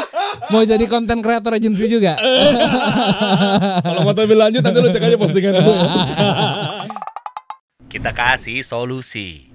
Mau 0.54 0.62
jadi 0.62 0.86
konten 0.86 1.26
creator 1.26 1.58
agency 1.58 1.90
juga? 1.90 2.14
Kalau 3.90 4.06
mau 4.06 4.14
tahu 4.14 4.30
lebih 4.30 4.38
lanjut 4.38 4.62
nanti 4.62 4.78
lo 4.78 4.94
cek 4.94 5.10
aja 5.10 5.18
postingan 5.18 5.58
gue. 5.58 5.76
Kita 7.98 8.14
kasih 8.14 8.62
solusi. 8.62 9.50